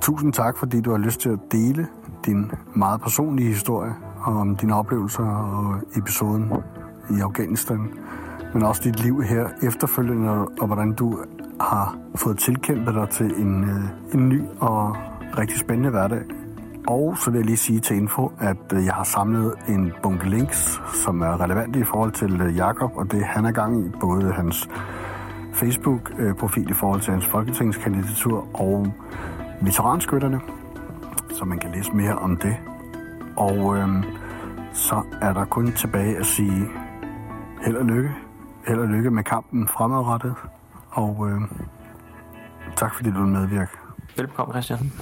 tusind 0.00 0.32
tak, 0.32 0.56
fordi 0.56 0.80
du 0.80 0.90
har 0.90 0.98
lyst 0.98 1.20
til 1.20 1.28
at 1.28 1.38
dele 1.52 1.86
din 2.26 2.50
meget 2.74 3.00
personlige 3.00 3.48
historie 3.48 3.94
om 4.24 4.56
dine 4.56 4.74
oplevelser 4.74 5.24
og 5.24 5.80
episoden 5.96 6.52
i 7.10 7.20
Afghanistan, 7.20 7.88
men 8.54 8.62
også 8.62 8.82
dit 8.84 9.00
liv 9.00 9.22
her 9.22 9.48
efterfølgende, 9.62 10.30
og 10.30 10.66
hvordan 10.66 10.92
du 10.92 11.18
har 11.60 11.96
fået 12.14 12.38
tilkæmpet 12.38 12.94
dig 12.94 13.08
til 13.08 13.26
en, 13.26 13.64
øh, 13.64 14.14
en 14.14 14.28
ny 14.28 14.42
og 14.60 14.96
rigtig 15.38 15.58
spændende 15.58 15.90
hverdag. 15.90 16.22
Og 16.88 17.18
så 17.18 17.30
vil 17.30 17.38
jeg 17.38 17.46
lige 17.46 17.56
sige 17.56 17.80
til 17.80 17.96
info, 17.96 18.32
at 18.40 18.72
øh, 18.72 18.84
jeg 18.84 18.94
har 18.94 19.04
samlet 19.04 19.54
en 19.68 19.92
bunke 20.02 20.30
links, 20.30 20.80
som 21.04 21.20
er 21.20 21.40
relevante 21.40 21.80
i 21.80 21.84
forhold 21.84 22.12
til 22.12 22.40
øh, 22.40 22.56
Jakob 22.56 22.96
og 22.96 23.12
det 23.12 23.24
han 23.24 23.44
er 23.44 23.52
gang 23.52 23.86
i, 23.86 23.90
både 24.00 24.32
hans 24.32 24.68
Facebook-profil 25.52 26.64
øh, 26.64 26.70
i 26.70 26.74
forhold 26.74 27.00
til 27.00 27.12
hans 27.12 27.26
folketingskandidatur 27.26 28.48
og 28.60 28.86
veteranskytterne, 29.60 30.40
så 31.30 31.44
man 31.44 31.58
kan 31.58 31.70
læse 31.70 31.92
mere 31.92 32.14
om 32.14 32.36
det. 32.36 32.56
Og 33.36 33.76
øhm, 33.76 34.02
så 34.72 35.02
er 35.22 35.32
der 35.32 35.44
kun 35.44 35.72
tilbage 35.72 36.16
at 36.16 36.26
sige 36.26 36.68
held 37.64 37.76
og 37.76 37.84
lykke. 37.84 38.10
Held 38.66 38.78
og 38.78 38.88
lykke 38.88 39.10
med 39.10 39.24
kampen 39.24 39.68
fremadrettet. 39.68 40.34
Og 40.90 41.28
øhm, 41.30 41.48
tak 42.76 42.94
fordi 42.94 43.10
du 43.10 43.18
medvirker. 43.18 43.83
Velkommen, 44.16 44.52
Christian. 44.52 44.92